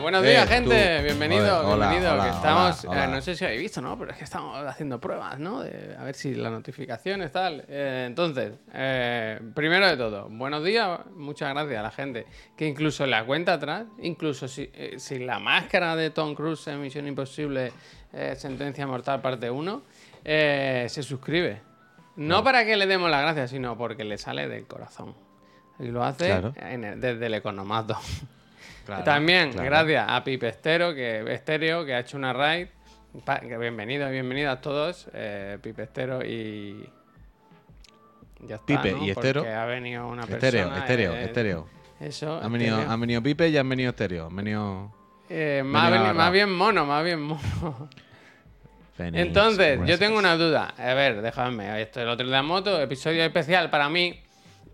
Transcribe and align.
Buenos 0.00 0.24
Eh, 0.24 0.30
días, 0.30 0.44
tú. 0.46 0.52
gente. 0.52 1.02
Bienvenido, 1.02 1.68
hola, 1.68 1.88
bienvenido. 1.90 2.12
hola, 2.14 2.24
que 2.24 2.30
estamos, 2.30 2.84
hola, 2.84 3.04
eh, 3.04 3.08
no 3.08 3.20
sé 3.22 3.34
si 3.34 3.44
habéis 3.44 3.60
visto, 3.62 3.80
¿no? 3.80 3.98
Pero 3.98 4.10
es 4.12 4.18
que 4.18 4.24
estamos 4.24 4.56
haciendo 4.66 5.00
pruebas, 5.00 5.38
¿no? 5.38 5.60
De, 5.62 5.96
a 5.98 6.04
ver 6.04 6.14
si 6.14 6.34
las 6.34 6.52
notificaciones, 6.52 7.32
tal. 7.32 7.64
Eh, 7.68 8.04
entonces, 8.06 8.52
eh, 8.74 9.40
primero 9.54 9.86
de 9.88 9.96
todo, 9.96 10.28
buenos 10.28 10.62
días. 10.64 11.00
Muchas 11.14 11.52
gracias 11.54 11.78
a 11.78 11.82
la 11.82 11.90
gente 11.90 12.26
que 12.56 12.66
incluso 12.66 13.04
en 13.04 13.10
la 13.10 13.24
cuenta 13.24 13.54
atrás, 13.54 13.84
incluso 14.00 14.46
si, 14.48 14.70
eh, 14.74 14.94
sin 14.98 15.26
la 15.26 15.38
máscara 15.38 15.96
de 15.96 16.10
Tom 16.10 16.34
Cruise 16.34 16.66
en 16.68 16.80
Misión 16.80 17.06
Imposible, 17.06 17.72
eh, 18.12 18.34
Sentencia 18.36 18.86
Mortal 18.86 19.20
Parte 19.20 19.50
1, 19.50 19.82
eh, 20.24 20.86
se 20.88 21.02
suscribe. 21.02 21.60
No 22.16 22.42
para 22.44 22.64
que 22.64 22.76
le 22.76 22.86
demos 22.86 23.10
las 23.10 23.22
gracias, 23.22 23.50
sino 23.50 23.76
porque 23.76 24.04
le 24.04 24.18
sale 24.18 24.48
del 24.48 24.66
corazón. 24.66 25.14
Y 25.78 25.88
lo 25.88 26.02
hace 26.04 26.26
Claro. 26.26 26.54
en 26.56 26.84
el- 26.84 27.00
desde 27.00 27.26
el 27.26 27.34
economato. 27.34 27.96
Claro, 28.86 29.02
También, 29.02 29.50
claro. 29.50 29.68
gracias 29.68 30.06
a 30.08 30.22
Pipe 30.22 30.46
Estero, 30.46 30.94
que, 30.94 31.24
Estéreo, 31.34 31.84
que 31.84 31.92
ha 31.92 31.98
hecho 31.98 32.16
una 32.16 32.32
raid. 32.32 32.68
Bienvenidos 33.58 34.12
bienvenidas 34.12 34.60
todos, 34.60 35.08
eh, 35.12 35.58
Pipe 35.60 35.82
Estero 35.82 36.24
y. 36.24 36.88
Ya 38.42 38.54
está, 38.54 38.66
Pipe 38.66 38.92
¿no? 38.92 39.04
y 39.04 39.10
Estero. 39.10 39.40
Porque 39.40 39.54
ha 39.54 39.64
venido 39.64 40.06
una 40.06 40.22
Estéreo, 40.22 40.68
persona. 40.68 40.78
estéreo, 40.78 41.14
eh, 41.14 41.24
estéreo. 41.24 41.68
Eso. 41.98 42.40
Han 42.40 42.52
venido, 42.52 42.76
estéreo. 42.76 42.92
han 42.92 43.00
venido 43.00 43.22
Pipe 43.22 43.48
y 43.48 43.56
han 43.56 43.68
venido 43.68 43.90
estéreo. 43.90 44.26
Han 44.26 44.36
venido. 44.36 44.94
Eh, 45.30 45.62
más, 45.64 45.90
venido 45.90 46.30
bien 46.30 46.52
mono, 46.52 46.86
más 46.86 47.02
bien 47.04 47.20
mono. 47.22 47.88
Entonces, 48.98 49.80
yo 49.84 49.98
tengo 49.98 50.16
una 50.16 50.36
duda. 50.36 50.74
A 50.78 50.94
ver, 50.94 51.22
déjame. 51.22 51.82
Esto 51.82 51.98
es 51.98 52.04
el 52.04 52.10
otro 52.10 52.24
de 52.24 52.32
la 52.32 52.44
moto, 52.44 52.80
episodio 52.80 53.24
especial 53.24 53.68
para 53.68 53.88
mí, 53.88 54.22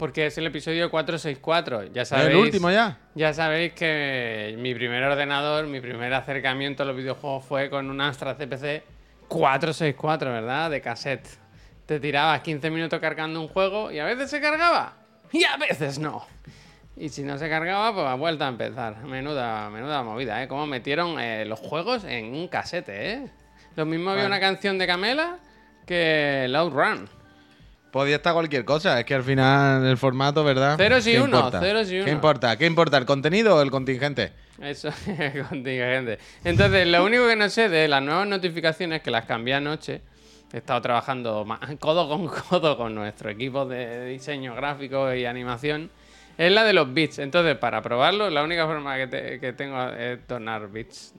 porque 0.03 0.27
es 0.27 0.37
el 0.37 0.49
episodio 0.49 0.91
464. 0.91 1.93
Ya 1.93 2.03
¿Es 2.03 2.09
sabéis. 2.09 2.31
el 2.31 2.37
último 2.39 2.73
ya? 2.73 2.99
Ya 3.15 3.33
sabéis 3.33 3.73
que 3.73 4.57
mi 4.59 4.75
primer 4.75 5.01
ordenador, 5.05 5.69
mi 5.69 5.81
primer 5.81 6.13
acercamiento 6.13 6.83
a 6.83 6.87
los 6.87 6.97
videojuegos 6.97 7.45
fue 7.45 7.71
con 7.71 7.89
un 7.89 8.01
Astra 8.01 8.35
CPC 8.35 8.83
464, 9.29 10.33
¿verdad? 10.33 10.73
De 10.73 10.81
cassette. 10.81 11.29
Te 11.87 12.01
tirabas 12.01 12.41
15 12.41 12.69
minutos 12.71 12.99
cargando 12.99 13.41
un 13.41 13.47
juego 13.47 13.93
y 13.93 14.01
a 14.01 14.05
veces 14.05 14.29
se 14.29 14.41
cargaba 14.41 14.95
y 15.31 15.45
a 15.45 15.57
veces 15.57 16.01
no. 16.01 16.27
Y 16.97 17.09
si 17.11 17.23
no 17.23 17.39
se 17.39 17.49
cargaba, 17.49 17.95
pues 17.95 18.05
a 18.05 18.15
vuelta 18.17 18.47
a 18.47 18.49
empezar. 18.49 19.05
Menuda, 19.05 19.71
menuda 19.71 20.03
movida, 20.03 20.43
¿eh? 20.43 20.49
Cómo 20.49 20.67
metieron 20.67 21.21
eh, 21.21 21.45
los 21.45 21.61
juegos 21.61 22.03
en 22.03 22.35
un 22.35 22.49
casete, 22.49 23.13
¿eh? 23.13 23.31
Lo 23.77 23.87
mismo 23.87 24.11
había 24.11 24.27
una 24.27 24.41
canción 24.41 24.79
de 24.79 24.89
Camela 24.89 25.37
que 25.87 26.47
Loud 26.49 26.73
Run. 26.73 27.22
Podía 27.93 28.17
estar 28.17 28.33
cualquier 28.33 28.65
cosa. 28.65 28.99
Es 28.99 29.05
que 29.05 29.15
al 29.15 29.23
final 29.23 29.85
el 29.87 29.97
formato, 29.99 30.43
¿verdad? 30.43 30.77
Ceros 30.79 31.07
y 31.07 31.13
¿Qué 31.13 31.19
importa? 31.19 31.61
ceros 31.61 31.87
y 31.89 31.91
¿Qué 31.91 31.97
unos. 32.01 32.09
importa? 32.13 32.57
¿Qué 32.57 32.67
importa? 32.67 32.97
¿El 32.99 33.05
contenido 33.05 33.57
o 33.57 33.63
el 33.63 33.71
contingente? 33.71 34.33
Eso 34.61 34.89
es 35.07 35.47
contingente. 35.47 36.19
Entonces, 36.43 36.87
lo 36.89 37.05
único 37.05 37.29
que 37.29 37.37
no 37.37 37.49
sé 37.51 37.69
de 37.69 37.87
las 37.89 38.03
nuevas 38.03 38.27
notificaciones 38.27 39.03
que 39.03 39.11
las 39.11 39.27
cambié 39.27 39.55
anoche. 39.55 40.01
He 40.53 40.59
estado 40.59 40.81
trabajando 40.83 41.47
codo 41.81 42.09
con 42.09 42.27
codo 42.29 42.77
con 42.77 42.95
nuestro 42.95 43.31
equipo 43.31 43.65
de 43.67 44.07
diseño 44.07 44.55
gráfico 44.55 45.13
y 45.15 45.25
animación. 45.27 45.91
Es 46.39 46.51
la 46.51 46.65
de 46.65 46.73
los 46.73 46.93
bits. 46.95 47.19
Entonces, 47.19 47.57
para 47.59 47.83
probarlo, 47.83 48.31
la 48.31 48.43
única 48.43 48.67
forma 48.67 48.97
que, 48.97 49.07
te- 49.07 49.39
que 49.39 49.53
tengo 49.53 49.83
es 49.91 50.27
donar 50.27 50.67
bits. 50.71 51.13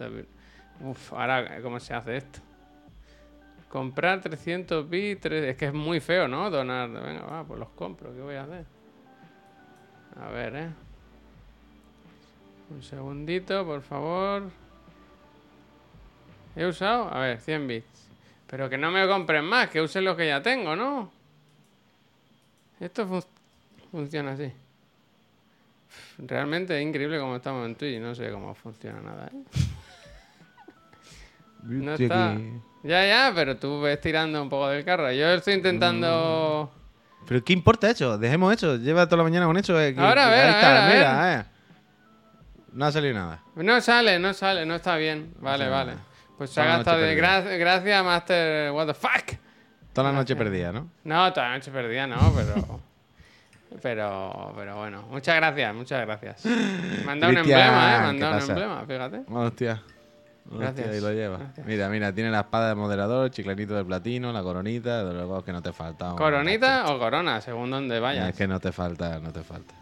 Uf, 0.81 1.13
ahora, 1.13 1.59
¿cómo 1.61 1.79
se 1.79 1.93
hace 1.93 2.17
esto? 2.17 2.39
Comprar 3.73 4.21
300 4.21 4.87
bits. 4.87 5.25
Es 5.25 5.57
que 5.57 5.65
es 5.65 5.73
muy 5.73 5.99
feo, 5.99 6.27
¿no? 6.27 6.51
Donar. 6.51 6.91
Venga, 6.91 7.25
va, 7.25 7.43
pues 7.43 7.59
los 7.59 7.69
compro. 7.69 8.13
¿Qué 8.13 8.21
voy 8.21 8.35
a 8.35 8.43
hacer? 8.43 8.65
A 10.21 10.29
ver, 10.29 10.55
¿eh? 10.55 10.69
Un 12.69 12.83
segundito, 12.83 13.65
por 13.65 13.81
favor. 13.81 14.43
¿He 16.55 16.67
usado? 16.67 17.11
A 17.11 17.19
ver, 17.21 17.39
100 17.41 17.67
bits. 17.67 18.09
Pero 18.45 18.69
que 18.69 18.77
no 18.77 18.91
me 18.91 19.07
compren 19.07 19.43
más, 19.43 19.69
que 19.71 19.81
usen 19.81 20.03
los 20.05 20.15
que 20.15 20.27
ya 20.27 20.39
tengo, 20.43 20.75
¿no? 20.75 21.11
Esto 22.79 23.07
fun- 23.07 23.25
funciona 23.91 24.33
así. 24.33 24.51
Realmente 26.19 26.77
es 26.79 26.85
increíble 26.85 27.19
cómo 27.19 27.37
estamos 27.37 27.65
en 27.65 27.73
Twitch. 27.73 27.99
No 27.99 28.13
sé 28.13 28.29
cómo 28.31 28.53
funciona 28.53 29.01
nada, 29.01 29.31
¿eh? 29.33 29.43
No 31.63 31.95
está. 31.95 32.33
Ya, 32.83 33.05
ya, 33.07 33.31
pero 33.33 33.57
tú 33.57 33.81
ves 33.81 33.99
tirando 34.01 34.41
un 34.41 34.49
poco 34.49 34.67
del 34.67 34.83
carro. 34.83 35.11
Yo 35.11 35.27
estoy 35.31 35.53
intentando... 35.53 36.71
Pero 37.25 37.43
¿qué 37.43 37.53
importa 37.53 37.89
eso? 37.89 38.17
Dejemos 38.17 38.53
eso. 38.53 38.75
Lleva 38.75 39.05
toda 39.05 39.17
la 39.17 39.23
mañana 39.23 39.45
con 39.45 39.55
eso. 39.57 39.79
eh, 39.79 39.93
que- 39.95 40.01
Ahora, 40.01 40.27
a 40.27 40.29
ver, 40.29 40.49
a 40.49 40.55
ver, 40.57 40.77
a 40.77 40.87
mira, 40.93 41.33
eh. 41.41 41.45
No 42.73 42.85
ha 42.85 42.91
salido 42.91 43.13
nada. 43.13 43.39
No 43.55 43.79
sale, 43.79 44.19
no 44.19 44.33
sale, 44.33 44.65
no 44.65 44.75
está 44.75 44.97
bien. 44.97 45.33
Vale, 45.39 45.69
vale. 45.69 45.91
nada. 45.91 46.03
Pues 46.37 46.49
se 46.49 46.59
ha 46.59 46.65
gastado 46.65 46.97
de 46.99 47.15
gra- 47.17 47.57
gracias, 47.57 48.03
Master. 48.03 48.71
What 48.73 48.87
the 48.87 48.93
fuck? 48.93 49.37
Toda 49.93 50.11
la 50.11 50.17
noche 50.17 50.35
perdida, 50.35 50.71
¿no? 50.73 50.89
No, 51.05 51.31
toda 51.31 51.49
la 51.49 51.55
noche 51.55 51.71
perdida, 51.71 52.07
no, 52.07 52.33
pero. 52.35 52.81
pero, 53.81 54.53
pero 54.57 54.75
bueno, 54.77 55.03
muchas 55.09 55.35
gracias, 55.35 55.73
muchas 55.73 56.01
gracias. 56.05 56.43
Dado 56.43 57.29
un 57.29 57.37
emblema, 57.37 57.95
¿eh? 57.95 57.99
Me 57.99 58.07
han 58.07 58.15
¿qué 58.15 58.21
dado 58.21 58.33
un 58.33 58.39
pasa? 58.39 58.51
emblema, 58.51 58.85
fíjate. 58.85 59.21
Hostia. 59.31 59.83
Gracias. 60.45 60.87
Hostia, 60.87 60.91
ahí 60.91 61.01
lo 61.01 61.11
lleva. 61.13 61.37
Gracias. 61.37 61.65
Mira, 61.67 61.89
mira, 61.89 62.13
tiene 62.13 62.29
la 62.29 62.41
espada 62.41 62.69
de 62.69 62.75
moderador, 62.75 63.31
chiclanito 63.31 63.73
de 63.75 63.83
platino, 63.85 64.31
la 64.33 64.43
coronita, 64.43 65.03
de 65.03 65.13
luego 65.13 65.43
que 65.43 65.51
no 65.53 65.61
te 65.61 65.71
falta. 65.73 66.11
¿Coronita 66.17 66.91
o 66.93 66.99
corona? 66.99 67.39
Según 67.41 67.71
donde 67.71 67.99
vayas. 67.99 68.29
Es 68.29 68.35
que 68.35 68.47
no 68.47 68.59
te 68.59 68.71
falta, 68.71 69.19
no 69.19 69.31
te 69.31 69.43
falta. 69.43 69.73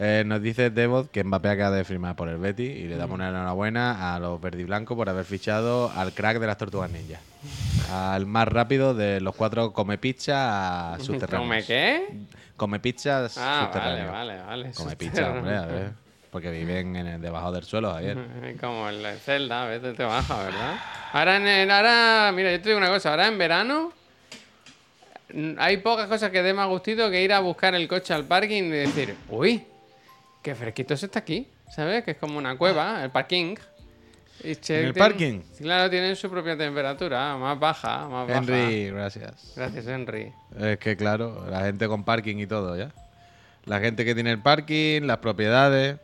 Eh, 0.00 0.22
nos 0.24 0.40
dice 0.40 0.70
Devot 0.70 1.10
que 1.10 1.24
Mbappé 1.24 1.48
acaba 1.48 1.74
de 1.74 1.82
firmar 1.84 2.14
por 2.14 2.28
el 2.28 2.36
Betty 2.38 2.62
y 2.62 2.86
le 2.86 2.96
damos 2.96 3.16
una 3.16 3.30
enhorabuena 3.30 4.14
a 4.14 4.20
los 4.20 4.40
verdiblancos 4.40 4.96
por 4.96 5.08
haber 5.08 5.24
fichado 5.24 5.90
al 5.90 6.12
crack 6.12 6.38
de 6.38 6.46
las 6.46 6.56
tortugas 6.56 6.88
ninja. 6.90 7.18
Al 7.92 8.24
más 8.26 8.46
rápido 8.46 8.94
de 8.94 9.20
los 9.20 9.34
cuatro 9.34 9.72
come 9.72 9.98
pizza 9.98 10.96
subterráneos. 11.00 11.40
¿Come 11.48 11.64
qué? 11.64 12.06
Come 12.56 12.78
pizzas 12.78 13.36
Ah, 13.38 13.42
vale, 13.42 13.64
subterráneos. 14.04 14.12
vale, 14.12 14.42
vale. 14.42 14.70
Come 14.76 14.94
pizza, 14.96 15.30
hombre, 15.32 15.56
a 15.56 15.66
ver, 15.66 15.92
Porque 16.30 16.50
viven 16.50 16.94
en 16.96 17.06
el- 17.06 17.20
debajo 17.20 17.50
del 17.52 17.64
suelo, 17.64 17.92
Javier. 17.92 18.18
Como 18.60 18.88
en 18.88 19.02
la 19.02 19.14
celda, 19.16 19.64
a 19.64 19.66
veces 19.68 19.96
te 19.96 20.04
baja, 20.04 20.42
¿verdad? 20.44 20.76
Ahora, 21.12 21.36
en 21.62 21.70
ahora, 21.70 22.30
mira, 22.34 22.50
yo 22.52 22.60
te 22.60 22.68
digo 22.68 22.78
una 22.78 22.88
cosa, 22.90 23.10
ahora 23.10 23.28
en 23.28 23.38
verano 23.38 23.92
mm, 25.32 25.52
hay 25.58 25.78
pocas 25.78 26.06
cosas 26.08 26.30
que 26.30 26.42
dé 26.42 26.52
más 26.52 26.68
gustito 26.68 27.10
que 27.10 27.22
ir 27.22 27.32
a 27.32 27.40
buscar 27.40 27.74
el 27.74 27.88
coche 27.88 28.12
al 28.14 28.24
parking 28.24 28.64
y 28.64 28.68
decir, 28.70 29.14
uy, 29.30 29.64
qué 30.42 30.54
fresquito 30.54 30.96
se 30.96 31.06
está 31.06 31.20
aquí, 31.20 31.46
¿sabes? 31.74 32.04
Que 32.04 32.12
es 32.12 32.16
como 32.18 32.38
una 32.38 32.56
cueva, 32.56 33.02
el 33.04 33.10
parking. 33.10 33.56
Y 34.44 34.54
che- 34.56 34.80
¿En 34.80 34.86
el 34.88 34.92
tienen- 34.92 34.94
parking? 34.94 35.40
Claro, 35.60 35.90
tienen 35.90 36.14
su 36.14 36.30
propia 36.30 36.56
temperatura, 36.56 37.36
más 37.36 37.58
baja, 37.58 38.06
más 38.08 38.28
baja. 38.28 38.38
Henry, 38.38 38.90
gracias. 38.90 39.52
Gracias, 39.56 39.86
Henry. 39.86 40.32
Es 40.60 40.78
que 40.78 40.96
claro, 40.96 41.44
la 41.50 41.62
gente 41.62 41.88
con 41.88 42.04
parking 42.04 42.36
y 42.36 42.46
todo, 42.46 42.76
¿ya? 42.76 42.90
La 43.64 43.80
gente 43.80 44.04
que 44.04 44.14
tiene 44.14 44.30
el 44.30 44.40
parking, 44.40 45.02
las 45.02 45.18
propiedades. 45.18 45.98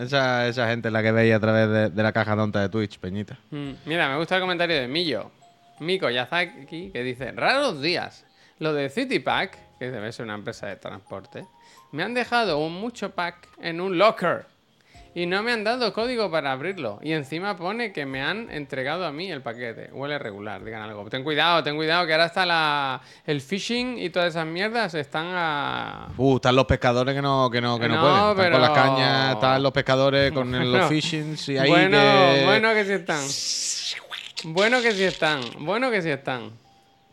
Esa, 0.00 0.48
esa 0.48 0.66
gente 0.68 0.90
la 0.90 1.02
que 1.02 1.12
veis 1.12 1.34
a 1.34 1.40
través 1.40 1.68
de, 1.68 1.90
de 1.90 2.02
la 2.02 2.12
caja 2.12 2.34
tonta 2.34 2.60
de 2.60 2.68
Twitch, 2.70 2.98
Peñita. 2.98 3.38
Mm, 3.50 3.72
Mira, 3.84 4.08
me 4.08 4.16
gusta 4.16 4.36
el 4.36 4.40
comentario 4.40 4.76
de 4.80 4.88
Millo. 4.88 5.30
Miko 5.80 6.08
Yazaki, 6.10 6.90
que 6.90 7.02
dice, 7.02 7.32
raros 7.32 7.80
días. 7.82 8.24
Lo 8.58 8.72
de 8.72 8.88
CityPack, 8.88 9.78
que 9.78 9.90
debe 9.90 10.12
ser 10.12 10.24
una 10.24 10.34
empresa 10.34 10.66
de 10.66 10.76
transporte, 10.76 11.46
me 11.92 12.02
han 12.02 12.14
dejado 12.14 12.58
un 12.58 12.74
mucho 12.80 13.10
pack 13.14 13.48
en 13.60 13.80
un 13.80 13.98
locker. 13.98 14.46
Y 15.12 15.26
no 15.26 15.42
me 15.42 15.50
han 15.50 15.64
dado 15.64 15.92
código 15.92 16.30
para 16.30 16.52
abrirlo. 16.52 17.00
Y 17.02 17.12
encima 17.12 17.56
pone 17.56 17.92
que 17.92 18.06
me 18.06 18.22
han 18.22 18.48
entregado 18.50 19.04
a 19.04 19.10
mí 19.10 19.28
el 19.28 19.42
paquete. 19.42 19.90
Huele 19.92 20.18
regular, 20.20 20.62
digan 20.62 20.82
algo. 20.82 21.04
Ten 21.10 21.24
cuidado, 21.24 21.64
ten 21.64 21.74
cuidado, 21.74 22.06
que 22.06 22.12
ahora 22.12 22.26
está 22.26 22.46
la, 22.46 23.00
el 23.26 23.40
phishing 23.40 23.98
y 23.98 24.10
todas 24.10 24.28
esas 24.28 24.46
mierdas 24.46 24.94
están 24.94 25.26
a... 25.30 26.08
Uh, 26.16 26.36
están 26.36 26.54
los 26.54 26.66
pescadores 26.66 27.12
que 27.12 27.22
no, 27.22 27.50
que 27.50 27.60
no, 27.60 27.78
que 27.80 27.88
no, 27.88 27.96
No, 27.96 28.34
pueden. 28.36 28.52
Están 28.52 28.68
con 28.68 28.76
las 28.76 28.84
cañas, 28.84 29.34
están 29.34 29.62
los 29.62 29.72
pescadores 29.72 30.32
con 30.32 30.48
Bueno, 30.48 30.64
los 30.78 31.48
y 31.48 31.58
ahí 31.58 31.68
bueno, 31.68 31.98
que... 31.98 32.42
bueno 32.44 32.74
que 32.74 32.84
sí 32.84 32.92
están. 32.92 33.24
Bueno 34.54 34.80
que 34.80 34.92
sí 34.92 35.02
están. 35.02 35.40
Bueno 35.58 35.90
que 35.90 36.02
sí 36.02 36.10
están. 36.10 36.52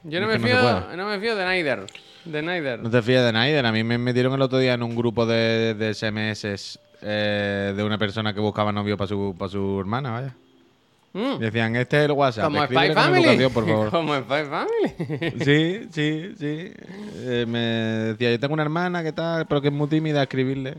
Yo 0.03 0.21
no 0.21 0.31
Es 0.31 0.39
me 0.39 0.53
no 0.53 0.59
fío, 0.59 0.95
no 0.95 1.07
me 1.07 1.19
fío 1.19 1.35
de 1.35 1.45
Nider. 1.47 1.87
De 2.25 2.41
Nider. 2.43 2.79
No 2.79 2.91
te 2.91 3.01
fías 3.01 3.25
de 3.25 3.33
Naiden. 3.33 3.65
A 3.65 3.71
mí 3.71 3.83
me 3.83 3.97
metieron 3.97 4.33
el 4.33 4.41
otro 4.41 4.59
día 4.59 4.73
en 4.73 4.83
un 4.83 4.95
grupo 4.95 5.25
de, 5.25 5.73
de 5.73 5.93
SMS 5.93 6.77
eh, 7.01 7.73
de 7.75 7.83
una 7.83 7.97
persona 7.97 8.33
que 8.33 8.39
buscaba 8.39 8.71
novio 8.71 8.97
para 8.97 9.07
su, 9.07 9.35
para 9.37 9.49
su 9.51 9.79
hermana, 9.79 10.11
vaya. 10.11 10.35
Mm, 11.13 11.39
decían, 11.39 11.75
este 11.75 11.97
es 11.99 12.05
el 12.05 12.11
WhatsApp. 12.11 12.45
Como 12.45 12.63
Spy 12.65 12.93
Family. 12.93 13.23
educación, 13.23 13.53
por 13.53 13.65
favor. 13.67 13.89
Como 13.89 14.15
Spy 14.15 14.43
Family. 14.45 15.43
Sí, 15.43 15.87
sí, 15.91 16.33
sí. 16.37 16.73
Eh, 17.15 17.45
me 17.47 17.59
decía, 17.59 18.31
yo 18.31 18.39
tengo 18.39 18.53
una 18.53 18.63
hermana 18.63 19.01
que 19.03 19.11
tal, 19.13 19.47
pero 19.47 19.61
que 19.61 19.69
es 19.69 19.73
muy 19.73 19.87
tímida, 19.87 20.21
escribirle. 20.21 20.75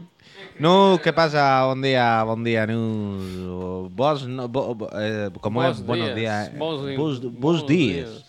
No, 0.61 1.01
¿qué 1.03 1.13
pasa? 1.13 1.65
Buen 1.67 1.83
día, 1.83 2.23
buen 2.25 2.45
día, 2.45 2.67
no. 2.67 3.89
Vos, 3.91 4.27
no, 4.29 4.49
bo- 4.49 4.75
bo- 4.75 4.91
eh, 5.01 5.31
¿cómo 5.41 5.65
es? 5.65 5.85
Buenos 5.85 6.15
días. 6.15 6.57
bos 6.57 6.83
bos 6.97 7.67
días. 7.67 8.09
días. 8.09 8.25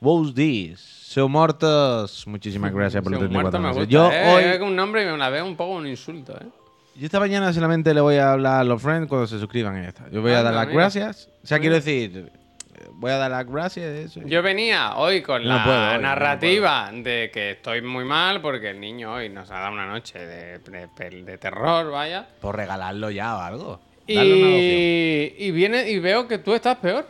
Bos 0.00 0.34
días. 0.34 0.80
Seu 0.80 1.28
mortos. 1.28 2.26
Muchísimas 2.26 2.72
gracias 2.72 3.02
por 3.02 3.12
los 3.12 3.20
Si 3.20 3.26
un 3.26 3.30
34 3.32 3.60
muerto 3.60 3.60
me 3.60 3.68
meses. 3.68 3.82
gusta. 3.84 3.92
Yo 3.92 4.10
eh, 4.42 4.56
hoy... 4.60 4.66
un 4.68 4.74
nombre 4.74 5.02
y 5.02 5.06
me 5.06 5.16
la 5.16 5.30
veo 5.30 5.46
un 5.46 5.54
poco 5.56 5.74
un 5.74 5.86
insulto, 5.86 6.32
¿eh? 6.32 6.46
Yo 6.96 7.06
esta 7.06 7.18
mañana 7.20 7.52
solamente 7.52 7.92
le 7.92 8.00
voy 8.00 8.16
a 8.16 8.32
hablar 8.32 8.60
a 8.60 8.64
los 8.64 8.80
friends 8.80 9.08
cuando 9.08 9.26
se 9.26 9.38
suscriban 9.38 9.78
y 9.78 9.82
ya 9.82 9.88
está. 9.88 10.08
Yo 10.10 10.22
voy 10.22 10.32
a 10.32 10.42
dar 10.42 10.54
las 10.54 10.66
mira. 10.68 10.80
gracias. 10.80 11.28
O 11.42 11.46
sea, 11.46 11.58
quiero 11.58 11.74
decir, 11.74 12.30
voy 12.92 13.10
a 13.10 13.16
dar 13.16 13.30
las 13.32 13.46
gracias. 13.46 13.86
Eso. 13.86 14.20
Yo 14.24 14.42
venía 14.42 14.94
hoy 14.96 15.20
con 15.22 15.42
No 15.42 15.48
la 15.56 15.64
puedo 15.64 15.76
hoy, 15.88 15.94
no 15.94 16.00
narrativa 16.02 16.90
de 16.92 17.30
que 17.32 17.50
estoy 17.52 17.82
muy 17.82 18.04
mal 18.04 18.40
porque 18.40 18.70
el 18.70 18.80
niño 18.80 19.12
hoy 19.14 19.28
nos 19.28 19.50
ha 19.50 19.54
dado 19.58 19.72
una 19.72 19.86
noche 19.86 20.18
de, 20.24 20.58
de- 20.60 21.22
de 21.22 21.38
terror, 21.38 21.90
vaya. 21.90 22.26
Por 22.40 22.54
regalarlo 22.56 23.10
ya 23.10 23.36
o 23.36 23.40
algo. 23.40 23.80
Darle 24.06 24.34
una 24.34 24.46
adopción. 24.46 24.70
Y, 24.70 25.34
y 25.38 25.50
viene 25.50 25.90
y 25.90 25.98
veo 25.98 26.28
que 26.28 26.38
tú 26.38 26.54
estás 26.54 26.76
peor. 26.76 27.06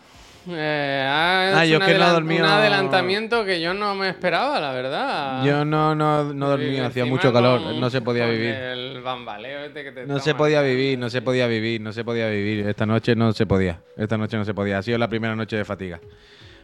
Eh, 0.48 1.06
has 1.08 1.56
Ah, 1.56 1.64
hecho 1.64 1.72
yo 1.74 1.80
que 1.80 1.86
no 1.86 1.90
he 1.92 1.94
adelan- 1.94 2.12
dormido- 2.12 2.44
un 2.44 2.50
adelantamiento 2.50 3.44
que 3.44 3.60
yo 3.60 3.72
no 3.72 3.94
me 3.94 4.08
esperaba, 4.10 4.60
la 4.60 4.72
verdad. 4.72 5.42
Yo 5.44 5.64
no, 5.64 5.94
no, 5.94 6.34
no 6.34 6.48
dormí, 6.50 6.76
Y 6.76 6.78
hacía 6.80 7.06
mucho 7.06 7.32
calor, 7.32 7.62
con- 7.62 7.80
no 7.80 7.88
se 7.90 8.02
podía 8.02 8.26
vivir. 8.26 8.50
El 8.54 9.00
bambaleo 9.00 9.60
este 9.64 9.84
que 9.84 9.92
te 9.92 10.06
No 10.06 10.18
se 10.18 10.34
podía 10.34 10.60
vivir, 10.60 10.98
no 10.98 11.08
se 11.08 11.22
podía 11.22 11.46
vivir, 11.46 11.80
no 11.80 11.92
se 11.92 12.04
podía 12.04 12.28
vivir. 12.28 12.66
Esta 12.68 12.84
noche 12.84 13.14
no 13.16 13.32
se 13.32 13.46
podía. 13.46 13.80
Esta 13.96 14.18
noche 14.18 14.36
no 14.36 14.44
se 14.44 14.52
podía. 14.52 14.78
Ha 14.78 14.82
sido 14.82 14.98
la 14.98 15.08
primera 15.08 15.34
noche 15.34 15.56
de 15.56 15.64
fatiga. 15.64 15.98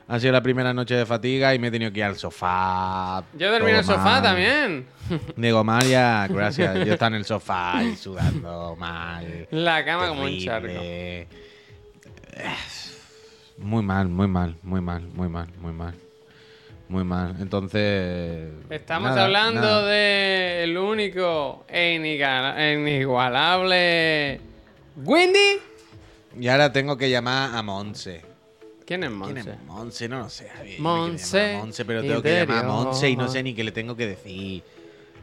Ha 0.09 0.19
sido 0.19 0.33
la 0.33 0.43
primera 0.43 0.75
noche 0.75 0.97
de 0.97 1.07
fatiga 1.07 1.55
y 1.55 1.61
me 1.61 1.69
he 1.69 1.71
tenido 1.71 1.93
que 1.93 2.01
ir 2.01 2.05
al 2.05 2.17
sofá. 2.17 3.23
Yo 3.33 3.51
dormí 3.53 3.71
en 3.71 3.77
el 3.77 3.85
sofá 3.85 4.03
mal. 4.05 4.23
también. 4.23 4.87
Digo, 5.37 5.63
María, 5.63 6.27
gracias. 6.29 6.75
Yo 6.85 6.93
estaba 6.95 7.09
en 7.09 7.15
el 7.15 7.25
sofá 7.25 7.83
y 7.85 7.95
sudando 7.97 8.75
mal. 8.77 9.47
La 9.53 9.85
cama 9.85 10.09
como 10.09 10.25
un 10.25 10.39
charco. 10.41 10.69
Muy 13.61 13.83
mal, 13.83 14.09
muy 14.09 14.27
mal, 14.27 14.57
muy 14.63 14.81
mal, 14.81 15.03
muy 15.15 15.29
mal, 15.29 15.49
muy 15.61 15.73
mal. 15.73 15.95
Muy 16.89 17.05
mal. 17.05 17.37
Entonces. 17.39 18.51
Estamos 18.69 19.11
nada, 19.11 19.27
hablando 19.27 19.61
nada. 19.61 19.87
de 19.87 20.65
el 20.65 20.77
único 20.77 21.65
e 21.69 21.95
e 21.95 22.73
inigualable 22.75 24.41
Windy. 24.97 25.61
Y 26.41 26.49
ahora 26.49 26.73
tengo 26.73 26.97
que 26.97 27.09
llamar 27.09 27.55
a 27.55 27.63
Monse. 27.63 28.23
¿Quién 28.87 29.05
es 29.05 29.11
¿Quién 29.11 29.19
Monse? 29.19 29.51
es 29.51 29.63
Monse? 29.67 30.09
No 30.09 30.19
lo 30.21 30.29
sé. 30.31 30.49
Monse 30.79 31.57
Monse, 31.59 31.85
pero 31.85 32.01
tengo 32.01 32.23
que 32.23 32.41
llamar 32.41 32.65
a. 32.65 32.69
Monse 32.69 33.11
y 33.11 33.17
no 33.17 33.29
sé 33.29 33.43
ni 33.43 33.55
qué 33.55 33.63
le 33.63 33.73
tengo 33.73 33.95
que 33.95 34.07
decir. 34.07 34.63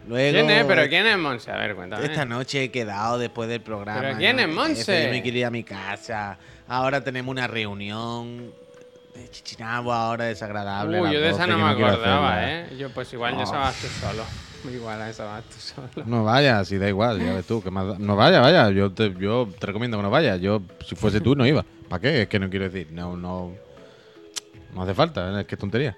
Luego. 0.08 0.38
¿Quién 0.38 0.50
es? 0.50 0.66
¿Pero 0.66 0.88
quién 0.90 1.06
es 1.08 1.18
Monse? 1.18 1.52
A 1.52 1.58
ver, 1.58 1.76
cuéntame. 1.76 2.06
Esta 2.06 2.26
noche 2.26 2.64
he 2.64 2.72
quedado 2.72 3.18
después 3.18 3.50
del 3.50 3.62
programa. 3.62 4.00
¿Pero 4.02 4.18
quién 4.18 4.36
¿no? 4.38 4.42
es 4.44 4.48
Monse? 4.50 5.04
Yo 5.06 5.10
me 5.12 5.22
quiero 5.22 5.38
ir 5.40 5.46
a 5.46 5.50
mi 5.52 5.64
casa. 5.64 6.38
Ahora 6.68 7.02
tenemos 7.04 7.32
una 7.32 7.48
reunión 7.48 8.52
de 9.16 9.30
chichinabo 9.32 9.92
ahora 9.94 10.26
desagradable. 10.26 11.02
Uy, 11.02 11.14
yo 11.14 11.20
de 11.20 11.30
esa 11.30 11.46
12, 11.46 11.52
no 11.52 11.58
me 11.58 11.72
acordaba. 11.72 12.52
¿eh? 12.52 12.68
Yo 12.78 12.90
pues 12.92 13.12
igual 13.14 13.32
ya 13.34 13.38
No. 13.40 13.44
estabas 13.44 13.76
tú 13.82 13.88
solo. 13.88 14.24
Igual 14.74 15.00
a 15.02 15.10
esa 15.10 15.24
vas 15.24 15.44
tú 15.46 15.56
solo. 15.60 15.88
No 16.08 16.24
vayas, 16.26 16.68
si 16.68 16.78
da 16.78 16.90
igual, 16.90 17.24
ya 17.24 17.32
ves 17.32 17.46
tú. 17.46 17.62
que 17.64 17.70
más 17.72 17.88
da- 17.88 17.96
No 18.00 18.16
vayas, 18.18 18.42
vaya. 18.42 18.70
Yo 18.72 18.92
te, 18.92 19.14
yo 19.14 19.48
te 19.58 19.66
recomiendo 19.68 19.96
que 19.98 20.04
no 20.04 20.10
vayas. 20.10 20.42
Yo, 20.42 20.62
si 20.86 20.96
fuese 20.96 21.22
tú, 21.22 21.36
no 21.36 21.46
iba. 21.46 21.64
¿Para 21.88 22.02
qué? 22.02 22.24
Es 22.24 22.28
que 22.28 22.38
no 22.40 22.50
quiero 22.50 22.66
decir. 22.66 22.92
No, 22.92 23.16
no. 23.16 23.54
No 24.74 24.82
hace 24.82 24.94
falta, 24.96 25.40
es 25.40 25.48
que 25.48 25.56
tontería. 25.56 25.96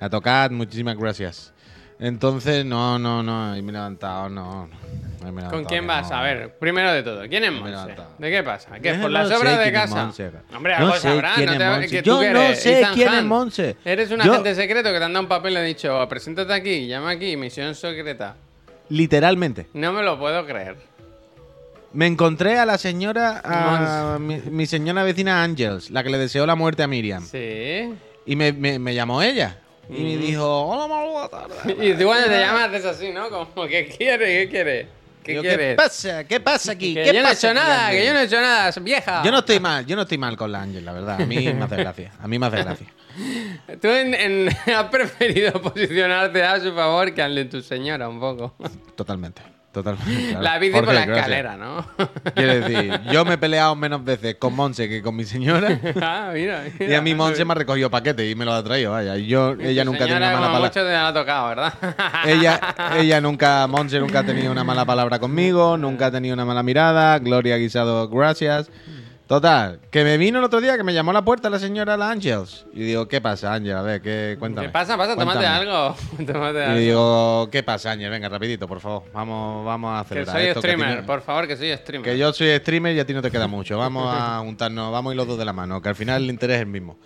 A 0.00 0.10
tocar, 0.10 0.50
muchísimas 0.50 0.98
gracias. 0.98 1.53
Entonces, 1.98 2.64
no, 2.64 2.98
no, 2.98 3.22
no. 3.22 3.52
Ahí 3.52 3.62
me 3.62 3.70
he 3.70 3.72
levantado, 3.74 4.28
no. 4.28 4.68
me 5.32 5.42
he 5.42 5.48
¿Con 5.48 5.64
quién 5.64 5.86
vas? 5.86 6.10
no. 6.10 6.16
A 6.16 6.22
ver, 6.22 6.58
primero 6.58 6.92
de 6.92 7.02
todo, 7.02 7.22
¿quién 7.28 7.44
es 7.44 7.52
Monse? 7.52 7.94
¿De 8.18 8.30
qué 8.30 8.42
pasa? 8.42 8.78
¿Qué 8.80 8.90
por 8.94 9.02
no 9.02 9.08
las 9.10 9.30
obras 9.30 9.58
de 9.58 9.72
casa? 9.72 10.10
Hombre, 10.54 10.72
No 10.78 10.92
algo 10.92 10.94
quién 11.34 11.58
no 11.58 11.80
te- 11.80 11.88
que 11.88 12.02
tú 12.02 12.10
Yo 12.10 12.20
que 12.20 12.30
no 12.30 12.54
sé 12.54 12.80
Ethan 12.80 12.94
quién 12.94 13.14
es. 13.14 13.24
Monse. 13.24 13.76
Eres 13.84 14.10
un 14.10 14.20
Yo- 14.20 14.32
agente 14.32 14.54
secreto 14.54 14.92
que 14.92 14.98
te 14.98 15.04
han 15.04 15.12
dado 15.12 15.22
un 15.22 15.28
papel 15.28 15.52
y 15.52 15.54
le 15.54 15.60
han 15.60 15.66
dicho, 15.66 15.98
"Oh, 15.98 16.08
preséntate 16.08 16.52
aquí, 16.52 16.86
llama 16.86 17.10
aquí, 17.10 17.36
misión 17.36 17.74
secreta. 17.74 18.36
Literalmente. 18.90 19.68
No 19.72 19.92
me 19.92 20.02
lo 20.02 20.18
puedo 20.18 20.44
creer. 20.46 20.76
Me 21.94 22.06
encontré 22.06 22.58
a 22.58 22.66
la 22.66 22.76
señora, 22.76 23.40
a 23.44 24.18
mi, 24.18 24.38
mi 24.50 24.66
señora 24.66 25.04
vecina 25.04 25.42
Ángels, 25.44 25.90
la 25.90 26.02
que 26.02 26.10
le 26.10 26.18
deseó 26.18 26.44
la 26.44 26.56
muerte 26.56 26.82
a 26.82 26.88
Miriam. 26.88 27.24
Sí. 27.24 27.94
Y 28.26 28.36
me, 28.36 28.52
me- 28.52 28.78
me 28.80 28.94
llamó 28.94 29.22
ella. 29.22 29.58
Y 29.88 30.02
me 30.02 30.16
dijo, 30.16 30.62
hola, 30.66 30.86
muy 30.86 31.10
buena 31.12 31.28
tarde. 31.28 31.54
Y 31.86 31.94
tú 31.94 32.04
cuando 32.06 32.28
te 32.28 32.38
llamas 32.38 32.68
haces 32.70 32.84
así, 32.84 33.10
¿no? 33.10 33.28
Como, 33.30 33.66
¿qué 33.66 33.86
quieres? 33.86 34.28
¿Qué 34.44 34.48
quieres? 34.50 34.86
¿Qué 35.22 35.40
quieres? 35.40 35.68
¿Qué 35.70 35.74
pasa? 35.74 36.24
¿Qué 36.24 36.40
pasa 36.40 36.72
aquí? 36.72 36.92
Que 36.94 37.02
¿Qué 37.04 37.12
yo 37.14 37.22
no 37.22 37.28
he 37.28 37.32
hecho 37.32 37.46
aquí, 37.48 37.54
nada, 37.56 37.90
que 37.90 38.04
yo 38.06 38.12
no 38.12 38.18
he 38.20 38.24
hecho 38.24 38.40
nada, 38.40 38.70
vieja. 38.82 39.22
Yo 39.24 39.30
no 39.30 39.38
estoy 39.38 39.58
mal, 39.60 39.86
yo 39.86 39.96
no 39.96 40.02
estoy 40.02 40.18
mal 40.18 40.36
con 40.36 40.52
la 40.52 40.60
Ángel, 40.62 40.84
la 40.84 40.92
verdad. 40.92 41.20
A 41.22 41.26
mí 41.26 41.36
me 41.52 41.64
hace 41.64 41.76
gracia. 41.76 42.12
A 42.20 42.28
mí 42.28 42.38
me 42.38 42.46
hace 42.46 42.56
gracia. 42.62 42.86
Tú 43.80 43.88
en- 43.88 44.12
en- 44.14 44.48
has 44.74 44.84
preferido 44.90 45.52
posicionarte 45.62 46.42
a 46.42 46.60
su 46.60 46.74
favor 46.74 47.14
que 47.14 47.22
al 47.22 47.34
de 47.34 47.44
tu 47.46 47.62
señora, 47.62 48.08
un 48.08 48.20
poco. 48.20 48.54
Totalmente. 48.96 49.40
Totalmente. 49.74 50.28
claro. 50.30 50.40
La 50.42 50.58
bici 50.58 50.72
por 50.80 50.94
la 50.94 51.02
escalera, 51.02 51.56
¿no? 51.56 51.84
Quiero 52.34 52.60
decir, 52.60 53.00
yo 53.10 53.24
me 53.24 53.34
he 53.34 53.38
peleado 53.38 53.74
menos 53.74 54.04
veces 54.04 54.36
con 54.36 54.54
Monse 54.54 54.88
que 54.88 55.02
con 55.02 55.16
mi 55.16 55.24
señora. 55.24 55.80
ah, 56.00 56.30
mira, 56.32 56.62
Y 56.68 56.84
mira. 56.84 56.98
a 56.98 57.00
mí 57.02 57.12
Monse 57.14 57.44
me 57.44 57.52
ha 57.52 57.54
recogido 57.56 57.90
paquete 57.90 58.30
y 58.30 58.36
me 58.36 58.44
lo 58.44 58.52
ha 58.54 58.62
traído, 58.62 58.92
vaya. 58.92 59.16
Y 59.18 59.26
yo, 59.26 59.56
Y 59.60 59.66
ella 59.66 59.84
tu 59.84 59.90
nunca 59.90 60.04
ha 60.04 60.06
tenido 60.06 60.16
una 60.18 60.26
mala 60.32 60.46
palabra. 60.46 60.68
mucho 60.68 60.84
te 60.84 60.94
ha 60.94 61.12
tocado, 61.12 61.48
¿verdad? 61.48 61.74
Ella, 62.24 62.60
ella 62.98 63.20
nunca, 63.20 63.66
Monse 63.66 63.98
nunca 63.98 64.20
ha 64.20 64.24
tenido 64.24 64.52
una 64.52 64.62
mala 64.62 64.84
palabra 64.84 65.18
conmigo, 65.18 65.76
nunca 65.76 66.06
ha 66.06 66.10
tenido 66.12 66.34
una 66.34 66.44
mala 66.44 66.62
mirada. 66.62 67.18
Gloria 67.18 67.56
Guisado, 67.56 68.08
gracias. 68.08 68.70
Total, 69.26 69.80
que 69.90 70.04
me 70.04 70.18
vino 70.18 70.38
el 70.38 70.44
otro 70.44 70.60
día 70.60 70.76
que 70.76 70.82
me 70.82 70.92
llamó 70.92 71.10
a 71.10 71.14
la 71.14 71.24
puerta 71.24 71.48
la 71.48 71.58
señora 71.58 71.96
La 71.96 72.10
Ángels. 72.10 72.66
Y 72.74 72.80
digo, 72.80 73.08
¿qué 73.08 73.22
pasa, 73.22 73.54
Ángel? 73.54 73.74
A 73.74 73.80
ver, 73.80 74.02
¿qué, 74.02 74.36
cuéntame. 74.38 74.66
¿Qué 74.66 74.72
pasa? 74.72 74.98
Pasa, 74.98 75.16
tómate 75.16 75.46
algo. 75.46 75.96
Tómate 76.26 76.58
Y 76.58 76.62
algo. 76.62 76.74
le 76.74 76.80
digo, 76.80 77.48
¿qué 77.50 77.62
pasa, 77.62 77.92
Ángel? 77.92 78.10
Venga, 78.10 78.28
rapidito, 78.28 78.68
por 78.68 78.80
favor. 78.80 79.04
Vamos, 79.14 79.64
vamos 79.64 79.92
a 79.98 80.02
que 80.02 80.06
acelerar 80.20 80.34
soy 80.36 80.42
esto. 80.48 80.60
que 80.60 80.68
ti 80.68 80.74
streamer, 80.74 81.00
no- 81.00 81.06
por 81.06 81.22
favor, 81.22 81.46
que 81.48 81.56
soy 81.56 81.74
streamer. 81.74 82.10
que 82.10 82.18
yo 82.18 82.32
soy 82.34 82.54
streamer 82.58 82.94
y 82.96 83.00
a 83.00 83.06
ti 83.06 83.14
no 83.14 83.22
te 83.22 83.30
queda 83.30 83.46
mucho. 83.46 83.78
Vamos 83.78 84.06
a 84.14 84.40
juntarnos, 84.44 84.92
vamos 84.92 85.10
a 85.10 85.14
ir 85.14 85.16
los 85.16 85.26
dos 85.26 85.38
de 85.38 85.44
la 85.46 85.54
mano, 85.54 85.80
que 85.80 85.88
al 85.88 85.96
final 85.96 86.22
el 86.24 86.28
interés 86.28 86.56
es 86.56 86.60
el 86.60 86.66
mismo. 86.68 86.98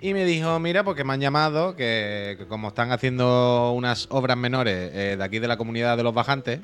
Y 0.00 0.14
me 0.14 0.24
dijo, 0.24 0.56
mira, 0.60 0.84
porque 0.84 1.02
me 1.02 1.12
han 1.14 1.20
llamado, 1.20 1.74
que, 1.74 2.36
que 2.38 2.46
como 2.46 2.68
están 2.68 2.92
haciendo 2.92 3.72
unas 3.72 4.06
obras 4.10 4.36
menores 4.36 4.92
eh, 4.94 5.16
de 5.18 5.24
aquí 5.24 5.40
de 5.40 5.48
la 5.48 5.56
comunidad 5.56 5.96
de 5.96 6.04
los 6.04 6.14
bajantes, 6.14 6.60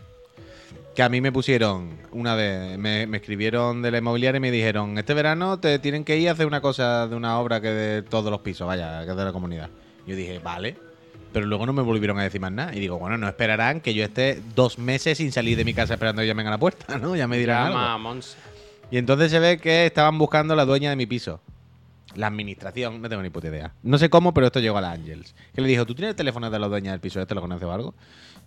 que 0.98 1.04
a 1.04 1.08
mí 1.08 1.20
me 1.20 1.30
pusieron 1.30 1.96
una 2.10 2.34
vez, 2.34 2.76
me, 2.76 3.06
me 3.06 3.18
escribieron 3.18 3.82
de 3.82 3.92
la 3.92 3.98
inmobiliaria 3.98 4.38
y 4.38 4.40
me 4.40 4.50
dijeron, 4.50 4.98
este 4.98 5.14
verano 5.14 5.60
te 5.60 5.78
tienen 5.78 6.02
que 6.02 6.18
ir 6.18 6.28
a 6.28 6.32
hacer 6.32 6.44
una 6.44 6.60
cosa 6.60 7.06
de 7.06 7.14
una 7.14 7.38
obra 7.38 7.60
que 7.60 7.68
de 7.68 8.02
todos 8.02 8.32
los 8.32 8.40
pisos, 8.40 8.66
vaya, 8.66 9.04
que 9.04 9.10
es 9.12 9.16
de 9.16 9.24
la 9.24 9.30
comunidad. 9.32 9.70
Yo 10.08 10.16
dije, 10.16 10.40
vale. 10.40 10.76
Pero 11.32 11.46
luego 11.46 11.66
no 11.66 11.72
me 11.72 11.82
volvieron 11.82 12.18
a 12.18 12.24
decir 12.24 12.40
más 12.40 12.50
nada. 12.50 12.74
Y 12.74 12.80
digo, 12.80 12.98
bueno, 12.98 13.16
no 13.16 13.28
esperarán 13.28 13.80
que 13.80 13.94
yo 13.94 14.02
esté 14.02 14.42
dos 14.56 14.80
meses 14.80 15.18
sin 15.18 15.30
salir 15.30 15.56
de 15.56 15.64
mi 15.64 15.72
casa 15.72 15.94
esperando 15.94 16.20
que 16.20 16.26
llamen 16.26 16.48
a 16.48 16.50
la 16.50 16.58
puerta, 16.58 16.98
¿no? 17.00 17.14
Ya 17.14 17.28
me 17.28 17.38
dirán 17.38 17.66
algo. 17.66 17.78
Llama 17.78 17.94
a 17.94 17.98
Monse. 17.98 18.36
Y 18.90 18.98
entonces 18.98 19.30
se 19.30 19.38
ve 19.38 19.58
que 19.58 19.86
estaban 19.86 20.18
buscando 20.18 20.56
la 20.56 20.64
dueña 20.64 20.90
de 20.90 20.96
mi 20.96 21.06
piso. 21.06 21.40
La 22.16 22.26
administración, 22.26 23.00
no 23.00 23.08
tengo 23.08 23.22
ni 23.22 23.30
puta 23.30 23.46
idea. 23.46 23.72
No 23.84 23.98
sé 23.98 24.10
cómo, 24.10 24.34
pero 24.34 24.48
esto 24.48 24.58
llegó 24.58 24.78
a 24.78 24.80
la 24.80 24.90
Ángels. 24.90 25.36
Que 25.54 25.60
le 25.60 25.68
dijo, 25.68 25.86
¿tú 25.86 25.94
tienes 25.94 26.10
el 26.10 26.16
teléfono 26.16 26.50
de 26.50 26.58
la 26.58 26.66
dueña 26.66 26.90
del 26.90 26.98
piso 26.98 27.20
este? 27.20 27.36
¿Lo 27.36 27.40
conoces 27.40 27.68
o 27.68 27.72
algo? 27.72 27.94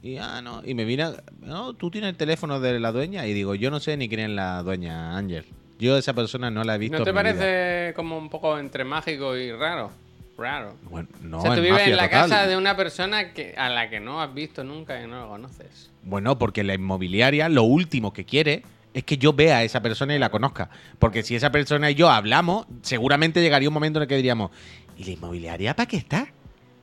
Y, 0.03 0.17
ah, 0.17 0.41
no. 0.41 0.61
Y 0.65 0.73
me 0.73 0.83
vino, 0.85 1.13
no, 1.41 1.73
¿tú 1.73 1.91
tienes 1.91 2.09
el 2.09 2.15
teléfono 2.17 2.59
de 2.59 2.79
la 2.79 2.91
dueña? 2.91 3.27
Y 3.27 3.33
digo, 3.33 3.53
yo 3.55 3.69
no 3.69 3.79
sé 3.79 3.97
ni 3.97 4.09
quién 4.09 4.21
es 4.21 4.29
la 4.29 4.63
dueña 4.63 5.15
Ángel. 5.17 5.45
Yo 5.79 5.97
esa 5.97 6.13
persona 6.13 6.49
no 6.51 6.63
la 6.63 6.75
he 6.75 6.77
visto 6.77 6.97
¿No 6.99 7.03
te 7.03 7.09
en 7.09 7.15
mi 7.15 7.21
vida. 7.23 7.33
parece 7.33 7.93
como 7.95 8.17
un 8.17 8.29
poco 8.29 8.57
entre 8.57 8.83
mágico 8.83 9.35
y 9.35 9.51
raro? 9.51 9.91
Raro. 10.37 10.75
Bueno, 10.89 11.07
no, 11.21 11.39
o 11.39 11.41
sea, 11.41 11.51
tú 11.53 11.59
es 11.59 11.63
vives 11.65 11.87
en 11.87 11.97
la 11.97 12.05
total. 12.05 12.29
casa 12.29 12.47
de 12.47 12.57
una 12.57 12.75
persona 12.75 13.33
que, 13.33 13.53
a 13.55 13.69
la 13.69 13.89
que 13.89 13.99
no 13.99 14.21
has 14.21 14.33
visto 14.33 14.63
nunca 14.63 15.01
y 15.03 15.07
no 15.07 15.21
lo 15.21 15.29
conoces. 15.29 15.91
Bueno, 16.03 16.39
porque 16.39 16.63
la 16.63 16.73
inmobiliaria 16.73 17.47
lo 17.49 17.63
último 17.63 18.11
que 18.11 18.25
quiere 18.25 18.63
es 18.93 19.03
que 19.03 19.17
yo 19.17 19.33
vea 19.33 19.57
a 19.57 19.63
esa 19.63 19.81
persona 19.81 20.15
y 20.15 20.19
la 20.19 20.29
conozca. 20.29 20.69
Porque 20.99 21.21
si 21.23 21.35
esa 21.35 21.51
persona 21.51 21.91
y 21.91 21.95
yo 21.95 22.09
hablamos, 22.09 22.65
seguramente 22.81 23.41
llegaría 23.41 23.69
un 23.69 23.73
momento 23.73 23.99
en 23.99 24.03
el 24.03 24.07
que 24.09 24.15
diríamos, 24.15 24.51
¿y 24.97 25.03
la 25.03 25.11
inmobiliaria 25.11 25.75
para 25.75 25.87
qué 25.87 25.97
está? 25.97 26.27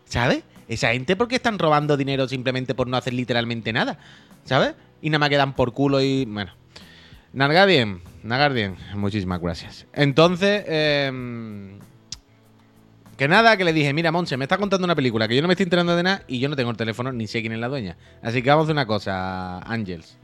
¿Sabes? 0.04 0.42
Esa 0.68 0.92
gente, 0.92 1.16
¿por 1.16 1.28
qué 1.28 1.36
están 1.36 1.58
robando 1.58 1.96
dinero 1.96 2.28
simplemente 2.28 2.74
por 2.74 2.86
no 2.86 2.96
hacer 2.96 3.14
literalmente 3.14 3.72
nada? 3.72 3.98
¿Sabes? 4.44 4.74
Y 5.00 5.10
nada 5.10 5.20
más 5.20 5.30
quedan 5.30 5.54
por 5.54 5.72
culo 5.72 6.00
y. 6.00 6.24
Bueno. 6.24 6.52
Nargadien, 7.32 8.00
Nagardien, 8.22 8.76
muchísimas 8.94 9.40
gracias. 9.40 9.86
Entonces, 9.92 10.64
em, 10.66 11.78
que 13.16 13.28
nada, 13.28 13.56
que 13.56 13.64
le 13.64 13.72
dije, 13.72 13.92
mira, 13.92 14.10
Monse, 14.10 14.36
me 14.36 14.44
está 14.44 14.56
contando 14.58 14.84
una 14.84 14.94
película 14.94 15.28
que 15.28 15.36
yo 15.36 15.42
no 15.42 15.48
me 15.48 15.54
estoy 15.54 15.64
enterando 15.64 15.94
de 15.94 16.02
nada 16.02 16.22
y 16.26 16.40
yo 16.40 16.48
no 16.48 16.56
tengo 16.56 16.70
el 16.70 16.76
teléfono 16.76 17.12
ni 17.12 17.26
sé 17.26 17.40
quién 17.40 17.52
es 17.52 17.58
la 17.58 17.68
dueña. 17.68 17.96
Así 18.22 18.42
que 18.42 18.50
vamos 18.50 18.68
a 18.68 18.72
una 18.72 18.86
cosa, 18.86 19.60
Ángels. 19.60 20.16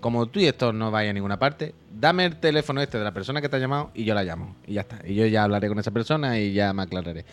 Como 0.00 0.26
tú 0.26 0.40
y 0.40 0.46
esto 0.46 0.72
no 0.72 0.90
vais 0.90 1.10
a 1.10 1.12
ninguna 1.12 1.38
parte, 1.38 1.74
dame 1.92 2.24
el 2.24 2.36
teléfono 2.36 2.80
este 2.80 2.98
de 2.98 3.04
la 3.04 3.12
persona 3.12 3.40
que 3.40 3.48
te 3.48 3.56
ha 3.56 3.58
llamado 3.58 3.90
y 3.94 4.04
yo 4.04 4.14
la 4.14 4.22
llamo. 4.22 4.54
Y 4.66 4.74
ya 4.74 4.82
está. 4.82 5.00
Y 5.04 5.14
yo 5.14 5.26
ya 5.26 5.42
hablaré 5.42 5.68
con 5.68 5.78
esa 5.78 5.90
persona 5.90 6.38
y 6.38 6.52
ya 6.52 6.72
me 6.72 6.82
aclararé. 6.82 7.24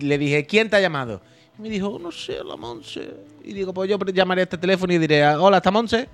Le 0.00 0.18
dije, 0.18 0.46
¿quién 0.46 0.68
te 0.68 0.76
ha 0.76 0.80
llamado? 0.80 1.22
Me 1.60 1.68
dijo, 1.68 1.98
no 2.00 2.10
sé, 2.10 2.38
la 2.44 2.56
Monse. 2.56 3.10
Y 3.44 3.52
digo, 3.52 3.72
pues 3.74 3.88
yo 3.90 3.98
llamaré 3.98 4.42
a 4.42 4.44
este 4.44 4.58
teléfono 4.58 4.92
y 4.92 4.98
diré, 4.98 5.26
hola, 5.28 5.58
¿está 5.58 5.70
Monse? 5.70 6.08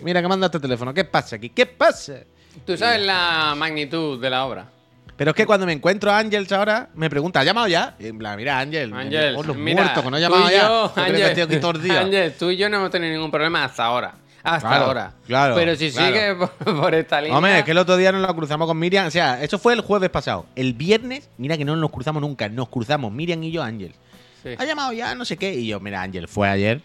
Mira 0.00 0.20
que 0.20 0.28
manda 0.28 0.46
este 0.46 0.60
teléfono. 0.60 0.92
¿Qué 0.92 1.04
pasa 1.04 1.36
aquí? 1.36 1.50
¿Qué 1.50 1.66
pasa? 1.66 2.14
¿Tú 2.66 2.76
sabes 2.76 3.04
la 3.04 3.54
magnitud 3.56 4.20
de 4.20 4.30
la 4.30 4.44
obra? 4.44 4.68
Pero 5.16 5.30
es 5.30 5.36
que 5.36 5.46
cuando 5.46 5.66
me 5.66 5.72
encuentro 5.72 6.10
a 6.12 6.18
Ángels 6.18 6.50
ahora, 6.52 6.90
me 6.94 7.10
pregunta, 7.10 7.40
¿ha 7.40 7.44
llamado 7.44 7.66
ya? 7.66 7.96
Y 7.98 8.06
en 8.06 8.18
plan, 8.18 8.36
mira, 8.36 8.58
Ángel, 8.58 8.92
Ángel, 8.92 9.34
oh, 9.36 9.42
los 9.42 9.56
mira, 9.56 9.82
muertos 9.82 10.04
que 10.04 10.10
no 10.10 10.16
ha 10.16 10.20
tú 10.20 10.22
llamado 10.22 10.48
y 10.48 10.52
ya. 10.52 10.62
yo, 10.68 10.92
¿Tú 10.94 11.00
crees 11.00 11.16
que 11.20 11.26
estoy 11.26 11.42
aquí 11.42 11.56
todo 11.60 11.70
el 11.72 11.82
día? 11.82 12.00
Ángel, 12.00 12.34
tú 12.38 12.50
y 12.50 12.56
yo 12.56 12.68
no 12.68 12.76
hemos 12.76 12.90
tenido 12.90 13.12
ningún 13.12 13.30
problema 13.30 13.64
hasta 13.64 13.84
ahora. 13.84 14.14
Hasta 14.44 14.68
Claro, 14.68 14.84
ahora. 14.84 15.12
claro, 15.26 15.54
Pero 15.56 15.74
si 15.74 15.90
claro. 15.90 16.06
sigue 16.14 16.34
por, 16.36 16.50
por 16.80 16.94
esta 16.94 17.20
línea. 17.20 17.36
Hombre, 17.36 17.58
es 17.58 17.64
que 17.64 17.72
el 17.72 17.78
otro 17.78 17.96
día 17.96 18.12
nos 18.12 18.22
lo 18.22 18.34
cruzamos 18.36 18.68
con 18.68 18.78
Miriam. 18.78 19.08
O 19.08 19.10
sea, 19.10 19.42
eso 19.42 19.58
fue 19.58 19.72
el 19.74 19.80
jueves 19.80 20.08
pasado. 20.10 20.46
El 20.54 20.72
viernes, 20.74 21.28
mira 21.36 21.56
que 21.58 21.64
no 21.64 21.74
nos 21.74 21.90
cruzamos 21.90 22.22
nunca. 22.22 22.48
Nos 22.48 22.68
cruzamos 22.68 23.10
Miriam 23.12 23.42
y 23.42 23.50
yo, 23.50 23.62
Ángel. 23.62 23.92
Sí. 24.56 24.56
Ha 24.58 24.64
llamado 24.64 24.92
ya, 24.92 25.14
no 25.14 25.24
sé 25.24 25.36
qué. 25.36 25.54
Y 25.54 25.66
yo, 25.68 25.80
mira, 25.80 26.02
Ángel, 26.02 26.28
fue 26.28 26.48
ayer. 26.48 26.82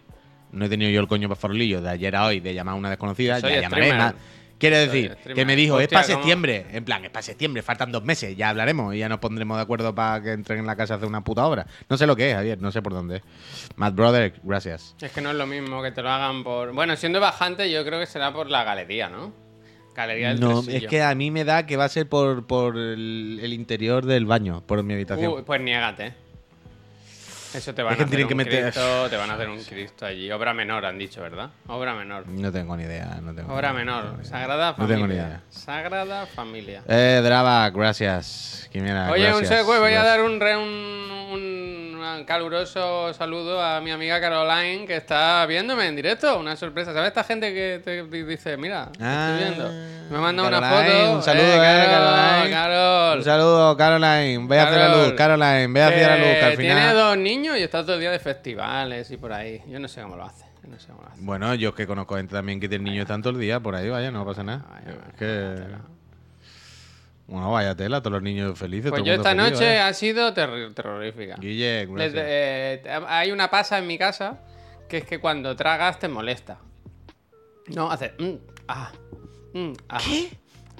No 0.52 0.66
he 0.66 0.70
tenido 0.70 0.92
yo 0.92 1.02
el 1.02 1.08
coño 1.08 1.28
para 1.28 1.40
farolillo 1.40 1.82
de 1.82 1.90
ayer 1.90 2.16
a 2.16 2.26
hoy 2.26 2.40
de 2.40 2.54
llamar 2.54 2.76
a 2.76 2.78
una 2.78 2.90
desconocida. 2.90 3.40
Soy 3.40 3.54
ya 3.54 3.62
llamaré 3.62 3.88
streamer. 3.88 4.16
Quiero 4.60 4.78
decir, 4.78 5.18
que 5.36 5.44
me 5.46 5.58
dijo, 5.58 5.78
es 5.82 5.90
para 5.90 6.06
¿cómo? 6.06 6.16
septiembre. 6.20 6.68
En 6.72 6.86
plan, 6.86 7.04
es 7.04 7.10
para 7.10 7.24
septiembre, 7.24 7.62
faltan 7.64 7.92
dos 7.92 8.04
meses. 8.06 8.38
Ya 8.38 8.48
hablaremos 8.50 8.96
y 8.96 9.00
ya 9.00 9.10
nos 9.10 9.20
pondremos 9.20 9.58
de 9.58 9.64
acuerdo 9.64 9.94
para 9.94 10.22
que 10.24 10.32
entren 10.32 10.60
en 10.60 10.66
la 10.66 10.78
casa 10.78 10.94
a 10.94 10.98
hacer 10.98 11.10
una 11.10 11.22
puta 11.22 11.46
obra. 11.46 11.66
No 11.90 11.98
sé 11.98 12.08
lo 12.08 12.16
que 12.16 12.30
es, 12.30 12.36
Javier, 12.36 12.62
no 12.62 12.72
sé 12.72 12.82
por 12.82 12.94
dónde 12.94 13.18
es. 13.18 13.24
Matt 13.76 13.94
Brother, 13.96 14.36
gracias. 14.44 14.96
Es 15.02 15.12
que 15.12 15.20
no 15.20 15.32
es 15.32 15.36
lo 15.36 15.48
mismo 15.48 15.82
que 15.84 15.92
te 15.92 16.02
lo 16.02 16.10
hagan 16.10 16.46
por. 16.46 16.72
Bueno, 16.72 16.96
siendo 16.96 17.20
bajante, 17.20 17.70
yo 17.70 17.84
creo 17.84 18.00
que 18.00 18.06
será 18.06 18.32
por 18.32 18.50
la 18.50 18.64
galería, 18.64 19.10
¿no? 19.10 19.34
Galería 19.96 20.30
del 20.30 20.40
No, 20.40 20.62
Tresillo. 20.62 20.78
es 20.78 20.90
que 20.90 21.02
a 21.02 21.14
mí 21.14 21.30
me 21.30 21.44
da 21.44 21.66
que 21.66 21.76
va 21.76 21.84
a 21.86 21.90
ser 21.90 22.08
por, 22.08 22.48
por 22.48 22.78
el, 22.78 23.40
el 23.44 23.52
interior 23.54 24.06
del 24.06 24.26
baño, 24.26 24.64
por 24.66 24.82
mi 24.82 24.94
habitación. 24.94 25.34
Uy, 25.34 25.42
pues 25.42 25.60
niégate. 25.60 26.14
Eso 27.54 27.74
te 27.74 27.84
van 27.84 27.94
Es 27.94 27.98
que 27.98 28.04
a 28.04 28.06
hacer 28.08 28.28
que 28.28 28.34
un 28.34 28.38
meter- 28.38 28.64
Cristo, 28.64 29.08
te 29.10 29.18
van 29.18 29.30
a 29.30 29.34
hacer 29.36 29.50
un 29.50 29.64
Cristo 29.64 30.06
allí. 30.06 30.32
Obra 30.32 30.54
menor, 30.54 30.86
han 30.86 30.98
dicho, 30.98 31.22
¿verdad? 31.22 31.50
Obra 31.68 31.94
menor. 31.94 32.28
No 32.28 32.52
tengo 32.52 32.76
ni 32.78 32.84
idea, 32.84 33.20
no 33.22 33.34
tengo 33.34 33.54
Obra 33.54 33.70
idea. 33.70 33.74
menor. 33.80 34.26
Sagrada 34.26 34.72
No 34.72 34.76
familia. 34.78 34.96
tengo 34.96 35.08
ni 35.08 35.14
idea. 35.16 35.42
Sagrada 35.50 36.26
familia. 36.28 36.84
Eh, 36.88 37.22
Drava, 37.24 37.70
gracias. 37.70 38.68
Quimera, 38.72 39.12
Oye, 39.12 39.34
un 39.34 39.46
segue, 39.46 39.64
voy 39.64 39.94
a 39.94 40.04
dar 40.04 40.22
un, 40.22 40.40
re- 40.40 40.58
un, 40.58 41.12
un 41.32 41.83
caluroso 42.26 43.14
saludo 43.14 43.62
a 43.62 43.80
mi 43.82 43.92
amiga 43.92 44.20
Caroline 44.20 44.86
que 44.86 44.98
está 44.98 45.46
viéndome 45.46 45.88
en 45.88 45.96
directo. 45.96 46.38
Una 46.40 46.56
sorpresa. 46.56 46.94
¿Sabes 46.94 47.08
esta 47.10 47.24
gente 47.24 47.54
que 47.54 47.82
te 47.84 48.04
di- 48.04 48.24
dice, 48.24 48.58
mira, 48.58 48.90
te 48.92 49.04
Ah, 49.04 49.38
estoy 49.40 49.56
viendo? 49.56 49.72
Me 50.12 50.20
manda 50.20 50.44
una 50.44 50.60
Caroline, 50.60 50.94
foto. 51.02 51.12
un 51.16 51.24
saludo, 51.24 51.46
eh, 51.46 51.56
eh, 51.56 51.86
Carol, 51.86 52.16
Caroline. 52.16 52.50
Carol. 52.52 53.18
Un 53.18 53.24
saludo, 53.24 53.78
Caroline. 53.78 54.48
Ve 54.48 54.60
hacia 54.60 54.78
la 54.78 54.86
Carol. 54.88 55.04
luz, 55.06 55.14
Caroline. 55.14 55.68
Ve 55.74 55.84
hacia 55.84 56.08
la 56.10 56.18
luz, 56.18 56.26
que 56.28 56.42
al 56.46 56.52
Que 56.52 56.58
Tiene 56.58 56.74
final. 56.82 56.96
dos 56.96 57.18
niños 57.18 57.58
y 57.58 57.62
está 57.64 57.82
todo 57.84 57.94
el 57.96 58.00
día 58.00 58.12
de 58.12 58.20
festivales 58.20 59.10
y 59.12 59.18
por 59.18 59.34
ahí. 59.34 59.62
Yo 59.68 59.80
no 59.80 59.88
sé 59.88 60.02
cómo 60.02 60.16
lo 60.16 60.24
hace. 60.26 60.46
No 60.68 60.80
sé 60.80 60.88
cómo 60.88 61.02
lo 61.04 61.10
hace. 61.10 61.22
Bueno, 61.22 61.54
yo 61.56 61.74
que 61.76 61.86
conozco 61.88 62.16
gente 62.16 62.34
también 62.36 62.60
que 62.60 62.70
tiene 62.70 62.90
niños 62.90 63.06
tanto 63.08 63.30
el 63.30 63.40
día, 63.40 63.60
por 63.60 63.76
ahí, 63.76 63.90
vaya, 63.90 64.12
no 64.12 64.26
pasa 64.26 64.44
nada. 64.44 64.64
Vaya, 64.70 64.98
es 65.10 65.14
que. 65.20 65.56
Bueno, 67.28 67.52
vaya 67.52 67.74
tela, 67.76 68.02
todos 68.02 68.14
los 68.14 68.22
niños 68.22 68.58
felices. 68.60 68.90
Pues 68.92 69.00
todo 69.02 69.08
yo 69.08 69.14
esta 69.16 69.30
feliz, 69.30 69.52
noche 69.54 69.80
ha 69.80 69.94
sido 69.94 70.34
terrorífica. 70.34 71.36
Guille, 71.40 71.86
gracias. 71.86 72.14
Desde- 72.14 72.74
eh, 72.74 72.82
hay 73.08 73.32
una 73.32 73.50
pasa 73.50 73.78
en 73.78 73.88
mi 73.88 73.98
casa 73.98 74.42
que 74.90 74.98
es 74.98 75.06
que 75.06 75.20
cuando 75.20 75.56
tragas 75.56 76.00
te 76.00 76.08
molesta. 76.10 76.60
No, 77.68 77.90
hace. 77.90 78.14
mm, 78.20 78.34
ah, 78.68 78.92
mm, 79.54 79.72
ah. 79.90 80.00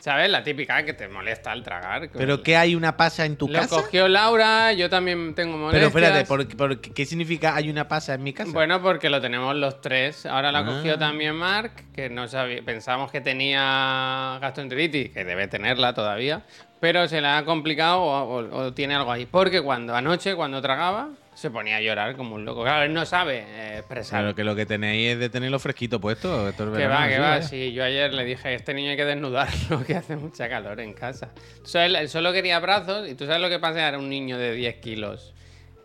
¿Sabes? 0.04 0.30
La 0.30 0.44
típica 0.44 0.84
que 0.84 0.92
te 0.92 1.08
molesta 1.08 1.54
al 1.54 1.64
tragar. 1.64 2.10
que- 2.10 2.18
¿Pero 2.18 2.44
qué 2.44 2.58
hay 2.58 2.76
una 2.76 2.98
pasa 2.98 3.24
en 3.26 3.38
tu 3.38 3.48
Lo 3.48 3.58
casa? 3.58 3.78
cogió 3.78 4.10
Laura, 4.10 4.74
yo 4.74 4.90
también 4.90 5.34
tengo 5.34 5.54
Pero 5.54 5.90
molestias. 5.90 5.96
espérate, 5.96 6.26
¿por, 6.28 6.58
por- 6.58 6.82
qué 6.82 7.06
significa 7.06 7.56
hay 7.56 7.70
una 7.70 7.88
pasa 7.88 8.14
en 8.16 8.22
mi 8.22 8.34
casa? 8.34 8.52
Bueno, 8.52 8.82
porque 8.82 9.10
lo 9.10 9.22
tenemos 9.22 9.56
los 9.56 9.80
tres. 9.80 10.26
Ahora 10.26 10.52
la 10.52 10.66
cogió 10.66 10.96
Ah. 10.96 11.00
también 11.00 11.36
Mark, 11.36 11.72
que 11.96 12.10
no 12.10 12.28
sabía, 12.28 12.62
pensamos 12.66 13.14
que 13.14 13.22
tenía 13.22 14.40
gastroenteritis, 14.42 15.12
que 15.12 15.24
debe 15.24 15.48
tenerla 15.48 15.94
todavía, 15.94 16.42
pero 16.82 17.08
se 17.08 17.22
le 17.22 17.28
ha 17.30 17.46
complicado 17.46 18.02
o, 18.02 18.40
o- 18.42 18.58
o 18.66 18.74
tiene 18.74 18.96
algo 18.96 19.10
ahí. 19.10 19.26
Porque 19.26 19.62
cuando 19.62 19.96
anoche, 19.96 20.36
cuando 20.36 20.62
tragaba, 20.62 21.12
se 21.36 21.50
ponía 21.52 21.78
a 21.78 21.82
llorar 21.82 22.16
como 22.16 22.36
un 22.36 22.46
loco. 22.46 22.64
Claro, 22.64 22.84
él 22.86 22.94
no 22.94 23.06
sabe 23.06 23.46
eh, 23.48 23.78
expresar. 23.80 24.22
Pero 24.24 24.36
que 24.36 24.44
lo 24.44 24.56
que 24.56 24.66
tenéis 24.66 25.14
es 25.14 25.20
de 25.20 25.30
tenerlo 25.30 25.60
fresquito 25.60 26.00
puesto. 26.00 26.48
Esto 26.50 26.72
es 26.72 26.78
Que 26.78 26.88
va, 26.88 27.08
que 27.08 27.20
va. 27.20 27.30
vaya. 27.32 27.42
Sí, 27.44 27.74
yo 27.74 27.84
ayer 27.84 28.14
le 28.14 28.24
dije, 28.26 28.54
este 28.54 28.74
niño 28.74 28.92
hay 28.92 28.96
que 28.98 29.06
desnudarlo, 29.06 29.84
que 29.88 29.96
hace 29.96 30.16
mucha 30.16 30.48
calor 30.50 30.80
en 30.80 30.94
casa. 30.94 31.32
Sea, 31.64 31.86
él, 31.86 31.96
él 31.96 32.10
solo 32.10 32.32
quería 32.34 32.60
brazos 32.60 33.10
y 33.10 33.16
tú 33.16 33.26
sabes 33.26 33.42
lo 33.42 33.50
que 33.50 33.60
pasa, 33.60 33.88
era 33.88 33.98
un 33.98 34.10
niño 34.10 34.38
de 34.38 34.54
10 34.54 34.76
kilos 34.78 35.34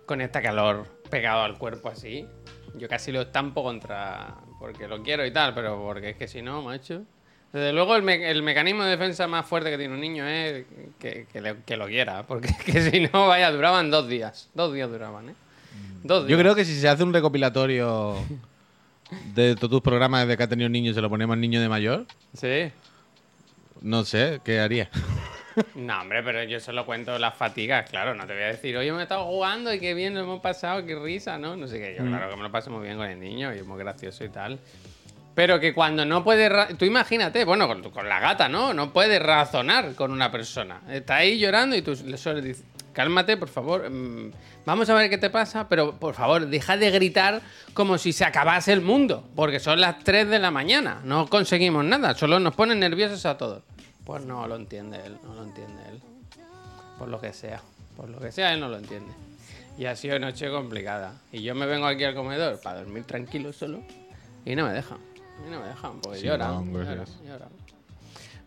con 0.07 0.21
esta 0.21 0.40
calor 0.43 0.87
pegado 1.11 1.43
al 1.43 1.59
cuerpo 1.59 1.88
así. 1.88 2.26
Yo 2.75 2.88
casi 2.88 3.12
lo 3.12 3.23
estampo 3.23 3.62
contra... 3.62 4.37
porque 4.59 4.87
lo 4.87 5.02
quiero 5.02 5.25
y 5.26 5.31
tal, 5.33 5.55
pero 5.55 5.81
porque 5.83 6.11
es 6.11 6.17
que 6.17 6.28
si 6.28 6.43
no, 6.43 6.62
macho... 6.62 7.02
Desde 7.50 7.73
luego 7.73 7.97
el, 7.97 8.02
me- 8.02 8.31
el 8.31 8.43
mecanismo 8.43 8.85
de 8.85 8.90
defensa 8.90 9.26
más 9.26 9.47
fuerte 9.47 9.71
que 9.71 9.78
tiene 9.78 9.95
un 9.95 10.00
niño 10.02 10.26
es 10.28 10.67
que, 10.99 11.26
que 11.33 11.40
le- 11.40 11.57
que 11.67 11.76
lo 11.76 11.87
quiera, 11.87 12.23
porque 12.26 12.50
que 12.64 12.81
si 12.90 13.00
no, 13.00 13.28
vaya, 13.28 13.50
duraban 13.50 13.90
dos 13.90 14.09
días. 14.09 14.49
Dos 14.55 14.73
días 14.75 14.90
duraban, 14.90 15.31
¿eh? 15.31 15.35
Dos 16.02 16.26
días. 16.26 16.31
Yo 16.37 16.43
creo 16.43 16.55
que 16.55 16.64
si 16.64 16.78
se 16.78 16.88
hace 16.88 17.02
un 17.02 17.12
recopilatorio 17.12 18.17
de 19.35 19.55
todos 19.57 19.71
tus 19.71 19.81
programas 19.83 20.23
desde 20.26 20.37
que 20.37 20.43
ha 20.43 20.49
tenido 20.49 20.69
niños 20.69 20.93
y 20.93 20.95
se 20.95 21.00
lo 21.00 21.09
ponemos 21.09 21.35
al 21.35 21.40
niño 21.40 21.61
de 21.61 21.69
mayor, 21.69 22.07
Sí. 22.35 22.71
no 23.81 24.05
sé, 24.05 24.40
¿qué 24.45 24.61
haría? 24.61 24.90
No, 25.75 26.00
hombre, 26.02 26.23
pero 26.23 26.45
yo 26.45 26.61
solo 26.61 26.87
cuento 26.87 27.19
las 27.19 27.35
fatigas, 27.35 27.90
claro. 27.90 28.14
No 28.14 28.28
te 28.28 28.33
voy 28.33 28.45
a 28.45 28.47
decir, 28.47 28.76
oye, 28.76 28.93
me 28.93 29.00
he 29.00 29.02
estado 29.02 29.25
jugando 29.25 29.75
y 29.75 29.81
qué 29.81 29.93
bien 29.93 30.14
lo 30.14 30.21
hemos 30.21 30.40
pasado, 30.40 30.87
qué 30.87 30.95
risa, 30.97 31.37
¿no? 31.37 31.57
No 31.57 31.67
sé 31.67 31.81
qué. 31.81 31.97
Yo, 31.99 32.05
claro 32.07 32.31
que 32.31 32.37
me 32.37 32.45
lo 32.45 32.52
paso 32.52 32.71
muy 32.71 32.85
bien 32.85 32.97
con 32.97 33.09
el 33.09 33.19
niño 33.19 33.52
y 33.52 33.59
es 33.59 33.67
muy 33.67 33.76
gracioso 33.76 34.23
y 34.25 34.28
tal. 34.28 34.61
Pero 35.38 35.61
que 35.61 35.73
cuando 35.73 36.04
no 36.04 36.25
puedes. 36.25 36.76
Tú 36.76 36.85
imagínate, 36.85 37.45
bueno, 37.45 37.68
con, 37.68 38.09
la 38.09 38.18
gata, 38.18 38.49
¿no? 38.49 38.75
No 38.75 38.92
puedes 38.92 39.23
razonar 39.23 39.95
con 39.95 40.11
una 40.11 40.33
persona. 40.33 40.80
Está 40.90 41.18
ahí 41.18 41.38
llorando 41.38 41.76
y 41.76 41.83
tú 41.83 41.97
le 42.07 42.42
dices, 42.42 42.64
cálmate, 42.92 43.37
por 43.37 43.49
favor. 43.49 43.88
mm, 43.88 44.33
Vamos 44.66 44.90
a 44.90 44.95
ver 44.95 45.09
qué 45.09 45.16
te 45.16 45.30
pasa, 45.30 45.68
pero 45.68 45.92
por 45.95 46.16
favor, 46.16 46.49
deja 46.49 46.76
de 46.76 46.90
gritar 46.90 47.40
como 47.73 47.99
si 47.99 48.12
se 48.12 48.25
acabase 48.25 48.73
el 48.73 48.80
mundo. 48.80 49.28
Porque 49.37 49.61
son 49.61 49.80
las 49.80 50.02
3 50.02 50.28
de 50.28 50.40
la 50.40 50.50
mañana. 50.50 51.02
No 51.04 51.28
conseguimos 51.28 51.85
nada, 51.85 52.16
solo 52.16 52.40
nos 52.40 52.57
ponen 52.57 52.80
nerviosos 52.80 53.25
a 53.25 53.38
todos. 53.38 53.62
Pues 54.04 54.25
no 54.25 54.49
lo 54.49 54.57
entiende 54.57 54.99
él, 55.07 55.18
no 55.23 55.35
lo 55.37 55.45
entiende 55.45 55.80
él. 55.88 56.00
Por 56.99 57.07
lo 57.07 57.21
que 57.21 57.33
sea. 57.33 57.62
Por 57.97 58.09
lo 58.09 58.18
que 58.18 58.33
sea, 58.33 58.54
él 58.54 58.59
no 58.59 58.68
lo 58.68 58.78
entiende. 58.78 59.12
Y 59.78 59.85
ha 59.85 59.95
sido 59.95 60.18
noche 60.18 60.50
complicada. 60.50 61.12
Y 61.30 61.42
yo 61.42 61.54
me 61.54 61.66
vengo 61.66 61.87
aquí 61.87 62.02
al 62.02 62.16
comedor 62.16 62.61
para 62.61 62.80
dormir 62.80 63.04
tranquilo 63.04 63.52
solo. 63.52 63.85
Y 64.45 64.57
no 64.57 64.66
me 64.66 64.73
dejan. 64.73 65.08
Y 65.47 65.50
no 65.50 65.61
me 65.61 65.68
dejan, 65.68 66.00
porque 66.00 66.18
Sí, 66.18 66.26
lloran, 66.26 66.73
lloran, 66.73 67.04
lloran. 67.26 67.49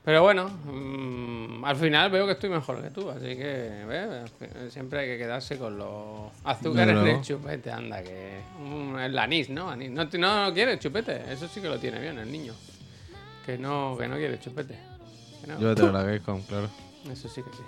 Pero 0.03 0.23
bueno, 0.23 0.49
mm, 0.49 1.63
al 1.63 1.75
final 1.75 2.09
veo 2.09 2.25
que 2.25 2.31
estoy 2.31 2.49
mejor 2.49 2.81
que 2.81 2.89
tú. 2.89 3.09
Así 3.11 3.35
que 3.37 4.25
siempre 4.69 5.01
hay 5.01 5.07
que 5.07 5.17
quedarse 5.19 5.59
con 5.59 5.77
los 5.77 6.31
azúcares 6.43 6.87
Desde 6.87 6.93
del 6.95 7.03
luego. 7.03 7.21
chupete. 7.21 7.71
Anda, 7.71 8.01
que. 8.01 8.41
el 9.05 9.19
anís, 9.19 9.49
¿no? 9.49 9.69
Anís. 9.69 9.91
No, 9.91 10.05
no, 10.05 10.45
no 10.47 10.53
quiere 10.53 10.79
chupete. 10.79 11.31
Eso 11.31 11.47
sí 11.47 11.61
que 11.61 11.69
lo 11.69 11.77
tiene 11.77 11.99
bien 11.99 12.17
el 12.17 12.31
niño. 12.31 12.53
Que 13.45 13.59
no, 13.59 13.95
que 13.97 14.07
no 14.07 14.15
quiere 14.15 14.39
chupete. 14.39 14.75
No. 15.47 15.59
Yo 15.59 15.75
te 15.75 15.83
lo 15.83 15.91
la 15.91 16.19
con, 16.19 16.41
claro. 16.43 16.67
Eso 17.11 17.29
sí 17.29 17.43
que 17.43 17.49
sí. 17.51 17.63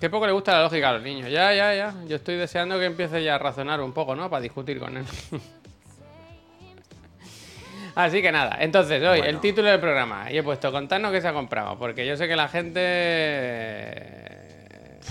Qué 0.00 0.08
poco 0.10 0.26
le 0.26 0.32
gusta 0.32 0.52
la 0.52 0.62
lógica 0.62 0.90
a 0.90 0.92
los 0.94 1.02
niños. 1.02 1.30
Ya, 1.30 1.52
ya, 1.52 1.74
ya. 1.74 1.94
Yo 2.06 2.14
estoy 2.16 2.36
deseando 2.36 2.78
que 2.78 2.84
empiece 2.84 3.22
ya 3.24 3.34
a 3.34 3.38
razonar 3.38 3.80
un 3.80 3.92
poco, 3.92 4.14
¿no? 4.14 4.30
Para 4.30 4.42
discutir 4.42 4.78
con 4.78 4.96
él. 4.96 5.04
Así 7.98 8.22
que 8.22 8.30
nada. 8.30 8.56
Entonces, 8.60 9.02
hoy, 9.02 9.18
el 9.24 9.40
título 9.40 9.68
del 9.68 9.80
programa. 9.80 10.30
Y 10.30 10.38
he 10.38 10.42
puesto, 10.44 10.70
contarnos 10.70 11.10
qué 11.10 11.20
se 11.20 11.26
ha 11.26 11.32
comprado. 11.32 11.76
Porque 11.78 12.06
yo 12.06 12.16
sé 12.16 12.28
que 12.28 12.36
la 12.36 12.46
gente... 12.48 14.30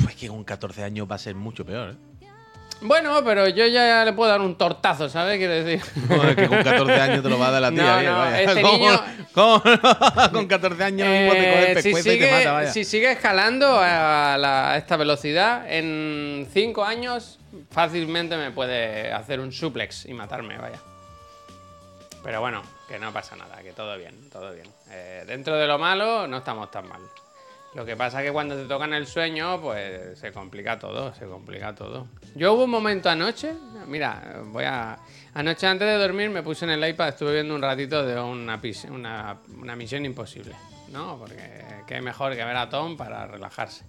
Pues 0.03 0.15
que 0.15 0.29
con 0.29 0.43
14 0.45 0.83
años 0.85 1.05
va 1.09 1.15
a 1.15 1.19
ser 1.19 1.35
mucho 1.35 1.65
peor, 1.65 1.89
¿eh? 1.89 1.95
Bueno, 2.79 3.21
pero 3.25 3.47
yo 3.49 3.65
ya 3.65 4.05
le 4.05 4.13
puedo 4.13 4.29
dar 4.29 4.39
un 4.39 4.55
tortazo, 4.57 5.09
¿sabes? 5.09 5.37
Quiero 5.37 5.53
decir... 5.53 5.81
Joder, 6.07 6.35
que 6.35 6.47
con 6.47 6.63
14 6.63 6.93
años 6.93 7.23
te 7.23 7.29
lo 7.29 7.37
va 7.37 7.47
a 7.49 7.51
dar 7.51 7.61
la 7.63 7.71
tía. 7.71 7.83
No, 7.83 7.99
bien, 7.99 8.11
no, 8.11 8.17
vaya. 8.19 8.41
este 8.43 8.61
¿Cómo- 8.61 8.77
niño- 8.77 9.03
cómo 9.33 9.61
no? 9.65 10.31
con 10.31 10.47
14 10.47 10.83
años 10.85 11.07
mismo 11.09 11.31
te 11.33 11.37
coge 11.39 11.71
el 11.71 11.77
Eh, 11.77 11.81
si, 11.81 11.89
pescuezo 11.91 11.99
y 12.13 12.17
te 12.19 12.25
sigue, 12.25 12.31
mata, 12.37 12.51
vaya. 12.53 12.71
si 12.71 12.83
sigue 12.85 13.11
escalando 13.11 13.67
a, 13.81 14.37
la- 14.37 14.71
a 14.71 14.77
esta 14.77 14.95
velocidad, 14.95 15.65
en 15.69 16.47
5 16.53 16.85
años 16.85 17.39
fácilmente 17.69 18.37
me 18.37 18.51
puede 18.51 19.11
hacer 19.11 19.41
un 19.41 19.51
suplex 19.51 20.05
y 20.05 20.13
matarme, 20.13 20.57
vaya. 20.57 20.79
Pero 22.23 22.39
bueno, 22.41 22.61
que 22.87 22.99
no 22.99 23.11
pasa 23.11 23.35
nada, 23.35 23.61
que 23.61 23.73
todo 23.73 23.97
bien, 23.97 24.29
todo 24.29 24.53
bien. 24.53 24.67
Eh, 24.89 25.23
dentro 25.27 25.57
de 25.57 25.67
lo 25.67 25.77
malo 25.77 26.27
no 26.27 26.37
estamos 26.37 26.71
tan 26.71 26.87
mal. 26.87 27.01
Lo 27.75 27.85
que 27.85 27.95
pasa 27.95 28.21
es 28.21 28.27
que 28.27 28.33
cuando 28.33 28.55
te 28.55 28.65
tocan 28.65 28.93
el 28.93 29.05
sueño, 29.05 29.61
pues 29.61 30.17
se 30.17 30.31
complica 30.31 30.79
todo, 30.79 31.13
se 31.13 31.25
complica 31.25 31.75
todo. 31.75 32.07
Yo 32.33 32.53
hubo 32.53 32.63
un 32.63 32.71
momento 32.71 33.09
anoche, 33.09 33.53
mira, 33.87 34.41
voy 34.45 34.63
a... 34.63 34.97
Anoche 35.33 35.67
antes 35.67 35.87
de 35.87 35.95
dormir 35.95 36.29
me 36.29 36.41
puse 36.41 36.65
en 36.65 36.71
el 36.71 36.89
iPad, 36.89 37.09
estuve 37.09 37.33
viendo 37.33 37.53
un 37.53 37.61
ratito 37.61 38.03
de 38.03 38.19
una, 38.19 38.59
una, 38.89 39.37
una 39.59 39.75
misión 39.75 40.05
imposible, 40.05 40.55
¿no? 40.91 41.19
Porque 41.19 41.83
qué 41.85 42.01
mejor 42.01 42.35
que 42.35 42.43
ver 42.43 42.55
a 42.55 42.69
Tom 42.69 42.97
para 42.97 43.27
relajarse. 43.27 43.85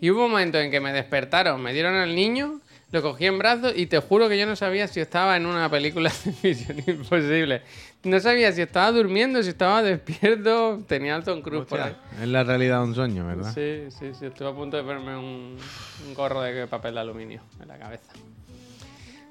Y 0.00 0.10
hubo 0.10 0.24
un 0.24 0.32
momento 0.32 0.58
en 0.58 0.70
que 0.70 0.80
me 0.80 0.92
despertaron, 0.92 1.60
me 1.60 1.72
dieron 1.72 1.94
al 1.94 2.14
niño, 2.14 2.60
lo 2.90 3.02
cogí 3.02 3.26
en 3.26 3.38
brazos 3.38 3.74
y 3.76 3.86
te 3.86 3.98
juro 3.98 4.28
que 4.28 4.38
yo 4.38 4.46
no 4.46 4.56
sabía 4.56 4.88
si 4.88 5.00
estaba 5.00 5.36
en 5.36 5.46
una 5.46 5.68
película 5.70 6.10
de 6.24 6.32
misión 6.48 6.78
imposible. 6.86 7.62
No 8.04 8.18
sabía 8.20 8.52
si 8.52 8.62
estaba 8.62 8.92
durmiendo, 8.92 9.42
si 9.42 9.50
estaba 9.50 9.82
despierto, 9.82 10.82
tenía 10.86 11.16
al 11.16 11.24
Tom 11.24 11.42
Cruise 11.42 11.66
por 11.66 11.80
ahí. 11.80 11.96
Es 12.22 12.28
la 12.28 12.44
realidad 12.44 12.82
un 12.82 12.94
sueño, 12.94 13.26
¿verdad? 13.26 13.52
Sí, 13.52 13.86
sí, 13.90 14.12
sí. 14.18 14.26
Estuve 14.26 14.48
a 14.48 14.52
punto 14.52 14.76
de 14.76 14.82
un, 14.82 15.58
un 16.06 16.14
gorro 16.14 16.42
de 16.42 16.66
papel 16.66 16.94
de 16.94 17.00
aluminio 17.00 17.42
en 17.60 17.68
la 17.68 17.78
cabeza. 17.78 18.12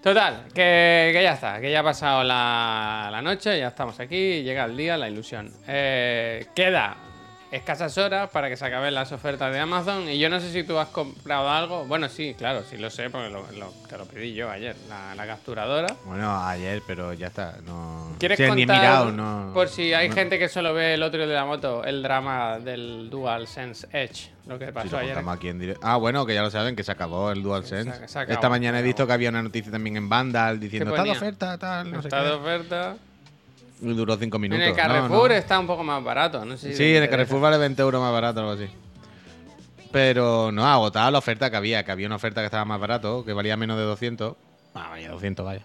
Total, 0.04 0.46
que, 0.54 1.10
que 1.12 1.24
ya 1.24 1.34
está, 1.34 1.60
que 1.60 1.72
ya 1.72 1.80
ha 1.80 1.84
pasado 1.84 2.24
la, 2.24 3.10
la 3.12 3.22
noche, 3.22 3.58
ya 3.60 3.70
estamos 3.70 4.00
aquí, 4.00 4.44
llega 4.44 4.66
el 4.66 4.78
día, 4.78 4.96
la 4.96 5.10
ilusión. 5.10 5.52
Eh, 5.68 6.46
queda 6.56 6.96
escasas 7.52 7.98
horas 7.98 8.30
para 8.30 8.50
que 8.50 8.58
se 8.58 8.66
acaben 8.66 8.94
las 8.94 9.12
ofertas 9.12 9.54
de 9.54 9.60
Amazon 9.60 10.10
y 10.10 10.20
yo 10.20 10.30
no 10.30 10.40
sé 10.40 10.52
si 10.52 10.64
tú 10.64 10.78
has 10.80 10.90
comprado 10.90 11.50
algo. 11.50 11.86
Bueno, 11.86 12.10
sí, 12.10 12.36
claro, 12.38 12.64
sí 12.70 12.78
lo 12.78 12.90
sé 12.90 13.10
porque 13.10 13.30
lo, 13.30 13.50
lo- 13.54 13.74
te 13.88 13.98
lo 13.98 14.06
pedí 14.06 14.34
yo 14.34 14.50
ayer, 14.52 14.76
la, 14.90 15.16
la 15.16 15.26
capturadora. 15.26 15.88
Bueno, 16.06 16.38
ayer, 16.46 16.82
pero 16.86 17.14
ya 17.14 17.28
está. 17.28 17.56
No. 17.66 18.16
¿Quieres 18.20 18.38
Sí, 18.38 18.44
ni 18.44 18.64
he 18.64 18.66
contar, 18.66 18.80
mirado, 18.82 19.12
no. 19.12 19.52
por 19.54 19.70
si 19.70 19.94
hay 19.94 20.10
no- 20.10 20.16
gente 20.16 20.38
que 20.40 20.50
solo 20.50 20.74
ve 20.74 20.96
el 20.96 21.04
otro 21.04 21.26
de 21.26 21.34
la 21.34 21.46
moto, 21.46 21.84
el 21.86 22.04
drama 22.04 22.60
del 22.60 23.10
DualSense 23.10 23.88
Edge, 23.94 24.30
lo 24.46 24.60
que 24.60 24.68
pasó 24.74 24.92
lo 24.92 24.98
ayer? 24.98 25.18
aquí 25.30 25.48
en. 25.50 25.76
Ah, 25.82 25.96
bueno, 25.98 26.26
que 26.26 26.34
ya 26.34 26.42
lo 26.42 26.52
saben, 26.52 26.76
que 26.76 26.84
se 26.84 26.92
acabó 26.92 27.32
el 27.32 27.44
DualSense. 27.44 27.92
Se- 28.00 28.08
se 28.08 28.20
acabó, 28.20 28.34
Esta 28.34 28.50
mañana 28.50 28.80
he 28.80 28.84
visto 28.84 29.08
que 29.08 29.14
había 29.14 29.30
una 29.30 29.42
noticia 29.42 29.72
también 29.72 29.96
en 29.98 30.10
Vandal 30.10 30.60
diciendo 30.60 30.92
¿Qué 30.92 30.98
está 30.98 31.04
de 31.06 31.12
oferta, 31.18 31.58
tal, 31.58 31.92
no 31.92 32.02
sé 32.02 32.08
Está 32.10 32.24
de 32.24 32.30
qué. 32.30 32.36
oferta. 32.36 32.96
Duró 33.80 34.18
cinco 34.18 34.40
minutos. 34.40 34.64
En 34.64 34.70
el 34.72 34.76
Carrefour 34.76 35.30
no. 35.30 35.36
está 35.36 35.60
un 35.60 35.68
poco 35.68 35.84
más 35.84 36.04
barato, 36.04 36.44
no 36.46 36.58
sé 36.58 36.72
si 36.72 36.78
Sí, 36.78 36.96
en 36.96 37.04
el. 37.04 37.10
Carrefour 37.10 37.40
vale 37.42 37.58
20 37.58 37.82
euros 37.82 38.02
más 38.02 38.12
barato, 38.12 38.40
algo 38.40 38.52
así. 38.54 38.68
Pero 39.92 40.52
no, 40.52 40.66
agotaba 40.66 41.10
la 41.12 41.18
oferta 41.20 41.50
que 41.50 41.58
había, 41.58 41.84
que 41.84 41.92
había 41.92 42.08
una 42.08 42.18
oferta 42.18 42.42
que 42.42 42.46
estaba 42.46 42.66
más 42.66 42.80
barato, 42.80 43.24
que 43.24 43.34
valía 43.34 43.56
menos 43.56 43.78
de 43.78 43.84
200. 43.84 44.36
Ah, 44.74 44.90
valía 44.90 45.10
200, 45.12 45.46
vaya. 45.46 45.62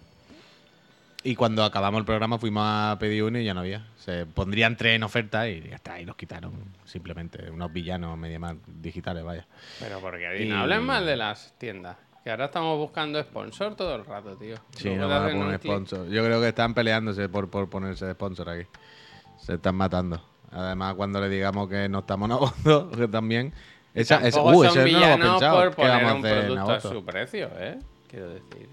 Y 1.25 1.35
cuando 1.35 1.63
acabamos 1.63 1.99
el 1.99 2.05
programa 2.05 2.37
fuimos 2.37 2.63
a 2.65 2.97
pedir 2.99 3.23
uno 3.23 3.39
y 3.39 3.45
ya 3.45 3.53
no 3.53 3.61
había. 3.61 3.85
Se 3.97 4.25
pondrían 4.25 4.75
tres 4.75 4.95
en 4.97 5.03
oferta 5.03 5.47
y 5.47 5.61
ya 5.69 5.75
está, 5.75 5.99
y 5.99 6.05
los 6.05 6.15
quitaron. 6.17 6.53
Simplemente 6.85 7.49
unos 7.49 7.71
villanos 7.71 8.17
medio 8.17 8.39
más 8.39 8.55
digitales, 8.67 9.23
vaya. 9.23 9.45
Pero 9.79 9.99
porque 9.99 10.43
Y- 10.43 10.49
no 10.49 10.59
hablen 10.59 10.83
mal 10.83 11.05
de 11.05 11.15
las 11.15 11.53
tiendas. 11.57 11.95
Que 12.23 12.31
ahora 12.31 12.45
estamos 12.45 12.77
buscando 12.77 13.21
sponsor 13.21 13.75
todo 13.75 13.95
el 13.95 14.05
rato, 14.05 14.35
tío. 14.37 14.55
Sí, 14.77 14.89
no 14.95 15.09
van 15.09 15.23
a 15.23 15.25
poner 15.27 15.43
un 15.47 15.55
sponsor. 15.57 16.07
Yo 16.09 16.23
creo 16.23 16.39
que 16.39 16.47
están 16.49 16.73
peleándose 16.73 17.27
por, 17.27 17.49
por 17.49 17.69
ponerse 17.69 18.05
de 18.05 18.13
sponsor 18.13 18.49
aquí. 18.49 18.67
Se 19.37 19.55
están 19.55 19.75
matando. 19.75 20.21
Además, 20.51 20.93
cuando 20.95 21.19
le 21.19 21.27
digamos 21.27 21.67
que 21.67 21.89
no 21.89 21.99
estamos 21.99 22.27
en 22.27 22.31
agosto, 22.33 22.91
que 22.97 23.07
también. 23.09 23.53
Esa, 23.93 24.19
uh, 24.19 24.25
ese 24.25 24.39
no 24.39 24.99
lo 24.99 25.17
pensado. 25.19 25.55
por 25.57 25.69
¿Qué 25.69 25.75
poner 25.75 25.91
vamos 25.91 26.11
a 26.11 26.15
un 26.15 26.25
hacer 26.25 26.37
en 26.37 26.45
producto 26.45 26.71
a 26.71 26.79
su 26.79 27.05
precio, 27.05 27.49
¿eh? 27.59 27.77
Quiero 28.07 28.29
decir. 28.29 28.69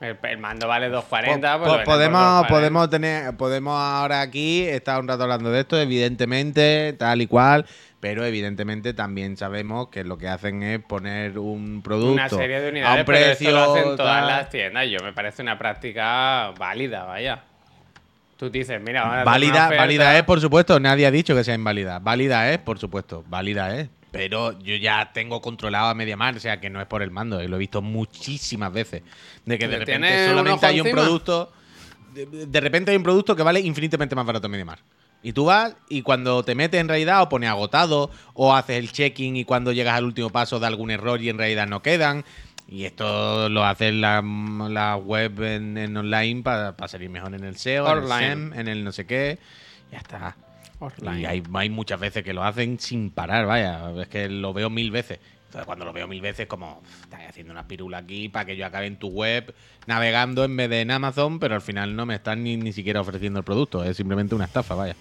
El, 0.00 0.18
el 0.22 0.38
mando 0.38 0.68
vale 0.68 0.90
2.40, 0.92 1.00
Po- 1.00 1.08
pues 1.10 1.32
po- 1.58 1.64
por 1.76 1.84
podemos, 1.84 2.20
2.40. 2.44 2.48
podemos 2.48 2.90
tener, 2.90 3.36
podemos 3.36 3.78
ahora 3.78 4.20
aquí 4.20 4.62
estar 4.62 5.00
un 5.00 5.08
rato 5.08 5.22
hablando 5.22 5.50
de 5.50 5.60
esto, 5.60 5.78
evidentemente, 5.80 6.94
tal 6.98 7.22
y 7.22 7.26
cual, 7.26 7.64
pero 8.04 8.22
evidentemente 8.26 8.92
también 8.92 9.38
sabemos 9.38 9.88
que 9.88 10.04
lo 10.04 10.18
que 10.18 10.28
hacen 10.28 10.62
es 10.62 10.78
poner 10.78 11.38
un 11.38 11.80
producto 11.80 12.12
Una 12.12 12.28
serie 12.28 12.60
de 12.60 12.66
a 12.66 12.70
unidades, 12.70 13.00
un 13.00 13.06
pero 13.06 13.18
precio 13.18 13.48
esto 13.48 13.58
lo 13.58 13.72
hacen 13.72 13.96
todas 13.96 14.18
tal. 14.20 14.26
las 14.28 14.50
tiendas. 14.50 14.88
Yo 14.90 14.98
me 15.02 15.14
parece 15.14 15.40
una 15.40 15.58
práctica 15.58 16.50
válida, 16.58 17.04
vaya. 17.04 17.44
Tú 18.36 18.50
dices, 18.50 18.78
mira, 18.82 19.04
vamos 19.04 19.16
a 19.16 19.24
Válida, 19.24 19.70
válida 19.70 20.18
es, 20.18 20.24
por 20.24 20.38
supuesto, 20.38 20.78
nadie 20.78 21.06
ha 21.06 21.10
dicho 21.10 21.34
que 21.34 21.42
sea 21.44 21.54
inválida. 21.54 21.98
Válida 21.98 22.52
es, 22.52 22.58
por 22.58 22.78
supuesto, 22.78 23.24
válida 23.26 23.74
es. 23.74 23.88
Pero 24.10 24.52
yo 24.60 24.76
ya 24.76 25.10
tengo 25.14 25.40
controlado 25.40 25.86
a 25.88 25.94
MediaMarkt, 25.94 26.36
o 26.36 26.40
sea 26.40 26.60
que 26.60 26.68
no 26.68 26.82
es 26.82 26.86
por 26.86 27.00
el 27.00 27.10
mando, 27.10 27.42
y 27.42 27.48
lo 27.48 27.56
he 27.56 27.58
visto 27.58 27.80
muchísimas 27.80 28.70
veces. 28.70 29.02
De 29.46 29.58
que 29.58 29.66
de 29.66 29.78
¿Le 29.78 29.78
repente 29.78 30.24
un 30.24 30.28
solamente 30.28 30.66
hay 30.66 30.80
un 30.82 30.88
encima? 30.88 31.02
producto. 31.04 31.52
De, 32.12 32.26
de 32.26 32.60
repente 32.60 32.90
hay 32.90 32.98
un 32.98 33.02
producto 33.02 33.34
que 33.34 33.42
vale 33.42 33.60
infinitamente 33.60 34.14
más 34.14 34.26
barato 34.26 34.46
en 34.46 34.50
MediaMarkt. 34.50 34.84
Y 35.24 35.32
tú 35.32 35.46
vas 35.46 35.74
y 35.88 36.02
cuando 36.02 36.44
te 36.44 36.54
metes 36.54 36.78
en 36.78 36.86
realidad 36.86 37.22
o 37.22 37.30
pone 37.30 37.48
agotado 37.48 38.10
o 38.34 38.54
haces 38.54 38.78
el 38.78 38.92
checking 38.92 39.36
y 39.36 39.46
cuando 39.46 39.72
llegas 39.72 39.96
al 39.96 40.04
último 40.04 40.28
paso 40.28 40.60
da 40.60 40.66
algún 40.66 40.90
error 40.90 41.20
y 41.22 41.30
en 41.30 41.38
realidad 41.38 41.66
no 41.66 41.80
quedan. 41.80 42.26
Y 42.68 42.84
esto 42.84 43.48
lo 43.48 43.64
hacen 43.64 44.02
la, 44.02 44.22
la 44.68 44.96
web 44.96 45.42
en, 45.42 45.78
en 45.78 45.96
online 45.96 46.42
para 46.42 46.74
salir 46.88 47.08
mejor 47.08 47.34
en 47.34 47.42
el 47.42 47.56
SEO, 47.56 47.86
en 47.86 47.92
el 47.92 48.04
Online. 48.04 48.28
SEM, 48.28 48.52
en 48.52 48.68
el 48.68 48.84
no 48.84 48.92
sé 48.92 49.06
qué. 49.06 49.38
Ya 49.90 49.98
está. 49.98 50.36
Online. 50.78 51.20
Y 51.22 51.24
hay, 51.24 51.42
hay 51.54 51.70
muchas 51.70 51.98
veces 51.98 52.22
que 52.22 52.34
lo 52.34 52.44
hacen 52.44 52.78
sin 52.78 53.10
parar, 53.10 53.46
vaya. 53.46 53.92
Es 54.02 54.08
que 54.08 54.28
lo 54.28 54.52
veo 54.52 54.68
mil 54.68 54.90
veces. 54.90 55.20
Entonces, 55.54 55.66
cuando 55.66 55.84
lo 55.84 55.92
veo 55.92 56.08
mil 56.08 56.20
veces, 56.20 56.48
como, 56.48 56.80
"Uf, 56.82 57.04
estás 57.04 57.20
haciendo 57.28 57.52
una 57.52 57.68
pirula 57.68 57.98
aquí 57.98 58.28
para 58.28 58.44
que 58.44 58.56
yo 58.56 58.66
acabe 58.66 58.86
en 58.86 58.96
tu 58.96 59.06
web 59.08 59.54
navegando 59.86 60.42
en 60.44 60.56
vez 60.56 60.68
de 60.68 60.80
en 60.80 60.90
Amazon, 60.90 61.38
pero 61.38 61.54
al 61.54 61.60
final 61.60 61.94
no 61.94 62.06
me 62.06 62.16
están 62.16 62.42
ni, 62.42 62.56
ni 62.56 62.72
siquiera 62.72 63.00
ofreciendo 63.00 63.38
el 63.38 63.44
producto. 63.44 63.84
Es 63.84 63.96
simplemente 63.96 64.34
una 64.34 64.46
estafa, 64.46 64.74
vaya. 64.74 64.96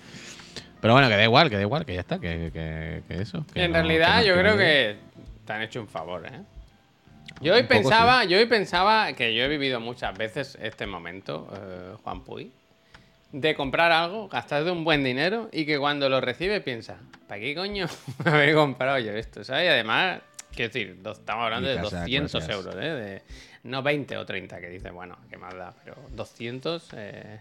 Pero 0.79 0.93
bueno, 0.93 1.09
que 1.09 1.15
da 1.17 1.23
igual, 1.23 1.49
que 1.49 1.55
da 1.55 1.61
igual, 1.63 1.85
que 1.87 1.95
ya 1.95 2.01
está, 2.01 2.19
que, 2.19 2.51
que- 2.53 3.01
que 3.07 3.21
eso. 3.21 3.43
que 3.51 3.63
en 3.63 3.71
no- 3.71 3.77
realidad, 3.79 4.17
no- 4.17 4.23
yo 4.27 4.35
creo 4.35 4.55
que 4.57 4.97
te 5.43 5.53
han 5.53 5.61
hecho 5.63 5.81
un 5.81 5.87
favor, 5.87 6.23
¿eh? 6.27 6.41
Yo 7.41 7.55
hoy 7.55 7.63
poco 7.63 7.73
pensaba, 7.73 8.23
yo 8.25 8.37
hoy 8.37 8.45
pensaba 8.45 9.13
que 9.13 9.33
yo 9.33 9.43
he 9.43 9.47
vivido 9.47 9.79
muchas 9.79 10.15
veces 10.15 10.55
este 10.61 10.85
momento, 10.85 11.51
eh, 11.55 11.95
Juan 12.03 12.23
Puy, 12.23 12.51
de 13.31 13.55
comprar 13.55 13.91
algo, 13.91 14.27
gastarte 14.27 14.69
un 14.69 14.83
buen 14.83 15.03
dinero 15.03 15.49
y 15.51 15.65
que 15.65 15.79
cuando 15.79 16.07
lo 16.09 16.21
recibe 16.21 16.61
piensa, 16.61 16.97
¿para 17.27 17.41
qué 17.41 17.55
coño 17.55 17.87
me 18.23 18.29
habré 18.31 18.53
comprado 18.53 18.99
yo 18.99 19.11
esto? 19.13 19.43
¿Sabes? 19.43 19.65
Y 19.65 19.67
además, 19.69 20.19
quiero 20.55 20.71
decir, 20.73 20.99
estamos 21.05 21.43
hablando 21.45 21.69
de 21.69 21.75
casa, 21.75 21.99
200 22.01 22.31
gracias. 22.31 22.57
euros, 22.57 22.75
¿eh? 22.75 22.79
De- 22.89 23.21
no 23.63 23.81
20 23.81 24.17
o 24.17 24.25
30, 24.25 24.59
que 24.59 24.69
dice, 24.69 24.89
bueno, 24.91 25.17
qué 25.29 25.37
más 25.37 25.53
da, 25.55 25.73
pero 25.83 25.95
200. 26.11 26.89
eh. 26.93 27.39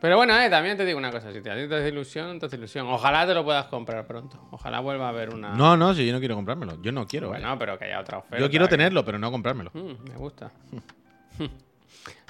Pero 0.00 0.16
bueno, 0.16 0.38
eh, 0.38 0.50
también 0.50 0.76
te 0.76 0.84
digo 0.84 0.98
una 0.98 1.10
cosa, 1.10 1.32
si 1.32 1.40
te 1.40 1.50
haces 1.50 1.90
ilusión, 1.90 2.38
te 2.38 2.46
hace 2.46 2.56
ilusión. 2.56 2.86
Ojalá 2.88 3.26
te 3.26 3.32
lo 3.32 3.44
puedas 3.44 3.66
comprar 3.66 4.06
pronto. 4.06 4.38
Ojalá 4.50 4.80
vuelva 4.80 5.06
a 5.06 5.08
haber 5.08 5.32
una... 5.32 5.54
No, 5.54 5.74
no, 5.76 5.94
si 5.94 6.06
yo 6.06 6.12
no 6.12 6.18
quiero 6.18 6.34
comprármelo. 6.34 6.80
Yo 6.82 6.92
no 6.92 7.06
quiero. 7.06 7.28
Bueno, 7.28 7.58
pero 7.58 7.78
que 7.78 7.86
haya 7.86 8.00
otra 8.00 8.18
oferta. 8.18 8.38
yo 8.38 8.50
quiero 8.50 8.66
que- 8.66 8.70
tenerlo, 8.72 9.04
pero 9.06 9.18
no 9.18 9.30
comprármelo. 9.30 9.70
Mm, 9.72 10.08
me 10.10 10.16
gusta. 10.16 10.50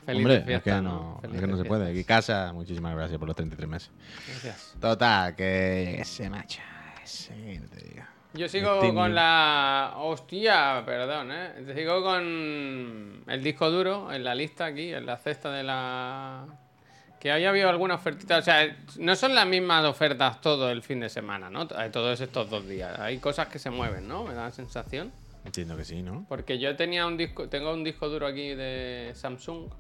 Feliz 0.07 0.21
Hombre, 0.21 0.37
es 0.37 0.45
fiesta, 0.45 0.77
que 0.77 0.83
no, 0.83 1.21
es 1.25 1.41
que 1.41 1.47
no 1.49 1.57
se 1.57 1.65
puede. 1.65 1.93
Y 1.99 2.05
casa, 2.05 2.53
muchísimas 2.53 2.95
gracias 2.95 3.19
por 3.19 3.27
los 3.27 3.35
33 3.37 3.69
meses. 3.69 3.91
Gracias. 4.29 4.77
Total, 4.81 5.35
que 5.35 6.01
se 6.05 6.31
macha. 6.31 6.63
Sí, 7.03 7.59
no 7.61 7.69
te 7.69 7.85
digo. 7.89 8.05
Yo 8.37 8.49
sigo 8.49 8.79
con 8.95 9.15
la. 9.15 9.95
Hostia, 9.97 10.83
perdón, 10.85 11.31
¿eh? 11.33 11.73
Sigo 11.75 12.03
con 12.03 13.25
el 13.27 13.43
disco 13.43 13.71
duro 13.71 14.13
en 14.13 14.25
la 14.25 14.35
lista 14.35 14.67
aquí, 14.67 14.93
en 14.93 15.07
la 15.07 15.17
cesta 15.17 15.51
de 15.51 15.63
la. 15.63 16.45
Que 17.19 17.33
haya 17.33 17.49
habido 17.49 17.69
alguna 17.71 17.95
ofertita. 17.95 18.39
O 18.39 18.43
sea, 18.43 18.77
no 18.99 19.17
son 19.17 19.35
las 19.35 19.47
mismas 19.47 19.85
ofertas 19.85 20.41
todo 20.41 20.71
el 20.71 20.83
fin 20.83 21.01
de 21.01 21.09
semana, 21.09 21.49
¿no? 21.51 21.63
Eh, 21.63 21.89
Todos 21.91 22.21
estos 22.21 22.51
dos 22.51 22.67
días. 22.69 22.99
Hay 22.99 23.19
cosas 23.19 23.49
que 23.49 23.59
se 23.59 23.71
mueven, 23.71 24.07
¿no? 24.07 24.25
Me 24.25 24.35
da 24.35 24.45
la 24.45 24.51
sensación. 24.51 25.13
Entiendo 25.45 25.77
que 25.77 25.85
sí, 25.85 26.03
¿no? 26.03 26.27
Porque 26.29 26.59
yo 26.59 26.77
tenía 26.77 27.07
un 27.07 27.17
disco, 27.17 27.49
tengo 27.49 27.73
un 27.73 27.85
disco 27.85 28.09
duro 28.09 28.27
aquí 28.27 28.55
de 28.55 29.13
Samsung, 29.15 29.71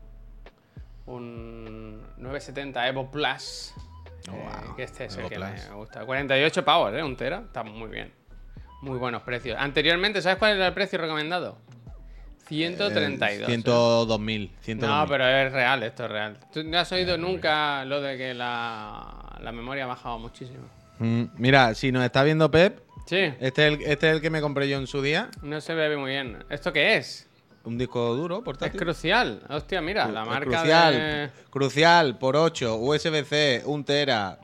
un 1.06 2.00
970 2.16 2.88
Evo 2.88 3.10
Plus, 3.10 3.74
Oh, 4.28 4.32
eh, 4.32 4.48
wow. 4.66 4.74
que 4.76 4.82
este 4.84 5.04
es 5.04 5.14
Evo 5.16 5.24
el 5.26 5.28
que 5.28 5.36
Plus. 5.36 5.68
me 5.68 5.74
gusta. 5.76 6.04
48 6.06 6.64
pavos, 6.64 6.94
¿eh? 6.94 7.02
Un 7.02 7.16
tera, 7.16 7.42
está 7.46 7.62
muy 7.62 7.88
bien. 7.88 8.12
Muy 8.86 8.98
buenos 8.98 9.22
precios. 9.22 9.56
Anteriormente, 9.58 10.22
¿sabes 10.22 10.38
cuál 10.38 10.56
era 10.56 10.68
el 10.68 10.72
precio 10.72 10.96
recomendado? 10.98 11.58
132. 12.46 13.48
¿eh? 13.48 13.52
102.000. 13.58 14.50
102.000. 14.64 14.76
No, 14.76 15.06
pero 15.08 15.26
es 15.26 15.52
real, 15.52 15.82
esto 15.82 16.04
es 16.04 16.10
real. 16.10 16.36
¿Tú 16.52 16.62
no 16.62 16.78
has 16.78 16.92
oído 16.92 17.18
nunca 17.18 17.84
lo 17.84 18.00
de 18.00 18.16
que 18.16 18.32
la, 18.34 19.36
la 19.42 19.50
memoria 19.52 19.84
ha 19.84 19.88
bajado 19.88 20.18
muchísimo? 20.20 20.64
Mm, 21.00 21.24
Mira, 21.36 21.74
si 21.74 21.90
nos 21.90 22.04
está 22.04 22.22
viendo 22.22 22.50
Pep, 22.50 22.80
Sí, 23.06 23.18
este 23.40 23.68
es, 23.68 23.74
el, 23.74 23.82
este 23.82 24.08
es 24.08 24.14
el 24.16 24.20
que 24.20 24.30
me 24.30 24.40
compré 24.40 24.68
yo 24.68 24.78
en 24.78 24.86
su 24.88 25.00
día. 25.02 25.28
no 25.42 25.60
se 25.60 25.74
ve 25.74 25.96
muy 25.96 26.10
bien. 26.10 26.44
¿Esto 26.50 26.72
qué 26.72 26.96
es? 26.96 27.28
Un 27.64 27.78
disco 27.78 28.14
duro, 28.14 28.38
Es 28.38 28.42
portátil. 28.44 28.80
crucial. 28.80 29.42
Hostia, 29.48 29.80
mira, 29.80 30.06
la 30.08 30.22
Es 30.22 30.28
marca 30.28 30.46
crucial, 30.58 30.94
de... 30.94 31.30
crucial, 31.50 32.18
por 32.18 32.36
8, 32.36 32.76
USB-C, 32.76 33.62
1 33.64 33.84
tera. 33.84 34.38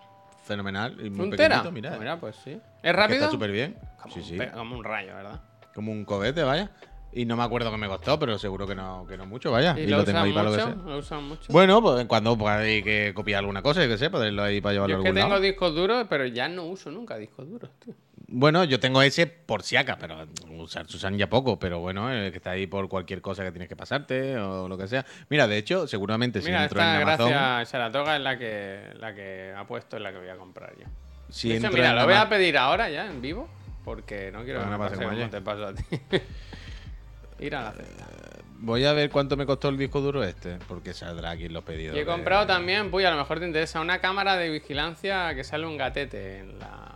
Fenomenal. 0.44 0.96
¿Un 1.00 1.30
tera? 1.30 1.62
mira. 1.70 1.96
Mira, 1.98 2.16
pues 2.18 2.34
sí. 2.44 2.58
¿Es 2.82 2.92
rápido? 2.94 3.20
Está 3.20 3.30
súper 3.30 3.52
bien. 3.52 3.76
Como, 4.02 4.14
Sí, 4.14 4.20
un 4.20 4.26
sí. 4.26 4.36
pe- 4.36 4.50
como 4.50 4.76
un 4.76 4.84
rayo, 4.84 5.14
¿verdad? 5.14 5.40
Como 5.74 5.92
un 5.92 6.04
cohete, 6.04 6.42
vaya. 6.42 6.70
Y 7.14 7.26
no 7.26 7.36
me 7.36 7.42
acuerdo 7.42 7.70
que 7.70 7.76
me 7.76 7.88
costó, 7.88 8.18
pero 8.18 8.38
seguro 8.38 8.66
que 8.66 8.74
no, 8.74 9.06
que 9.06 9.18
no 9.18 9.26
mucho, 9.26 9.52
vaya. 9.52 9.74
¿Y, 9.76 9.82
Y, 9.82 9.86
lo, 9.86 9.98
lo 9.98 10.04
tengo 10.04 10.20
ahí 10.20 10.32
para 10.32 10.44
lo 10.48 10.52
que 10.56 10.62
sea. 10.62 10.74
¿Lo 10.74 10.96
usan 10.98 11.24
mucho? 11.24 11.52
Bueno, 11.52 11.82
pues 11.82 12.06
cuando 12.06 12.38
hay 12.48 12.82
que 12.82 13.12
copiar 13.14 13.40
alguna 13.40 13.60
cosa, 13.60 13.82
yo 13.82 13.88
que 13.90 13.98
sé, 13.98 14.08
ponerlo 14.08 14.42
ahí 14.42 14.62
para 14.62 14.72
llevarlo 14.74 14.94
Yo 14.94 14.96
a 14.96 15.00
es 15.00 15.02
que 15.02 15.08
algún 15.08 15.20
tengo 15.20 15.34
lado. 15.34 15.42
discos 15.42 15.74
duros, 15.74 16.06
pero 16.08 16.24
ya 16.24 16.48
no 16.48 16.64
uso 16.64 16.90
nunca 16.90 17.18
discos 17.18 17.48
duros, 17.50 17.70
tío. 17.80 17.94
Bueno, 18.28 18.64
yo 18.64 18.80
tengo 18.80 19.02
ese 19.02 19.26
por 19.26 19.62
si 19.62 19.76
acaso, 19.76 19.98
pero 20.00 20.26
usar 20.58 20.86
se 20.88 20.96
usan 20.96 21.18
ya 21.18 21.28
poco, 21.28 21.58
pero 21.58 21.80
bueno, 21.80 22.10
eh, 22.10 22.30
que 22.30 22.38
está 22.38 22.52
ahí 22.52 22.66
por 22.66 22.88
cualquier 22.88 23.20
cosa 23.20 23.44
que 23.44 23.52
tienes 23.52 23.68
que 23.68 23.76
pasarte 23.76 24.38
o 24.38 24.68
lo 24.68 24.78
que 24.78 24.88
sea. 24.88 25.04
Mira, 25.28 25.46
de 25.46 25.58
hecho, 25.58 25.86
seguramente 25.86 26.40
si 26.40 26.46
Mira, 26.46 26.62
entro 26.62 26.80
esta 26.80 26.96
en 26.96 27.02
Amazon, 27.02 27.28
gracia 27.30 27.64
Saratoga 27.66 28.16
es 28.16 28.22
la 28.22 28.38
que, 28.38 28.84
la 28.98 29.14
que 29.14 29.52
ha 29.54 29.66
puesto, 29.66 29.96
es 29.96 30.02
la 30.02 30.12
que 30.12 30.18
voy 30.18 30.28
a 30.30 30.36
comprar 30.36 30.72
yo. 30.78 30.86
si 31.28 31.48
De 31.50 31.56
hecho, 31.56 31.66
entro 31.66 31.78
mira, 31.82 31.92
lo 31.94 32.06
voy 32.06 32.14
a 32.14 32.26
pedir 32.30 32.56
ahora 32.56 32.88
ya, 32.88 33.04
en 33.06 33.20
vivo, 33.20 33.50
porque 33.84 34.30
no 34.32 34.44
quiero 34.44 34.60
que 34.60 34.66
me 34.66 34.78
pase 34.78 34.96
como 34.96 35.28
te 35.30 35.40
paso 35.40 35.66
a 35.66 35.74
ti. 35.74 35.84
Ir 37.40 37.56
a 37.56 37.62
la 37.62 37.72
cesta. 37.72 38.06
voy 38.60 38.84
a 38.84 38.92
ver 38.92 39.10
cuánto 39.10 39.36
me 39.36 39.44
costó 39.46 39.68
el 39.68 39.76
disco 39.76 40.00
duro 40.00 40.22
este, 40.22 40.58
porque 40.68 40.94
saldrá 40.94 41.30
aquí 41.30 41.48
los 41.48 41.64
pedidos. 41.64 41.96
Y 41.96 41.98
he 41.98 42.04
de- 42.04 42.06
comprado 42.06 42.46
también, 42.46 42.90
puy, 42.90 43.04
a 43.04 43.10
lo 43.10 43.16
mejor 43.16 43.40
te 43.40 43.46
interesa, 43.46 43.80
una 43.80 43.98
cámara 44.00 44.36
de 44.36 44.48
vigilancia 44.50 45.34
que 45.34 45.42
sale 45.42 45.66
un 45.66 45.76
gatete 45.76 46.38
en 46.38 46.58
la... 46.60 46.90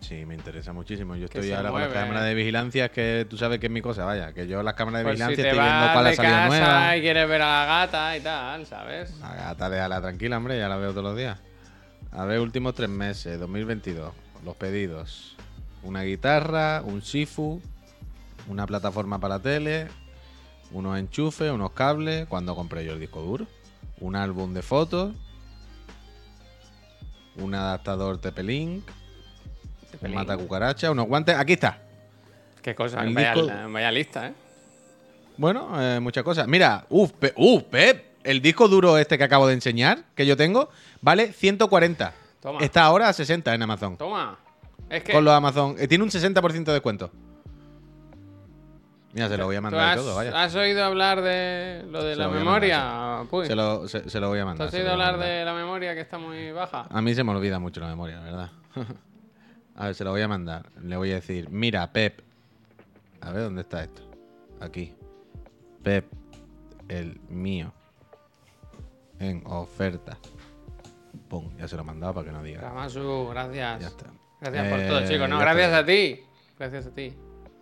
Sí, 0.00 0.24
me 0.24 0.34
interesa 0.34 0.72
muchísimo. 0.72 1.14
Yo 1.14 1.26
estoy 1.26 1.52
ahora 1.52 1.68
con 1.70 1.78
mueve. 1.78 1.94
las 1.94 2.02
cámaras 2.04 2.24
de 2.24 2.34
vigilancia, 2.34 2.86
es 2.86 2.90
que 2.90 3.26
tú 3.28 3.36
sabes 3.36 3.60
que 3.60 3.66
es 3.66 3.72
mi 3.72 3.82
cosa, 3.82 4.04
vaya. 4.06 4.32
Que 4.32 4.48
yo 4.48 4.62
las 4.62 4.72
cámaras 4.74 5.00
de 5.00 5.04
Pues 5.04 5.18
si 5.18 5.26
vigilancia 5.26 5.44
te 5.44 5.50
estoy 5.50 5.62
viendo 5.62 5.92
cuál 5.92 6.06
ha 6.06 6.14
salido 6.14 6.46
nueva. 6.48 6.96
y 6.96 7.00
quieres 7.02 7.28
ver 7.28 7.42
a 7.42 7.46
la 7.60 7.66
gata 7.66 8.16
y 8.16 8.20
tal, 8.22 8.66
¿sabes? 8.66 9.16
La 9.20 9.34
gata, 9.34 9.68
déjala 9.70 10.00
tranquila, 10.00 10.38
hombre, 10.38 10.58
ya 10.58 10.68
la 10.70 10.76
veo 10.78 10.90
todos 10.90 11.04
los 11.04 11.16
días. 11.16 11.38
A 12.12 12.24
ver, 12.24 12.40
últimos 12.40 12.74
tres 12.74 12.88
meses, 12.88 13.38
2022. 13.38 14.12
Los 14.44 14.56
pedidos. 14.56 15.36
Una 15.82 16.02
guitarra, 16.02 16.82
un 16.84 17.02
Sifu, 17.02 17.60
una 18.48 18.66
plataforma 18.66 19.18
para 19.18 19.38
tele, 19.38 19.88
unos 20.72 20.98
enchufes, 20.98 21.50
unos 21.50 21.72
cables, 21.72 22.26
cuando 22.28 22.54
compré 22.54 22.84
yo 22.84 22.92
el 22.92 23.00
disco 23.00 23.20
duro, 23.22 23.46
un 24.00 24.14
álbum 24.16 24.52
de 24.52 24.62
fotos, 24.62 25.14
un 27.36 27.54
adaptador 27.54 28.18
TP-Link, 28.20 28.84
un 30.02 30.14
mata 30.14 30.36
cucaracha, 30.36 30.90
unos 30.90 31.06
guantes. 31.06 31.36
Aquí 31.36 31.54
está. 31.54 31.78
Qué 32.62 32.74
cosa, 32.74 32.98
vaya, 32.98 33.34
disco- 33.34 33.72
vaya 33.72 33.90
lista, 33.90 34.28
¿eh? 34.28 34.34
Bueno, 35.38 35.70
eh, 35.80 36.00
muchas 36.00 36.22
cosas. 36.22 36.46
Mira, 36.46 36.84
uff, 36.90 37.12
Pe- 37.12 37.32
uf, 37.36 37.62
Pep, 37.64 38.04
el 38.24 38.42
disco 38.42 38.68
duro 38.68 38.98
este 38.98 39.16
que 39.16 39.24
acabo 39.24 39.46
de 39.46 39.54
enseñar, 39.54 40.04
que 40.14 40.26
yo 40.26 40.36
tengo, 40.36 40.68
vale 41.00 41.32
140. 41.32 42.12
Toma. 42.42 42.60
Está 42.60 42.84
ahora 42.84 43.08
a 43.08 43.12
60 43.14 43.54
en 43.54 43.62
Amazon. 43.62 43.96
Toma. 43.96 44.38
Es 44.88 45.02
que 45.04 45.12
Con 45.12 45.24
los 45.24 45.34
Amazon. 45.34 45.76
eh, 45.78 45.86
tiene 45.88 46.04
un 46.04 46.10
60% 46.10 46.64
de 46.64 46.72
descuento. 46.72 47.10
Mira, 49.12 49.28
se 49.28 49.36
lo 49.36 49.46
voy 49.46 49.56
a 49.56 49.58
¿tú 49.58 49.62
mandar 49.64 49.88
has, 49.90 49.96
todo, 49.96 50.14
vaya. 50.14 50.40
has 50.42 50.54
oído 50.54 50.84
hablar 50.84 51.20
de 51.20 51.84
lo 51.90 52.02
de 52.04 52.14
Se 52.14 52.20
la 52.20 52.26
lo 52.28 52.32
memoria? 52.32 53.24
Se 53.44 53.56
lo, 53.56 53.88
se, 53.88 54.08
se 54.08 54.20
lo 54.20 54.28
voy 54.28 54.38
a 54.38 54.42
¿Tú 54.42 54.46
mandar. 54.46 54.68
has 54.68 54.74
oído 54.74 54.92
hablar 54.92 55.18
de 55.18 55.44
la 55.44 55.52
memoria 55.52 55.94
que 55.94 56.00
está 56.00 56.16
muy 56.18 56.52
baja? 56.52 56.86
A 56.88 57.02
mí 57.02 57.12
se 57.14 57.24
me 57.24 57.32
olvida 57.32 57.58
mucho 57.58 57.80
la 57.80 57.88
memoria, 57.88 58.20
¿verdad? 58.20 58.50
a 59.76 59.86
ver, 59.86 59.94
se 59.96 60.04
lo 60.04 60.10
voy 60.12 60.22
a 60.22 60.28
mandar. 60.28 60.70
Le 60.80 60.96
voy 60.96 61.10
a 61.10 61.16
decir, 61.16 61.50
mira, 61.50 61.92
Pep. 61.92 62.20
A 63.20 63.32
ver, 63.32 63.42
¿dónde 63.42 63.62
está 63.62 63.82
esto? 63.82 64.02
Aquí. 64.60 64.94
Pep, 65.82 66.06
el 66.88 67.20
mío. 67.28 67.72
En 69.18 69.42
oferta. 69.46 70.18
Pum, 71.28 71.50
ya 71.58 71.66
se 71.66 71.74
lo 71.74 71.82
he 71.82 71.84
mandado 71.84 72.14
para 72.14 72.26
que 72.26 72.32
no 72.32 72.42
diga. 72.44 72.60
Ramasu, 72.60 73.26
gracias. 73.28 73.80
Ya 73.80 73.88
está. 73.88 74.06
Gracias 74.40 74.68
por 74.68 74.80
Eh, 74.80 74.88
todo, 74.88 75.06
chicos. 75.06 75.28
No, 75.28 75.38
gracias 75.38 75.72
a 75.72 75.84
ti. 75.84 76.20
Gracias 76.58 76.86
a 76.86 76.90
ti. 76.94 77.12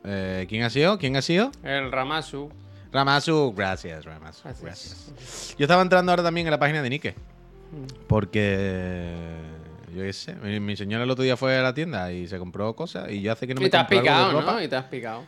Eh, 0.05 0.47
¿Quién 0.49 0.63
ha 0.63 0.71
sido? 0.71 0.99
¿Quién 0.99 1.17
ha 1.17 1.23
sido? 1.23 1.51
El 1.63 1.91
Ramasu. 1.93 2.51
Ramasu, 2.93 3.53
gracias, 3.55 4.05
Ramasu. 4.05 4.43
Gracias. 4.45 4.63
Gracias. 4.63 5.57
Yo 5.59 5.65
estaba 5.65 5.83
entrando 5.83 6.13
ahora 6.13 6.23
también 6.23 6.47
en 6.47 6.51
la 6.53 6.59
página 6.59 6.83
de 6.83 6.91
Nike. 6.91 7.15
Mm. 7.73 8.05
Porque. 8.07 9.13
Yo 9.95 10.03
qué 10.03 10.13
sé. 10.13 10.35
Mi, 10.37 10.61
mi 10.61 10.77
señora 10.77 11.05
el 11.05 11.11
otro 11.11 11.25
día 11.25 11.37
fue 11.37 11.57
a 11.59 11.63
la 11.63 11.75
tienda 11.75 12.13
y 12.13 12.27
se 12.29 12.39
compró 12.39 12.75
cosas. 12.77 13.11
Y 13.11 13.21
yo 13.23 13.33
hace 13.33 13.47
que 13.47 13.55
no 13.55 13.61
me 13.61 13.67
y 13.67 13.71
te 13.71 13.77
has 13.77 13.85
compro 13.89 13.99
algo 13.99 14.11
de 14.11 14.15
picado, 14.15 14.41
ropa. 14.41 14.53
¿no? 14.53 14.63
Y 14.63 14.69
te 14.69 14.77
has 14.77 14.85
picado. 14.85 15.25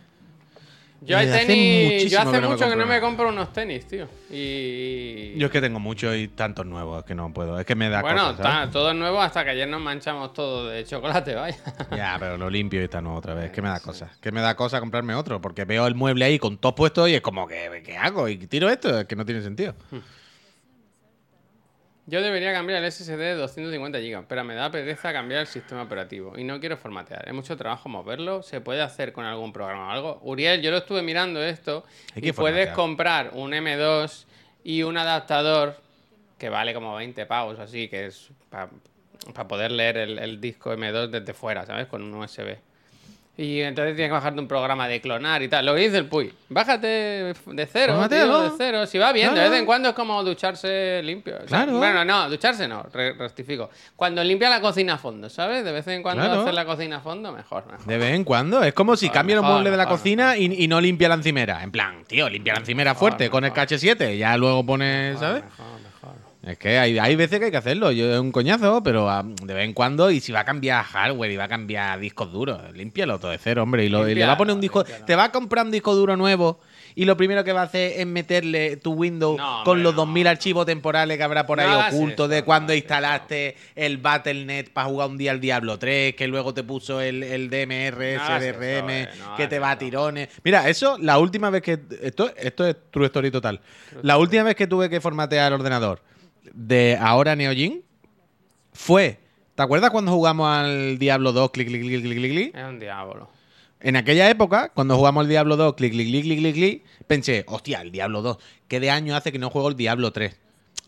Yo, 1.02 1.16
hay 1.16 1.26
tenis, 1.28 2.10
yo 2.10 2.20
hace 2.20 2.32
que 2.32 2.40
no 2.40 2.48
me 2.48 2.54
mucho 2.54 2.68
que 2.68 2.76
no 2.76 2.86
me 2.86 3.00
compro 3.00 3.28
unos 3.30 3.52
tenis, 3.52 3.86
tío. 3.86 4.06
Y. 4.30 5.38
Yo 5.38 5.46
es 5.46 5.52
que 5.52 5.60
tengo 5.60 5.80
muchos 5.80 6.14
y 6.14 6.28
tantos 6.28 6.66
nuevos 6.66 7.04
que 7.04 7.14
no 7.14 7.32
puedo. 7.32 7.58
Es 7.58 7.64
que 7.64 7.74
me 7.74 7.88
da 7.88 8.02
bueno, 8.02 8.30
cosas, 8.30 8.36
¿sabes? 8.36 8.66
está 8.66 8.70
todo 8.70 8.92
nuevo 8.92 9.20
hasta 9.20 9.42
que 9.44 9.50
ayer 9.50 9.66
nos 9.66 9.80
manchamos 9.80 10.34
todo 10.34 10.68
de 10.68 10.84
chocolate, 10.84 11.34
vaya. 11.34 11.56
Ya, 11.96 12.16
pero 12.18 12.36
lo 12.36 12.50
limpio 12.50 12.80
y 12.80 12.84
está 12.84 13.00
nuevo 13.00 13.18
otra 13.18 13.34
vez. 13.34 13.46
Es 13.46 13.52
que 13.52 13.62
me 13.62 13.68
da 13.68 13.80
cosas. 13.80 14.10
Que 14.18 14.30
me 14.30 14.40
da 14.40 14.54
cosas 14.54 14.80
comprarme 14.80 15.14
otro. 15.14 15.40
Porque 15.40 15.64
veo 15.64 15.86
el 15.86 15.94
mueble 15.94 16.26
ahí 16.26 16.38
con 16.38 16.58
todo 16.58 16.74
puesto 16.74 17.08
y 17.08 17.14
es 17.14 17.22
como 17.22 17.46
que, 17.48 17.82
¿qué 17.84 17.96
hago? 17.96 18.28
¿Y 18.28 18.36
tiro 18.46 18.68
esto? 18.68 19.00
Es 19.00 19.06
que 19.06 19.16
no 19.16 19.24
tiene 19.24 19.40
sentido. 19.40 19.74
Yo 22.11 22.23
debería 22.23 22.53
cambiar 22.53 22.83
el 22.83 22.90
SSD 22.90 23.16
de 23.18 23.35
250 23.37 24.01
GB, 24.01 24.25
pero 24.27 24.42
me 24.42 24.57
da 24.57 24.68
pereza 24.68 25.12
cambiar 25.12 25.42
el 25.42 25.46
sistema 25.46 25.85
operativo 25.85 26.37
y 26.37 26.42
no 26.42 26.59
quiero 26.59 26.77
formatear. 26.77 27.29
Es 27.29 27.33
mucho 27.33 27.57
trabajo 27.57 27.88
moverlo. 27.88 28.42
¿Se 28.42 28.61
puede 28.61 28.83
hacer 28.83 29.12
con 29.12 29.25
algún 29.25 29.53
programa 29.53 29.87
o 29.87 29.90
algo? 29.92 30.18
Uriel, 30.23 30.61
yo 30.61 30.73
lo 30.73 30.79
estuve 30.79 31.03
mirando 31.03 31.40
esto 31.40 31.85
Hay 32.16 32.29
y 32.29 32.33
puedes 32.33 32.70
formatear. 32.70 32.75
comprar 32.75 33.31
un 33.35 33.53
M2 33.53 34.25
y 34.64 34.83
un 34.83 34.99
adaptador 34.99 35.77
que 36.37 36.49
vale 36.49 36.75
como 36.75 36.96
20 36.96 37.27
pavos, 37.27 37.61
así 37.61 37.87
que 37.87 38.07
es 38.07 38.31
para 38.49 39.46
poder 39.46 39.70
leer 39.70 39.96
el, 39.96 40.18
el 40.18 40.40
disco 40.40 40.73
M2 40.73 41.11
desde 41.11 41.33
fuera, 41.33 41.64
¿sabes? 41.64 41.87
Con 41.87 42.03
un 42.03 42.12
USB. 42.12 42.57
Y 43.42 43.62
entonces 43.62 43.94
tienes 43.96 44.11
que 44.11 44.12
bajarte 44.12 44.38
un 44.38 44.46
programa 44.46 44.87
de 44.87 45.00
clonar 45.00 45.42
y 45.42 45.48
tal. 45.48 45.64
Lo 45.64 45.74
que 45.74 45.81
dice 45.81 45.96
el 45.96 46.05
Puy. 46.05 46.31
Bájate 46.50 46.87
de 46.87 47.66
cero, 47.72 48.07
tío, 48.07 48.42
de 48.42 48.50
cero. 48.59 48.87
Si 48.87 48.98
va 48.98 49.12
bien, 49.14 49.35
de 49.35 49.40
vez 49.48 49.53
en 49.59 49.64
cuando 49.64 49.88
es 49.88 49.94
como 49.94 50.22
ducharse 50.22 51.00
limpio. 51.03 51.38
Claro. 51.46 51.79
Bueno, 51.79 52.05
no, 52.05 52.29
ducharse 52.29 52.68
no, 52.68 52.83
re- 52.92 53.14
rectifico. 53.14 53.70
Cuando 53.96 54.22
limpia 54.22 54.50
la 54.50 54.61
cocina 54.61 54.94
a 54.94 54.98
fondo, 54.98 55.31
¿sabes? 55.31 55.64
De 55.64 55.72
vez 55.72 55.87
en 55.88 56.03
cuando 56.03 56.22
Claro. 56.22 56.42
hacer 56.42 56.53
la 56.53 56.66
cocina 56.66 56.96
a 56.98 57.00
fondo, 57.00 57.33
mejor, 57.33 57.64
mejor. 57.66 57.87
De 57.87 57.96
vez 57.96 58.14
en 58.14 58.24
cuando. 58.24 58.62
Es 58.62 58.74
como 58.74 58.94
si 58.94 59.07
Mejor, 59.07 59.14
cambia 59.14 59.37
los 59.37 59.44
muebles 59.46 59.70
de 59.70 59.76
la 59.79 59.85
mejor, 59.85 59.98
cocina 59.98 60.37
y, 60.37 60.62
y 60.64 60.68
no 60.68 60.79
limpia 60.79 61.09
la 61.09 61.14
encimera. 61.14 61.62
En 61.62 61.70
plan, 61.70 62.05
tío, 62.07 62.29
limpia 62.29 62.53
la 62.53 62.61
encimera 62.61 62.94
fuerte 62.94 63.31
con 63.31 63.44
el 63.44 63.53
mejor. 63.53 63.66
KH7. 63.68 64.18
Ya 64.18 64.37
luego 64.37 64.66
pones, 64.66 65.18
¿sabes? 65.18 65.44
Es 66.42 66.57
que 66.57 66.79
hay, 66.79 66.98
hay 66.98 67.16
veces 67.16 67.38
que 67.38 67.46
hay 67.46 67.50
que 67.50 67.57
hacerlo. 67.59 67.92
Yo 67.92 68.11
es 68.14 68.18
un 68.18 68.33
coñazo, 68.33 68.83
pero 68.83 69.11
ah, 69.11 69.22
de 69.22 69.53
vez 69.55 69.64
en 69.66 69.74
cuando. 69.74 70.11
Y 70.11 70.20
si 70.20 70.33
va 70.33 70.40
a 70.40 70.44
cambiar 70.46 70.83
hardware 70.85 71.31
y 71.31 71.37
va 71.37 71.44
a 71.44 71.48
cambiar 71.48 72.00
discos 72.00 72.33
duros, 72.33 72.59
límpialo 72.72 73.18
todo 73.18 73.31
de 73.31 73.38
cero, 73.38 73.62
hombre. 73.62 73.85
Y, 73.85 73.90
lo- 73.90 74.09
y 74.09 74.14
le 74.14 74.24
va 74.24 74.33
a 74.33 74.37
poner 74.38 74.55
un 74.55 74.61
disco. 74.61 74.83
Te 74.85 75.16
va 75.16 75.24
a 75.24 75.33
comprar 75.33 75.66
un 75.66 75.70
disco 75.70 75.94
duro 75.94 76.16
nuevo. 76.16 76.59
Y 76.94 77.05
lo 77.05 77.16
primero 77.16 77.44
que 77.44 77.53
va 77.53 77.61
a 77.61 77.64
hacer 77.64 77.92
es 78.00 78.07
meterle 78.07 78.76
tu 78.79 78.92
Windows 78.94 79.38
No, 79.38 79.62
con 79.64 79.72
hombre, 79.79 79.83
los 79.85 79.94
no. 79.94 80.00
2000 80.07 80.26
archivos 80.26 80.66
temporales 80.66 81.16
que 81.18 81.22
habrá 81.22 81.46
por 81.46 81.61
ahí 81.61 81.94
ocultos 81.94 82.29
de 82.29 82.42
cuando 82.42 82.74
instalaste 82.74 83.57
el 83.76 83.98
Battle.net 83.98 84.70
para 84.72 84.88
jugar 84.88 85.09
un 85.09 85.16
día 85.18 85.31
al 85.31 85.40
Diablo 85.40 85.79
3, 85.79 86.14
que 86.16 86.26
luego 86.26 86.53
te 86.53 86.64
puso 86.64 87.00
el, 87.00 87.22
el 87.22 87.48
DMR, 87.48 88.18
SDRM, 88.18 88.90
eso, 88.90 89.11
eh, 89.12 89.35
que 89.37 89.46
te 89.46 89.59
va 89.59 89.72
a 89.72 89.79
tirones. 89.79 90.31
Mira, 90.42 90.68
eso, 90.68 90.96
la 90.98 91.18
última 91.18 91.48
vez 91.50 91.62
que. 91.62 91.79
Esto, 92.03 92.33
esto 92.37 92.66
es 92.66 92.76
True 92.90 93.07
Story 93.07 93.31
total. 93.31 93.61
La 94.03 94.16
última 94.18 94.42
vez 94.42 94.57
que 94.57 94.66
tuve 94.66 94.88
que 94.90 95.00
formatear 95.00 95.48
el 95.53 95.61
ordenador 95.61 96.00
de 96.53 96.96
ahora 97.00 97.37
Neogin 97.37 97.83
fue. 98.72 99.18
¿Te 99.55 99.62
acuerdas 99.62 99.90
cuando 99.90 100.12
jugamos 100.12 100.48
al 100.48 100.98
Diablo 100.98 101.33
2 101.33 101.50
clic, 101.50 101.68
clic, 101.68 101.83
clic, 101.83 102.03
clic, 102.03 102.18
clic, 102.18 102.33
clic? 102.33 102.57
Es 102.57 102.64
un 102.64 102.81
diablo. 102.81 103.29
En 103.81 103.96
aquella 103.96 104.29
época, 104.29 104.70
cuando 104.74 104.96
jugamos 104.96 105.22
al 105.22 105.29
Diablo 105.29 105.57
2 105.57 105.74
clic, 105.74 105.92
clic, 105.92 106.07
clic, 106.09 106.24
clic, 106.24 106.38
clic, 106.38 106.55
clic, 106.55 106.85
pensé, 107.07 107.44
hostia, 107.48 107.81
el 107.81 107.90
Diablo 107.90 108.22
2, 108.22 108.38
¿qué 108.68 108.79
de 108.81 108.90
año 108.90 109.16
hace 109.16 109.33
que 109.33 109.38
no 109.38 109.50
juego 109.50 109.68
el 109.68 109.76
Diablo 109.76 110.12
3? 110.12 110.37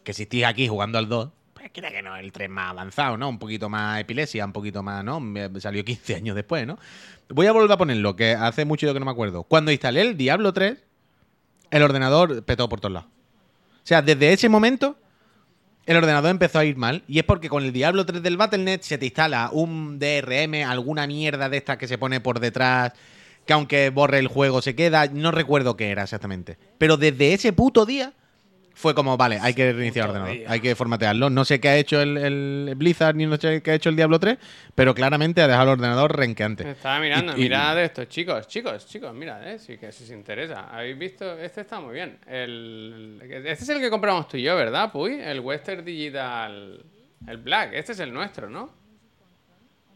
Que 0.05 0.13
si 0.13 0.25
estoy 0.25 0.45
aquí 0.45 0.69
jugando 0.69 0.99
al 0.99 1.09
2, 1.09 1.31
pues 1.55 1.71
quiera 1.71 1.91
que 1.91 2.03
no, 2.03 2.17
el 2.17 2.33
3 2.33 2.51
más 2.51 2.71
avanzado, 2.71 3.17
¿no? 3.17 3.29
Un 3.29 3.39
poquito 3.39 3.69
más 3.69 4.01
epilepsia, 4.01 4.45
un 4.45 4.53
poquito 4.53 4.83
más, 4.83 5.05
¿no? 5.05 5.21
Me 5.21 5.49
salió 5.61 5.85
15 5.85 6.17
años 6.17 6.37
después, 6.37 6.67
¿no? 6.67 6.79
Voy 7.29 7.47
a 7.47 7.53
volver 7.53 7.73
a 7.73 7.77
ponerlo, 7.79 8.15
que 8.17 8.33
hace 8.33 8.65
mucho 8.65 8.87
yo 8.87 8.93
que 8.93 9.01
no 9.01 9.07
me 9.07 9.13
acuerdo. 9.13 9.45
Cuando 9.45 9.71
instalé 9.71 10.03
el 10.03 10.17
Diablo 10.17 10.53
3, 10.53 10.77
el 11.71 11.83
ordenador 11.83 12.43
petó 12.45 12.69
por 12.69 12.81
todos 12.81 12.93
lados. 12.93 13.09
O 13.77 13.85
sea, 13.87 14.03
desde 14.03 14.33
ese 14.33 14.49
momento, 14.49 14.99
el 15.87 15.97
ordenador 15.97 16.31
empezó 16.31 16.59
a 16.59 16.65
ir 16.65 16.77
mal. 16.77 17.03
Y 17.09 17.19
es 17.19 17.25
porque 17.25 17.49
con 17.49 17.65
el 17.65 17.73
Diablo 17.73 18.07
3 18.07 18.23
del 18.23 18.37
Battle.net 18.37 18.81
se 18.83 18.99
te 18.99 19.07
instala 19.07 19.51
un 19.53 19.99
DRM, 19.99 20.65
alguna 20.67 21.07
mierda 21.07 21.49
de 21.49 21.57
estas 21.57 21.77
que 21.77 21.89
se 21.89 21.99
pone 21.99 22.21
por 22.21 22.41
detrás, 22.41 22.93
que 23.47 23.53
aunque 23.53 23.91
borre 23.91 24.19
el 24.19 24.29
juego 24.29 24.63
se 24.63 24.75
queda. 24.75 25.07
No 25.07 25.31
recuerdo 25.31 25.77
qué 25.77 25.91
era 25.91 26.05
exactamente. 26.05 26.57
Pero 26.79 26.97
desde 26.97 27.35
ese 27.35 27.53
puto 27.53 27.87
día 27.87 28.13
fue 28.75 28.95
como, 28.95 29.17
vale, 29.17 29.39
hay 29.41 29.55
que 29.55 29.73
reiniciar 29.73 30.07
el 30.11 30.17
ordenador, 30.17 30.45
hay 30.51 30.61
que 30.61 30.75
formatearlo. 30.75 31.31
No 31.31 31.45
sé 31.45 31.61
qué 31.61 31.69
ha 31.69 31.77
hecho 31.77 32.01
el, 32.01 32.17
el 32.17 32.75
Blizzard 32.77 33.15
ni 33.17 33.27
no 33.27 33.37
sé 33.37 33.63
qué 33.63 33.73
ha 33.73 33.75
hecho 33.75 33.89
el 33.91 33.97
Diablo 33.97 34.19
3, 34.19 34.39
pero 34.75 34.95
claramente 34.95 35.41
ha 35.43 35.47
dejado 35.49 35.73
el 35.73 35.79
ordenador 35.81 36.17
renqueante. 36.17 36.71
Estaba 36.71 36.99
mirando, 37.01 37.33
Y- 37.33 37.41
y- 37.41 37.43
mirad 37.45 37.83
esto, 37.83 38.05
chicos, 38.07 38.47
chicos, 38.49 38.87
chicos, 38.87 39.15
mirad, 39.15 39.47
eh, 39.49 39.59
sí 39.59 39.77
que 39.79 39.93
si 39.93 40.05
os 40.05 40.11
interesa. 40.11 40.69
¿Habéis 40.71 40.99
visto? 40.99 41.39
Este 41.39 41.61
está 41.63 41.81
muy 41.81 41.95
bien. 41.95 42.19
El, 42.27 43.21
este 43.45 43.65
es 43.65 43.69
el 43.69 43.81
que 43.81 43.91
compramos 43.91 44.29
tú 44.29 44.37
y 44.37 44.43
yo, 44.43 44.57
¿verdad, 44.57 44.91
Puy? 44.91 45.21
El 45.21 45.41
Western 45.41 45.85
Digital, 45.85 46.83
el 47.27 47.37
Black. 47.39 47.71
Este 47.75 47.93
es 47.93 48.01
el 48.01 48.13
nuestro, 48.13 48.49
¿no? 48.51 48.81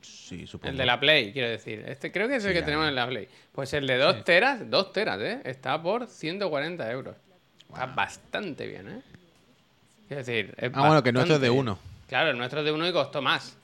Sí, 0.01 0.47
supongo. 0.47 0.71
El 0.73 0.77
de 0.77 0.87
la 0.87 0.99
Play, 1.01 1.33
quiero 1.33 1.49
decir. 1.49 1.85
Este 1.87 2.11
creo 2.13 2.29
que 2.29 2.37
es 2.37 2.45
el 2.45 2.51
Sí, 2.51 2.55
que 2.55 2.61
ya, 2.61 2.67
tenemos 2.67 2.89
en 2.89 2.95
la 2.95 3.07
Play. 3.07 3.29
Pues 3.53 3.73
el 3.75 3.87
de 3.87 3.97
2 3.97 4.25
teras, 4.25 4.69
2 4.69 4.93
teras, 4.93 5.21
¿eh? 5.21 5.41
Está 5.45 5.81
por 5.83 6.07
140 6.09 6.91
euros. 6.91 7.17
Está 7.69 7.87
bastante 7.87 8.67
bien, 8.67 8.89
¿eh? 8.89 9.01
Quiero 10.09 10.23
decir, 10.25 10.55
es 10.57 10.71
Ah, 10.75 10.81
bueno, 10.87 11.03
que 11.03 11.13
nuestro 11.13 11.35
es 11.37 11.41
de 11.41 11.51
uno. 11.51 11.79
Claro, 12.09 12.31
el 12.31 12.39
nuestro 12.39 12.61
es 12.61 12.65
de 12.67 12.73
uno 12.73 12.87
y 12.89 12.93
costó 12.93 13.21
más. 13.23 13.57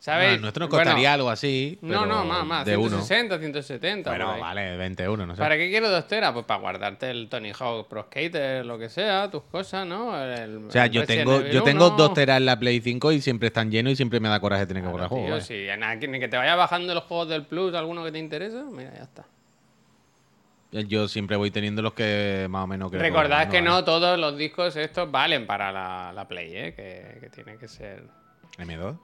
¿Sabes? 0.00 0.34
el 0.36 0.40
nuestro 0.40 0.60
nos 0.60 0.70
Bueno, 0.70 0.84
costaría 0.84 1.12
algo 1.12 1.28
así. 1.28 1.76
No, 1.82 1.88
pero 2.02 2.06
no, 2.06 2.24
más, 2.24 2.46
más. 2.46 2.64
De 2.64 2.76
uno. 2.76 3.02
160, 3.02 3.36
170. 3.40 4.10
por 4.10 4.16
Bueno, 4.16 4.32
ahí. 4.34 4.40
vale, 4.40 4.76
20 4.76 5.02
euros, 5.02 5.26
no 5.26 5.34
sé. 5.34 5.40
¿Para 5.42 5.56
qué 5.56 5.68
quiero 5.70 5.90
2 5.90 6.06
teras? 6.06 6.32
Pues 6.32 6.46
para 6.46 6.60
guardarte 6.60 7.10
el 7.10 7.28
Tony 7.28 7.50
Hawk 7.58 7.88
Pro 7.88 8.04
Skater, 8.04 8.64
lo 8.64 8.78
que 8.78 8.88
sea, 8.90 9.28
tus 9.28 9.42
cosas, 9.42 9.84
¿no? 9.88 10.16
El- 10.22 10.66
O 10.68 10.70
sea, 10.70 10.84
el 10.84 10.92
yo 10.92 11.04
tengo, 11.04 11.40
yo 11.46 11.64
tengo 11.64 11.88
1. 11.88 11.96
dos 11.96 12.14
teras 12.14 12.36
en 12.36 12.46
la 12.46 12.56
Play 12.56 12.80
5 12.80 13.10
y 13.10 13.20
siempre 13.20 13.48
están 13.48 13.72
llenos 13.72 13.94
y 13.94 13.96
siempre 13.96 14.20
me 14.20 14.28
da 14.28 14.38
coraje 14.38 14.66
tener 14.66 14.84
que 14.84 14.88
Claro, 14.92 15.08
juegos. 15.08 15.44
sí, 15.46 15.66
ni 16.08 16.20
que 16.20 16.28
te 16.28 16.36
vaya 16.36 16.54
bajando 16.54 16.94
los 16.94 17.02
juegos 17.02 17.28
del 17.30 17.44
Plus, 17.46 17.74
alguno 17.74 18.04
que 18.04 18.12
te 18.12 18.20
interesa, 18.20 18.62
mira, 18.70 18.92
ya 18.94 19.02
está. 19.02 19.24
Yo 20.70 21.08
siempre 21.08 21.36
voy 21.36 21.50
teniendo 21.50 21.80
los 21.80 21.94
que 21.94 22.46
más 22.50 22.64
o 22.64 22.66
menos 22.66 22.90
creo 22.90 23.00
Recordad 23.02 23.48
que 23.48 23.62
no 23.62 23.72
vale. 23.72 23.84
todos 23.86 24.18
los 24.18 24.36
discos 24.36 24.76
estos 24.76 25.10
valen 25.10 25.46
para 25.46 25.72
la, 25.72 26.12
la 26.12 26.28
Play, 26.28 26.54
¿eh? 26.54 26.74
Que, 26.74 27.18
que 27.20 27.30
tiene 27.30 27.56
que 27.56 27.68
ser... 27.68 28.04
M2. 28.58 28.98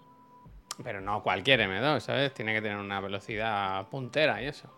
Pero 0.83 1.00
no 1.00 1.22
cualquier 1.22 1.61
M2, 1.61 2.00
¿sabes? 2.00 2.35
Tiene 2.35 2.53
que 2.53 2.61
tener 2.61 2.77
una 2.77 3.00
velocidad 3.00 3.88
puntera 3.88 4.42
y 4.42 4.46
eso. 4.46 4.68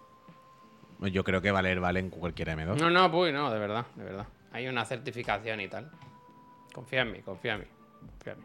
Yo 1.00 1.24
creo 1.24 1.42
que 1.42 1.50
valer 1.50 1.80
vale 1.80 2.00
en 2.00 2.10
cualquier 2.10 2.48
M2. 2.50 2.76
No, 2.78 2.88
no, 2.90 3.10
pues 3.10 3.32
no, 3.34 3.50
de 3.50 3.58
verdad, 3.58 3.86
de 3.96 4.04
verdad. 4.04 4.26
Hay 4.52 4.68
una 4.68 4.84
certificación 4.84 5.60
y 5.60 5.68
tal. 5.68 5.90
Confía 6.72 7.02
en 7.02 7.12
mí, 7.12 7.20
confía 7.20 7.54
en 7.54 7.60
mí. 7.60 7.66
Confía 8.12 8.32
en 8.34 8.38
mí. 8.38 8.44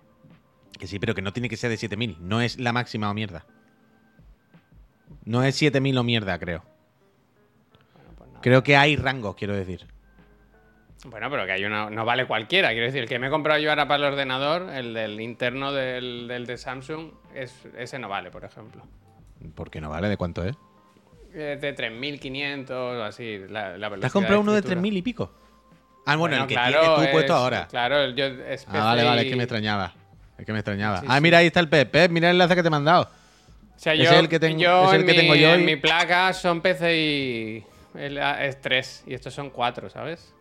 Que 0.80 0.88
sí, 0.88 0.98
pero 0.98 1.14
que 1.14 1.22
no 1.22 1.32
tiene 1.32 1.48
que 1.48 1.58
ser 1.58 1.70
de 1.70 1.78
7000. 1.78 2.18
No 2.22 2.42
es 2.42 2.60
la 2.60 2.74
máxima 2.74 3.10
o 3.12 3.14
mierda. 3.14 3.46
No 5.26 5.44
es 5.44 5.56
7000 5.58 5.98
o 5.98 6.04
mierda, 6.04 6.40
creo. 6.40 6.64
Creo 8.42 8.64
que 8.64 8.76
hay 8.76 8.96
rangos, 8.96 9.36
quiero 9.36 9.56
decir. 9.56 9.86
Bueno, 11.06 11.30
pero 11.32 11.46
que 11.46 11.52
hay 11.54 11.64
una. 11.66 11.90
No 11.90 12.06
vale 12.06 12.26
cualquiera. 12.28 12.70
Quiero 12.70 12.86
decir, 12.86 13.02
el 13.04 13.10
que 13.10 13.18
me 13.18 13.28
he 13.28 13.30
comprado 13.30 13.60
yo 13.60 13.70
ahora 13.72 13.88
para 13.88 14.08
el 14.08 14.14
ordenador, 14.14 14.70
el 14.72 14.94
del 14.94 15.20
interno 15.20 15.72
del, 15.72 16.28
del 16.28 16.46
de 16.46 16.58
Samsung, 16.58 17.12
es, 17.34 17.56
ese 17.78 17.98
no 17.98 18.08
vale, 18.08 18.30
por 18.30 18.44
ejemplo. 18.46 18.84
¿Por 19.56 19.72
qué 19.72 19.82
no 19.82 19.90
vale? 19.90 20.10
¿De 20.10 20.18
cuánto 20.18 20.44
es? 20.44 20.56
Es 21.34 21.60
de 21.62 21.74
3500 21.74 22.76
o 22.78 23.04
así. 23.04 23.40
La, 23.50 23.78
la 23.78 23.78
¿Te 23.78 23.86
has 23.86 23.92
velocidad 23.92 24.12
comprado 24.12 24.42
uno 24.42 24.52
de 24.52 24.60
escritura. 24.60 24.82
3000 24.82 24.98
y 24.98 25.02
pico? 25.02 25.32
Ah, 26.06 26.16
bueno, 26.16 26.36
el 26.36 26.48
que 26.48 26.54
claro, 26.54 26.80
tienes 26.80 26.96
tú 26.98 27.02
es- 27.04 27.10
puesto 27.10 27.34
ahora. 27.34 27.68
Claro, 27.68 28.10
yo 28.12 28.26
es 28.26 28.66
Ah, 28.68 28.84
vale, 28.86 29.04
vale, 29.04 29.22
es 29.24 29.28
que 29.30 29.36
me 29.36 29.44
extrañaba. 29.44 29.94
Es 30.38 30.46
que 30.46 30.54
me 30.54 30.60
extrañaba. 30.60 31.00
Sí, 31.02 31.06
ah, 31.10 31.16
sí. 31.18 31.22
mira, 31.22 31.38
ahí 31.40 31.48
está 31.48 31.60
el. 31.60 31.70
Pep, 31.70 32.12
mira 32.12 32.30
el 32.30 32.36
enlace 32.36 32.56
que 32.56 32.62
te 32.62 32.68
he 32.68 32.72
mandado. 32.72 33.04
O 33.04 33.80
sea, 33.84 33.94
Ese 33.94 34.04
yo, 34.04 34.12
es 34.12 34.18
el 34.20 34.30
que 34.30 34.40
tengo- 34.40 34.60
yo 34.60 34.84
ese 34.86 34.88
es 34.88 34.94
el 34.94 35.02
en, 35.02 35.06
que 35.08 35.14
mi, 35.14 35.20
tengo 35.20 35.36
yo 35.36 35.54
en 35.56 35.62
y- 35.62 35.66
mi 35.66 35.76
placa 35.78 36.34
son 36.34 36.62
PCI 36.62 37.64
es 37.96 38.62
3 38.62 39.04
y 39.08 39.14
estos 39.14 39.34
son 39.34 39.50
4, 39.50 39.90
¿sabes? 39.90 40.34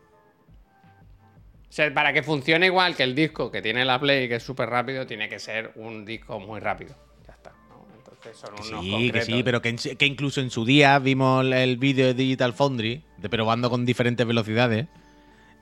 O 1.68 1.72
sea, 1.72 1.92
para 1.94 2.12
que 2.12 2.22
funcione 2.22 2.66
igual 2.66 2.96
que 2.96 3.04
el 3.04 3.14
disco 3.14 3.50
que 3.50 3.62
tiene 3.62 3.84
la 3.84 4.00
Play, 4.00 4.28
que 4.28 4.36
es 4.36 4.42
súper 4.42 4.68
rápido, 4.68 5.06
tiene 5.06 5.28
que 5.28 5.38
ser 5.38 5.70
un 5.76 6.04
disco 6.04 6.40
muy 6.40 6.58
rápido. 6.58 6.96
Ya 7.26 7.32
está. 7.34 7.52
¿no? 7.68 7.86
Entonces 7.96 8.36
son 8.36 8.54
unos 8.54 8.66
Sí, 8.66 8.90
que 8.90 8.90
concretos. 9.02 9.26
sí, 9.26 9.42
pero 9.44 9.62
que, 9.62 9.76
que 9.96 10.06
incluso 10.06 10.40
en 10.40 10.50
su 10.50 10.64
día 10.64 10.98
vimos 10.98 11.44
el 11.46 11.76
vídeo 11.76 12.06
de 12.06 12.14
Digital 12.14 12.52
Foundry, 12.54 13.04
de 13.18 13.28
probando 13.28 13.70
con 13.70 13.86
diferentes 13.86 14.26
velocidades. 14.26 14.88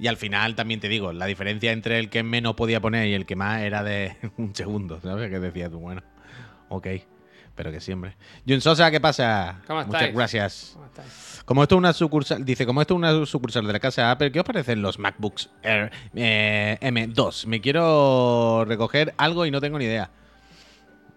Y 0.00 0.06
al 0.06 0.16
final 0.16 0.54
también 0.54 0.80
te 0.80 0.88
digo, 0.88 1.12
la 1.12 1.26
diferencia 1.26 1.72
entre 1.72 1.98
el 1.98 2.08
que 2.08 2.22
menos 2.22 2.54
podía 2.54 2.80
poner 2.80 3.08
y 3.08 3.14
el 3.14 3.26
que 3.26 3.36
más 3.36 3.60
era 3.62 3.82
de 3.82 4.16
un 4.38 4.54
segundo, 4.54 5.00
¿sabes? 5.02 5.28
Que 5.28 5.40
decías 5.40 5.70
tú, 5.70 5.78
bueno, 5.80 6.02
ok, 6.70 6.86
pero 7.58 7.72
que 7.72 7.80
siempre. 7.80 8.14
Jun 8.46 8.60
Sosa, 8.60 8.88
¿qué 8.88 9.00
pasa? 9.00 9.56
¿Cómo 9.66 9.80
Muchas 9.84 10.02
estáis? 10.02 10.14
gracias. 10.14 10.70
¿Cómo 10.74 10.86
estáis? 10.86 11.42
Como 11.44 11.62
esto 11.64 11.74
es 11.74 11.78
una 11.78 11.92
sucursal, 11.92 12.44
dice, 12.44 12.64
como 12.64 12.80
esto 12.80 12.94
es 12.94 12.98
una 12.98 13.26
sucursal 13.26 13.66
de 13.66 13.72
la 13.72 13.80
casa 13.80 14.12
Apple, 14.12 14.30
¿qué 14.30 14.38
os 14.38 14.46
parecen 14.46 14.80
los 14.80 15.00
MacBooks 15.00 15.50
Air 15.64 15.90
eh, 16.14 16.78
M2? 16.80 17.46
Me 17.46 17.60
quiero 17.60 18.64
recoger 18.64 19.12
algo 19.18 19.44
y 19.44 19.50
no 19.50 19.60
tengo 19.60 19.76
ni 19.76 19.86
idea. 19.86 20.08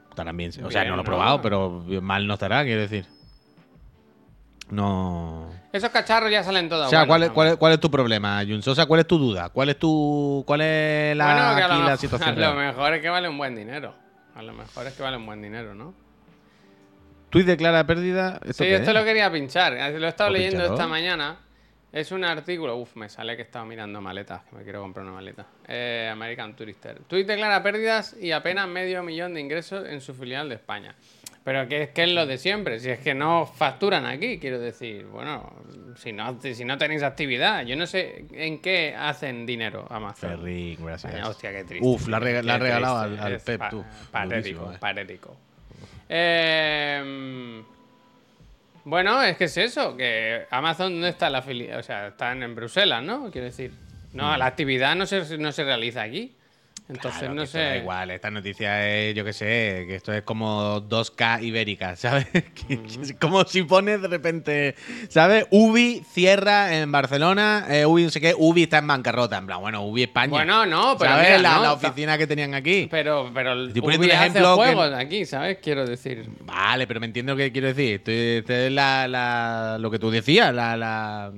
Estarán 0.10 0.36
bien, 0.36 0.50
o 0.64 0.72
sea, 0.72 0.82
Bien, 0.82 0.90
no 0.90 0.96
lo 0.96 1.04
he 1.04 1.06
¿no? 1.06 1.12
probado, 1.12 1.42
pero 1.44 1.86
mal 2.02 2.26
no 2.26 2.34
estará, 2.34 2.64
quiero 2.64 2.82
decir. 2.82 3.06
No. 4.72 5.48
Esos 5.72 5.92
cacharros 5.92 6.32
ya 6.32 6.44
salen 6.44 6.70
todos. 6.70 6.88
O 6.88 6.90
sea, 6.90 7.06
¿cuál 7.06 7.22
es, 7.22 7.30
¿no? 7.30 7.36
cuál, 7.36 7.48
es, 7.50 7.56
cuál 7.58 7.74
es 7.74 7.80
tu 7.80 7.92
problema, 7.92 8.42
Jun 8.48 8.64
Sosa? 8.64 8.88
¿Cuál 8.88 9.02
es 9.02 9.08
tu 9.08 9.20
duda? 9.20 9.50
¿Cuál 9.50 9.70
es 9.70 9.78
tu. 9.78 10.44
¿Cuál 10.48 10.62
es 10.62 11.16
la, 11.16 11.54
Bueno, 11.54 11.88
aquí 11.92 11.98
situación? 12.00 12.30
a 12.30 12.32
lo 12.32 12.56
real? 12.56 12.68
mejor 12.74 12.94
es 12.96 13.02
que 13.04 13.10
vale 13.10 13.30
un 13.30 13.38
buen 13.38 13.56
dinero. 13.56 13.94
A 14.34 14.42
lo 14.42 14.54
mejor 14.54 14.88
es 14.88 14.94
que 14.94 15.04
vale 15.04 15.18
un 15.18 15.26
buen 15.28 15.42
dinero, 15.42 15.76
¿no? 15.76 15.94
Tweet 17.32 17.46
declara 17.46 17.86
pérdida. 17.88 18.40
¿Esto 18.44 18.64
Sí, 18.64 18.70
esto 18.70 18.92
es? 18.92 18.96
lo 18.96 19.04
quería 19.04 19.32
pinchar. 19.32 19.74
Lo 19.74 20.06
he 20.06 20.10
estado 20.10 20.30
leyendo 20.30 20.66
esta 20.66 20.88
mañana. 20.88 21.38
Es 21.92 22.12
un 22.12 22.24
artículo. 22.24 22.78
Uf, 22.78 22.96
me 22.96 23.10
sale 23.10 23.36
que 23.36 23.42
he 23.42 23.46
estado 23.46 23.66
mirando 23.66 24.00
maletas, 24.02 24.44
que 24.44 24.56
me 24.56 24.64
quiero 24.64 24.82
comprar 24.82 25.06
una 25.06 25.14
maleta. 25.16 25.46
Eh, 25.68 26.10
American 26.12 26.56
Tourister. 26.56 27.00
Tweet 27.08 27.26
declara 27.26 27.62
pérdidas 27.64 28.16
y 28.20 28.32
apenas 28.32 28.68
medio 28.68 29.02
millón 29.04 29.34
de 29.34 29.42
ingresos 29.42 29.88
en 29.88 30.00
su 30.00 30.14
filial 30.14 30.48
de 30.48 30.56
España. 30.56 30.96
Pero 31.44 31.68
que 31.68 31.84
es 31.84 31.90
que 31.90 32.04
es 32.04 32.10
lo 32.12 32.26
de 32.28 32.38
siempre. 32.38 32.80
Si 32.80 32.90
es 32.90 33.00
que 33.00 33.14
no 33.14 33.46
facturan 33.46 34.06
aquí, 34.06 34.38
quiero 34.40 34.60
decir. 34.60 35.06
Bueno, 35.06 35.52
si 35.96 36.14
no, 36.14 36.40
si 36.40 36.64
no 36.66 36.78
tenéis 36.78 37.02
actividad. 37.04 37.66
Yo 37.66 37.76
no 37.76 37.88
sé 37.88 38.26
en 38.34 38.62
qué 38.62 38.96
hacen 38.98 39.46
dinero 39.46 39.88
Amazon. 39.90 40.30
Ferri, 40.30 40.78
gracias. 40.80 41.28
Hostia, 41.28 41.52
qué 41.52 41.64
triste. 41.64 41.86
Uf, 41.88 42.08
la, 42.08 42.20
Qué 42.20 42.44
la 42.44 42.56
ha 42.56 42.58
regalado 42.60 42.98
al, 43.00 43.20
al 43.20 43.40
Pep, 43.40 43.62
tú. 43.70 43.84
Patético, 44.12 44.72
eh. 44.72 44.78
patético. 44.80 45.36
Eh, 46.14 47.64
bueno, 48.84 49.24
es 49.24 49.38
que 49.38 49.46
es 49.46 49.56
eso, 49.56 49.96
que 49.96 50.46
Amazon 50.50 51.00
no 51.00 51.08
está 51.08 51.30
la 51.30 51.42
filial, 51.42 51.80
o 51.80 51.84
sea, 51.84 52.08
están 52.08 52.44
en 52.44 52.54
Bruselas, 52.54 53.02
¿no? 53.02 53.32
Quiero 53.32 53.46
decir, 53.46 53.72
no, 54.12 54.36
la 54.36 54.46
actividad 54.46 54.94
no 54.96 55.06
se, 55.06 55.38
no 55.38 55.54
se 55.54 55.64
realiza 55.64 56.02
aquí. 56.02 56.36
Entonces, 56.92 57.20
Claro, 57.20 57.34
no 57.36 57.44
esto 57.44 57.58
Da 57.58 57.72
sé. 57.72 57.78
igual, 57.78 58.12
esta 58.12 58.30
noticia 58.30 58.90
es, 58.90 59.16
yo 59.16 59.24
qué 59.24 59.32
sé, 59.32 59.86
que 59.88 59.96
esto 59.96 60.12
es 60.12 60.24
como 60.24 60.82
2K 60.82 61.42
ibérica, 61.42 61.96
¿sabes? 61.96 62.28
Como 63.20 63.46
si 63.46 63.64
pones 63.64 64.02
de 64.02 64.08
repente, 64.10 64.76
¿sabes? 65.08 65.46
Ubi 65.52 66.04
cierra 66.12 66.78
en 66.78 66.92
Barcelona, 66.92 67.66
eh, 67.70 67.86
Ubi 67.86 68.04
no 68.04 68.10
sé 68.10 68.20
qué, 68.20 68.34
Ubi 68.38 68.64
está 68.64 68.80
en 68.80 68.88
bancarrota. 68.88 69.38
En 69.38 69.46
plan, 69.48 69.62
bueno, 69.62 69.84
Ubi 69.86 70.04
España. 70.04 70.32
Bueno, 70.32 70.66
no, 70.66 70.98
pero 70.98 71.12
¿Sabes? 71.12 71.28
mira, 71.28 71.38
la, 71.42 71.56
no, 71.56 71.62
la 71.64 71.74
oficina 71.74 72.18
que 72.18 72.28
tenían 72.28 72.54
aquí. 72.54 72.88
Pero, 72.92 73.32
pero 73.34 73.54
el 73.54 73.70
Ubi 73.70 73.96
un 73.96 74.04
hace 74.04 74.14
ejemplo 74.14 74.58
que- 74.58 74.64
juegos 74.74 74.94
aquí, 74.94 75.26
¿sabes? 75.26 75.60
Quiero 75.62 75.86
decir. 75.86 76.30
Vale, 76.42 76.88
pero 76.88 77.00
me 77.00 77.06
entiendo 77.06 77.34
lo 77.34 77.38
que 77.38 77.52
quiero 77.54 77.68
decir. 77.68 77.96
Esto, 77.96 78.12
esto 78.12 78.54
es 78.54 78.72
la, 78.72 79.08
la- 79.08 79.78
lo 79.80 79.90
que 79.90 79.98
tú 80.00 80.12
decías, 80.12 80.54
la, 80.54 81.32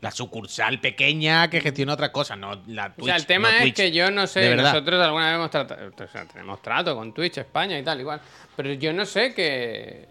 la, 0.00 0.10
sucursal 0.10 0.80
pequeña 0.80 1.48
que 1.50 1.60
gestiona 1.60 1.94
otras 1.94 2.10
cosas, 2.10 2.38
no 2.38 2.62
la 2.66 2.92
Twitch. 2.94 3.02
o 3.02 3.06
sea, 3.06 3.16
el 3.16 3.26
tema 3.26 3.48
no 3.50 3.54
es 3.56 3.62
Twitch. 3.62 3.76
que 3.76 3.92
yo 3.92 4.10
no 4.10 4.26
sé, 4.26 4.54
nosotros 4.56 5.00
alguna 5.02 5.26
vez 5.26 5.34
hemos 5.36 5.50
tratado, 5.50 5.90
o 5.96 6.08
sea, 6.08 6.24
tenemos 6.26 6.62
trato 6.62 6.94
con 6.96 7.12
Twitch 7.12 7.38
España 7.38 7.78
y 7.78 7.82
tal, 7.82 8.00
igual, 8.00 8.20
pero 8.56 8.72
yo 8.74 8.92
no 8.92 9.04
sé 9.04 9.34
qué, 9.34 10.06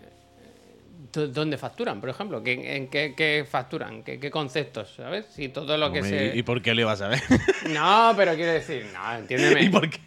d- 1.13 1.27
dónde 1.29 1.57
facturan, 1.57 1.99
por 1.99 2.09
ejemplo, 2.09 2.43
¿Qué- 2.43 2.75
en 2.75 2.87
qué, 2.89 3.13
qué 3.15 3.45
facturan, 3.49 4.03
¿Qué, 4.03 4.19
qué 4.19 4.29
conceptos, 4.29 4.93
¿sabes? 4.95 5.25
Si 5.33 5.49
todo 5.49 5.77
lo 5.77 5.91
que 5.91 6.01
Hombre, 6.01 6.31
se... 6.31 6.37
¿Y 6.37 6.43
por 6.43 6.61
qué 6.61 6.73
lo 6.75 6.81
ibas 6.81 7.01
a 7.01 7.07
ver? 7.07 7.21
No, 7.69 8.13
pero 8.15 8.35
quiero 8.35 8.53
decir, 8.53 8.85
no, 8.93 9.15
entiéndeme. 9.17 9.61
¿Y 9.63 9.69
por 9.69 9.89
qué? 9.89 9.99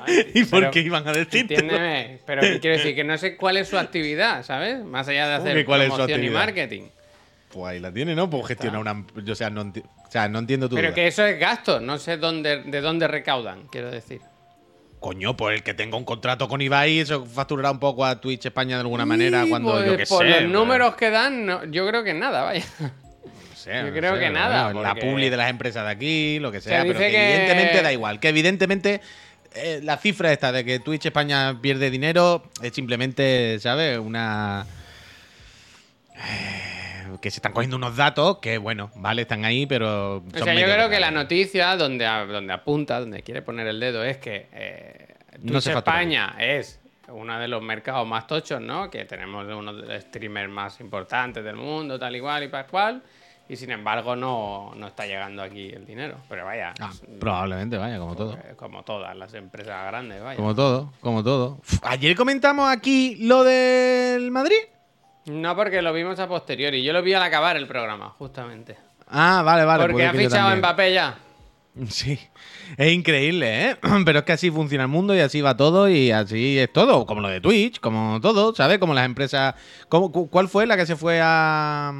Ay, 0.00 0.30
¿Y 0.34 0.44
por 0.44 0.70
qué 0.70 0.80
iban 0.80 1.06
a 1.06 1.12
decirte? 1.12 1.40
Entiéndeme, 1.54 2.20
pero 2.24 2.40
que 2.42 2.60
quiero 2.60 2.76
decir 2.78 2.94
que 2.94 3.04
no 3.04 3.18
sé 3.18 3.36
cuál 3.36 3.56
es 3.58 3.68
su 3.68 3.76
actividad, 3.78 4.42
¿sabes? 4.44 4.82
Más 4.84 5.06
allá 5.08 5.26
de 5.28 5.34
¿Cómo 5.36 5.44
hacer 5.50 5.56
que 5.58 5.64
promoción 5.96 6.24
y 6.24 6.30
marketing. 6.30 6.82
Pues 7.54 7.70
ahí 7.72 7.78
la 7.80 7.92
tiene, 7.92 8.16
¿no? 8.16 8.28
Pues 8.28 8.46
gestiona 8.48 8.80
una. 8.80 9.04
Yo, 9.24 9.32
o, 9.32 9.36
sea, 9.36 9.48
no 9.48 9.64
enti- 9.64 9.84
o 9.84 10.10
sea, 10.10 10.28
no 10.28 10.40
entiendo 10.40 10.68
tu 10.68 10.74
Pero 10.74 10.88
duda. 10.88 10.94
que 10.96 11.06
eso 11.06 11.24
es 11.24 11.38
gasto, 11.38 11.78
no 11.78 11.98
sé 11.98 12.16
dónde, 12.16 12.64
de 12.64 12.80
dónde 12.80 13.06
recaudan, 13.06 13.68
quiero 13.68 13.92
decir. 13.92 14.20
Coño, 14.98 15.36
pues 15.36 15.56
el 15.58 15.62
que 15.62 15.72
tenga 15.74 15.96
un 15.96 16.04
contrato 16.04 16.48
con 16.48 16.60
Ibai, 16.60 16.98
eso 16.98 17.24
facturará 17.24 17.70
un 17.70 17.78
poco 17.78 18.04
a 18.04 18.20
Twitch 18.20 18.46
España 18.46 18.74
de 18.76 18.80
alguna 18.80 19.06
manera 19.06 19.44
cuando 19.48 19.72
pues, 19.74 19.86
yo 19.86 19.96
que 19.96 20.06
por 20.06 20.22
sé. 20.24 20.28
los 20.30 20.38
pero- 20.38 20.48
números 20.50 20.96
que 20.96 21.10
dan, 21.10 21.46
no- 21.46 21.64
yo 21.66 21.86
creo 21.86 22.02
que 22.02 22.12
nada, 22.14 22.42
vaya. 22.42 22.64
no 22.80 22.90
sé, 23.54 23.72
yo 23.74 23.82
no 23.84 23.92
creo 23.92 24.14
sé, 24.14 24.18
que 24.20 24.26
pero 24.26 24.32
nada, 24.32 24.64
bueno, 24.72 24.82
La 24.82 24.94
publi 24.96 25.30
de 25.30 25.36
las 25.36 25.48
empresas 25.50 25.84
de 25.84 25.90
aquí, 25.92 26.38
lo 26.40 26.50
que 26.50 26.60
sea. 26.60 26.82
pero 26.82 26.94
dice 26.94 27.04
que, 27.06 27.10
que- 27.12 27.34
evidentemente 27.34 27.82
da 27.82 27.92
igual. 27.92 28.18
Que 28.18 28.28
evidentemente 28.30 29.00
eh, 29.54 29.78
la 29.84 29.96
cifra 29.98 30.32
esta 30.32 30.50
de 30.50 30.64
que 30.64 30.80
Twitch 30.80 31.06
España 31.06 31.56
pierde 31.60 31.88
dinero 31.90 32.42
es 32.62 32.72
simplemente, 32.72 33.60
¿sabes? 33.60 33.98
Una. 33.98 34.66
eh, 36.16 36.70
Que 37.24 37.30
se 37.30 37.36
están 37.38 37.52
cogiendo 37.52 37.78
unos 37.78 37.96
datos 37.96 38.36
que, 38.36 38.58
bueno, 38.58 38.90
vale, 38.96 39.22
están 39.22 39.46
ahí, 39.46 39.64
pero. 39.64 40.16
O 40.18 40.24
sea, 40.44 40.52
yo 40.52 40.66
creo 40.66 40.90
que 40.90 41.00
la 41.00 41.10
noticia 41.10 41.74
donde, 41.74 42.04
donde 42.04 42.52
apunta, 42.52 43.00
donde 43.00 43.22
quiere 43.22 43.40
poner 43.40 43.66
el 43.66 43.80
dedo, 43.80 44.04
es 44.04 44.18
que 44.18 44.46
eh, 44.52 45.14
No 45.40 45.58
se 45.62 45.72
España 45.72 46.34
es 46.38 46.78
uno 47.08 47.38
de 47.40 47.48
los 47.48 47.62
mercados 47.62 48.06
más 48.06 48.26
tochos, 48.26 48.60
¿no? 48.60 48.90
Que 48.90 49.06
tenemos 49.06 49.46
uno 49.46 49.72
de 49.72 49.86
los 49.86 50.02
streamers 50.02 50.50
más 50.50 50.78
importantes 50.80 51.42
del 51.42 51.56
mundo, 51.56 51.98
tal 51.98 52.14
igual 52.14 52.42
y 52.44 52.48
pascual. 52.48 53.02
Y 53.48 53.56
sin 53.56 53.70
embargo, 53.70 54.14
no, 54.16 54.74
no 54.76 54.86
está 54.88 55.06
llegando 55.06 55.42
aquí 55.42 55.70
el 55.70 55.86
dinero. 55.86 56.18
Pero 56.28 56.44
vaya, 56.44 56.74
Ah, 56.78 56.92
probablemente, 57.18 57.78
vaya, 57.78 57.98
como 57.98 58.14
todo. 58.14 58.34
eh, 58.34 58.52
como 58.56 58.82
todas 58.82 59.16
las 59.16 59.32
empresas 59.32 59.86
grandes, 59.86 60.22
vaya. 60.22 60.36
Como 60.36 60.54
todo, 60.54 60.92
como 61.00 61.24
todo. 61.24 61.58
Ayer 61.84 62.14
comentamos 62.16 62.68
aquí 62.68 63.16
lo 63.20 63.44
del 63.44 64.30
Madrid. 64.30 64.56
No, 65.26 65.56
porque 65.56 65.80
lo 65.82 65.92
vimos 65.92 66.18
a 66.18 66.28
posteriori. 66.28 66.82
Yo 66.82 66.92
lo 66.92 67.02
vi 67.02 67.14
al 67.14 67.22
acabar 67.22 67.56
el 67.56 67.66
programa, 67.66 68.10
justamente. 68.18 68.76
Ah, 69.08 69.42
vale, 69.44 69.64
vale. 69.64 69.80
porque 69.82 69.92
puede 69.94 70.06
ha 70.06 70.12
fichado 70.12 70.48
a. 70.48 70.56
Mbappé 70.56 70.92
ya. 70.94 71.14
Sí, 71.88 72.16
es 72.76 72.92
increíble, 72.92 73.70
¿eh? 73.70 73.76
Pero 74.04 74.20
es 74.20 74.24
que 74.24 74.30
así 74.32 74.48
funciona 74.48 74.84
el 74.84 74.88
mundo 74.90 75.12
y 75.12 75.18
así 75.18 75.40
va 75.40 75.56
todo 75.56 75.88
y 75.88 76.12
así 76.12 76.56
es 76.56 76.72
todo, 76.72 77.04
como 77.04 77.20
lo 77.20 77.28
de 77.28 77.40
Twitch, 77.40 77.80
como 77.80 78.20
todo, 78.20 78.54
¿sabes? 78.54 78.78
Como 78.78 78.94
las 78.94 79.04
empresas... 79.04 79.56
¿Cómo- 79.88 80.12
cu- 80.12 80.30
¿Cuál 80.30 80.48
fue 80.48 80.66
la 80.66 80.76
que 80.76 80.86
se 80.86 80.94
fue 80.94 81.18
a... 81.20 81.92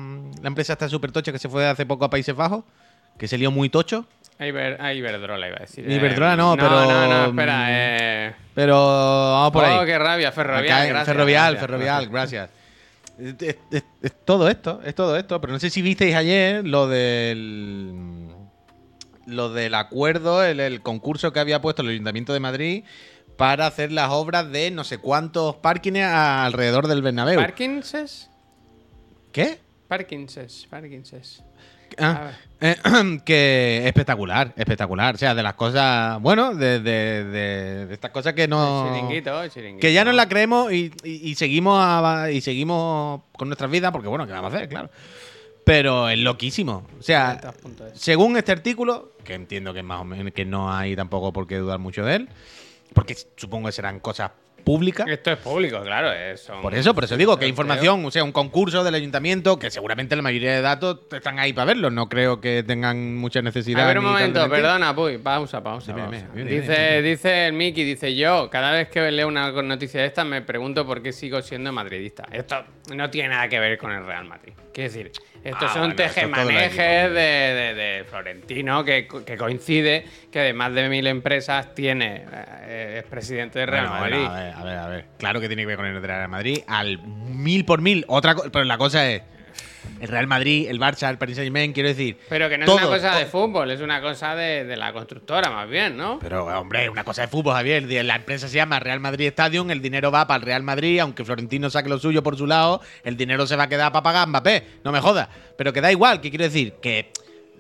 La 0.43 0.47
empresa 0.47 0.75
esta 0.75 0.89
súper 0.89 1.11
tocha 1.11 1.33
que 1.33 1.41
se 1.41 1.49
fue 1.49 1.67
hace 1.67 1.85
poco 1.87 2.05
a 2.05 2.11
Países 2.11 2.37
Bajos? 2.37 2.63
Que 3.19 3.27
se 3.27 3.37
lió 3.37 3.51
muy 3.51 3.69
tocho. 3.69 4.07
A 4.39 4.45
Iber- 4.45 4.81
a 4.81 4.95
Iberdrola 4.95 5.49
iba 5.49 5.57
a 5.57 5.61
decir. 5.63 5.91
Iberdrola 5.91 6.37
no, 6.37 6.55
no, 6.55 6.63
pero- 6.63 6.85
No, 6.85 7.09
no, 7.09 7.25
espera. 7.31 7.57
mm, 7.65 7.67
Eh... 7.71 8.33
Pero 8.55 8.77
vamos 8.77 9.51
por 9.53 9.65
oh, 9.65 9.67
ahí. 9.81 9.87
qué 9.87 9.99
rabia, 9.99 10.31
Ferrovial. 10.31 10.65
Acá 10.67 10.85
gracias, 10.87 11.07
ferrovial, 11.07 11.53
gracias, 11.55 11.61
ferrovial, 11.61 12.09
gracias. 12.11 12.43
gracias. 12.49 12.64
Es, 13.19 13.35
es- 13.41 13.57
es- 13.71 13.85
es 14.03 14.13
todo 14.25 14.49
esto, 14.49 14.81
es 14.85 14.95
todo 14.95 15.17
esto. 15.17 15.41
Pero 15.41 15.53
no 15.53 15.61
sé 15.61 15.71
si 15.71 15.83
visteis 15.83 16.15
ayer 16.15 16.67
lo 16.67 16.87
del. 16.89 18.29
Lo 19.27 19.51
del 19.51 19.75
acuerdo, 19.75 20.45
el, 20.45 20.61
el 20.61 20.83
concurso 20.83 21.33
que 21.33 21.41
había 21.41 21.61
puesto 21.63 21.81
el 21.81 21.89
Ayuntamiento 21.89 22.35
de 22.35 22.41
Madrid 22.41 22.85
para 23.39 23.67
hacer 23.67 23.91
las 23.91 24.11
obras 24.11 24.51
de 24.53 24.71
no 24.71 24.85
sé 24.85 24.99
cuántos 24.99 25.57
parkings 25.57 26.01
alrededor 26.01 26.89
del 26.89 27.01
Bernabéu. 27.01 27.41
¿Parkinses? 27.41 28.29
¿Qué? 29.33 29.59
Parkinses, 29.89 30.67
Parkinses. 30.69 31.43
Ah, 31.99 32.31
eh, 32.61 32.77
que 33.25 33.83
espectacular, 33.87 34.53
espectacular. 34.57 35.15
O 35.15 35.19
sea, 35.19 35.35
de 35.35 35.43
las 35.43 35.55
cosas, 35.55 36.21
bueno, 36.21 36.55
de, 36.55 36.81
de- 36.81 37.25
de- 37.25 37.87
de 37.87 37.95
estas 37.95 38.11
cosas 38.11 38.33
que 38.35 38.49
no... 38.49 38.87
Chiringuito, 38.93 39.49
chiringuito. 39.49 39.81
Que 39.81 39.93
ya 39.93 40.05
nos 40.05 40.15
la 40.15 40.29
creemos 40.29 40.73
y, 40.73 40.93
y- 41.05 41.31
y 41.31 41.35
seguimos 41.35 41.79
a- 41.83 42.31
y 42.31 42.41
seguimos 42.41 43.23
con 43.37 43.49
nuestras 43.49 43.71
vidas, 43.71 43.93
porque 43.93 44.09
bueno, 44.09 44.27
¿qué 44.27 44.33
vamos 44.33 44.53
a 44.53 44.57
hacer? 44.57 44.69
Claro. 44.69 44.91
Pero 45.65 46.09
es 46.11 46.19
loquísimo. 46.19 46.87
O 46.99 47.03
sea, 47.03 47.41
según 47.95 48.37
este 48.37 48.53
artículo, 48.53 49.13
que 49.25 49.35
entiendo 49.35 49.73
que 49.73 49.83
más 49.83 50.01
o 50.01 50.05
menos 50.05 50.33
que 50.35 50.45
no 50.45 50.73
hay 50.73 50.95
tampoco 50.95 51.33
por 51.33 51.47
qué 51.47 51.57
dudar 51.57 51.79
mucho 51.79 52.05
de 52.05 52.17
él, 52.17 52.29
porque 52.93 53.17
supongo 53.37 53.67
que 53.67 53.73
serán 53.73 53.99
cosas 54.01 54.31
públicas. 54.65 55.07
Esto 55.09 55.31
es 55.33 55.39
público, 55.39 55.81
claro. 55.83 56.11
es- 56.13 56.51
Por 56.63 56.75
eso, 56.75 56.95
por 56.95 57.05
eso 57.05 57.17
digo 57.17 57.37
que 57.39 57.47
información, 57.47 58.05
o 58.05 58.11
sea, 58.11 58.25
un 58.25 58.33
concurso 58.33 58.83
del 58.83 58.95
ayuntamiento, 58.95 59.59
que 59.59 59.71
seguramente 59.71 60.17
la 60.17 60.23
mayoría 60.23 60.55
de 60.55 60.63
datos 60.63 61.01
están 61.13 61.39
ahí 61.39 61.53
para 61.53 61.67
verlos. 61.67 61.93
No 61.93 62.09
creo 62.09 62.41
que 62.41 62.63
tengan 62.63 63.17
mucha 63.17 63.43
necesidad. 63.43 63.85
A 63.85 63.87
ver 63.87 63.99
un 63.99 64.05
momento, 64.07 64.49
perdona, 64.49 64.95
Puy, 64.95 65.19
pausa, 65.19 65.63
pausa. 65.63 65.95
Dice, 66.35 67.03
dice 67.03 67.47
el 67.47 67.53
Miki, 67.53 67.85
dice 67.85 68.15
yo, 68.15 68.49
cada 68.51 68.73
vez 68.73 68.89
que 68.89 69.11
leo 69.11 69.29
una 69.29 69.51
noticia 69.53 70.01
de 70.01 70.07
esta 70.07 70.25
me 70.25 70.43
pregunto 70.43 70.87
por 70.87 71.03
qué 71.03 71.13
sigo 71.13 71.41
siendo 71.43 71.71
madridista. 71.73 72.25
Esto 72.33 72.65
no 72.95 73.11
tiene 73.11 73.31
nada 73.31 73.49
que 73.49 73.59
ver 73.61 73.79
con 73.79 73.93
el 73.93 74.05
Real 74.05 74.25
Madrid. 74.25 74.53
Quiero 74.73 74.91
decir, 74.93 75.13
estos 75.45 75.71
Ah, 75.71 75.75
son 75.75 75.81
bueno, 75.83 75.95
tejemanejes 75.97 77.11
de, 77.11 77.15
de- 77.15 77.75
de 77.75 78.05
Florentino 78.05 78.85
que, 78.85 79.07
que 79.25 79.37
coincide 79.37 80.05
que 80.33 80.41
de 80.41 80.53
más 80.53 80.73
de 80.75 80.89
mil 80.89 81.07
empresas 81.07 81.75
tiene, 81.75 82.25
eh, 82.67 82.97
es 82.99 83.05
presidente 83.09 83.61
del 83.61 83.69
Real 83.69 83.89
Bueno, 83.89 84.01
Madrid. 84.01 84.27
bueno, 84.29 84.54
a 84.55 84.65
ver, 84.65 84.79
a 84.79 84.89
ver. 84.89 85.07
Claro 85.19 85.41
que 85.41 85.49
tiene 85.49 85.63
que 85.63 85.67
ver 85.67 85.77
con 85.77 85.87
el 85.87 86.01
Real 86.03 86.29
Madrid 86.29 86.59
al 86.67 86.99
mil 86.99 87.65
por 87.65 87.81
mil. 87.81 88.05
Otra 88.09 88.35
pero 88.53 88.65
la 88.65 88.79
cosa 88.79 89.11
es 89.11 89.23
el 90.01 90.09
Real 90.09 90.27
Madrid, 90.27 90.67
el 90.69 90.81
Barça, 90.81 91.09
el 91.11 91.19
Paris 91.19 91.37
Saint 91.37 91.47
Germain, 91.47 91.73
quiero 91.73 91.89
decir. 91.89 92.19
Pero 92.29 92.49
que 92.49 92.59
no 92.59 92.67
todo, 92.67 92.77
es 92.77 92.83
una 92.83 92.97
cosa 92.97 93.11
todo. 93.11 93.19
de 93.19 93.27
fútbol, 93.27 93.71
es 93.71 93.81
una 93.81 94.01
cosa 94.01 94.35
de, 94.35 94.65
de 94.65 94.77
la 94.77 94.93
constructora 94.93 95.51
más 95.51 95.69
bien, 95.69 95.97
¿no? 95.97 96.19
Pero, 96.19 96.47
hombre, 96.47 96.89
una 96.89 97.05
cosa 97.05 97.23
de 97.23 97.29
fútbol, 97.29 97.55
Javier. 97.55 97.85
La 98.05 98.17
empresa 98.17 98.49
se 98.49 98.57
llama 98.57 98.81
Real 98.81 99.01
Madrid 99.01 99.27
Stadium, 99.29 99.71
el 99.71 99.83
dinero 99.83 100.11
va 100.11 100.27
para 100.27 100.37
el 100.37 100.43
Real 100.43 100.63
Madrid, 100.63 100.99
aunque 101.01 101.25
Florentino 101.25 101.71
saque 101.71 101.89
lo 101.89 101.99
suyo 101.99 102.23
por 102.23 102.37
su 102.37 102.47
lado, 102.47 102.81
el 103.03 103.17
dinero 103.17 103.47
se 103.47 103.57
va 103.57 103.65
a 103.65 103.69
quedar 103.69 103.93
para 103.93 104.03
pagar 104.03 104.23
a 104.23 104.27
Mbappé. 104.27 104.67
No 104.85 104.93
me 104.93 105.01
jodas. 105.01 105.29
Pero 105.57 105.73
que 105.73 105.81
da 105.81 105.93
igual, 105.93 106.21
¿qué 106.21 106.31
quiero 106.31 106.45
decir? 106.45 106.75
Que 106.83 107.13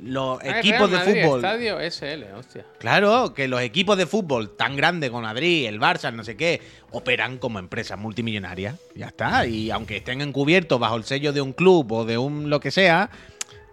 los 0.02 0.40
Ah, 0.42 0.58
equipos 0.60 0.90
de 0.90 0.96
Madrid, 0.98 1.22
fútbol. 1.22 1.38
Estadio 1.44 1.80
SL, 1.80 2.24
hostia. 2.36 2.64
Claro, 2.78 3.32
que 3.34 3.48
los 3.48 3.60
equipos 3.60 3.96
de 3.96 4.06
fútbol 4.06 4.50
tan 4.56 4.76
grandes 4.76 5.10
como 5.10 5.22
Madrid, 5.22 5.66
el 5.66 5.80
Barça, 5.80 6.12
no 6.12 6.24
sé 6.24 6.36
qué, 6.36 6.60
operan 6.90 7.38
como 7.38 7.58
empresas 7.58 7.98
multimillonarias. 7.98 8.76
Ya 8.94 9.06
está. 9.06 9.46
Y 9.46 9.70
aunque 9.70 9.98
estén 9.98 10.20
encubiertos 10.20 10.78
bajo 10.80 10.96
el 10.96 11.04
sello 11.04 11.32
de 11.32 11.40
un 11.40 11.52
club 11.52 11.90
o 11.92 12.04
de 12.04 12.18
un 12.18 12.50
lo 12.50 12.60
que 12.60 12.70
sea, 12.70 13.10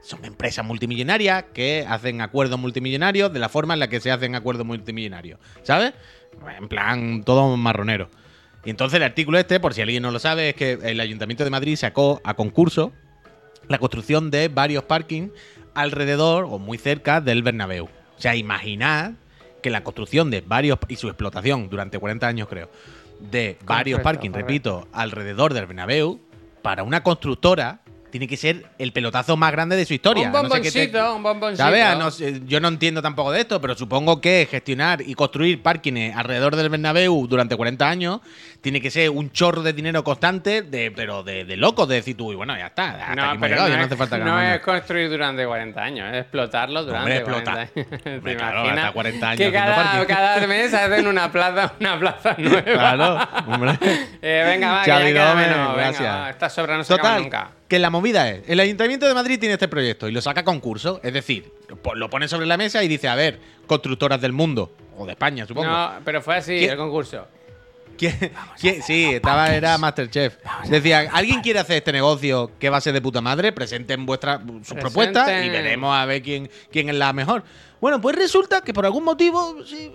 son 0.04 0.24
empresas 0.26 0.66
multimillonarias 0.66 1.46
que 1.54 1.86
hacen 1.88 2.22
acuerdos 2.22 2.60
multimillonarios 2.60 3.32
de 3.32 3.40
la 3.40 3.50
forma 3.50 3.74
en 3.74 3.80
la 3.80 3.88
que 3.88 4.00
se 4.00 4.12
hacen 4.12 4.36
acuerdos 4.36 4.66
multimillonarios. 4.66 5.40
¿Sabes? 5.64 5.94
En 6.58 6.68
plan, 6.68 7.24
todo 7.24 7.56
marronero. 7.58 8.10
Y 8.64 8.70
entonces 8.70 8.98
el 8.98 9.04
artículo 9.04 9.38
este, 9.40 9.60
por 9.60 9.74
si 9.74 9.82
alguien 9.82 10.04
no 10.04 10.12
lo 10.12 10.20
sabe, 10.20 10.50
es 10.50 10.56
que 10.56 10.74
el 10.84 11.00
Ayuntamiento 11.00 11.44
de 11.44 11.50
Madrid 11.50 11.76
sacó 11.76 12.22
a 12.24 12.36
concurso 12.36 12.94
la 13.68 13.78
construcción 13.80 14.32
de 14.32 14.48
varios 14.50 14.84
parkings 14.84 15.32
alrededor 15.74 16.46
o 16.50 16.60
muy 16.60 16.78
cerca 16.78 17.22
del 17.22 17.44
Bernabéu. 17.44 17.86
O 17.86 18.22
sea, 18.22 18.36
imaginad 18.36 19.14
que 19.62 19.70
la 19.70 19.84
construcción 19.84 20.32
de 20.32 20.42
varios 20.42 20.80
y 20.88 20.96
su 20.96 21.08
explotación 21.08 21.70
durante 21.70 22.00
40 22.00 22.28
años 22.28 22.48
creo 22.48 22.70
de 23.20 23.58
varios 23.66 24.00
parkings, 24.02 24.36
repito, 24.36 24.88
alrededor 24.92 25.54
del 25.54 25.68
Bernabéu 25.68 26.20
para 26.64 26.82
una 26.84 27.04
constructora 27.04 27.82
tiene 28.10 28.28
que 28.28 28.36
ser 28.36 28.66
el 28.78 28.92
pelotazo 28.92 29.38
más 29.38 29.52
grande 29.54 29.76
de 29.78 29.86
su 29.86 29.94
historia. 29.94 30.26
Un 30.28 30.34
no 30.34 30.42
te- 30.42 30.48
bomboncito, 30.50 31.16
un 31.16 31.24
bomboncito. 31.24 31.64
¿Sabes? 31.64 31.98
No 31.98 32.10
yo 32.46 32.60
no 32.60 32.68
entiendo 32.68 33.02
tampoco 33.02 33.32
de 33.32 33.40
esto, 33.42 33.62
pero 33.62 33.74
supongo 33.76 34.20
que 34.20 34.48
gestionar 34.52 35.02
y 35.02 35.14
construir 35.14 35.62
parkings 35.62 36.16
alrededor 36.16 36.56
del 36.58 36.68
Bernabéu 36.70 37.26
durante 37.28 37.56
40 37.56 37.88
años 37.90 38.20
tiene 38.62 38.80
que 38.80 38.91
ser 38.91 39.10
un 39.10 39.32
chorro 39.32 39.63
de 39.63 39.74
dinero 39.74 40.04
constante, 40.04 40.62
de, 40.62 40.91
pero 40.91 41.24
de, 41.24 41.45
de 41.45 41.58
locos, 41.58 41.88
de 41.88 41.95
decir 41.95 42.15
tú, 42.15 42.32
y 42.32 42.36
bueno, 42.36 42.56
ya 42.56 42.67
está. 42.67 42.91
Hasta 42.91 43.06
aquí 43.08 43.15
No, 43.15 43.24
hemos 43.24 43.38
pero 43.39 43.47
llegado, 43.50 43.67
no, 43.67 43.74
ya 43.74 43.78
no 43.78 43.82
es, 43.82 43.88
hace 43.88 43.95
falta 43.97 44.17
que 44.19 44.24
no 44.24 44.41
es 44.41 44.60
construir 44.62 45.10
durante 45.10 45.45
40 45.47 45.82
años, 45.84 46.13
es 46.13 46.19
explotarlo 46.21 46.84
durante 46.86 47.21
Hombre, 47.21 47.24
40 47.24 47.63
explota. 47.63 47.82
años. 47.91 48.02
¿Te 48.04 48.15
Hombre, 48.17 48.36
claro, 48.38 48.62
hasta 48.69 48.91
40 48.91 49.30
años 49.30 49.38
Que 49.39 49.52
cada, 49.52 50.06
cada 50.06 50.47
mes 50.47 50.74
hacen 50.76 51.08
una 51.08 51.32
plaza, 51.32 51.74
una 51.80 52.00
plaza 52.00 52.36
nueva. 52.38 52.62
Claro, 52.63 53.28
hombre. 53.47 53.80
Eh, 54.24 54.43
venga, 54.45 54.71
va, 54.74 54.84
que 54.84 54.89
ya 54.91 55.00
menos. 55.34 55.36
Venga, 55.36 55.74
gracias. 55.74 56.13
va, 56.15 56.30
esta 56.30 56.50
sobra 56.50 56.78
no 56.78 56.84
se 56.84 56.93
acaba 56.93 57.10
Total, 57.10 57.24
nunca. 57.24 57.50
que 57.67 57.80
la 57.80 57.89
movida 57.89 58.30
es, 58.30 58.47
el 58.47 58.60
Ayuntamiento 58.60 59.08
de 59.08 59.15
Madrid 59.15 59.39
tiene 59.39 59.54
este 59.54 59.67
proyecto 59.67 60.08
y 60.08 60.12
lo 60.12 60.21
saca 60.21 60.41
a 60.41 60.43
concurso, 60.43 61.00
es 61.04 61.12
decir, 61.13 61.52
lo 61.95 62.10
pone 62.12 62.28
sobre 62.28 62.45
la 62.45 62.56
mesa 62.58 62.84
y 62.84 62.88
dice, 62.88 63.08
a 63.08 63.15
ver, 63.15 63.39
constructoras 63.65 64.21
del 64.21 64.32
mundo, 64.34 64.71
o 64.95 65.08
de 65.08 65.13
España, 65.13 65.47
supongo. 65.47 65.67
No, 65.67 65.93
pero 66.06 66.21
fue 66.21 66.36
así 66.36 66.60
¿Quién- 66.60 66.69
el 66.71 66.78
concurso. 66.78 67.28
¿Quién- 68.02 68.32
quién- 68.60 68.82
sí, 68.82 69.06
estaba, 69.14 69.54
era 69.54 69.78
Masterchef. 69.78 70.38
Decía, 70.68 71.08
¿alguien 71.14 71.42
quiere 71.42 71.60
hacer 71.60 71.78
este 71.78 71.92
negocio 71.92 72.52
que 72.60 72.70
va 72.72 72.78
a 72.78 72.82
ser 72.82 72.94
de 72.94 73.02
puta 73.02 73.22
madre? 73.22 73.52
Presenten 73.52 74.06
vuestra, 74.08 74.42
sus 74.64 74.76
propuestas 74.78 75.30
y 75.46 75.50
veremos 75.50 75.96
a 75.96 76.04
ver 76.06 76.22
quién, 76.24 76.50
quién 76.72 76.90
es 76.90 76.96
la 76.96 77.14
mejor. 77.14 77.44
Bueno, 77.80 78.02
pues 78.02 78.16
resulta 78.16 78.62
que 78.62 78.74
por 78.74 78.86
algún 78.86 79.04
motivo 79.04 79.64
sí, 79.66 79.92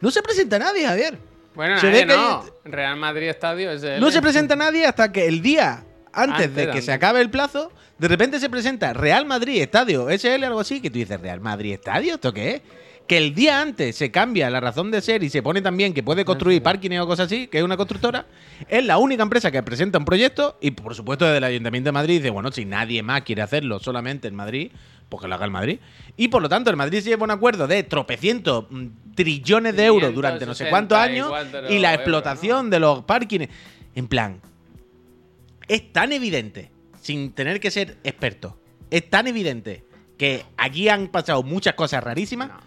no 0.00 0.10
se 0.10 0.22
presenta 0.22 0.58
nadie, 0.58 0.86
Javier. 0.86 1.18
Bueno, 1.54 1.78
Se 1.80 1.86
nadie 1.86 2.04
ve 2.04 2.12
que 2.12 2.18
no. 2.18 2.44
Real 2.64 2.96
Madrid 2.96 3.28
Estadio 3.28 3.70
es 3.70 3.82
el. 3.82 4.00
No 4.00 4.10
se 4.10 4.20
presenta 4.20 4.56
nadie 4.56 4.84
hasta 4.84 5.10
que 5.12 5.26
el 5.26 5.40
día 5.40 5.84
antes, 6.12 6.46
Antes, 6.46 6.54
de 6.54 6.62
que 6.64 6.68
antes. 6.70 6.84
se 6.84 6.92
acabe 6.92 7.20
el 7.20 7.30
plazo, 7.30 7.70
de 7.98 8.08
repente 8.08 8.38
se 8.40 8.50
presenta 8.50 8.92
Real 8.92 9.24
Madrid 9.24 9.62
Estadio 9.62 10.08
SL, 10.10 10.44
algo 10.44 10.60
así, 10.60 10.80
que 10.80 10.90
tú 10.90 10.98
dices, 10.98 11.20
¿Real 11.20 11.40
Madrid 11.40 11.74
Estadio? 11.74 12.14
¿Esto 12.16 12.32
qué 12.32 12.56
es? 12.56 12.62
Que 13.06 13.18
el 13.18 13.34
día 13.34 13.60
antes 13.60 13.94
se 13.96 14.10
cambia 14.10 14.50
la 14.50 14.58
razón 14.58 14.90
de 14.90 15.00
ser 15.00 15.22
y 15.22 15.30
se 15.30 15.42
pone 15.42 15.62
también 15.62 15.94
que 15.94 16.02
puede 16.02 16.24
construir 16.24 16.62
parkings 16.62 16.98
o 16.98 17.06
cosas 17.06 17.26
así, 17.26 17.46
que 17.46 17.58
es 17.58 17.64
una 17.64 17.76
constructora, 17.76 18.26
es 18.68 18.84
la 18.84 18.98
única 18.98 19.22
empresa 19.22 19.52
que 19.52 19.62
presenta 19.62 19.98
un 19.98 20.04
proyecto 20.04 20.58
y 20.60 20.72
por 20.72 20.94
supuesto 20.94 21.24
desde 21.24 21.38
el 21.38 21.44
Ayuntamiento 21.44 21.88
de 21.88 21.92
Madrid 21.92 22.16
dice, 22.16 22.30
bueno, 22.30 22.50
si 22.50 22.64
nadie 22.64 23.02
más 23.04 23.22
quiere 23.22 23.42
hacerlo 23.42 23.78
solamente 23.78 24.26
en 24.26 24.34
Madrid, 24.34 24.72
pues 25.08 25.22
que 25.22 25.28
lo 25.28 25.34
haga 25.36 25.44
el 25.44 25.50
Madrid. 25.50 25.78
Y 26.16 26.28
por 26.28 26.42
lo 26.42 26.48
tanto 26.48 26.70
el 26.70 26.76
Madrid 26.76 27.00
se 27.00 27.10
lleva 27.10 27.24
un 27.24 27.30
acuerdo 27.30 27.66
de 27.66 27.82
tropecientos 27.84 28.66
mm, 28.70 28.86
trillones 29.14 29.76
de 29.76 29.84
euros 29.84 30.12
durante 30.12 30.44
no 30.44 30.54
sé 30.54 30.68
cuántos 30.68 30.98
años 30.98 31.28
564 31.28 31.74
y 31.74 31.78
la 31.78 31.90
euros, 31.90 32.00
explotación 32.00 32.70
de 32.70 32.80
los 32.80 33.04
parkings. 33.04 33.48
En 33.94 34.08
plan, 34.08 34.40
es 35.68 35.92
tan 35.92 36.12
evidente, 36.12 36.70
sin 37.00 37.32
tener 37.32 37.60
que 37.60 37.70
ser 37.70 37.98
experto, 38.04 38.58
es 38.90 39.08
tan 39.08 39.26
evidente 39.26 39.84
que 40.18 40.44
aquí 40.56 40.88
han 40.88 41.08
pasado 41.08 41.42
muchas 41.42 41.74
cosas 41.74 42.02
rarísimas. 42.02 42.48
No, 42.48 42.65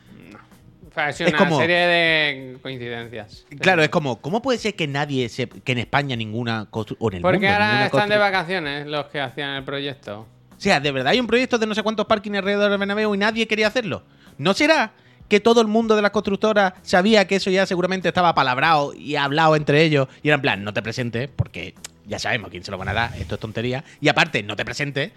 Es 1.07 1.19
una 1.21 1.37
como- 1.37 1.57
serie 1.59 1.77
de 1.77 2.57
coincidencias. 2.61 3.45
Claro, 3.59 3.83
es 3.83 3.89
como, 3.89 4.21
¿cómo 4.21 4.41
puede 4.41 4.57
ser 4.57 4.75
que 4.75 4.87
nadie, 4.87 5.29
se, 5.29 5.47
que 5.47 5.71
en 5.71 5.77
España 5.77 6.15
ninguna, 6.15 6.67
o 6.71 6.81
en 7.09 7.17
el 7.17 7.21
Porque 7.21 7.37
mundo, 7.37 7.53
ahora 7.53 7.85
están 7.85 8.09
de 8.09 8.17
vacaciones 8.17 8.87
los 8.87 9.05
que 9.07 9.19
hacían 9.21 9.55
el 9.55 9.63
proyecto. 9.63 10.21
O 10.21 10.61
sea, 10.61 10.79
¿de 10.79 10.91
verdad 10.91 11.11
hay 11.11 11.19
un 11.19 11.27
proyecto 11.27 11.57
de 11.57 11.65
no 11.67 11.73
sé 11.75 11.83
cuántos 11.83 12.05
parkings 12.05 12.37
alrededor 12.37 12.69
del 12.69 12.79
Bernabéu 12.79 13.15
y 13.15 13.17
nadie 13.17 13.47
quería 13.47 13.67
hacerlo? 13.67 14.03
¿No 14.37 14.53
será 14.53 14.91
que 15.29 15.39
todo 15.39 15.61
el 15.61 15.67
mundo 15.67 15.95
de 15.95 16.01
las 16.01 16.11
constructoras 16.11 16.73
sabía 16.81 17.27
que 17.27 17.35
eso 17.35 17.49
ya 17.49 17.65
seguramente 17.65 18.07
estaba 18.07 18.33
palabrado 18.33 18.93
y 18.93 19.15
hablado 19.15 19.55
entre 19.55 19.83
ellos 19.83 20.07
y 20.23 20.27
era 20.29 20.35
en 20.35 20.41
plan, 20.41 20.63
no 20.63 20.73
te 20.73 20.81
presentes 20.81 21.29
porque 21.35 21.75
ya 22.07 22.17
sabemos 22.19 22.49
quién 22.49 22.63
se 22.63 22.71
lo 22.71 22.77
van 22.79 22.89
a 22.89 22.93
dar, 22.93 23.15
esto 23.15 23.35
es 23.35 23.39
tontería. 23.41 23.83
Y 24.01 24.09
aparte, 24.09 24.41
no 24.43 24.55
te 24.55 24.65
presentes 24.65 25.11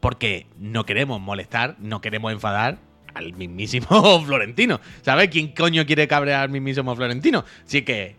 porque 0.00 0.46
no 0.58 0.86
queremos 0.86 1.20
molestar, 1.20 1.76
no 1.78 2.00
queremos 2.00 2.32
enfadar 2.32 2.78
al 3.16 3.32
mismísimo 3.34 4.22
Florentino. 4.26 4.80
¿Sabes 5.02 5.28
quién 5.30 5.48
coño 5.48 5.84
quiere 5.86 6.06
cabrear 6.06 6.42
al 6.42 6.50
mismísimo 6.50 6.94
Florentino? 6.94 7.44
Así 7.66 7.82
que, 7.82 8.16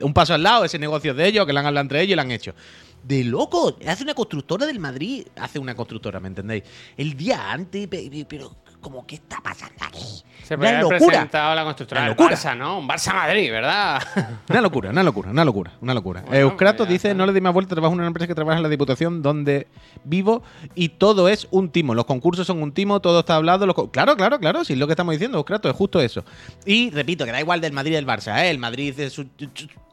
un 0.00 0.12
paso 0.12 0.34
al 0.34 0.42
lado, 0.42 0.64
ese 0.64 0.78
negocio 0.78 1.14
de 1.14 1.26
ellos, 1.26 1.46
que 1.46 1.52
lo 1.52 1.58
han 1.60 1.66
hablado 1.66 1.82
entre 1.82 2.00
ellos 2.02 2.12
y 2.12 2.16
lo 2.16 2.22
han 2.22 2.30
hecho. 2.30 2.54
De 3.02 3.24
loco, 3.24 3.78
hace 3.86 4.02
una 4.02 4.14
constructora 4.14 4.66
del 4.66 4.78
Madrid, 4.80 5.26
hace 5.36 5.58
una 5.58 5.74
constructora, 5.74 6.20
¿me 6.20 6.28
entendéis? 6.28 6.64
El 6.96 7.16
día 7.16 7.50
antes, 7.52 7.86
pe- 7.88 8.08
pe- 8.10 8.26
pero 8.28 8.54
como 8.80 9.06
¿qué 9.06 9.16
está 9.16 9.40
pasando 9.42 9.84
aquí? 9.84 10.24
Se 10.44 10.54
Una 10.54 10.64
podría 10.64 10.80
haber 10.80 10.98
presentado 10.98 11.54
la 11.54 11.64
constructora 11.64 12.00
Una 12.00 12.14
del. 12.14 12.18
Barça, 12.18 12.56
¿no? 12.56 12.78
Un 12.78 12.88
Barça-Madrid, 12.88 13.50
¿verdad? 13.50 14.02
Una 14.48 14.60
locura, 14.60 14.90
una 14.90 15.02
locura, 15.02 15.30
una 15.30 15.44
locura, 15.44 15.72
una 15.80 15.94
locura. 15.94 16.22
Bueno, 16.22 16.36
Euskrato 16.36 16.78
pues 16.78 16.88
dice, 16.88 17.08
está. 17.08 17.18
no 17.18 17.26
le 17.26 17.32
di 17.32 17.40
más 17.40 17.52
vuelta, 17.52 17.74
trabajo 17.74 17.92
en 17.92 18.00
una 18.00 18.06
empresa 18.06 18.26
que 18.26 18.34
trabaja 18.34 18.56
en 18.56 18.62
la 18.62 18.68
Diputación 18.68 19.20
donde 19.22 19.66
vivo 20.04 20.42
y 20.74 20.90
todo 20.90 21.28
es 21.28 21.48
un 21.50 21.68
timo. 21.70 21.94
Los 21.94 22.06
concursos 22.06 22.46
son 22.46 22.62
un 22.62 22.72
timo, 22.72 23.00
todo 23.00 23.20
está 23.20 23.36
hablado. 23.36 23.66
los 23.66 23.76
Claro, 23.90 24.16
claro, 24.16 24.38
claro, 24.38 24.64
sí, 24.64 24.72
es 24.72 24.78
lo 24.78 24.86
que 24.86 24.94
estamos 24.94 25.12
diciendo, 25.12 25.36
Euskrato, 25.36 25.68
es 25.68 25.76
justo 25.76 26.00
eso. 26.00 26.24
Y 26.64 26.90
repito, 26.90 27.26
que 27.26 27.32
da 27.32 27.40
igual 27.40 27.60
del 27.60 27.72
Madrid 27.72 27.92
y 27.92 27.94
del 27.96 28.06
Barça, 28.06 28.42
¿eh? 28.42 28.50
El 28.50 28.58
Madrid 28.58 28.98
es 28.98 29.20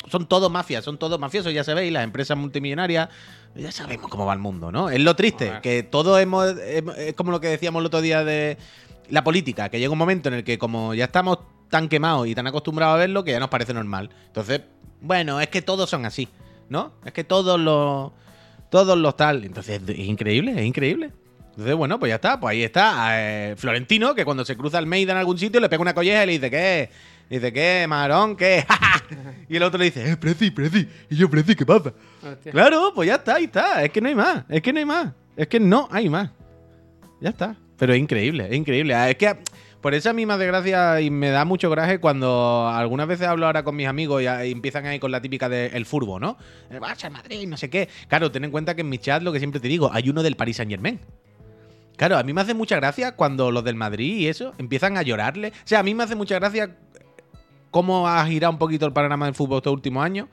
son 0.09 0.27
todos 0.27 0.51
mafias, 0.51 0.83
son 0.83 0.97
todos 0.97 1.19
mafiosos, 1.19 1.53
ya 1.53 1.63
sabéis, 1.63 1.91
las 1.91 2.03
empresas 2.03 2.37
multimillonarias, 2.37 3.09
ya 3.55 3.71
sabemos 3.71 4.09
cómo 4.09 4.25
va 4.25 4.33
el 4.33 4.39
mundo, 4.39 4.71
¿no? 4.71 4.89
Es 4.89 4.99
lo 4.99 5.15
triste, 5.15 5.53
que 5.61 5.83
todo 5.83 6.19
hemos, 6.19 6.55
es 6.57 7.13
como 7.13 7.31
lo 7.31 7.39
que 7.39 7.47
decíamos 7.47 7.79
el 7.79 7.85
otro 7.87 8.01
día 8.01 8.23
de 8.23 8.57
la 9.09 9.23
política, 9.23 9.69
que 9.69 9.79
llega 9.79 9.91
un 9.91 9.97
momento 9.97 10.29
en 10.29 10.35
el 10.35 10.43
que 10.43 10.57
como 10.57 10.93
ya 10.93 11.05
estamos 11.05 11.39
tan 11.69 11.89
quemados 11.89 12.27
y 12.27 12.35
tan 12.35 12.47
acostumbrados 12.47 12.95
a 12.95 12.99
verlo 12.99 13.23
que 13.23 13.31
ya 13.31 13.39
nos 13.39 13.49
parece 13.49 13.73
normal. 13.73 14.09
Entonces, 14.27 14.61
bueno, 15.01 15.39
es 15.41 15.49
que 15.49 15.61
todos 15.61 15.89
son 15.89 16.05
así, 16.05 16.27
¿no? 16.69 16.93
Es 17.05 17.13
que 17.13 17.23
todos 17.23 17.59
los. 17.59 18.11
Todos 18.69 18.97
los 18.97 19.15
tal. 19.15 19.45
Entonces, 19.45 19.81
es 19.87 19.99
increíble, 19.99 20.53
es 20.53 20.65
increíble. 20.65 21.11
Entonces, 21.51 21.75
bueno, 21.75 21.99
pues 21.99 22.09
ya 22.09 22.15
está. 22.15 22.39
Pues 22.39 22.53
ahí 22.53 22.63
está 22.63 23.21
eh, 23.21 23.55
Florentino, 23.55 24.15
que 24.15 24.25
cuando 24.25 24.43
se 24.43 24.57
cruza 24.57 24.79
el 24.79 24.87
Meida 24.87 25.13
en 25.13 25.17
algún 25.17 25.37
sitio 25.37 25.61
le 25.61 25.69
pega 25.69 25.81
una 25.81 25.93
colleja 25.93 26.23
y 26.23 26.25
le 26.25 26.31
dice, 26.33 26.51
¿qué? 26.51 26.89
Dice, 27.29 27.51
¿qué, 27.51 27.85
marón? 27.87 28.35
¿Qué? 28.35 28.65
y 29.49 29.55
el 29.55 29.63
otro 29.63 29.79
le 29.79 29.85
dice, 29.85 30.09
eh, 30.09 30.17
Preci, 30.17 30.51
Preci. 30.51 30.87
Y 31.09 31.15
yo, 31.15 31.29
Preci, 31.29 31.55
¿qué 31.55 31.65
pasa? 31.65 31.93
Hostia. 32.23 32.51
Claro, 32.51 32.91
pues 32.93 33.07
ya 33.07 33.15
está, 33.15 33.35
ahí 33.35 33.45
está. 33.45 33.83
Es 33.83 33.91
que 33.91 34.01
no 34.01 34.09
hay 34.09 34.15
más. 34.15 34.43
Es 34.49 34.61
que 34.61 34.71
no 34.71 34.79
hay 34.79 34.85
más. 34.85 35.13
Es 35.35 35.47
que 35.47 35.59
no 35.59 35.87
hay 35.91 36.09
más. 36.09 36.29
Ya 37.21 37.29
está. 37.29 37.55
Pero 37.77 37.93
es 37.93 37.99
increíble, 37.99 38.47
es 38.49 38.55
increíble. 38.55 38.93
Ah, 38.93 39.09
Es 39.09 39.15
que 39.17 39.35
por 39.81 39.93
eso 39.93 40.09
a 40.09 40.13
mí 40.13 40.25
me 40.25 40.33
hace 40.33 40.47
gracia 40.47 41.01
y 41.01 41.11
me 41.11 41.29
da 41.29 41.45
mucho 41.45 41.69
coraje 41.69 41.99
cuando 41.99 42.67
algunas 42.67 43.07
veces 43.07 43.27
hablo 43.27 43.45
ahora 43.45 43.63
con 43.63 43.75
mis 43.75 43.87
amigos 43.87 44.21
y, 44.21 44.25
y 44.25 44.51
empiezan 44.51 44.85
ahí 44.85 44.97
con 44.99 45.11
la 45.11 45.21
típica 45.21 45.47
del 45.47 45.85
furbo, 45.85 46.19
¿no? 46.19 46.37
El 46.71 46.79
Barça, 46.79 47.05
el 47.05 47.11
Madrid, 47.11 47.47
no 47.47 47.55
sé 47.57 47.69
qué. 47.69 47.89
Claro, 48.07 48.31
ten 48.31 48.45
en 48.45 48.51
cuenta 48.51 48.75
que 48.75 48.81
en 48.81 48.89
mi 48.89 48.97
chat 48.97 49.21
lo 49.21 49.31
que 49.31 49.39
siempre 49.39 49.59
te 49.59 49.67
digo, 49.67 49.91
hay 49.93 50.09
uno 50.09 50.23
del 50.23 50.35
Paris 50.35 50.57
Saint 50.57 50.71
Germain. 50.71 50.99
Claro, 51.97 52.17
a 52.17 52.23
mí 52.23 52.33
me 52.33 52.41
hace 52.41 52.53
mucha 52.53 52.75
gracia 52.77 53.15
cuando 53.15 53.51
los 53.51 53.63
del 53.63 53.75
Madrid 53.75 54.17
y 54.17 54.27
eso 54.27 54.53
empiezan 54.57 54.97
a 54.97 55.01
llorarle. 55.01 55.49
O 55.49 55.67
sea, 55.67 55.79
a 55.79 55.83
mí 55.83 55.93
me 55.93 56.03
hace 56.03 56.15
mucha 56.15 56.35
gracia 56.35 56.75
cómo 57.75 58.07
ha 58.07 58.25
girado 58.25 58.53
un 58.53 58.57
poquito 58.57 58.85
el 58.85 58.93
panorama 58.93 59.25
del 59.25 59.35
fútbol 59.35 59.57
estos 59.57 59.73
últimos 59.73 60.01
años. 60.01 60.29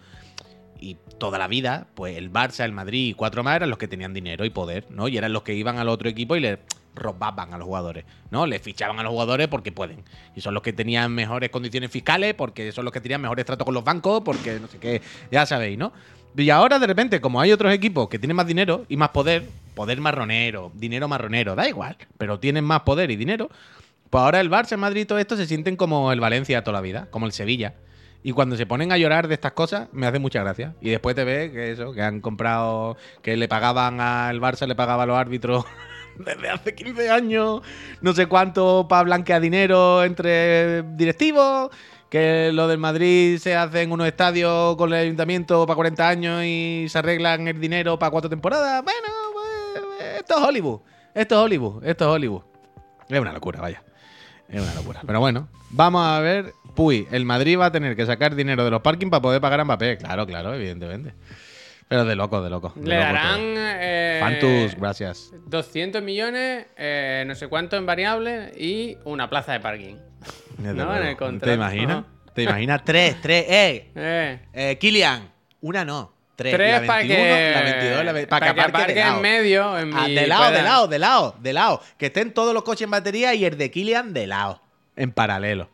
Y 0.78 0.96
toda 1.18 1.40
la 1.40 1.48
vida, 1.48 1.88
pues 1.96 2.16
el 2.16 2.32
Barça, 2.32 2.64
el 2.64 2.70
Madrid 2.70 3.08
y 3.08 3.14
cuatro 3.14 3.42
más 3.42 3.56
eran 3.56 3.68
los 3.68 3.80
que 3.80 3.88
tenían 3.88 4.14
dinero 4.14 4.44
y 4.44 4.50
poder, 4.50 4.86
¿no? 4.90 5.08
Y 5.08 5.16
eran 5.16 5.32
los 5.32 5.42
que 5.42 5.52
iban 5.52 5.76
al 5.76 5.88
otro 5.88 6.08
equipo 6.08 6.36
y 6.36 6.40
le 6.40 6.60
robaban 6.94 7.52
a 7.52 7.58
los 7.58 7.66
jugadores, 7.66 8.04
¿no? 8.30 8.46
Les 8.46 8.62
fichaban 8.62 9.00
a 9.00 9.02
los 9.02 9.10
jugadores 9.10 9.48
porque 9.48 9.72
pueden. 9.72 10.04
Y 10.36 10.40
son 10.40 10.54
los 10.54 10.62
que 10.62 10.72
tenían 10.72 11.10
mejores 11.10 11.50
condiciones 11.50 11.90
fiscales, 11.90 12.34
porque 12.34 12.70
son 12.70 12.84
los 12.84 12.92
que 12.92 13.00
tenían 13.00 13.20
mejores 13.20 13.44
tratos 13.44 13.64
con 13.64 13.74
los 13.74 13.82
bancos, 13.82 14.22
porque 14.24 14.60
no 14.60 14.68
sé 14.68 14.78
qué, 14.78 15.02
ya 15.32 15.44
sabéis, 15.44 15.76
¿no? 15.76 15.92
Y 16.36 16.48
ahora 16.50 16.78
de 16.78 16.86
repente, 16.86 17.20
como 17.20 17.40
hay 17.40 17.50
otros 17.50 17.72
equipos 17.74 18.08
que 18.08 18.20
tienen 18.20 18.36
más 18.36 18.46
dinero 18.46 18.86
y 18.88 18.96
más 18.96 19.08
poder, 19.08 19.48
poder 19.74 20.00
marronero, 20.00 20.70
dinero 20.76 21.08
marronero, 21.08 21.56
da 21.56 21.68
igual, 21.68 21.96
pero 22.18 22.38
tienen 22.38 22.62
más 22.64 22.82
poder 22.82 23.10
y 23.10 23.16
dinero, 23.16 23.50
pues 24.12 24.24
ahora 24.24 24.40
el 24.40 24.50
Barça, 24.50 24.72
el 24.72 24.78
Madrid 24.78 25.06
todo 25.06 25.18
esto 25.18 25.38
se 25.38 25.46
sienten 25.46 25.74
como 25.74 26.12
el 26.12 26.20
Valencia 26.20 26.62
toda 26.62 26.74
la 26.74 26.82
vida, 26.82 27.08
como 27.10 27.24
el 27.24 27.32
Sevilla. 27.32 27.76
Y 28.22 28.32
cuando 28.32 28.56
se 28.56 28.66
ponen 28.66 28.92
a 28.92 28.98
llorar 28.98 29.26
de 29.26 29.32
estas 29.32 29.52
cosas, 29.52 29.88
me 29.90 30.06
hace 30.06 30.18
mucha 30.18 30.42
gracia. 30.42 30.74
Y 30.82 30.90
después 30.90 31.16
te 31.16 31.24
ves 31.24 31.50
que 31.50 31.72
eso, 31.72 31.94
que 31.94 32.02
han 32.02 32.20
comprado, 32.20 32.98
que 33.22 33.38
le 33.38 33.48
pagaban 33.48 34.02
al 34.02 34.38
Barça, 34.38 34.66
le 34.66 34.74
pagaba 34.74 35.04
a 35.04 35.06
los 35.06 35.16
árbitros 35.16 35.64
desde 36.18 36.50
hace 36.50 36.74
15 36.74 37.08
años, 37.08 37.62
no 38.02 38.12
sé 38.12 38.26
cuánto 38.26 38.86
para 38.86 39.04
blanquear 39.04 39.40
dinero 39.40 40.04
entre 40.04 40.82
directivos, 40.82 41.70
que 42.10 42.50
lo 42.52 42.68
del 42.68 42.76
Madrid 42.76 43.38
se 43.38 43.56
hace 43.56 43.80
en 43.80 43.92
unos 43.92 44.08
estadios 44.08 44.76
con 44.76 44.92
el 44.92 45.00
ayuntamiento 45.00 45.64
para 45.66 45.76
40 45.76 46.06
años 46.06 46.44
y 46.44 46.84
se 46.86 46.98
arreglan 46.98 47.48
el 47.48 47.58
dinero 47.58 47.98
para 47.98 48.10
cuatro 48.10 48.28
temporadas. 48.28 48.84
Bueno, 48.84 49.08
pues, 49.32 50.18
esto 50.18 50.36
es 50.36 50.44
Hollywood, 50.44 50.80
esto 51.14 51.34
es 51.34 51.40
Hollywood, 51.46 51.82
esto 51.82 52.04
es 52.04 52.10
Hollywood. 52.10 52.42
Es 53.08 53.18
una 53.18 53.32
locura, 53.32 53.62
vaya. 53.62 53.82
Es 54.52 54.62
una 54.62 54.74
locura. 54.74 55.00
Pero 55.06 55.18
bueno, 55.18 55.48
vamos 55.70 56.06
a 56.06 56.20
ver. 56.20 56.52
Puy, 56.74 57.08
el 57.10 57.24
Madrid 57.24 57.58
va 57.58 57.66
a 57.66 57.72
tener 57.72 57.96
que 57.96 58.06
sacar 58.06 58.34
dinero 58.34 58.64
de 58.64 58.70
los 58.70 58.80
parking 58.80 59.08
para 59.10 59.20
poder 59.20 59.40
pagar 59.40 59.60
a 59.60 59.64
Mbappé. 59.64 59.98
Claro, 59.98 60.26
claro, 60.26 60.54
evidentemente. 60.54 61.14
Pero 61.88 62.04
de 62.04 62.16
loco, 62.16 62.42
de 62.42 62.48
loco. 62.48 62.72
de 62.74 62.88
Le 62.88 62.94
loco 62.94 63.06
darán 63.06 63.40
eh, 63.56 64.18
Fantus, 64.20 64.80
gracias. 64.80 65.32
200 65.46 66.02
millones, 66.02 66.66
eh, 66.76 67.24
no 67.26 67.34
sé 67.34 67.48
cuánto 67.48 67.76
en 67.76 67.84
variables 67.84 68.56
y 68.56 68.96
una 69.04 69.28
plaza 69.28 69.52
de 69.52 69.60
parking. 69.60 69.96
No, 70.58 70.96
en 70.96 71.02
el 71.02 71.16
contrato. 71.16 71.46
¿Te 71.46 71.54
imaginas? 71.54 72.04
¿Te 72.34 72.42
imaginas? 72.44 72.82
Tres, 72.84 73.16
tres, 73.20 73.44
eh. 73.48 73.90
Eh, 73.94 74.40
eh 74.52 74.78
Kilian, 74.78 75.30
una 75.60 75.84
no. 75.84 76.14
Tres, 76.42 76.54
tres 76.54 76.80
la 76.80 76.86
para 76.86 76.98
21, 77.00 77.24
que, 77.24 77.52
la 77.54 77.62
22, 77.62 78.04
la 78.04 78.12
para 78.12 78.26
para 78.26 78.54
que 78.54 78.60
aparque 78.60 78.94
de 78.94 79.00
en 79.00 79.20
medio. 79.20 79.78
En 79.78 79.96
Ah, 79.96 80.08
mi 80.08 80.14
de 80.14 80.26
lado, 80.26 80.50
de 80.52 80.62
lado, 80.62 80.88
de 80.88 80.98
lado, 80.98 81.36
de 81.40 81.52
lado. 81.52 81.80
Que 81.98 82.06
estén 82.06 82.32
todos 82.34 82.52
los 82.54 82.62
coches 82.62 82.82
en 82.82 82.90
batería 82.90 83.34
y 83.34 83.44
el 83.44 83.56
de 83.58 83.70
Kilian 83.70 84.12
de 84.12 84.26
lado. 84.26 84.60
En 84.96 85.12
paralelo. 85.12 85.70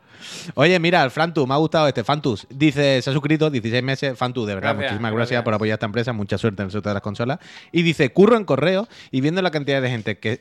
Oye, 0.54 0.78
mira, 0.80 1.02
el 1.04 1.10
Frantus, 1.10 1.46
me 1.46 1.54
ha 1.54 1.58
gustado 1.58 1.86
este. 1.88 2.02
Fantus 2.04 2.46
dice, 2.50 3.00
se 3.00 3.10
ha 3.10 3.12
suscrito 3.12 3.50
16 3.50 3.82
meses. 3.82 4.18
Fantus, 4.18 4.46
de 4.46 4.54
verdad, 4.56 4.70
Gracias, 4.74 4.92
muchísimas 4.92 5.12
gracias, 5.12 5.28
gracias. 5.30 5.44
por 5.44 5.54
apoyar 5.54 5.74
esta 5.74 5.86
empresa. 5.86 6.12
Mucha 6.12 6.38
suerte 6.38 6.62
en 6.62 6.66
el 6.66 6.72
sorteo 6.72 6.90
de 6.90 6.94
las 6.94 7.02
consolas. 7.02 7.38
Y 7.72 7.82
dice, 7.82 8.10
curro 8.12 8.36
en 8.36 8.44
correo 8.44 8.88
y 9.10 9.20
viendo 9.20 9.40
la 9.42 9.50
cantidad 9.50 9.80
de 9.80 9.88
gente 9.90 10.18
que 10.18 10.40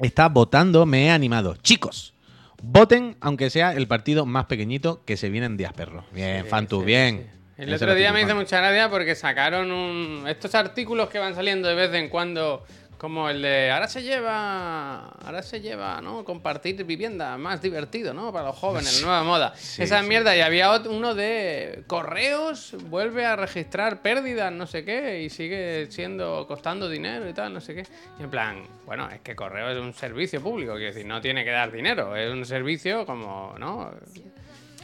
está 0.00 0.28
votando, 0.28 0.86
me 0.86 1.06
he 1.06 1.10
animado. 1.10 1.56
Chicos, 1.56 2.14
voten 2.62 3.16
aunque 3.20 3.50
sea 3.50 3.72
el 3.74 3.86
partido 3.86 4.24
más 4.26 4.46
pequeñito 4.46 5.02
que 5.04 5.16
se 5.16 5.28
viene 5.28 5.46
en 5.46 5.56
Díaz 5.56 5.72
Perro. 5.74 6.04
Bien, 6.12 6.44
Sí, 6.44 6.48
Fantus, 6.48 6.80
sí, 6.80 6.86
bien. 6.86 7.26
sí. 7.30 7.37
El 7.58 7.74
otro 7.74 7.94
día 7.94 8.12
me 8.12 8.22
hizo 8.22 8.34
mucha 8.36 8.58
gracia 8.58 8.88
porque 8.88 9.14
sacaron 9.14 9.72
un... 9.72 10.24
estos 10.28 10.54
artículos 10.54 11.08
que 11.08 11.18
van 11.18 11.34
saliendo 11.34 11.68
de 11.68 11.74
vez 11.74 11.92
en 11.92 12.08
cuando, 12.08 12.64
como 12.98 13.28
el 13.28 13.42
de 13.42 13.72
ahora 13.72 13.88
se 13.88 14.02
lleva, 14.04 15.08
ahora 15.08 15.42
se 15.42 15.60
lleva, 15.60 16.00
¿no? 16.00 16.24
Compartir 16.24 16.84
vivienda 16.84 17.36
más 17.36 17.60
divertido, 17.60 18.14
¿no? 18.14 18.32
Para 18.32 18.46
los 18.48 18.56
jóvenes, 18.56 19.00
la 19.00 19.06
nueva 19.06 19.24
moda. 19.24 19.54
Esa 19.76 20.02
mierda 20.02 20.36
y 20.36 20.40
había 20.40 20.72
ot- 20.72 20.86
uno 20.88 21.16
de 21.16 21.82
correos 21.88 22.76
vuelve 22.84 23.26
a 23.26 23.34
registrar 23.34 24.02
pérdidas, 24.02 24.52
no 24.52 24.68
sé 24.68 24.84
qué, 24.84 25.22
y 25.22 25.28
sigue 25.30 25.88
siendo 25.90 26.46
costando 26.46 26.88
dinero 26.88 27.28
y 27.28 27.32
tal, 27.32 27.52
no 27.52 27.60
sé 27.60 27.74
qué. 27.74 27.82
Y 28.20 28.22
en 28.22 28.30
plan, 28.30 28.62
bueno, 28.86 29.08
es 29.10 29.20
que 29.20 29.34
correo 29.34 29.68
es 29.70 29.78
un 29.78 29.92
servicio 29.94 30.40
público, 30.40 30.74
quiero 30.74 30.92
decir, 30.92 31.06
no 31.06 31.20
tiene 31.20 31.44
que 31.44 31.50
dar 31.50 31.72
dinero, 31.72 32.14
es 32.14 32.30
un 32.32 32.44
servicio 32.44 33.04
como, 33.04 33.56
¿no? 33.58 33.90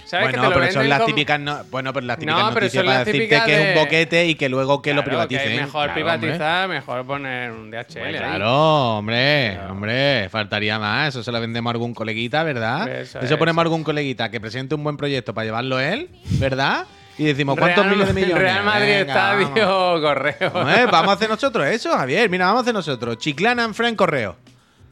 ¿Sabes 0.05 0.27
que 0.29 0.33
Bueno, 0.37 0.49
te 0.51 0.55
lo 0.55 0.61
pero 0.61 0.73
son 0.73 0.89
las 0.89 1.07
típicas, 1.07 1.41
no- 1.41 1.65
bueno, 1.71 1.93
pero 1.93 2.07
las 2.07 2.19
típicas 2.19 2.39
No, 2.39 2.49
pero 2.49 2.61
noticias 2.67 2.73
son 2.83 2.87
para 2.87 2.99
las 2.99 3.07
decirte 3.07 3.25
típicas 3.27 3.45
que 3.47 3.55
es 3.71 3.77
un 3.77 3.83
boquete 3.83 4.27
y 4.27 4.35
que 4.35 4.49
luego 4.49 4.83
que 4.83 4.93
lo 4.95 5.03
privaticen. 5.05 5.57
mejor 5.57 5.71
Claro, 5.93 6.01
hombre. 6.03 6.19
privatizar, 6.19 6.69
mejor 6.69 7.07
poner 7.07 7.51
un 7.53 7.71
DHL. 7.71 8.05
Ahí. 8.07 8.15
Claro, 8.17 8.99
hombre, 8.99 9.59
hombre, 9.71 10.29
faltaría 10.31 10.79
más. 10.79 11.09
Eso 11.09 11.23
se 11.23 11.33
lo 11.33 11.41
vendemos 11.41 11.71
a 11.71 11.73
algún 11.73 11.95
coleguita, 11.95 12.43
¿verdad? 12.43 12.87
Eso 12.89 13.19
Eso, 13.21 13.35
es, 13.35 13.39
ponemos 13.39 13.61
a 13.61 13.63
algún 13.63 13.83
coleguita 13.83 14.31
que 14.31 14.41
presente 14.41 14.75
un 14.75 14.85
buen 14.85 14.97
proyecto 14.97 15.33
para 15.35 15.47
llevarlo 15.47 15.81
él, 15.81 16.09
¿verdad? 16.39 16.85
Y 17.17 17.25
decimos, 17.25 17.57
¿cuántos 17.59 17.85
Real- 17.85 17.97
miles 17.97 18.09
de 18.15 18.21
millones? 18.21 18.43
Real 18.43 18.65
Madrid 18.65 18.89
Venga, 19.07 19.15
vamos. 19.15 19.43
Estadio 19.49 20.01
Correo. 20.03 20.51
Hombre, 20.53 20.87
vamos 20.87 21.09
a 21.11 21.13
hacer 21.13 21.29
nosotros 21.31 21.67
eso, 21.67 21.97
Javier. 21.97 22.29
Mira, 22.29 22.47
vamos 22.47 22.59
a 22.59 22.63
hacer 22.63 22.75
nosotros. 22.75 23.19
Chiclana 23.19 23.65
en 23.65 23.73
Fren 23.75 23.95
Correo. 23.97 24.37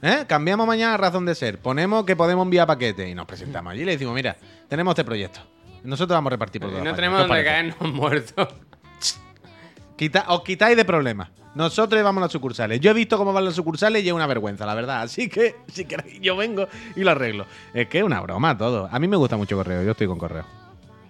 ¿Eh? 0.03 0.25
Cambiamos 0.27 0.67
mañana 0.67 0.97
razón 0.97 1.25
de 1.25 1.35
ser. 1.35 1.59
Ponemos 1.59 2.05
que 2.05 2.17
podemos 2.17 2.45
enviar 2.45 2.67
paquetes 2.67 3.09
y 3.09 3.15
nos 3.15 3.25
presentamos 3.27 3.73
allí 3.73 3.83
y 3.83 3.85
le 3.85 3.93
decimos, 3.93 4.15
mira, 4.15 4.37
tenemos 4.69 4.93
este 4.93 5.05
proyecto. 5.05 5.41
Nosotros 5.85 6.17
vamos 6.17 6.31
a 6.31 6.35
repartir 6.35 6.61
por 6.61 6.71
Y 6.71 6.73
toda 6.75 6.85
no 6.85 6.95
tenemos 6.95 7.19
¿Qué 7.19 7.23
os 7.23 7.29
donde 7.29 7.45
caernos 7.45 7.81
muertos. 7.95 8.49
Quita- 9.97 10.25
os 10.29 10.43
quitáis 10.43 10.77
de 10.77 10.85
problemas. 10.85 11.29
Nosotros 11.55 12.03
vamos 12.03 12.21
a 12.23 12.25
las 12.27 12.33
sucursales. 12.33 12.81
Yo 12.81 12.91
he 12.91 12.95
visto 12.95 13.17
cómo 13.19 13.33
van 13.33 13.45
las 13.45 13.55
sucursales 13.55 14.03
y 14.03 14.09
es 14.09 14.13
una 14.13 14.27
vergüenza, 14.27 14.65
la 14.67 14.75
verdad. 14.75 15.03
Así 15.03 15.29
que, 15.29 15.55
si 15.69 15.85
queréis, 15.85 16.21
yo 16.21 16.37
vengo 16.37 16.67
y 16.97 17.01
lo 17.05 17.11
arreglo. 17.11 17.47
Es 17.75 17.89
que 17.89 17.99
es 17.99 18.05
una 18.05 18.21
broma 18.21 18.57
todo. 18.57 18.89
A 18.91 18.99
mí 18.99 19.07
me 19.07 19.17
gusta 19.17 19.37
mucho 19.37 19.57
correo. 19.57 19.83
Yo 19.83 19.93
estoy 19.93 20.07
con 20.07 20.19
correo. 20.19 20.45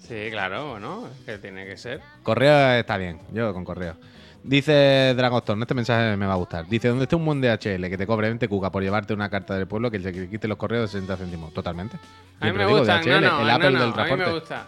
Sí, 0.00 0.28
claro, 0.30 0.70
bueno, 0.72 1.06
es 1.20 1.24
que 1.24 1.38
tiene 1.38 1.64
que 1.64 1.76
ser. 1.76 2.00
Correo 2.22 2.72
está 2.72 2.96
bien. 2.98 3.20
Yo 3.32 3.54
con 3.54 3.64
correo. 3.64 3.96
Dice 4.44 5.14
Dragostorn, 5.16 5.62
este 5.62 5.74
mensaje 5.74 6.16
me 6.16 6.26
va 6.26 6.32
a 6.32 6.36
gustar. 6.36 6.66
Dice, 6.66 6.88
¿dónde 6.88 7.04
está 7.04 7.16
un 7.16 7.24
buen 7.24 7.40
DHL 7.40 7.88
que 7.88 7.96
te 7.96 8.06
cobre 8.06 8.26
20 8.28 8.48
cuca 8.48 8.70
por 8.70 8.82
llevarte 8.82 9.14
una 9.14 9.28
carta 9.28 9.54
del 9.56 9.68
pueblo 9.68 9.90
que 9.90 10.00
se 10.00 10.28
quite 10.28 10.48
los 10.48 10.58
correos 10.58 10.92
de 10.92 11.00
60 11.00 11.16
céntimos? 11.16 11.54
Totalmente. 11.54 11.96
A 12.40 12.46
mí 12.46 12.52
me 12.52 12.66
digo, 12.66 12.78
gusta, 12.78 13.00
DHL, 13.00 13.08
no, 13.08 13.20
no, 13.20 13.40
el 13.40 13.46
no, 13.46 13.52
Apple 13.52 13.70
no, 13.70 13.80
del 13.80 14.00
a 14.00 14.04
mí 14.04 14.16
me 14.16 14.32
gusta. 14.32 14.66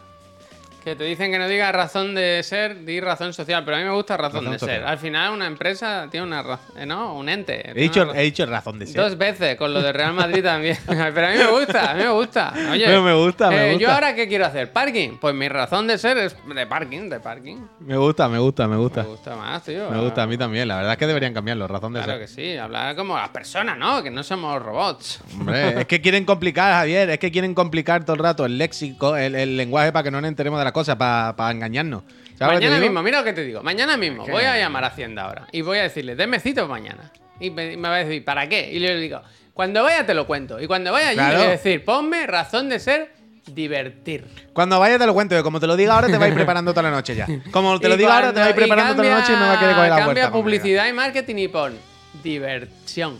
Que 0.85 0.95
te 0.95 1.05
dicen 1.05 1.33
que 1.33 1.39
no 1.39 1.49
digas 1.49 1.75
razón 1.75 2.15
de 2.15 2.43
ser, 2.43 2.85
di 2.85 3.01
razón 3.01 3.33
social, 3.33 3.65
pero 3.65 3.79
a 3.79 3.81
mí 3.81 3.87
me 3.87 3.95
gusta 3.95 4.19
razón, 4.19 4.45
Razón 4.45 4.53
de 4.53 4.59
ser. 4.59 4.85
Al 4.85 4.99
final 4.99 5.33
una 5.33 5.47
empresa 5.47 6.09
tiene 6.11 6.27
una 6.27 6.43
razón, 6.43 6.87
¿no? 6.87 7.15
Un 7.15 7.31
ente. 7.31 7.71
He 7.71 7.73
dicho, 7.73 8.15
he 8.15 8.23
dicho 8.25 8.45
razón 8.45 8.79
de 8.79 8.87
ser. 8.87 8.97
Dos 9.01 9.17
veces, 9.17 9.57
con 9.57 9.73
lo 9.73 9.81
de 9.81 9.95
Real 9.95 10.13
Madrid 10.13 10.43
también. 10.45 10.77
Pero 10.87 11.27
a 11.27 11.31
mí 11.31 11.39
me 11.39 11.47
gusta, 11.47 11.91
a 11.91 11.95
mí 11.95 12.03
me 12.03 12.11
gusta. 12.11 12.53
Oye, 12.71 12.85
Pero 12.85 13.03
me 13.03 13.15
gusta, 13.15 13.49
me 13.49 13.57
eh, 13.57 13.73
gusta. 13.73 13.83
¿Yo 13.83 13.93
ahora 13.93 14.15
qué 14.15 14.29
quiero 14.29 14.45
hacer? 14.45 14.73
¿Parking? 14.73 15.17
Pues 15.19 15.35
mi 15.35 15.49
razón 15.49 15.87
de 15.87 15.97
ser 15.97 16.19
es 16.19 16.37
de 16.55 16.67
parking, 16.67 17.09
de 17.09 17.19
parking. 17.19 17.57
Me 17.81 17.97
gusta, 17.97 18.29
me 18.29 18.39
gusta, 18.39 18.69
me 18.69 18.77
gusta. 18.77 19.05
Me 19.05 19.09
gusta 19.09 19.37
más, 19.37 19.65
tío. 19.65 19.91
Me 19.91 20.01
gusta 20.03 20.25
a 20.25 20.27
mí 20.27 20.37
también. 20.37 20.69
La 20.69 20.77
verdad 20.77 20.93
es 20.93 20.99
que 20.99 21.07
deberían 21.07 21.33
cambiarlo. 21.33 21.67
Razón 21.67 21.95
de 21.95 22.03
Claro 22.03 22.19
ser. 22.19 22.21
que 22.21 22.29
sí, 22.29 22.59
hablar 22.59 22.95
como 22.95 23.17
las 23.17 23.31
personas, 23.31 23.79
¿no? 23.79 24.03
Que 24.03 24.11
no 24.11 24.23
somos 24.23 24.61
robots. 24.61 25.21
Hombre, 25.41 25.81
es 25.81 25.87
que 25.87 26.03
quieren 26.03 26.27
complicar, 26.27 26.75
Javier. 26.75 27.09
Es 27.09 27.19
que 27.19 27.33
quieren 27.33 27.55
complicar 27.55 28.05
todo 28.05 28.17
el 28.17 28.23
rato 28.23 28.45
el 28.45 28.59
léxico, 28.59 29.17
el, 29.17 29.35
el 29.35 29.57
lenguaje 29.57 29.91
para 29.91 30.03
que 30.03 30.11
no 30.11 30.21
nos 30.21 30.29
enteremos 30.29 30.59
de 30.59 30.65
las 30.65 30.74
cosas, 30.75 30.97
para, 30.97 31.51
engañarnos. 31.51 32.03
¿Sabes 32.39 32.57
lo 32.57 32.61
que 32.61 32.67
te 32.67 32.71
Mañana 32.71 32.81
mismo, 32.81 33.03
mira 33.03 33.19
lo 33.21 33.25
que 33.25 33.33
te 33.33 33.45
digo. 33.45 33.63
Mañana 33.63 33.97
mismo 33.97 34.25
¿Qué? 34.27 34.33
voy 34.33 34.45
a 34.45 34.59
llamar 34.59 34.85
a 34.85 34.89
Hacienda 34.89 35.23
ahora 35.23 35.47
y 35.53 35.63
voy 35.63 35.79
a 35.79 35.85
decirle, 35.85 36.17
deme 36.17 36.41
cita 36.41 36.67
mañana. 36.67 37.13
Y 37.41 37.51
me, 37.51 37.77
me 37.77 37.89
va 37.89 37.97
a 37.97 38.05
decir, 38.05 38.25
¿para 38.25 38.49
qué? 38.49 38.71
Y 38.71 38.79
le 38.79 38.97
digo, 38.97 39.23
cuando 39.55 39.83
vaya 39.85 40.05
te 40.05 40.15
lo 40.15 40.27
cuento. 40.27 40.61
Y 40.61 40.67
cuando 40.67 40.93
vaya 40.93 41.09
allí 41.09 41.17
Claro. 41.17 41.33
le 41.33 41.39
voy 41.39 41.47
a 41.47 41.51
decir, 41.53 41.85
ponme 41.85 42.27
razón 42.27 42.69
de 42.69 42.81
ser 42.81 43.13
divertir. 43.47 44.25
Cuando 44.53 44.79
vayas 44.81 44.99
te 44.99 45.07
lo 45.07 45.15
cuento, 45.15 45.37
que 45.37 45.43
como 45.43 45.61
te 45.61 45.67
lo 45.67 45.77
diga 45.77 45.95
ahora 45.95 46.09
te 46.09 46.19
vais 46.19 46.35
preparando 46.35 46.73
toda 46.73 46.83
la 46.83 46.91
noche 46.91 47.15
ya. 47.15 47.27
Como 47.51 47.79
te 47.79 47.89
lo 47.89 47.97
diga 47.97 48.17
ahora 48.17 48.33
te 48.33 48.41
vais 48.41 48.55
preparando 48.55 48.95
toda 48.95 49.09
la 49.09 49.21
noche 49.21 49.33
y 49.33 49.37
me 49.37 49.43
va 49.43 49.53
a 49.53 49.61
querer 49.61 49.75
coger 49.75 49.91
la 49.91 49.97
Cambia 49.97 50.23
cuando 50.25 50.39
publicidad 50.39 50.89
y 50.89 50.93
marketing 50.93 51.37
y 51.37 51.49
pon 51.49 51.75
diversión. 52.23 53.19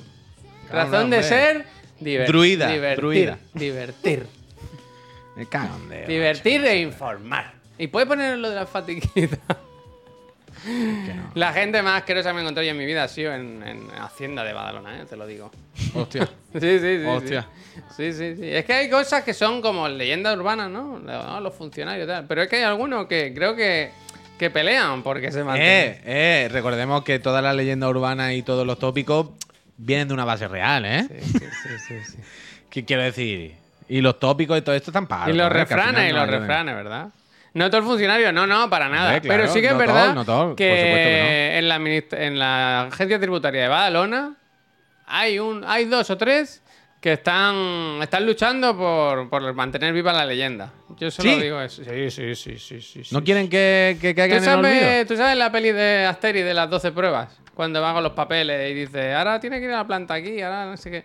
Claro, 0.69 0.91
razón 0.91 1.11
no, 1.11 1.17
de 1.17 1.23
ser 1.23 1.67
divertir. 2.01 2.35
Druida, 2.35 2.69
divertir, 2.69 3.05
druida. 3.05 3.39
Divertir. 3.53 4.27
Me 5.37 5.47
cago 5.47 5.77
en 5.77 5.89
Dios, 5.91 6.09
Divertir 6.09 6.65
e 6.65 6.81
informar. 6.81 7.53
Y 7.79 7.89
puedes 7.89 8.09
poner 8.09 8.39
lo 8.39 8.51
de 8.51 8.57
la 8.57 8.67
fatiguita. 8.67 9.39
que 10.65 11.15
no. 11.15 11.31
La 11.35 11.53
gente 11.53 11.83
más 11.83 11.99
asquerosa 11.99 12.31
que 12.31 12.35
me 12.35 12.41
encontré 12.43 12.65
yo 12.65 12.71
en 12.71 12.79
mi 12.79 12.87
vida 12.87 13.05
ha 13.05 13.09
sido 13.09 13.35
en, 13.35 13.63
en 13.67 13.91
Hacienda 14.01 14.45
de 14.45 14.53
Badalona, 14.53 15.03
¿eh? 15.03 15.07
te 15.09 15.17
lo 15.17 15.27
digo. 15.27 15.51
Hostia. 15.95 16.29
Sí, 16.55 16.61
sí, 16.61 16.79
sí. 16.79 16.99
sí. 17.01 17.05
Hostia. 17.07 17.49
Sí, 17.97 18.13
sí, 18.13 18.37
sí. 18.37 18.49
Es 18.49 18.65
que 18.65 18.73
hay 18.75 18.89
cosas 18.89 19.25
que 19.25 19.35
son 19.35 19.61
como 19.61 19.89
leyendas 19.89 20.37
urbanas, 20.37 20.71
¿no? 20.71 21.01
No, 21.01 21.41
Los 21.41 21.53
funcionarios 21.55 22.07
y 22.07 22.09
tal. 22.09 22.27
Pero 22.29 22.43
es 22.43 22.49
que 22.49 22.57
hay 22.57 22.63
algunos 22.63 23.07
que 23.09 23.35
creo 23.35 23.57
que, 23.57 23.91
que 24.39 24.51
pelean 24.51 25.03
porque 25.03 25.33
se 25.33 25.43
mantienen. 25.43 25.73
Eh, 25.75 26.01
eh, 26.05 26.49
recordemos 26.53 27.03
que 27.03 27.19
todas 27.19 27.43
las 27.43 27.57
leyendas 27.57 27.91
urbanas 27.91 28.35
y 28.35 28.43
todos 28.43 28.65
los 28.65 28.79
tópicos 28.79 29.31
vienen 29.77 30.07
de 30.07 30.15
una 30.15 30.25
base 30.25 30.47
real, 30.47 30.85
¿eh? 30.87 31.09
Sí, 31.09 31.33
sí, 31.33 31.39
sí, 31.41 31.79
sí, 31.89 31.95
sí. 32.13 32.19
¿Qué 32.71 32.85
quiero 32.85 33.03
decir? 33.03 33.57
Y 33.89 34.01
los 34.01 34.19
tópicos 34.19 34.59
y 34.59 34.63
todo 34.63 34.75
esto 34.75 34.91
están 34.91 35.07
pagos. 35.07 35.29
Y 35.29 35.33
los 35.33 35.51
refranes, 35.51 36.11
y 36.11 36.13
los 36.13 36.29
refranes, 36.29 36.75
¿verdad? 36.75 37.09
No 37.55 37.71
todo 37.71 37.83
el 37.83 37.87
funcionario, 37.87 38.33
no, 38.33 38.47
no, 38.47 38.69
para 38.69 38.89
nada. 38.89 39.21
Claro, 39.21 39.43
Pero 39.43 39.53
sí 39.53 39.61
que 39.61 39.69
es 39.69 39.73
no 39.73 39.79
verdad 39.79 40.07
todo, 40.07 40.15
no 40.15 40.25
todo, 40.25 40.57
que, 40.57 40.65
que 40.65 41.59
en, 41.59 41.69
la 41.69 41.77
en 41.77 42.39
la 42.39 42.83
agencia 42.83 43.21
tributaria 43.21 43.63
de 43.63 43.69
Badalona 43.69 44.35
hay 45.07 45.39
un, 45.39 45.63
hay 45.65 45.85
dos 45.85 46.11
o 46.11 46.17
tres 46.17 46.63
que 47.01 47.13
están, 47.13 47.99
están 48.01 48.25
luchando 48.27 48.77
por, 48.77 49.29
por 49.29 49.53
mantener 49.53 49.93
viva 49.93 50.13
la 50.13 50.25
leyenda. 50.25 50.73
Yo 50.97 51.11
solo 51.11 51.31
¿Sí? 51.31 51.41
digo 51.43 51.61
eso. 51.61 51.85
Sí, 51.85 52.11
sí, 52.11 52.35
sí, 52.35 52.59
sí, 52.59 52.81
sí. 52.81 53.03
¿No 53.13 53.19
sí. 53.19 53.25
quieren 53.25 53.49
que, 53.49 53.99
que 54.01 54.15
caigan 54.15 54.43
¿Tú 54.43 54.51
en 54.51 54.51
el 54.51 54.81
sabes, 54.81 55.07
¿Tú 55.07 55.17
sabes 55.17 55.37
la 55.37 55.53
peli 55.53 55.71
de 55.73 56.07
Asteri 56.07 56.41
de 56.41 56.55
las 56.55 56.71
12 56.71 56.93
pruebas? 56.93 57.39
Cuando 57.55 57.83
va 57.83 57.93
con 57.93 58.03
los 58.03 58.13
papeles 58.13 58.71
y 58.71 58.75
dice, 58.75 59.13
ahora 59.13 59.39
tiene 59.39 59.61
que 59.61 59.67
ir 59.67 59.73
a 59.73 59.77
la 59.77 59.87
planta 59.87 60.15
aquí, 60.15 60.41
ahora 60.41 60.65
no 60.65 60.77
sé 60.79 60.91
qué. 60.91 61.05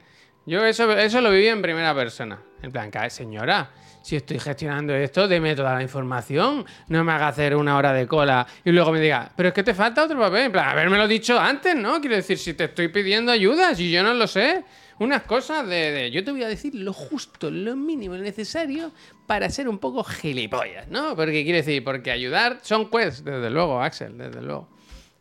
Yo 0.50 0.66
eso, 0.66 0.91
eso 0.97 1.22
lo 1.22 1.30
viví 1.32 1.47
en 1.47 1.62
primera 1.62 1.93
persona. 1.93 2.41
En 2.64 2.72
plan, 2.72 2.89
"Ca- 2.89 3.10
señora, 3.10 3.70
si 4.02 4.16
estoy 4.16 4.39
gestionando 4.39 4.95
esto, 4.95 5.28
deme 5.28 5.56
toda 5.56 5.76
la 5.76 5.84
información. 5.84 6.66
No 6.88 7.04
me 7.04 7.12
haga 7.12 7.28
hacer 7.28 7.56
una 7.56 7.78
hora 7.78 7.93
de 7.93 8.08
cola 8.08 8.47
y 8.66 8.72
luego 8.72 8.91
me 8.91 9.00
diga, 9.00 9.32
pero 9.36 9.50
es 9.50 9.54
que 9.54 9.62
te 9.64 9.76
falta 9.76 10.04
otro 10.06 10.18
papel. 10.20 10.45
En 10.45 10.52
plan, 10.52 10.70
haberme 10.70 10.97
lo 10.97 11.08
dicho 11.08 11.39
antes, 11.39 11.76
¿no? 11.76 12.02
Quiero 12.02 12.16
decir, 12.16 12.38
si 12.39 12.56
te 12.56 12.64
estoy 12.64 12.88
pidiendo 12.88 13.32
ayuda, 13.32 13.76
si 13.76 13.91
yo 13.91 14.02
no 14.02 14.14
lo 14.16 14.26
sé. 14.26 14.64
Unas 14.97 15.22
cosas 15.22 15.68
de, 15.68 15.91
de- 15.91 16.12
Yo 16.12 16.24
te 16.24 16.32
voy 16.32 16.43
a 16.43 16.47
decir 16.47 16.74
lo 16.76 16.93
justo, 16.93 17.52
lo 17.52 17.76
mínimo 17.76 18.16
necesario 18.18 18.91
para 19.28 19.50
ser 19.52 19.70
un 19.70 19.78
poco 19.78 20.04
gilipollas, 20.04 20.88
¿no? 20.89 21.16
Porque 21.16 21.43
quiere 21.43 21.60
decir, 21.60 21.84
porque 21.84 22.10
ayudar 22.12 22.58
son 22.64 22.89
quests, 22.89 23.24
desde 23.24 23.50
luego, 23.52 23.82
Axel, 23.82 24.18
desde 24.18 24.41
luego. 24.41 24.68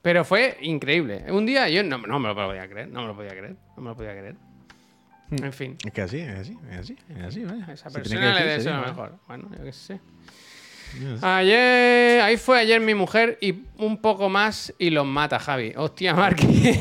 Pero 0.00 0.24
fue 0.24 0.56
increíble. 0.62 1.24
Un 1.28 1.44
día 1.44 1.68
yo 1.68 1.82
no, 1.84 1.98
no 1.98 2.18
me 2.18 2.28
lo 2.28 2.34
podía 2.34 2.66
creer, 2.68 2.88
no 2.88 3.02
me 3.02 3.08
lo 3.08 3.14
podía 3.14 3.30
creer, 3.32 3.56
no 3.76 3.82
me 3.82 3.90
lo 3.90 3.96
podía 3.96 4.12
creer. 4.12 4.34
En 5.30 5.52
fin, 5.52 5.76
Es 5.84 5.92
que 5.92 6.02
así, 6.02 6.18
es 6.18 6.38
así, 6.40 6.58
es 6.70 6.78
así, 6.78 6.96
es 7.10 7.22
así, 7.22 7.44
vaya. 7.44 7.72
esa 7.72 7.90
Se 7.90 7.98
persona 7.98 8.40
le 8.40 8.46
deseo 8.46 8.72
se 8.72 8.78
lo 8.80 8.86
mejor. 8.86 9.18
Bueno, 9.26 9.50
yo 9.56 9.64
qué 9.64 9.72
sé. 9.72 10.00
Ayer, 11.20 12.22
ahí 12.22 12.36
fue 12.38 12.60
ayer 12.60 12.80
mi 12.80 12.94
mujer 12.94 13.36
y 13.40 13.64
un 13.76 14.00
poco 14.00 14.30
más 14.30 14.72
y 14.78 14.90
los 14.90 15.06
mata, 15.06 15.38
Javi. 15.38 15.74
Hostia, 15.76 16.14
Marqui. 16.14 16.46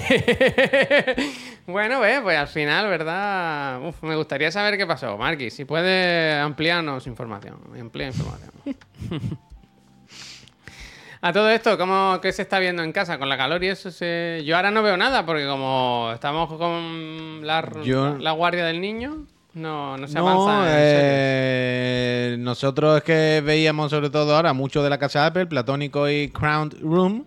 bueno, 1.68 2.00
ve, 2.00 2.22
pues 2.22 2.38
al 2.38 2.48
final, 2.48 2.88
¿verdad? 2.88 3.82
Uf, 3.86 4.02
me 4.04 4.16
gustaría 4.16 4.50
saber 4.50 4.78
qué 4.78 4.88
pasó, 4.88 5.18
Marqui. 5.18 5.50
Si 5.50 5.66
puede 5.66 6.40
ampliarnos 6.40 7.06
información. 7.06 7.60
Amplía 7.80 8.08
información. 8.08 8.52
A 11.22 11.34
todo 11.34 11.50
esto, 11.50 11.78
¿cómo 11.78 12.20
qué 12.22 12.32
se 12.32 12.44
está 12.44 12.60
viendo 12.60 12.84
en 12.84 12.92
casa 12.92 13.18
con 13.18 13.28
la 13.28 13.38
calor 13.38 13.64
y 13.64 13.68
eso? 13.70 13.90
Se... 13.92 14.42
Yo 14.46 14.56
ahora 14.56 14.70
no 14.72 14.84
veo 14.84 14.98
nada 14.98 15.26
porque 15.26 15.48
como 15.48 16.12
estamos 16.14 16.48
con 16.54 17.46
la, 17.46 17.68
Yo- 17.84 18.18
la 18.20 18.32
guardia 18.32 18.66
del 18.66 18.80
niño, 18.80 19.26
no, 19.56 19.98
no 19.98 20.08
se 20.08 20.14
No, 20.16 20.28
avanza. 20.30 20.68
en 20.70 20.76
eh, 20.80 22.36
nosotros 22.40 22.98
es 22.98 23.04
que 23.04 23.42
veíamos 23.44 23.90
sobre 23.90 24.10
todo 24.12 24.36
ahora 24.36 24.54
mucho 24.54 24.84
de 24.84 24.90
la 24.92 25.00
casa 25.00 25.26
Apple, 25.26 25.48
Platónico 25.48 26.08
y 26.08 26.30
Crown 26.30 26.72
Room, 26.82 27.26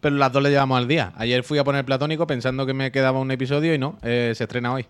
pero 0.00 0.14
las 0.16 0.30
dos 0.32 0.42
le 0.42 0.50
llevamos 0.50 0.78
al 0.78 0.86
día. 0.86 1.12
Ayer 1.16 1.42
fui 1.42 1.58
a 1.58 1.64
poner 1.64 1.84
Platónico 1.84 2.26
pensando 2.28 2.66
que 2.66 2.74
me 2.74 2.92
quedaba 2.92 3.18
un 3.18 3.30
episodio 3.32 3.74
y 3.74 3.78
no, 3.78 3.98
eh, 4.02 4.32
se 4.36 4.44
estrena 4.44 4.72
hoy. 4.74 4.86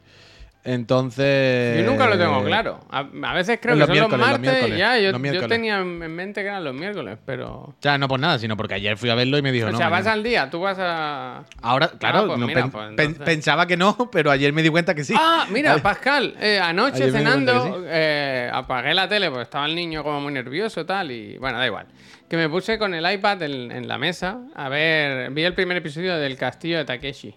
Entonces... 0.65 1.85
Yo 1.85 1.91
nunca 1.91 2.07
lo 2.07 2.17
tengo 2.19 2.43
claro. 2.43 2.81
A, 2.91 3.01
a 3.23 3.35
veces 3.35 3.59
creo 3.61 3.77
que 3.77 3.87
son 3.87 3.99
los 4.11 4.19
martes. 4.19 4.77
ya, 4.77 4.99
yo, 4.99 5.13
tenía 5.47 5.79
en 5.79 6.03
en 6.03 6.15
mente 6.15 6.41
que 6.43 6.49
eran 6.49 6.65
los 6.65 6.75
miércoles, 6.75 7.19
pero. 7.25 7.51
O 7.51 7.75
sea, 7.81 7.99
no 7.99 8.09
por 8.09 8.19
nada, 8.19 8.39
sino 8.39 8.57
porque 8.57 8.75
ayer 8.75 8.97
fui 8.97 9.11
a 9.11 9.15
verlo 9.15 9.37
y 9.39 9.43
me 9.43 9.53
dijo, 9.53 9.69
o 9.69 9.71
no, 9.73 9.77
sea, 9.77 9.89
vas 9.89 10.01
mañana". 10.01 10.13
al 10.13 10.23
día, 10.23 10.51
tú 10.51 10.61
vas 10.61 10.79
a. 10.81 11.45
Ahora, 11.61 11.89
claro, 11.99 12.27
pues 12.29 12.39
no, 12.39 12.47
mira, 12.47 12.63
pen- 12.63 12.71
pues 12.71 12.95
pen- 12.97 13.15
pensaba 13.15 13.67
que 13.67 13.77
no, 13.77 14.09
pero 14.13 14.31
ayer 14.31 14.53
me 14.53 14.63
di 14.63 14.71
cuenta 14.71 14.95
que 14.95 15.05
sí. 15.05 15.15
Ah, 15.17 15.47
mira, 15.51 15.77
Pascal, 15.79 16.35
eh, 16.41 16.59
anoche 16.63 17.11
cenando, 17.13 17.85
eh, 17.87 18.51
apagué 18.53 18.95
la 18.95 19.07
tele 19.09 19.29
porque 19.29 19.43
estaba 19.43 19.67
el 19.67 19.75
niño 19.75 20.03
como 20.03 20.21
muy 20.23 20.33
nervioso 20.33 20.87
tal 20.87 21.11
y 21.11 21.37
bueno, 21.39 21.59
da 21.59 21.67
igual. 21.67 21.87
Que 22.29 22.39
me 22.39 22.49
puse 22.49 22.79
con 22.79 22.95
el 22.95 23.11
iPad 23.13 23.43
en, 23.43 23.71
en 23.71 23.87
la 23.87 23.99
mesa 23.99 24.39
a 24.57 24.69
ver, 24.71 25.31
vi 25.31 25.45
el 25.45 25.53
primer 25.55 25.77
episodio 25.77 26.17
del 26.17 26.37
Castillo 26.37 26.79
de 26.79 26.85
Takeshi. 26.87 27.35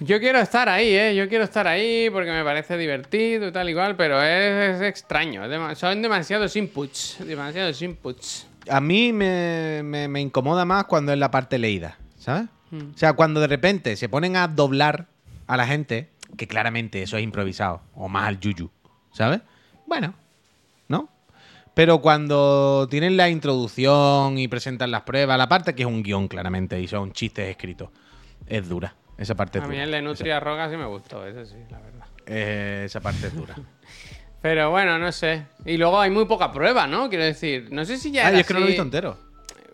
Yo 0.00 0.20
quiero 0.20 0.38
estar 0.38 0.68
ahí, 0.68 0.94
¿eh? 0.94 1.14
Yo 1.16 1.28
quiero 1.28 1.44
estar 1.44 1.66
ahí 1.66 2.08
porque 2.10 2.30
me 2.30 2.44
parece 2.44 2.76
divertido 2.76 3.48
y 3.48 3.52
tal 3.52 3.68
igual, 3.68 3.96
pero 3.96 4.22
es, 4.22 4.76
es 4.76 4.82
extraño. 4.82 5.44
es 5.44 5.78
son 5.78 6.00
demasiados 6.02 6.54
inputs, 6.56 7.16
demasiados 7.24 7.82
inputs. 7.82 8.46
A 8.70 8.80
mí 8.80 9.12
me, 9.12 9.82
me- 9.82 10.06
me 10.08 10.20
incomoda 10.20 10.64
más 10.64 10.84
cuando 10.84 11.12
es 11.12 11.18
la 11.18 11.30
parte 11.30 11.58
leída, 11.58 11.98
¿sabes? 12.18 12.44
Hmm. 12.70 12.92
O 12.94 12.98
sea, 12.98 13.14
cuando 13.14 13.40
de 13.40 13.48
repente 13.48 13.96
se 13.96 14.08
ponen 14.08 14.36
a 14.36 14.46
doblar 14.46 15.06
a 15.48 15.56
la 15.56 15.66
gente, 15.66 16.10
que 16.36 16.46
claramente 16.46 17.02
eso 17.02 17.16
es 17.16 17.24
improvisado, 17.24 17.80
o 17.94 18.08
más 18.08 18.28
al 18.28 18.38
yuyu, 18.38 18.70
¿sabes? 19.12 19.40
Bueno, 19.86 20.14
¿no? 20.86 21.08
Pero 21.74 22.00
cuando 22.00 22.86
tienen 22.90 23.16
la 23.16 23.30
introducción 23.30 24.38
y 24.38 24.46
presentan 24.48 24.90
las 24.90 25.02
pruebas, 25.02 25.38
la 25.38 25.48
parte 25.48 25.74
que 25.74 25.82
es 25.82 25.88
un 25.88 26.02
guion 26.02 26.28
claramente 26.28 26.78
y 26.80 26.86
son 26.86 27.12
chistes 27.12 27.48
escritos, 27.48 27.88
es 28.46 28.68
dura. 28.68 28.94
Esa 29.18 29.34
parte 29.34 29.58
A 29.58 29.62
mí 29.62 29.68
dura. 29.74 29.84
el 29.84 29.90
de 29.90 30.00
Nutria 30.02 30.40
Roca 30.40 30.70
sí 30.70 30.76
me 30.76 30.86
gustó, 30.86 31.26
eso 31.26 31.44
sí, 31.44 31.56
la 31.70 31.80
verdad. 31.80 32.06
Eh, 32.26 32.82
esa 32.86 33.00
parte 33.00 33.26
es 33.26 33.34
dura. 33.34 33.54
Pero 34.40 34.70
bueno, 34.70 34.98
no 34.98 35.10
sé. 35.10 35.42
Y 35.66 35.76
luego 35.76 36.00
hay 36.00 36.10
muy 36.10 36.24
poca 36.26 36.52
prueba, 36.52 36.86
¿no? 36.86 37.08
Quiero 37.08 37.24
decir, 37.24 37.68
no 37.72 37.84
sé 37.84 37.98
si 37.98 38.12
ya. 38.12 38.28
Ah, 38.28 38.32
yo 38.32 38.38
es 38.38 38.46
que 38.46 38.54
no 38.54 38.60
lo 38.60 38.66
he 38.66 38.68
visto 38.68 38.82
entero. 38.82 39.18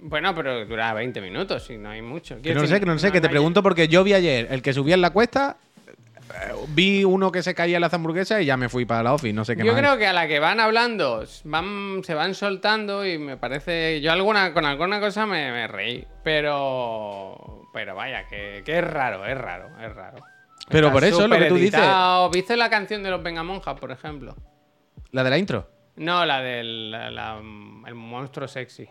Bueno, 0.01 0.35
pero 0.35 0.65
dura 0.67 0.93
20 0.93 1.21
minutos 1.21 1.69
y 1.71 1.77
no 1.79 1.91
hay 1.91 2.03
mucho. 2.03 2.41
Que 2.43 2.55
no 2.55 2.61
decir, 2.63 2.77
sé, 2.77 2.81
que 2.81 2.87
no 2.87 2.99
sé, 2.99 3.13
que 3.13 3.21
te 3.21 3.29
pregunto 3.29 3.63
porque 3.63 3.89
yo 3.89 4.03
vi 4.05 4.13
ayer 4.15 4.49
el 4.51 4.61
que 4.63 4.73
subía 4.75 4.95
en 4.95 5.01
la 5.01 5.11
cuesta, 5.11 5.57
eh, 6.31 6.53
vi 6.69 7.05
uno 7.05 7.33
que 7.33 7.43
se 7.43 7.55
caía 7.55 7.77
en 7.77 7.81
las 7.83 7.93
hamburguesas 7.95 8.43
y 8.43 8.45
ya 8.45 8.57
me 8.59 8.69
fui 8.69 8.85
para 8.85 9.03
la 9.03 9.15
office, 9.15 9.33
no 9.33 9.45
sé 9.47 9.57
qué 9.57 9.65
Yo 9.65 9.73
más. 9.73 9.81
creo 9.81 9.97
que 9.97 10.07
a 10.07 10.13
la 10.13 10.29
que 10.29 10.41
van 10.41 10.61
hablando, 10.61 11.25
van, 11.45 12.03
se 12.05 12.13
van 12.15 12.35
soltando 12.35 13.07
y 13.07 13.17
me 13.19 13.37
parece. 13.39 14.01
Yo 14.03 14.13
alguna, 14.13 14.53
con 14.53 14.67
alguna 14.67 15.01
cosa 15.01 15.25
me, 15.27 15.51
me 15.53 15.67
reí. 15.69 16.07
Pero. 16.23 17.64
Pero 17.75 17.95
vaya, 17.95 18.27
que, 18.29 18.63
que 18.65 18.79
es 18.79 18.85
raro, 18.85 19.27
es 19.27 19.37
raro, 19.37 19.69
es 19.81 19.95
raro. 19.95 20.19
Pero 20.71 20.87
Está 20.87 20.93
por 20.95 21.05
eso, 21.05 21.29
lo 21.29 21.37
que 21.37 21.45
tú 21.47 21.57
dices- 21.57 21.73
supereditado. 21.73 22.31
¿Viste 22.31 22.57
la 22.57 22.71
canción 22.71 23.03
de 23.03 23.11
los 23.11 23.23
Vengamonjas, 23.23 23.79
por 23.79 23.91
ejemplo? 23.93 24.35
¿La 25.11 25.23
de 25.23 25.29
la 25.31 25.37
intro? 25.39 25.69
No, 25.97 26.25
la 26.25 26.41
del 26.41 26.91
la- 26.91 27.11
la- 27.11 27.37
el 27.87 27.95
monstruo 27.95 28.49
sexy. 28.49 28.89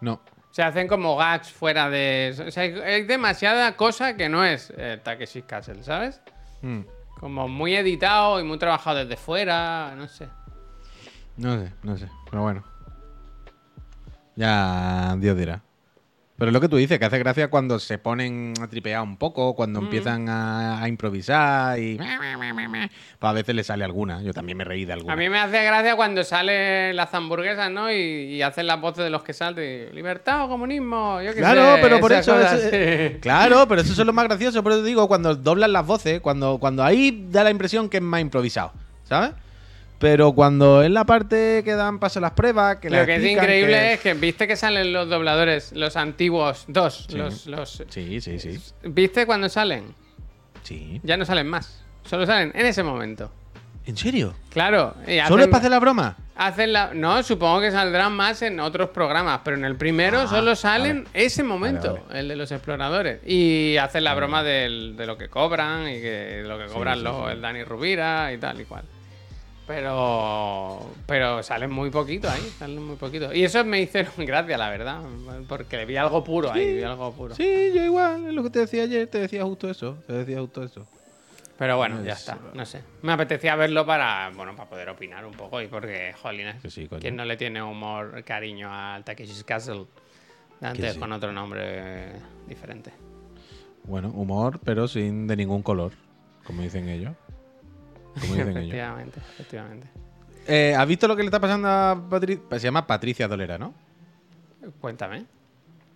No. 0.00 0.20
Se 0.50 0.62
hacen 0.62 0.88
como 0.88 1.16
gags 1.16 1.52
fuera 1.52 1.88
de. 1.90 2.34
O 2.46 2.50
sea, 2.50 2.62
hay, 2.64 2.72
hay 2.80 3.02
demasiada 3.04 3.76
cosa 3.76 4.16
que 4.16 4.28
no 4.28 4.44
es 4.44 4.72
eh, 4.76 4.98
Takeshi 5.02 5.42
Castle, 5.42 5.82
¿sabes? 5.82 6.20
Mm, 6.62 6.80
Como 7.20 7.46
muy 7.48 7.74
editado 7.76 8.40
y 8.40 8.44
muy 8.44 8.58
trabajado 8.58 8.98
desde 9.04 9.16
fuera, 9.16 9.94
no 9.96 10.08
sé. 10.08 10.28
No 11.36 11.58
sé, 11.60 11.72
no 11.82 11.96
sé. 11.96 12.08
Pero 12.30 12.42
bueno. 12.42 12.64
Ya 14.36 15.16
Dios 15.18 15.36
dirá. 15.36 15.62
Pero 16.36 16.48
es 16.48 16.52
lo 16.52 16.60
que 16.60 16.68
tú 16.68 16.76
dices, 16.76 16.98
que 16.98 17.04
hace 17.04 17.18
gracia 17.20 17.48
cuando 17.48 17.78
se 17.78 17.96
ponen 17.96 18.54
a 18.60 18.66
tripear 18.66 19.00
un 19.02 19.16
poco, 19.16 19.54
cuando 19.54 19.80
Mm. 19.80 19.84
empiezan 19.84 20.28
a, 20.28 20.82
a 20.82 20.88
improvisar 20.88 21.78
y... 21.78 21.96
Pues 21.96 23.30
a 23.30 23.32
veces 23.32 23.54
le 23.54 23.62
sale 23.62 23.84
alguna. 23.84 24.20
Yo 24.22 24.32
también 24.32 24.58
me 24.58 24.64
reí 24.64 24.84
de 24.84 24.94
alguna. 24.94 25.12
A 25.12 25.16
mí 25.16 25.28
me 25.28 25.38
hace 25.38 25.62
gracia 25.64 25.94
cuando 25.96 26.24
salen 26.24 26.96
las 26.96 27.14
hamburguesas, 27.14 27.70
¿no? 27.70 27.90
Y, 27.92 27.94
y 28.34 28.42
hacen 28.42 28.66
las 28.66 28.80
voces 28.80 29.04
de 29.04 29.10
los 29.10 29.22
que 29.22 29.32
salten. 29.32 29.94
Libertad 29.94 30.44
o 30.44 30.48
comunismo, 30.48 31.20
yo 31.22 31.32
qué 31.34 31.38
Claro, 31.38 31.76
sé, 31.76 31.82
pero 31.82 32.00
por 32.00 32.12
eso. 32.12 32.38
eso- 32.38 32.54
así. 32.56 33.16
claro, 33.20 33.66
pero 33.68 33.80
eso 33.82 33.92
es 33.92 33.98
lo 34.06 34.12
más 34.12 34.24
gracioso. 34.26 34.62
Por 34.62 34.72
eso 34.72 34.82
digo, 34.82 35.06
cuando 35.06 35.34
doblan 35.36 35.72
las 35.72 35.86
voces, 35.86 36.20
cuando, 36.20 36.58
cuando 36.58 36.82
ahí 36.82 37.28
da 37.30 37.44
la 37.44 37.50
impresión 37.50 37.88
que 37.88 37.98
es 37.98 38.02
más 38.02 38.20
improvisado, 38.20 38.72
¿sabes? 39.04 39.30
Pero 40.04 40.32
cuando 40.32 40.82
es 40.82 40.90
la 40.90 41.06
parte 41.06 41.62
que 41.64 41.72
dan 41.72 41.98
paso 41.98 42.18
a 42.18 42.22
las 42.22 42.32
pruebas, 42.32 42.76
que 42.76 42.90
Lo 42.90 43.06
que 43.06 43.16
es 43.16 43.24
increíble 43.24 43.72
que- 43.72 43.92
es 43.94 44.00
que 44.00 44.12
viste 44.12 44.46
que 44.46 44.54
salen 44.54 44.92
los 44.92 45.08
dobladores, 45.08 45.72
los 45.72 45.96
antiguos, 45.96 46.66
dos, 46.68 47.06
Sí. 47.08 47.16
los, 47.16 47.46
los... 47.46 47.82
Sí, 47.88 48.20
sí, 48.20 48.38
sí. 48.38 48.60
¿Viste 48.82 49.24
cuando 49.24 49.48
salen? 49.48 49.94
Sí. 50.62 51.00
Ya 51.04 51.16
no 51.16 51.24
salen 51.24 51.46
más. 51.48 51.82
Solo 52.04 52.26
salen 52.26 52.52
en 52.54 52.66
ese 52.66 52.82
momento. 52.82 53.32
¿En 53.86 53.96
serio? 53.96 54.34
Claro. 54.50 54.94
y 55.08 55.20
¿Solo 55.26 55.42
es 55.44 55.48
para 55.48 55.60
hacer 55.60 55.70
la 55.70 55.78
broma? 55.78 56.18
Hacen 56.36 56.74
la... 56.74 56.92
No, 56.92 57.22
supongo 57.22 57.62
que 57.62 57.70
saldrán 57.70 58.12
más 58.12 58.42
en 58.42 58.60
otros 58.60 58.90
programas, 58.90 59.40
pero 59.42 59.56
en 59.56 59.64
el 59.64 59.76
primero 59.76 60.20
Ah, 60.20 60.26
solo 60.26 60.54
salen 60.54 61.08
ese 61.14 61.42
momento, 61.42 61.98
Vale, 62.08 62.20
el 62.20 62.28
de 62.28 62.36
los 62.36 62.52
exploradores. 62.52 63.20
Y 63.26 63.78
hacen 63.78 64.04
la 64.04 64.14
broma 64.14 64.42
del- 64.42 64.96
de 64.98 65.06
lo 65.06 65.16
que 65.16 65.30
cobran 65.30 65.88
y 65.88 65.94
que 65.94 66.10
de 66.10 66.44
lo 66.44 66.58
que 66.58 66.66
cobran 66.66 66.98
sí, 66.98 67.04
los- 67.04 67.24
sí. 67.26 67.32
el 67.32 67.40
Dani 67.40 67.64
Rubira 67.64 68.30
y 68.30 68.36
tal 68.36 68.60
y 68.60 68.64
cual. 68.66 68.84
Pero, 69.66 70.78
pero 71.06 71.42
salen 71.42 71.70
muy 71.70 71.90
poquito 71.90 72.28
ahí, 72.30 72.42
salen 72.58 72.82
muy 72.86 72.96
poquito. 72.96 73.32
Y 73.32 73.44
eso 73.44 73.64
me 73.64 73.80
hicieron 73.80 74.12
gracia, 74.18 74.58
la 74.58 74.68
verdad, 74.68 75.00
porque 75.48 75.78
le 75.78 75.86
vi 75.86 75.96
algo 75.96 76.22
puro 76.22 76.52
ahí, 76.52 76.74
vi 76.76 76.82
algo 76.82 77.12
puro. 77.12 77.34
Sí, 77.34 77.72
yo 77.74 77.82
igual, 77.84 78.26
es 78.26 78.34
lo 78.34 78.42
que 78.42 78.50
te 78.50 78.58
decía 78.60 78.82
ayer, 78.82 79.06
te 79.08 79.18
decía 79.18 79.42
justo 79.44 79.70
eso, 79.70 79.96
te 80.06 80.12
decía 80.12 80.40
justo 80.40 80.62
eso. 80.62 80.86
Pero 81.56 81.76
bueno, 81.78 82.02
ya 82.04 82.12
Es- 82.12 82.18
está, 82.20 82.38
no 82.52 82.66
sé. 82.66 82.82
Me 83.02 83.12
apetecía 83.12 83.54
verlo 83.56 83.86
para, 83.86 84.30
bueno, 84.34 84.54
para 84.56 84.68
poder 84.68 84.88
opinar 84.90 85.24
un 85.24 85.32
poco 85.32 85.62
y 85.62 85.68
porque, 85.68 86.12
jolines, 86.20 86.56
sí, 86.70 86.86
coño. 86.86 87.00
¿quién 87.00 87.16
no 87.16 87.24
le 87.24 87.36
tiene 87.36 87.62
humor, 87.62 88.22
cariño 88.24 88.68
al 88.70 89.04
Takeshi's 89.04 89.44
Castle? 89.44 89.86
Antes 90.60 90.94
sí. 90.94 90.98
con 90.98 91.12
otro 91.12 91.32
nombre 91.32 92.12
diferente. 92.46 92.92
Bueno, 93.84 94.08
humor, 94.10 94.60
pero 94.64 94.88
sin 94.88 95.26
de 95.26 95.36
ningún 95.36 95.62
color, 95.62 95.92
como 96.44 96.62
dicen 96.62 96.88
ellos. 96.88 97.14
Como 98.20 98.34
dicen 98.34 98.48
ellos. 98.48 98.56
efectivamente, 98.58 99.20
efectivamente. 99.34 99.86
Eh, 100.46 100.74
¿Has 100.76 100.86
visto 100.86 101.08
lo 101.08 101.16
que 101.16 101.22
le 101.22 101.26
está 101.28 101.40
pasando 101.40 101.68
a 101.68 102.06
Patricia? 102.10 102.42
Se 102.52 102.60
llama 102.60 102.86
Patricia 102.86 103.26
Dolera, 103.28 103.56
¿no? 103.58 103.72
Cuéntame. 104.80 105.24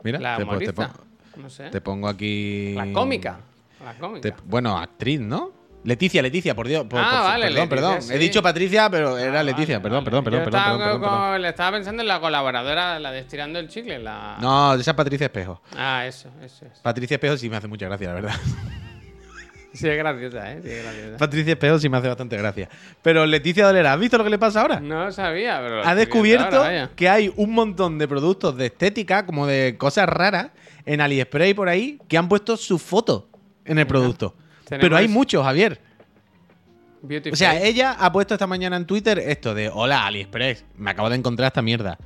Mira, 0.02 0.18
La 0.18 0.36
te, 0.36 0.44
po- 0.44 0.50
te 0.58 0.64
humorista. 0.70 0.88
pon- 0.94 1.42
No 1.42 1.50
sé. 1.50 1.70
te 1.70 1.80
pongo 1.80 2.08
aquí. 2.08 2.74
La 2.74 2.92
cómica. 2.92 3.38
La 3.84 3.94
cómica. 3.94 4.30
Te- 4.30 4.42
bueno, 4.44 4.76
actriz, 4.78 5.20
¿no? 5.20 5.52
Leticia, 5.84 6.20
Leticia, 6.22 6.54
por 6.54 6.66
Dios. 6.66 6.84
por- 6.86 6.98
Ah, 7.00 7.04
por- 7.10 7.20
vale, 7.20 7.44
Perdón, 7.46 7.54
Leticia, 7.54 7.68
perdón. 7.68 8.02
sí. 8.02 8.12
He 8.14 8.18
dicho 8.18 8.42
Patricia, 8.42 8.90
pero 8.90 9.16
era 9.16 9.42
Leticia. 9.42 9.78
vale, 9.78 9.82
perdón, 9.82 9.98
vale. 9.98 10.04
perdón, 10.04 10.24
perdón, 10.24 10.40
estaba 10.42 10.64
perdón, 10.64 10.78
perdón, 10.80 11.00
como- 11.00 11.22
perdón. 11.22 11.42
Le 11.42 11.48
estaba 11.48 11.70
pensando 11.76 12.02
en 12.02 12.08
la 12.08 12.20
colaboradora, 12.20 12.98
la 12.98 13.12
de 13.12 13.18
Estirando 13.20 13.58
el 13.58 13.68
Chicle. 13.68 13.98
La... 14.00 14.36
No, 14.40 14.74
esa 14.74 14.90
es 14.90 14.96
Patricia 14.96 15.26
Espejo. 15.26 15.62
Ah, 15.76 16.04
eso, 16.06 16.30
eso 16.42 16.64
es. 16.66 16.78
Patricia 16.80 17.14
Espejo 17.14 17.36
sí 17.36 17.48
me 17.48 17.56
hace 17.56 17.68
mucha 17.68 17.86
gracia, 17.86 18.08
la 18.08 18.14
verdad. 18.14 18.34
Sí, 19.78 19.88
es 19.88 19.96
graciosa, 19.96 20.52
¿eh? 20.52 20.60
Sí, 20.62 20.70
es 20.70 20.82
graciosa. 20.82 21.16
Patricia 21.18 21.52
Espejo 21.52 21.78
sí 21.78 21.88
me 21.88 21.96
hace 21.98 22.08
bastante 22.08 22.36
gracia. 22.36 22.68
Pero 23.02 23.24
Leticia 23.26 23.66
Dolera, 23.66 23.92
¿has 23.92 24.00
visto 24.00 24.18
lo 24.18 24.24
que 24.24 24.30
le 24.30 24.38
pasa 24.38 24.62
ahora? 24.62 24.80
No 24.80 25.10
sabía, 25.12 25.60
pero. 25.62 25.86
ha 25.86 25.94
descubierto 25.94 26.56
ahora, 26.64 26.90
que 26.96 27.08
hay 27.08 27.32
un 27.36 27.52
montón 27.52 27.98
de 27.98 28.08
productos 28.08 28.56
de 28.56 28.66
estética, 28.66 29.24
como 29.24 29.46
de 29.46 29.76
cosas 29.78 30.08
raras, 30.08 30.48
en 30.84 31.00
AliExpress 31.00 31.50
y 31.50 31.54
por 31.54 31.68
ahí, 31.68 31.98
que 32.08 32.18
han 32.18 32.28
puesto 32.28 32.56
su 32.56 32.78
foto 32.78 33.28
en 33.64 33.78
el 33.78 33.86
producto. 33.86 34.34
Pero 34.68 34.96
hay 34.96 35.08
muchos, 35.08 35.44
Javier. 35.44 35.80
Beauty 37.00 37.30
O 37.30 37.36
sea, 37.36 37.62
ella 37.62 37.96
ha 37.98 38.10
puesto 38.10 38.34
esta 38.34 38.46
mañana 38.46 38.76
en 38.76 38.84
Twitter 38.84 39.18
esto 39.20 39.54
de 39.54 39.70
Hola, 39.72 40.06
AliExpress. 40.06 40.64
Me 40.76 40.90
acabo 40.90 41.08
de 41.08 41.16
encontrar 41.16 41.46
esta 41.46 41.62
mierda. 41.62 41.96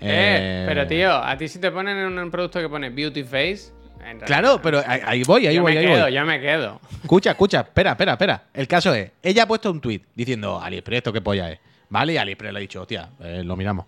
Eh, 0.00 0.62
Eh, 0.62 0.64
pero 0.66 0.84
tío, 0.86 1.12
a 1.14 1.36
ti 1.36 1.46
si 1.46 1.60
te 1.60 1.70
ponen 1.70 1.96
en 1.96 2.18
un 2.18 2.30
producto 2.30 2.58
que 2.60 2.68
pone 2.68 2.90
Beauty 2.90 3.22
Face. 3.22 3.70
Claro, 4.26 4.60
pero 4.62 4.82
ahí, 4.86 5.00
ahí 5.04 5.22
voy, 5.24 5.46
ahí 5.46 5.54
yo 5.54 5.62
voy, 5.62 5.72
me 5.74 5.78
ahí 5.80 5.86
quedo, 5.86 6.02
voy. 6.04 6.12
yo 6.12 6.24
me 6.24 6.40
quedo. 6.40 6.80
Escucha, 7.02 7.30
escucha, 7.30 7.60
espera, 7.60 7.92
espera, 7.92 8.12
espera. 8.12 8.44
El 8.52 8.66
caso 8.68 8.92
es, 8.94 9.10
ella 9.22 9.44
ha 9.44 9.46
puesto 9.46 9.70
un 9.70 9.80
tweet 9.80 10.00
diciendo, 10.14 10.60
AliExpress, 10.60 10.98
¿esto 10.98 11.12
qué 11.12 11.20
polla 11.20 11.50
es? 11.50 11.58
Vale, 11.88 12.14
y 12.14 12.16
AliExpress 12.16 12.52
le 12.52 12.58
ha 12.58 12.60
dicho, 12.60 12.80
hostia, 12.82 13.08
eh, 13.20 13.42
lo 13.44 13.56
miramos. 13.56 13.86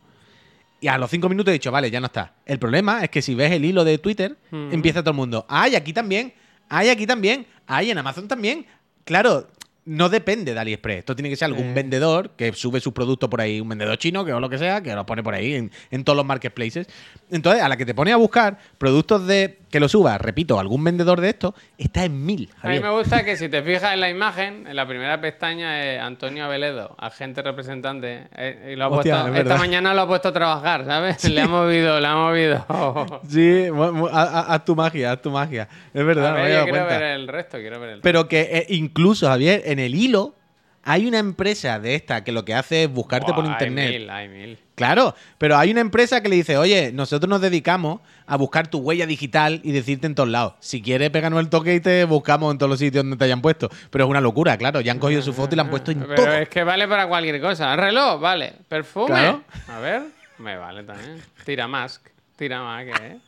Y 0.80 0.88
a 0.88 0.98
los 0.98 1.10
cinco 1.10 1.28
minutos 1.28 1.50
he 1.50 1.54
dicho, 1.54 1.72
vale, 1.72 1.90
ya 1.90 2.00
no 2.00 2.06
está. 2.06 2.32
El 2.44 2.58
problema 2.58 3.02
es 3.02 3.10
que 3.10 3.22
si 3.22 3.34
ves 3.34 3.50
el 3.52 3.64
hilo 3.64 3.84
de 3.84 3.98
Twitter, 3.98 4.36
Mm. 4.50 4.72
empieza 4.72 5.00
todo 5.02 5.10
el 5.10 5.16
mundo, 5.16 5.46
ay, 5.48 5.74
aquí 5.76 5.92
también, 5.92 6.32
ay, 6.68 6.88
aquí 6.90 7.06
también, 7.06 7.46
ay, 7.66 7.90
en 7.90 7.98
Amazon 7.98 8.28
también. 8.28 8.66
Claro, 9.04 9.48
no 9.86 10.08
depende 10.08 10.54
de 10.54 10.60
AliExpress. 10.60 10.98
Esto 11.00 11.14
tiene 11.16 11.28
que 11.28 11.36
ser 11.36 11.46
algún 11.46 11.66
Eh. 11.68 11.72
vendedor 11.74 12.30
que 12.36 12.52
sube 12.54 12.80
sus 12.80 12.92
productos 12.94 13.28
por 13.28 13.40
ahí, 13.40 13.60
un 13.60 13.68
vendedor 13.68 13.96
chino, 13.98 14.24
que 14.24 14.32
o 14.32 14.40
lo 14.40 14.48
que 14.48 14.56
sea, 14.58 14.82
que 14.82 14.94
los 14.94 15.04
pone 15.04 15.22
por 15.22 15.34
ahí 15.34 15.54
en, 15.54 15.70
en 15.90 16.04
todos 16.04 16.16
los 16.16 16.24
marketplaces. 16.26 16.86
Entonces, 17.30 17.62
a 17.62 17.68
la 17.68 17.76
que 17.76 17.84
te 17.86 17.94
pone 17.94 18.12
a 18.12 18.16
buscar 18.16 18.58
productos 18.78 19.26
de 19.26 19.58
que 19.74 19.80
lo 19.80 19.88
suba, 19.88 20.16
repito, 20.18 20.60
algún 20.60 20.84
vendedor 20.84 21.20
de 21.20 21.30
estos, 21.30 21.52
está 21.76 22.04
en 22.04 22.24
mil. 22.24 22.48
A 22.62 22.68
mí 22.68 22.78
me 22.78 22.90
gusta 22.90 23.24
que 23.24 23.36
si 23.36 23.48
te 23.48 23.60
fijas 23.60 23.92
en 23.92 23.98
la 24.00 24.08
imagen, 24.08 24.68
en 24.68 24.76
la 24.76 24.86
primera 24.86 25.20
pestaña 25.20 25.82
es 25.82 26.00
Antonio 26.00 26.44
Aveledo, 26.44 26.94
agente 26.96 27.42
representante. 27.42 28.28
eh, 28.36 28.70
y 28.72 28.76
lo 28.76 28.84
ha 28.84 28.88
Hostia, 28.90 29.22
puesto, 29.22 29.34
es 29.34 29.42
esta 29.42 29.56
mañana 29.56 29.92
lo 29.92 30.02
ha 30.02 30.06
puesto 30.06 30.28
a 30.28 30.32
trabajar, 30.32 30.84
¿sabes? 30.84 31.28
Le 31.28 31.40
ha 31.40 31.48
movido, 31.48 31.98
le 31.98 32.06
ha 32.06 32.14
movido. 32.14 32.64
Sí, 33.28 33.64
haz, 34.12 34.64
tu 34.64 34.76
magia, 34.76 35.10
haz 35.10 35.20
tu 35.22 35.32
magia. 35.32 35.68
Es 35.92 36.06
verdad, 36.06 36.28
A 36.28 36.34
ver, 36.34 36.52
yo 36.58 36.62
quiero 36.62 36.78
cuenta. 36.78 36.98
ver 37.00 37.02
el 37.02 37.26
resto, 37.26 37.58
quiero 37.58 37.80
ver 37.80 37.88
el 37.88 37.94
resto. 37.96 38.02
Pero 38.04 38.28
que 38.28 38.42
eh, 38.42 38.66
incluso, 38.68 39.26
Javier, 39.26 39.62
en 39.64 39.80
el 39.80 39.96
hilo 39.96 40.36
hay 40.84 41.06
una 41.06 41.18
empresa 41.18 41.78
de 41.78 41.94
esta 41.94 42.22
que 42.24 42.32
lo 42.32 42.44
que 42.44 42.54
hace 42.54 42.84
es 42.84 42.90
buscarte 42.92 43.32
por 43.32 43.44
internet. 43.44 43.86
Hay 43.92 43.98
mil, 43.98 44.10
hay 44.10 44.28
mil. 44.28 44.58
Claro, 44.74 45.14
pero 45.38 45.56
hay 45.56 45.70
una 45.70 45.80
empresa 45.80 46.20
que 46.20 46.28
le 46.28 46.36
dice, 46.36 46.58
oye, 46.58 46.90
nosotros 46.92 47.28
nos 47.28 47.40
dedicamos 47.40 48.00
a 48.26 48.36
buscar 48.36 48.66
tu 48.68 48.78
huella 48.78 49.06
digital 49.06 49.60
y 49.62 49.72
decirte 49.72 50.06
en 50.06 50.14
todos 50.14 50.28
lados. 50.28 50.54
Si 50.60 50.82
quieres, 50.82 51.10
péganos 51.10 51.40
el 51.40 51.48
toque 51.48 51.74
y 51.74 51.80
te 51.80 52.04
buscamos 52.04 52.52
en 52.52 52.58
todos 52.58 52.70
los 52.70 52.78
sitios 52.78 53.04
donde 53.04 53.16
te 53.16 53.24
hayan 53.24 53.40
puesto. 53.40 53.70
Pero 53.90 54.04
es 54.04 54.10
una 54.10 54.20
locura, 54.20 54.56
claro. 54.58 54.80
Ya 54.80 54.92
han 54.92 54.98
cogido 54.98 55.22
su 55.22 55.32
foto 55.32 55.54
y 55.54 55.56
la 55.56 55.62
han 55.62 55.70
puesto 55.70 55.90
en 55.92 56.00
Pero 56.00 56.14
todo. 56.16 56.32
es 56.32 56.48
que 56.48 56.64
vale 56.64 56.88
para 56.88 57.06
cualquier 57.06 57.40
cosa. 57.40 57.74
Reloj, 57.76 58.20
vale. 58.20 58.52
Perfume. 58.68 59.06
Claro. 59.06 59.42
A 59.68 59.78
ver, 59.78 60.02
me 60.38 60.56
vale 60.56 60.82
también. 60.82 61.22
Tira 61.44 61.68
mask. 61.68 62.02
Tira 62.36 62.62
más, 62.62 62.84
¿qué? 62.86 63.18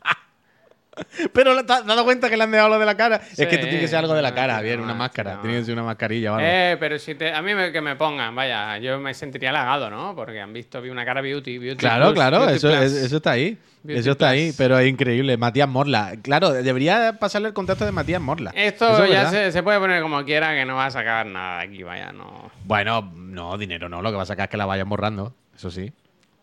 Pero 1.33 1.65
¿te 1.65 1.73
has 1.73 1.85
dado 1.85 2.03
cuenta 2.03 2.29
que 2.29 2.37
le 2.37 2.43
han 2.43 2.51
dejado 2.51 2.69
lo 2.69 2.79
de 2.79 2.85
la 2.85 2.95
cara? 2.97 3.19
Sí, 3.33 3.41
es 3.43 3.47
que 3.47 3.55
esto 3.55 3.67
tiene 3.67 3.79
que 3.81 3.87
ser 3.87 3.99
algo 3.99 4.13
de 4.13 4.21
la 4.21 4.33
cara, 4.33 4.53
no, 4.53 4.59
Javier, 4.59 4.79
una 4.79 4.93
no, 4.93 4.95
máscara. 4.95 5.35
no. 5.35 5.41
Tiene 5.41 5.57
que 5.59 5.65
ser 5.65 5.73
una 5.73 5.83
mascarilla 5.83 6.29
algo. 6.35 6.41
Eh, 6.43 6.77
pero 6.79 6.97
si 6.99 7.15
te, 7.15 7.31
a 7.33 7.41
mí 7.41 7.53
me- 7.53 7.71
que 7.71 7.81
me 7.81 7.95
pongan, 7.95 8.35
vaya, 8.35 8.77
yo 8.79 8.99
me 8.99 9.13
sentiría 9.13 9.49
halagado, 9.49 9.89
¿no? 9.89 10.15
Porque 10.15 10.39
han 10.41 10.53
visto 10.53 10.81
vi 10.81 10.89
una 10.89 11.05
cara 11.05 11.21
beauty, 11.21 11.57
beauty 11.57 11.77
Claro, 11.77 12.05
plus, 12.07 12.13
claro, 12.15 12.39
beauty 12.41 12.53
eso, 12.55 12.69
es- 12.69 12.93
eso 12.93 13.17
está 13.17 13.31
ahí. 13.31 13.57
Beauty 13.83 13.99
eso 14.01 14.11
está 14.11 14.29
plus. 14.29 14.33
ahí, 14.39 14.53
pero 14.57 14.77
es 14.79 14.87
increíble. 14.87 15.37
Matías 15.37 15.69
Morla. 15.69 16.13
Claro, 16.21 16.51
debería 16.51 17.17
pasarle 17.19 17.47
el 17.49 17.53
contacto 17.53 17.85
de 17.85 17.91
Matías 17.91 18.19
Morla. 18.21 18.51
Esto 18.55 19.03
es 19.03 19.11
ya 19.11 19.29
se, 19.29 19.51
se 19.51 19.63
puede 19.63 19.79
poner 19.79 20.01
como 20.01 20.23
quiera, 20.25 20.53
que 20.55 20.65
no 20.65 20.75
va 20.75 20.87
a 20.87 20.91
sacar 20.91 21.25
nada 21.25 21.59
de 21.59 21.65
aquí, 21.67 21.83
vaya, 21.83 22.11
no. 22.11 22.51
Bueno, 22.65 23.11
no, 23.15 23.57
dinero 23.57 23.87
no. 23.87 24.01
Lo 24.01 24.09
que 24.11 24.17
va 24.17 24.23
a 24.23 24.25
sacar 24.25 24.45
es 24.45 24.49
que 24.49 24.57
la 24.57 24.65
vayan 24.65 24.89
borrando. 24.89 25.33
Eso 25.55 25.71
sí. 25.71 25.93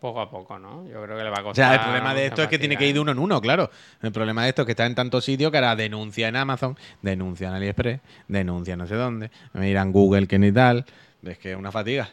Poco 0.05 0.21
a 0.21 0.29
poco, 0.29 0.59
¿no? 0.59 0.85
Yo 0.87 1.01
creo 1.01 1.17
que 1.17 1.23
le 1.23 1.29
va 1.31 1.37
a 1.37 1.41
O 1.41 1.43
costar. 1.45 1.65
sea, 1.69 1.73
el 1.73 1.81
problema 1.81 2.13
de 2.13 2.27
esto 2.27 2.43
es 2.43 2.47
que 2.47 2.59
tiene 2.59 2.77
que 2.77 2.85
ir 2.85 2.93
de 2.93 2.99
uno 2.99 3.11
en 3.11 3.17
uno, 3.17 3.41
claro. 3.41 3.71
El 4.03 4.11
problema 4.11 4.43
de 4.43 4.49
esto 4.49 4.61
es 4.61 4.65
que 4.67 4.73
está 4.73 4.85
en 4.85 4.93
tantos 4.93 5.25
sitios 5.25 5.49
que 5.51 5.57
ahora 5.57 5.75
denuncia 5.75 6.27
en 6.27 6.35
Amazon, 6.35 6.77
denuncia 7.01 7.47
en 7.47 7.55
AliExpress, 7.55 8.01
denuncia 8.27 8.75
no 8.75 8.85
sé 8.85 8.93
dónde, 8.93 9.31
me 9.53 9.65
dirán 9.65 9.91
Google 9.91 10.27
que 10.27 10.37
ni 10.37 10.51
tal. 10.51 10.85
Es 11.23 11.39
que 11.39 11.53
es 11.53 11.57
una 11.57 11.71
fatiga. 11.71 12.07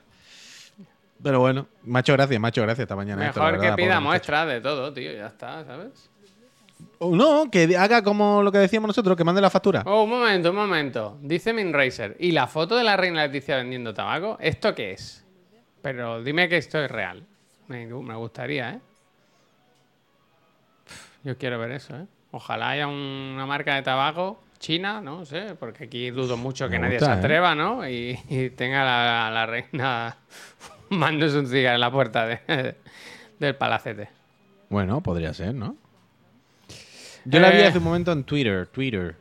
Pero 1.23 1.41
bueno, 1.41 1.67
macho 1.85 2.15
gracias, 2.15 2.41
macho 2.41 2.63
gracias 2.63 2.85
esta 2.85 2.97
mañana. 2.97 3.29
esto, 3.29 3.41
Mejor 3.41 3.59
verdad, 3.61 3.77
que 3.77 3.83
pida 3.83 4.01
muchacho. 4.01 4.09
muestras 4.09 4.49
de 4.49 4.61
todo, 4.63 4.93
tío, 4.95 5.13
ya 5.13 5.27
está, 5.27 5.63
¿sabes? 5.67 6.11
O 6.99 7.15
no, 7.15 7.51
que 7.51 7.77
haga 7.77 8.03
como 8.03 8.43
lo 8.43 8.51
que 8.51 8.57
decíamos 8.59 8.89
nosotros, 8.89 9.17
que 9.19 9.25
mande 9.25 9.43
la 9.43 9.51
factura. 9.51 9.83
Oh, 9.85 10.05
un 10.05 10.11
momento, 10.11 10.49
un 10.49 10.57
momento. 10.57 11.19
Dice 11.21 11.53
Minracer. 11.53 12.17
¿Y 12.19 12.33
la 12.33 12.47
foto 12.47 12.75
de 12.75 12.85
la 12.85 12.97
reina 12.97 13.23
Leticia 13.27 13.57
vendiendo 13.57 13.93
tabaco? 13.93 14.39
¿Esto 14.41 14.75
qué 14.75 14.93
es? 14.93 15.25
Pero 15.83 16.23
dime 16.23 16.49
que 16.49 16.57
esto 16.57 16.79
es 16.83 16.91
real. 16.91 17.25
Me, 17.69 17.87
me 17.87 18.15
gustaría, 18.17 18.71
¿eh? 18.71 18.81
Yo 21.25 21.37
quiero 21.39 21.59
ver 21.59 21.73
eso, 21.73 21.97
¿eh? 21.97 22.07
Ojalá 22.33 22.71
haya 22.71 22.87
un- 22.89 23.33
una 23.35 23.47
marca 23.47 23.75
de 23.75 23.83
tabaco 23.83 24.43
china, 24.59 25.01
no 25.01 25.25
sé, 25.25 25.55
porque 25.59 25.85
aquí 25.85 26.11
dudo 26.11 26.37
mucho 26.37 26.69
que 26.69 26.77
Me 26.79 26.83
nadie 26.87 26.99
gusta, 26.99 27.07
se 27.07 27.13
¿eh? 27.13 27.19
atreva, 27.19 27.55
¿no? 27.55 27.89
Y, 27.89 28.19
y 28.29 28.51
tenga 28.51 28.85
la, 28.85 29.31
la 29.31 29.47
reina 29.47 30.17
fumándose 30.89 31.39
un 31.39 31.47
cigarro 31.47 31.75
en 31.77 31.81
la 31.81 31.91
puerta 31.91 32.27
de- 32.27 32.77
del 33.39 33.57
palacete. 33.57 34.09
Bueno, 34.69 35.01
podría 35.01 35.35
ser, 35.35 35.55
¿no? 35.55 35.77
Yo 37.25 37.39
la 37.41 37.51
vi 37.51 37.59
Eh. 37.59 37.67
hace 37.67 37.79
un 37.79 37.85
momento 37.85 38.11
en 38.13 38.25
Twitter, 38.25 38.67
Twitter. 38.69 39.17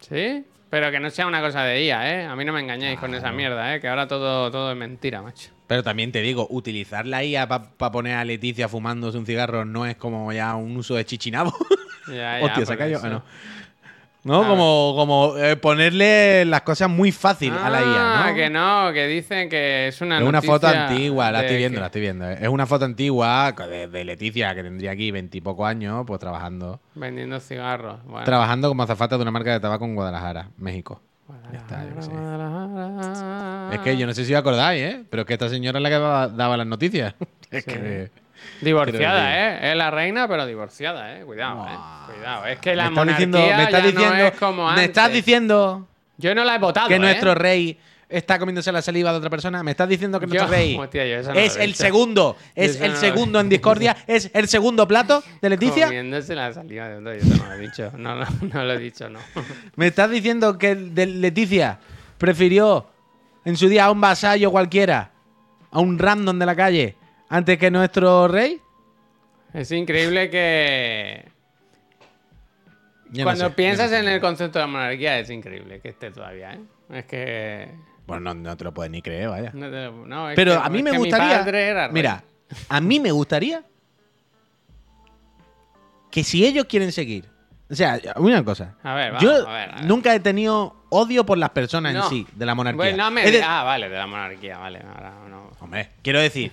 ¿Sí? 0.00 0.44
Pero 0.70 0.90
que 0.90 1.00
no 1.00 1.08
sea 1.10 1.26
una 1.26 1.40
cosa 1.40 1.62
de 1.64 1.78
ella, 1.78 2.10
¿eh? 2.10 2.24
A 2.26 2.34
mí 2.36 2.44
no 2.44 2.52
me 2.52 2.60
engañáis 2.60 2.98
con 2.98 3.14
esa 3.14 3.32
mierda, 3.32 3.74
¿eh? 3.74 3.80
Que 3.80 3.88
ahora 3.88 4.06
todo, 4.06 4.50
todo 4.50 4.70
es 4.70 4.76
mentira, 4.76 5.22
macho. 5.22 5.50
Pero 5.66 5.82
también 5.82 6.12
te 6.12 6.20
digo, 6.20 6.46
utilizar 6.50 7.06
la 7.06 7.24
IA 7.24 7.48
para 7.48 7.92
poner 7.92 8.16
a 8.16 8.24
Leticia 8.24 8.68
fumándose 8.68 9.16
un 9.18 9.26
cigarro 9.26 9.64
no 9.64 9.86
es 9.86 9.96
como 9.96 10.32
ya 10.32 10.54
un 10.56 10.76
uso 10.76 10.94
de 10.94 11.04
chichinabo. 11.04 11.52
Ya, 12.06 12.38
ya, 12.38 12.44
Hostia, 12.44 12.66
se. 12.66 12.74
Ah, 13.06 13.08
no. 13.08 13.22
No, 14.24 14.42
A 14.42 14.46
como, 14.48 14.94
como 14.96 15.36
eh, 15.38 15.56
ponerle 15.56 16.44
las 16.46 16.62
cosas 16.62 16.88
muy 16.90 17.12
fácil 17.12 17.50
a 17.52 17.70
la 17.70 17.82
IA, 17.82 18.24
Ah, 18.24 18.28
¿no? 18.30 18.34
que 18.34 18.50
no, 18.50 18.92
que 18.92 19.06
dicen 19.06 19.48
que 19.48 19.88
es 19.88 20.00
una 20.02 20.18
es 20.18 20.24
una 20.24 20.42
foto 20.42 20.66
antigua, 20.66 21.30
la 21.32 21.40
estoy 21.40 21.56
viendo, 21.56 21.76
que- 21.76 21.80
la 21.80 21.86
estoy 21.86 22.00
viendo. 22.02 22.28
Es 22.30 22.48
una 22.48 22.66
foto 22.66 22.84
antigua 22.84 23.52
de, 23.52 23.88
de 23.88 24.04
Leticia, 24.04 24.54
que 24.54 24.62
tendría 24.62 24.90
aquí 24.92 25.10
veintipocos 25.10 25.66
años, 25.66 26.04
pues 26.06 26.20
trabajando. 26.20 26.80
Vendiendo 26.94 27.40
cigarros. 27.40 28.02
Bueno. 28.04 28.24
Trabajando 28.24 28.68
como 28.68 28.82
azafata 28.82 29.16
de 29.16 29.22
una 29.22 29.30
marca 29.30 29.52
de 29.52 29.60
tabaco 29.60 29.84
en 29.84 29.94
Guadalajara, 29.94 30.50
México. 30.56 31.00
Ya 31.52 31.58
está, 31.58 31.84
yo 31.84 31.94
qué 31.96 32.02
sé. 32.02 32.10
Es 33.74 33.80
que 33.80 33.96
yo 33.96 34.06
no 34.06 34.12
sé 34.14 34.24
si 34.24 34.34
os 34.34 34.40
acordáis, 34.40 34.82
¿eh? 34.82 35.04
Pero 35.10 35.22
es 35.22 35.26
que 35.26 35.32
esta 35.34 35.48
señora 35.48 35.78
es 35.78 35.82
la 35.82 35.88
que 35.88 35.94
daba, 35.94 36.28
daba 36.28 36.56
las 36.56 36.66
noticias. 36.66 37.14
es 37.50 37.64
Sí. 37.64 37.70
que... 37.72 38.10
Divorciada, 38.60 39.38
¿eh? 39.54 39.70
Es 39.70 39.76
la 39.76 39.90
reina, 39.90 40.28
pero 40.28 40.44
divorciada, 40.44 41.16
¿eh? 41.16 41.24
Cuidado, 41.24 41.66
¿eh? 41.66 42.12
Cuidado. 42.14 42.46
Es 42.46 42.58
que 42.58 42.76
la 42.76 42.90
me 42.90 42.96
monarquía 42.96 43.26
diciendo, 43.26 43.38
me 43.56 43.62
estás 43.62 43.80
ya 43.82 43.86
diciendo, 43.86 44.14
no 44.16 44.24
es 44.26 44.32
como 44.34 44.64
me 44.64 44.70
antes. 44.70 44.84
estás 44.84 45.12
diciendo 45.12 45.88
Yo 46.18 46.34
no 46.34 46.44
la 46.44 46.54
he 46.56 46.58
votado, 46.58 46.88
que 46.88 46.96
¿eh? 46.96 46.98
nuestro 46.98 47.34
rey 47.34 47.78
está 48.16 48.38
comiéndose 48.38 48.70
la 48.72 48.80
saliva 48.82 49.10
de 49.12 49.18
otra 49.18 49.30
persona. 49.30 49.62
¿Me 49.62 49.72
estás 49.72 49.88
diciendo 49.88 50.18
que 50.20 50.26
nuestro 50.26 50.46
Yo- 50.46 50.52
rey 50.52 50.76
Hostia, 50.78 51.06
yo 51.06 51.16
eso 51.18 51.34
no 51.34 51.40
es 51.40 51.56
el 51.56 51.74
segundo, 51.74 52.36
es 52.54 52.80
el 52.80 52.92
no 52.92 52.98
segundo 52.98 53.40
en 53.40 53.48
discordia, 53.48 53.96
es 54.06 54.30
el 54.34 54.48
segundo 54.48 54.86
plato 54.88 55.22
de 55.42 55.50
Leticia? 55.50 55.86
Comiéndose 55.86 56.34
la 56.34 56.52
saliva 56.52 56.88
de 56.88 56.96
otro, 56.96 57.12
yo 57.14 57.20
eso 57.20 57.36
no 57.42 57.46
lo 57.48 57.52
he 57.54 57.58
dicho. 57.58 57.92
No, 57.96 58.14
no, 58.16 58.24
no 58.52 58.64
lo 58.64 58.72
he 58.72 58.78
dicho, 58.78 59.08
no. 59.08 59.18
¿Me 59.76 59.88
estás 59.88 60.10
diciendo 60.10 60.56
que 60.58 60.74
de 60.74 61.06
Leticia 61.06 61.78
prefirió 62.18 62.86
en 63.44 63.56
su 63.56 63.68
día 63.68 63.86
a 63.86 63.90
un 63.90 64.00
vasallo 64.00 64.50
cualquiera 64.50 65.10
a 65.70 65.80
un 65.80 65.98
random 65.98 66.38
de 66.38 66.46
la 66.46 66.54
calle 66.56 66.96
antes 67.28 67.58
que 67.58 67.70
nuestro 67.70 68.28
rey? 68.28 68.60
Es 69.52 69.70
increíble 69.72 70.30
que. 70.30 71.28
Yo 73.10 73.22
no 73.22 73.24
Cuando 73.26 73.48
sé, 73.48 73.54
piensas 73.54 73.90
no 73.90 73.96
sé. 73.96 74.02
en 74.02 74.08
el 74.08 74.20
concepto 74.20 74.58
de 74.58 74.64
la 74.64 74.66
monarquía, 74.66 75.18
es 75.20 75.30
increíble 75.30 75.78
que 75.80 75.90
esté 75.90 76.10
todavía, 76.10 76.54
¿eh? 76.54 76.60
Es 76.92 77.04
que. 77.04 77.68
Bueno, 78.06 78.34
no, 78.34 78.40
no 78.50 78.56
te 78.56 78.64
lo 78.64 78.74
puedes 78.74 78.90
ni 78.90 79.00
creer, 79.02 79.28
vaya. 79.28 79.50
no 79.54 79.70
te- 79.70 79.90
no, 79.90 80.30
es 80.30 80.36
Pero 80.36 80.52
que- 80.52 80.66
a 80.66 80.68
mí 80.68 80.78
es 80.78 80.84
me 80.84 80.90
que 80.90 80.98
mi 80.98 81.04
gustaría. 81.04 81.38
padre 81.38 81.66
era 81.68 81.84
rey. 81.86 81.94
Mira, 81.94 82.22
a 82.68 82.80
mí 82.80 83.00
me 83.00 83.10
gustaría 83.12 83.62
que 86.10 86.22
si 86.24 86.44
ellos 86.44 86.66
quieren 86.66 86.92
seguir. 86.92 87.28
O 87.70 87.74
sea, 87.74 87.98
una 88.16 88.44
cosa. 88.44 88.74
A 88.82 88.94
ver, 88.94 89.12
vamos, 89.12 89.22
yo 89.22 89.48
a 89.48 89.52
ver, 89.52 89.70
a 89.70 89.74
ver. 89.76 89.84
nunca 89.86 90.14
he 90.14 90.20
tenido 90.20 90.76
odio 90.90 91.24
por 91.24 91.38
las 91.38 91.50
personas 91.50 91.94
No. 91.94 92.04
en 92.04 92.10
sí, 92.10 92.26
de 92.34 92.46
la 92.46 92.54
monarquía. 92.54 92.76
Bueno, 92.76 92.96
no 93.04 93.10
me 93.10 93.24
Es 93.24 93.32
de- 93.32 93.42
Ah, 93.42 93.62
vale, 93.64 93.88
de 93.88 93.96
la 93.96 94.06
monarquía, 94.06 94.58
vale. 94.58 94.80
Ahora 94.86 95.12
no. 95.28 95.50
Hombre, 95.60 95.90
quiero 96.02 96.20
decir, 96.20 96.52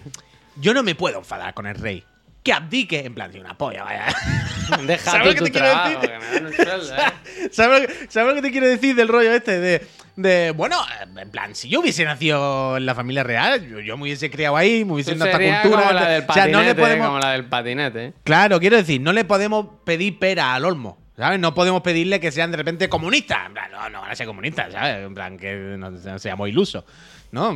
yo 0.56 0.74
no 0.74 0.84
me 0.84 0.95
puedo 0.95 1.20
enfadar 1.20 1.54
con 1.54 1.68
el 1.68 1.76
rey. 1.76 2.04
Que 2.44 2.54
abdique, 2.54 3.06
en 3.06 3.14
plan, 3.14 3.32
de 3.32 3.39
una 3.39 3.56
polla, 3.56 3.84
vaya. 3.84 4.06
Deja 4.88 5.12
¿Sabes 5.12 5.28
lo 5.28 5.34
que 5.36 5.42
te 5.42 5.52
quiero 5.52 5.68
decir? 5.68 6.00
que 6.00 6.18
me 6.18 6.26
dan 6.26 6.46
un 6.46 6.54
sueldo, 6.54 6.96
¿eh? 6.96 7.50
¿Sabes 7.52 7.82
lo, 7.82 7.88
que, 7.88 8.12
sabes 8.12 8.30
lo 8.30 8.36
que 8.36 8.42
te 8.42 8.52
quiero 8.52 8.68
decir 8.68 8.96
del 8.96 9.08
rollo 9.08 9.32
este? 9.32 9.60
De, 9.60 9.88
de, 10.16 10.52
bueno, 10.52 10.78
en 11.18 11.30
plan, 11.30 11.54
si 11.54 11.70
yo 11.70 11.82
hubiese 11.82 12.04
nacido 12.04 12.78
en 12.78 12.86
la 12.88 12.96
familia 12.96 13.24
real, 13.24 13.68
yo, 13.68 13.80
yo 13.80 13.96
me 13.96 14.04
hubiese 14.04 14.32
criado 14.32 14.58
ahí, 14.58 14.84
me 14.84 14.94
hubiese 14.94 15.14
dado 15.16 15.30
esta 15.30 15.62
cultura. 15.62 15.84
como 15.84 15.94
la 15.94 16.10
del 16.10 16.24
o 16.24 16.26
sea, 16.26 16.28
patinete, 16.28 16.52
no 16.52 16.62
le 16.64 16.76
podemos. 16.76 17.08
como 17.08 17.20
la 17.20 17.32
del 17.32 17.46
patinete. 17.46 18.14
Claro, 18.24 18.60
quiero 18.60 18.78
decir, 18.78 19.00
no 19.02 19.14
le 19.14 19.24
podemos 19.24 19.68
pedir 19.86 20.18
pera 20.18 20.56
al 20.56 20.66
olmo. 20.66 21.00
¿Sabes? 21.18 21.39
No 21.39 21.54
podemos 21.54 21.82
pedirle 21.82 22.20
que 22.20 22.32
sean 22.32 22.50
de 22.50 22.58
repente 22.58 22.89
comunistas. 22.89 23.46
En 23.46 23.54
plan, 23.54 23.70
no, 23.72 23.89
no 23.89 24.02
van 24.02 24.12
a 24.12 24.16
ser 24.16 24.26
comunistas, 24.26 24.72
¿sabes? 24.72 25.06
En 25.06 25.14
plan, 25.14 25.38
que 25.38 25.54
no, 25.78 25.92
no 25.92 26.20
seamos 26.20 26.50
ilusos. 26.50 26.84
¿No? 27.32 27.56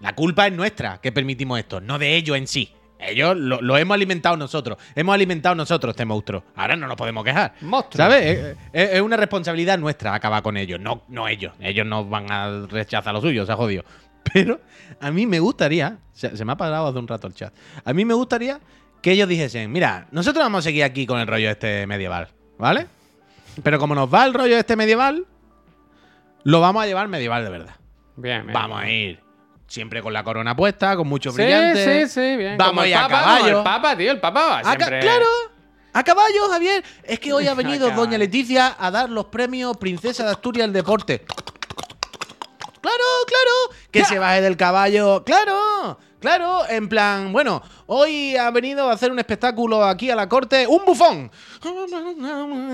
La 0.00 0.14
culpa 0.14 0.46
es 0.46 0.52
nuestra 0.52 1.00
que 1.00 1.10
permitimos 1.10 1.58
esto, 1.58 1.80
no 1.80 1.98
de 1.98 2.16
ellos 2.16 2.36
en 2.36 2.46
sí. 2.46 2.74
Ellos 2.98 3.36
lo, 3.36 3.60
lo 3.60 3.76
hemos 3.78 3.94
alimentado 3.94 4.36
nosotros. 4.36 4.78
Hemos 4.94 5.14
alimentado 5.14 5.54
nosotros 5.54 5.92
este 5.92 6.04
monstruo. 6.04 6.42
Ahora 6.56 6.76
no 6.76 6.86
nos 6.86 6.96
podemos 6.96 7.24
quejar. 7.24 7.54
Monstruo. 7.60 8.04
¿Sabes? 8.04 8.56
Es, 8.72 9.00
una 9.00 9.16
responsabilidad 9.16 9.78
nuestra 9.78 10.14
acabar 10.14 10.42
con 10.42 10.56
ellos, 10.56 10.80
no, 10.80 11.02
no 11.08 11.28
ellos. 11.28 11.52
Ellos 11.60 11.86
no 11.86 12.04
van 12.04 12.30
a 12.30 12.66
rechazar 12.66 13.14
lo 13.14 13.20
suyo, 13.20 13.46
se 13.46 13.52
ha 13.52 13.56
jodido. 13.56 13.84
Pero 14.32 14.60
a 15.00 15.10
mí 15.10 15.26
me 15.26 15.38
gustaría, 15.38 15.98
se, 16.12 16.36
se 16.36 16.44
me 16.44 16.52
ha 16.52 16.56
parado 16.56 16.88
hace 16.88 16.98
un 16.98 17.08
rato 17.08 17.26
el 17.28 17.34
chat, 17.34 17.54
a 17.84 17.92
mí 17.92 18.04
me 18.04 18.14
gustaría 18.14 18.60
que 19.00 19.12
ellos 19.12 19.28
dijesen, 19.28 19.70
mira, 19.70 20.08
nosotros 20.10 20.44
vamos 20.44 20.58
a 20.58 20.62
seguir 20.62 20.82
aquí 20.82 21.06
con 21.06 21.20
el 21.20 21.26
rollo 21.26 21.48
este 21.50 21.86
medieval, 21.86 22.28
¿vale? 22.58 22.86
Pero 23.62 23.78
como 23.78 23.94
nos 23.94 24.12
va 24.12 24.26
el 24.26 24.34
rollo 24.34 24.58
este 24.58 24.76
medieval, 24.76 25.24
lo 26.42 26.60
vamos 26.60 26.82
a 26.82 26.86
llevar 26.86 27.08
medieval 27.08 27.44
de 27.44 27.50
verdad. 27.50 27.76
Bien, 28.16 28.42
bien. 28.42 28.52
Vamos 28.52 28.80
a 28.80 28.90
ir 28.90 29.27
siempre 29.68 30.02
con 30.02 30.12
la 30.12 30.24
corona 30.24 30.56
puesta, 30.56 30.96
con 30.96 31.06
mucho 31.06 31.30
Sí, 31.30 31.36
brillante. 31.36 32.06
sí, 32.08 32.12
sí, 32.12 32.36
bien. 32.36 32.56
Vamos 32.58 32.84
a 32.86 33.02
Papa, 33.02 33.08
caballo. 33.08 33.58
El 33.58 33.64
Papa, 33.64 33.96
tío, 33.96 34.10
el 34.10 34.18
Papa 34.20 34.40
va 34.46 34.58
A 34.58 34.62
ca- 34.62 34.70
siempre. 34.76 35.00
claro, 35.00 35.26
a 35.92 36.02
caballo, 36.02 36.48
Javier. 36.50 36.82
Es 37.04 37.20
que 37.20 37.32
hoy 37.32 37.46
ha 37.46 37.54
venido. 37.54 37.90
Doña 37.92 38.18
Leticia 38.18 38.74
a 38.78 38.90
dar 38.90 39.08
los 39.10 39.26
premios 39.26 39.76
Princesa 39.76 40.24
de 40.24 40.30
Asturias 40.30 40.64
al 40.64 40.72
deporte. 40.72 41.24
Claro, 42.80 43.04
claro. 43.26 43.80
Que 43.90 44.04
se 44.04 44.18
baje 44.18 44.40
del 44.40 44.56
caballo. 44.56 45.22
Claro, 45.24 45.98
claro. 46.20 46.62
En 46.68 46.88
plan, 46.88 47.32
bueno, 47.32 47.60
hoy 47.86 48.36
ha 48.36 48.50
venido 48.50 48.88
a 48.88 48.92
hacer 48.92 49.10
un 49.10 49.18
espectáculo 49.18 49.84
aquí 49.84 50.10
a 50.10 50.16
la 50.16 50.28
corte. 50.28 50.66
¡Un 50.66 50.84
bufón! 50.86 51.30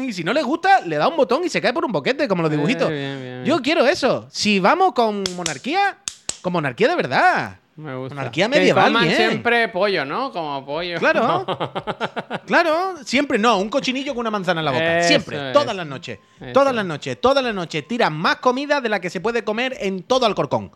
Y 0.03 0.12
si 0.12 0.22
no 0.22 0.32
le 0.32 0.42
gusta, 0.42 0.80
le 0.82 0.97
da 0.97 1.09
un 1.09 1.16
botón 1.16 1.42
y 1.45 1.49
se 1.49 1.61
cae 1.61 1.72
por 1.72 1.84
un 1.84 1.92
boquete, 1.92 2.28
como 2.28 2.42
los 2.42 2.53
Eh, 2.53 2.57
dibujitos. 2.57 2.88
bien, 2.90 3.20
bien, 3.20 3.45
Yo 3.45 3.61
quiero 3.62 3.86
eso. 3.86 4.28
Si 4.30 4.61
vamos 4.61 4.92
con 4.92 5.24
monarquía, 5.36 5.97
con 6.45 6.53
monarquía 6.53 6.88
de 6.88 6.95
verdad. 6.97 7.57
Me 7.76 7.97
gusta. 7.97 8.14
Monarquía 8.14 8.45
Que 8.51 8.59
medieval, 8.59 8.84
coman 8.92 9.05
bien. 9.05 9.16
siempre 9.16 9.68
pollo, 9.68 10.05
¿no? 10.05 10.30
Como 10.30 10.64
pollo. 10.64 10.99
Claro. 10.99 11.45
claro, 12.47 12.95
siempre 13.05 13.38
no, 13.38 13.57
un 13.59 13.68
cochinillo 13.70 14.12
con 14.14 14.20
una 14.20 14.30
manzana 14.30 14.61
en 14.61 14.64
la 14.66 14.70
boca. 14.70 14.99
Eso 14.99 15.09
siempre, 15.09 15.49
es. 15.49 15.53
todas 15.55 15.74
las 15.74 15.86
noches. 15.86 16.18
Eso 16.40 16.53
Todas 16.53 16.74
las 16.74 16.84
noches, 16.84 17.18
todas 17.20 17.42
las 17.42 17.55
noches. 17.55 17.88
Tiran 17.88 18.12
más 18.12 18.36
comida 18.36 18.80
de 18.82 18.88
la 18.90 19.01
que 19.01 19.09
se 19.11 19.20
puede 19.20 19.42
comer 19.42 19.74
en 19.80 20.03
todo 20.03 20.26
Alcorcón. 20.26 20.70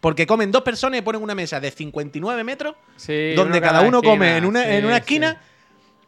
Porque 0.00 0.24
comen 0.26 0.52
dos 0.52 0.62
personas 0.62 1.00
y 1.00 1.02
ponen 1.02 1.20
una 1.22 1.34
mesa 1.34 1.58
de 1.58 1.72
59 1.72 2.44
metros, 2.44 2.76
Sí, 2.96 3.34
donde 3.34 3.58
uno 3.58 3.66
cada 3.66 3.80
uno 3.80 3.98
esquina, 3.98 4.12
come 4.14 4.36
en 4.36 4.44
una, 4.44 4.68
en 4.72 4.84
una 4.86 4.94
sí. 4.94 5.00
esquina, 5.00 5.40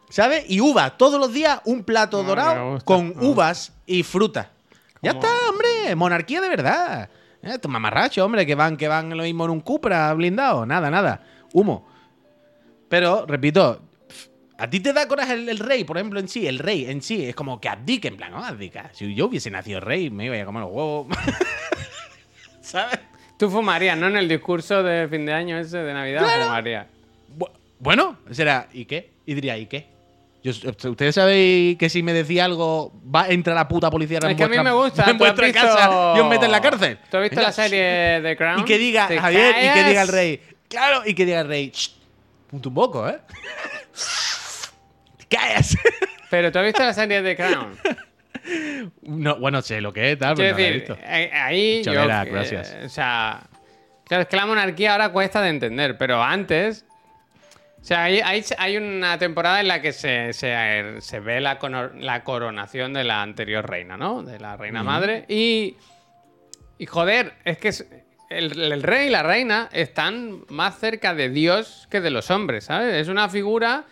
¿sabes? 0.09 0.45
Y 0.47 0.61
uvas. 0.61 0.97
Todos 0.97 1.19
los 1.19 1.33
días 1.33 1.59
un 1.65 1.83
plato 1.83 2.23
No, 2.23 2.29
dorado 2.29 2.71
gusta, 2.71 2.85
con 2.85 3.09
gusta. 3.11 3.25
uvas 3.27 3.73
y 3.85 4.03
fruta. 4.03 4.49
Ya 5.01 5.13
Como- 5.13 5.23
está, 5.25 5.49
hombre. 5.49 5.95
Monarquía 5.97 6.39
de 6.39 6.47
verdad. 6.49 7.09
Eh, 7.43 7.49
Estos 7.53 7.71
mamarrachos, 7.71 8.23
hombre, 8.25 8.45
que 8.45 8.55
van, 8.55 8.77
que 8.77 8.87
van 8.87 9.09
lo 9.15 9.23
mismo 9.23 9.45
en 9.45 9.51
un 9.51 9.61
Cupra 9.61 10.13
blindado. 10.13 10.65
Nada, 10.65 10.89
nada. 10.91 11.23
Humo. 11.53 11.87
Pero, 12.89 13.25
repito, 13.25 13.81
a 14.57 14.69
ti 14.69 14.79
te 14.79 14.93
da 14.93 15.07
coraje 15.07 15.33
el, 15.33 15.49
el 15.49 15.59
rey, 15.59 15.83
por 15.83 15.97
ejemplo, 15.97 16.19
en 16.19 16.27
sí. 16.27 16.45
El 16.47 16.59
rey 16.59 16.85
en 16.85 17.01
sí 17.01 17.25
es 17.25 17.35
como 17.35 17.59
que 17.59 17.69
abdique, 17.69 18.07
en 18.09 18.17
plan, 18.17 18.31
no, 18.31 18.43
abdica. 18.43 18.89
Si 18.93 19.13
yo 19.15 19.27
hubiese 19.27 19.49
nacido 19.49 19.79
rey, 19.79 20.09
me 20.09 20.25
iba 20.25 20.35
a 20.39 20.45
comer 20.45 20.63
los 20.63 20.71
huevos. 20.71 21.07
¿Sabes? 22.61 22.99
Tú 23.37 23.49
fumarías, 23.49 23.97
¿no? 23.97 24.07
En 24.07 24.17
el 24.17 24.27
discurso 24.27 24.83
de 24.83 25.07
fin 25.09 25.25
de 25.25 25.33
año 25.33 25.57
ese 25.57 25.77
de 25.79 25.93
Navidad 25.93 26.21
Claro. 26.23 26.43
fumarías. 26.43 26.87
Bu- 27.37 27.49
Bueno, 27.79 28.17
será, 28.29 28.67
¿y 28.71 28.85
qué? 28.85 29.09
Y 29.25 29.33
diría, 29.33 29.57
¿y 29.57 29.65
qué? 29.65 29.87
Yo- 30.43 30.51
Ustedes 30.89 31.15
sabéis 31.15 31.77
que 31.77 31.89
si 31.89 32.01
me 32.01 32.13
decía 32.13 32.45
algo, 32.45 32.93
va 33.03 33.23
a 33.23 33.29
entrar 33.29 33.55
la 33.55 33.67
puta 33.67 33.91
policía 33.91 34.17
en 34.23 34.31
Es 34.31 34.37
que 34.37 34.43
a 34.43 34.47
mí 34.47 34.55
vuestra- 34.57 34.63
me 34.63 34.71
gusta. 34.71 35.03
en 35.11 35.17
¿tú 35.17 35.25
has 35.25 35.35
vuestra 35.35 35.45
visto- 35.47 35.61
casa 35.77 36.13
y 36.17 36.19
os 36.19 36.27
mete 36.29 36.45
en 36.45 36.51
la 36.51 36.61
cárcel. 36.61 36.97
¿Tú 37.09 37.17
has 37.17 37.23
visto 37.23 37.41
la 37.41 37.51
serie 37.51 38.21
de 38.21 38.35
Crown? 38.35 38.61
Y 38.61 38.65
que 38.65 38.77
diga, 38.79 39.07
¿Te 39.07 39.19
Javier, 39.19 39.51
y 39.51 39.61
que 39.61 39.67
callas? 39.67 39.87
diga 39.89 40.01
el 40.01 40.07
rey. 40.07 40.41
Claro, 40.67 41.01
y 41.05 41.13
que 41.13 41.25
diga 41.25 41.41
el 41.41 41.47
rey. 41.47 41.71
"Shh, 41.73 41.91
Punto 42.49 42.69
un 42.69 42.75
poco, 42.75 43.07
¿eh? 43.07 43.19
¿Qué 45.29 45.37
es? 45.57 45.77
Pero 46.29 46.51
tú 46.51 46.59
has 46.59 46.65
visto 46.65 46.83
la 46.83 46.93
serie 46.93 47.21
de 47.21 47.35
Crown. 47.35 47.77
no, 49.03 49.37
bueno, 49.39 49.61
sé 49.61 49.81
lo 49.81 49.93
que 49.93 50.11
es, 50.13 50.17
tal, 50.19 50.35
pero 50.35 50.51
no 50.51 50.57
la 50.57 50.61
he 50.61 50.65
decir, 50.71 50.79
visto. 50.81 50.97
eh, 51.03 51.31
ahí 51.33 51.83
yo. 51.83 51.93
Cholera, 51.93 52.23
eh, 52.23 52.29
gracias. 52.31 52.75
O 52.85 52.89
sea. 52.89 53.41
Claro, 54.05 54.23
es 54.23 54.27
que 54.27 54.35
la 54.35 54.45
monarquía 54.45 54.91
ahora 54.93 55.09
cuesta 55.09 55.41
de 55.41 55.49
entender, 55.49 55.97
pero 55.97 56.21
antes. 56.21 56.85
O 57.81 57.83
sea, 57.83 58.03
hay, 58.03 58.19
hay, 58.19 58.45
hay 58.59 58.77
una 58.77 59.17
temporada 59.17 59.59
en 59.59 59.67
la 59.67 59.81
que 59.81 59.91
se, 59.91 60.33
se, 60.33 61.01
se 61.01 61.19
ve 61.19 61.41
la, 61.41 61.57
la 61.95 62.23
coronación 62.23 62.93
de 62.93 63.03
la 63.03 63.21
anterior 63.23 63.67
reina, 63.67 63.97
¿no? 63.97 64.21
De 64.21 64.39
la 64.39 64.55
reina 64.55 64.83
madre. 64.83 65.25
Y. 65.27 65.77
Y 66.77 66.85
joder, 66.85 67.33
es 67.43 67.57
que 67.57 67.67
es- 67.69 67.85
el, 68.29 68.71
el 68.71 68.81
rey 68.83 69.07
y 69.07 69.09
la 69.09 69.23
reina 69.23 69.67
están 69.73 70.45
más 70.49 70.79
cerca 70.79 71.13
de 71.13 71.29
Dios 71.29 71.87
que 71.91 72.01
de 72.01 72.11
los 72.11 72.31
hombres, 72.31 72.65
¿sabes? 72.65 72.93
Es 72.95 73.07
una 73.07 73.27
figura 73.29 73.83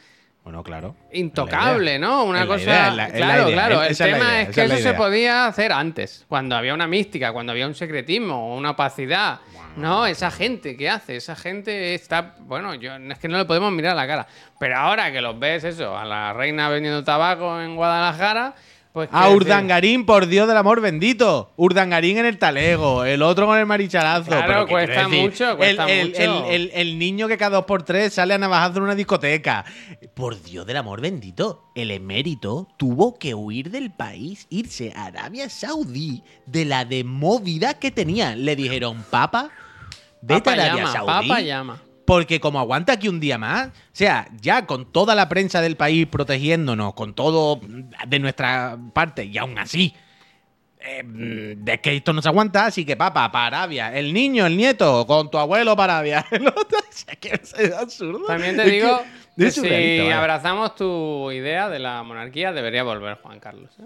Bueno, 0.50 0.64
claro. 0.64 0.96
intocable, 1.12 2.00
¿no? 2.00 2.24
Una 2.24 2.48
cosa. 2.48 2.64
idea, 2.64 2.90
la- 2.92 3.10
claro, 3.12 3.52
claro. 3.52 3.84
El 3.84 3.96
tema 3.96 4.18
idea, 4.18 4.42
es 4.42 4.50
que 4.50 4.64
es 4.64 4.72
eso 4.72 4.82
se 4.82 4.94
podía 4.96 5.46
hacer 5.46 5.72
antes, 5.72 6.26
cuando 6.28 6.56
había 6.56 6.74
una 6.74 6.88
mística, 6.88 7.32
cuando 7.32 7.52
había 7.52 7.68
un 7.68 7.76
secretismo, 7.76 8.56
una 8.56 8.72
opacidad. 8.72 9.42
No, 9.76 10.08
esa 10.08 10.32
gente, 10.32 10.76
¿qué 10.76 10.90
hace? 10.90 11.18
Esa 11.18 11.36
gente 11.36 11.94
está. 11.94 12.34
Bueno, 12.40 12.74
yo 12.74 12.96
es 12.96 13.20
que 13.20 13.28
no 13.28 13.38
le 13.38 13.46
podemos 13.46 13.72
mirar 13.72 13.92
a 13.92 13.96
la 13.96 14.08
cara. 14.08 14.28
Pero 14.60 14.76
ahora 14.76 15.12
que 15.12 15.22
los 15.22 15.38
ves, 15.38 15.64
eso, 15.66 15.96
a 15.96 16.04
la 16.04 16.34
reina 16.34 16.68
vendiendo 16.68 17.04
tabaco 17.04 17.62
en 17.62 17.76
Guadalajara, 17.76 18.56
pues. 18.92 19.10
A 19.12 19.30
Urdangarín, 19.30 20.06
por 20.06 20.28
Dios 20.28 20.48
del 20.48 20.58
amor 20.58 20.82
bendito. 20.82 21.52
Urdangarín 21.58 22.18
en 22.18 22.26
el 22.26 22.38
talego, 22.38 23.06
el 23.06 23.22
otro 23.22 23.46
con 23.46 23.58
el 23.58 23.66
marichalazo. 23.66 24.26
Claro, 24.32 24.48
Pero 24.48 24.66
¿qué 24.66 24.72
cuesta 24.72 25.08
mucho, 25.08 25.58
cuesta 25.58 25.86
el, 25.90 26.00
el- 26.16 26.30
mucho. 26.30 26.46
El, 26.50 26.62
el- 26.62 26.72
el 26.74 27.00
niño 27.00 27.28
que 27.28 27.38
cada 27.38 27.58
dos 27.58 27.66
por 27.66 27.84
tres 27.84 28.14
sale 28.14 28.34
a 28.34 28.38
navajazo 28.38 28.78
en 28.78 28.84
una 28.84 28.96
discoteca. 28.96 29.64
Por 30.16 30.42
Dios 30.42 30.66
del 30.66 30.78
amor 30.78 31.02
bendito, 31.02 31.66
el 31.76 31.92
emérito 31.92 32.68
tuvo 32.78 33.18
que 33.20 33.34
huir 33.36 33.70
del 33.72 33.92
país, 33.92 34.48
irse 34.50 34.92
a 34.96 35.06
Arabia 35.06 35.50
Saudí 35.50 36.24
de 36.46 36.66
la 36.66 36.84
de 36.86 37.04
movida 37.04 37.76
que 37.76 37.92
tenía. 37.92 38.36
Le 38.36 38.56
dijeron, 38.56 39.04
papa, 39.10 39.50
vete 40.22 40.42
Papa 40.42 40.52
a 40.52 40.54
Arabia 40.56 40.76
llama, 40.76 40.92
Saudí. 40.94 41.28
Papa 41.30 41.42
llama. 41.42 41.82
Porque 42.10 42.40
como 42.40 42.60
aguanta 42.60 42.94
aquí 42.94 43.08
un 43.08 43.20
día 43.20 43.38
más, 43.38 43.68
o 43.68 43.72
sea, 43.92 44.28
ya 44.42 44.66
con 44.66 44.92
toda 44.92 45.14
la 45.14 45.30
prensa 45.30 45.62
del 45.62 45.76
país 45.78 46.08
protegiéndonos, 46.08 46.96
con 46.96 47.14
todo 47.14 47.62
de 48.08 48.18
nuestra 48.20 48.78
parte, 48.94 49.26
y 49.26 49.38
aún 49.38 49.60
así, 49.60 49.94
eh, 50.80 51.04
mm, 51.04 51.64
de 51.64 51.80
que 51.82 51.96
esto 51.98 52.12
no 52.12 52.22
se 52.24 52.30
aguanta, 52.30 52.66
así 52.66 52.84
que 52.84 52.98
papá, 52.98 53.32
para 53.32 53.46
Arabia, 53.46 53.96
el 53.96 54.12
niño, 54.12 54.48
el 54.48 54.58
nieto, 54.58 55.06
con 55.06 55.30
tu 55.30 55.38
abuelo 55.38 55.76
para 55.76 56.00
Arabia. 56.00 56.26
El 56.32 56.48
otro, 56.48 56.80
o 56.80 56.92
sea, 56.92 57.16
que 57.16 57.30
es 57.34 57.74
absurdo. 57.74 58.26
También 58.26 58.56
te 58.56 58.64
Es 58.64 58.68
que 58.70 58.76
digo 58.76 59.02
es 59.38 59.62
que 59.62 60.02
si 60.06 60.10
abrazamos 60.12 60.76
tu 60.76 61.30
idea 61.32 61.70
de 61.70 61.78
la 61.78 62.02
monarquía, 62.02 62.52
debería 62.54 62.82
volver 62.84 63.20
Juan 63.22 63.40
Carlos. 63.40 63.70
¿eh? 63.80 63.86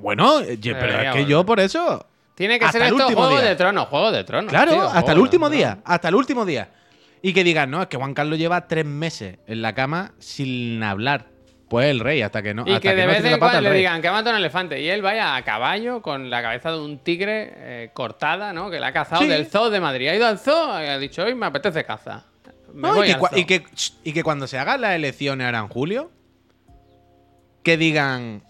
Bueno, 0.00 0.40
eh, 0.40 0.58
yo- 0.58 0.72
pero 0.72 0.94
es 0.94 0.98
que 1.02 1.08
volver. 1.10 1.26
yo 1.26 1.46
por 1.46 1.60
eso. 1.60 2.06
Tiene 2.34 2.58
que 2.58 2.64
Hasta 2.64 2.78
ser 2.78 2.88
el 2.88 2.94
esto 2.94 3.04
último 3.06 3.20
Juego 3.22 3.40
día. 3.40 3.48
de 3.50 3.56
Tronos, 3.56 3.86
Juego 3.88 4.10
de 4.10 4.24
Tronos. 4.24 4.50
Claro, 4.50 4.72
tío, 4.72 4.82
hasta 4.88 5.12
el 5.12 5.18
último 5.18 5.48
día, 5.50 5.78
hasta 5.84 6.08
el 6.08 6.14
último 6.16 6.44
día. 6.44 6.68
Y 7.22 7.32
que 7.32 7.44
digan, 7.44 7.70
no, 7.70 7.82
es 7.82 7.88
que 7.88 7.96
Juan 7.96 8.14
Carlos 8.14 8.38
lleva 8.38 8.66
tres 8.66 8.84
meses 8.84 9.38
en 9.46 9.62
la 9.62 9.74
cama 9.74 10.12
sin 10.18 10.82
hablar. 10.82 11.26
Pues 11.68 11.86
el 11.86 12.00
rey, 12.00 12.20
hasta 12.20 12.42
que 12.42 12.52
no. 12.52 12.64
Y 12.66 12.72
hasta 12.72 12.80
que 12.90 12.94
de 12.96 13.06
vez 13.06 13.24
en 13.24 13.38
cuando 13.38 13.60
le 13.62 13.72
digan 13.72 14.02
que 14.02 14.08
ha 14.08 14.12
matado 14.12 14.30
a 14.30 14.32
un 14.34 14.40
elefante 14.40 14.80
y 14.82 14.88
él 14.90 15.00
vaya 15.00 15.36
a 15.36 15.42
caballo 15.42 16.02
con 16.02 16.28
la 16.28 16.42
cabeza 16.42 16.70
de 16.72 16.80
un 16.80 16.98
tigre 16.98 17.52
eh, 17.56 17.90
cortada, 17.94 18.52
¿no? 18.52 18.70
Que 18.70 18.78
la 18.78 18.88
ha 18.88 18.92
cazado 18.92 19.22
Sí. 19.22 19.28
del 19.28 19.46
zoo 19.46 19.70
de 19.70 19.80
Madrid. 19.80 20.08
Ha 20.08 20.16
ido 20.16 20.26
al 20.26 20.38
zoo 20.38 20.68
y 20.82 20.86
ha 20.86 20.98
dicho, 20.98 21.22
hoy 21.24 21.34
me 21.34 21.46
apetece 21.46 21.84
caza. 21.84 22.26
Me 22.74 22.88
No, 22.88 22.94
voy 22.96 23.06
y, 23.06 23.10
que, 23.10 23.14
al 23.14 23.20
cua- 23.20 23.30
zoo. 23.30 23.38
y 23.38 23.44
que- 23.46 23.64
y 24.04 24.12
que 24.12 24.22
cuando 24.22 24.46
se 24.46 24.58
hagan 24.58 24.80
las 24.82 24.94
elecciones 24.96 25.46
ahora 25.46 25.60
en 25.60 25.68
julio, 25.68 26.10
que 27.62 27.76
digan, 27.78 28.42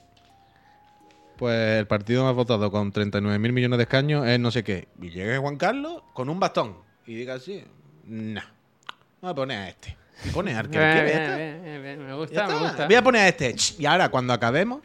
pues 1.36 1.78
el 1.80 1.86
partido 1.86 2.24
más 2.24 2.34
votado 2.34 2.70
con 2.70 2.90
39 2.92 3.38
mil 3.38 3.52
millones 3.52 3.76
de 3.78 3.82
escaños 3.84 4.26
es 4.26 4.40
no 4.40 4.50
sé 4.50 4.64
qué. 4.64 4.88
Y 5.00 5.10
llegue 5.10 5.38
Juan 5.38 5.56
Carlos 5.56 6.02
con 6.12 6.28
un 6.28 6.40
bastón 6.40 6.76
y 7.06 7.14
diga 7.14 7.34
así, 7.34 7.64
no, 8.04 8.40
vamos 9.22 9.32
a 9.32 9.34
poner 9.36 9.58
a 9.58 9.68
este. 9.68 9.96
Y 10.24 10.30
pone 10.30 10.52
Me 10.52 12.14
gusta, 12.14 12.48
me 12.48 12.58
gusta. 12.58 12.86
Voy 12.86 12.94
a 12.94 13.02
poner 13.02 13.22
a 13.22 13.28
este. 13.28 13.54
Y 13.78 13.86
ahora, 13.86 14.10
cuando 14.10 14.32
acabemos, 14.32 14.82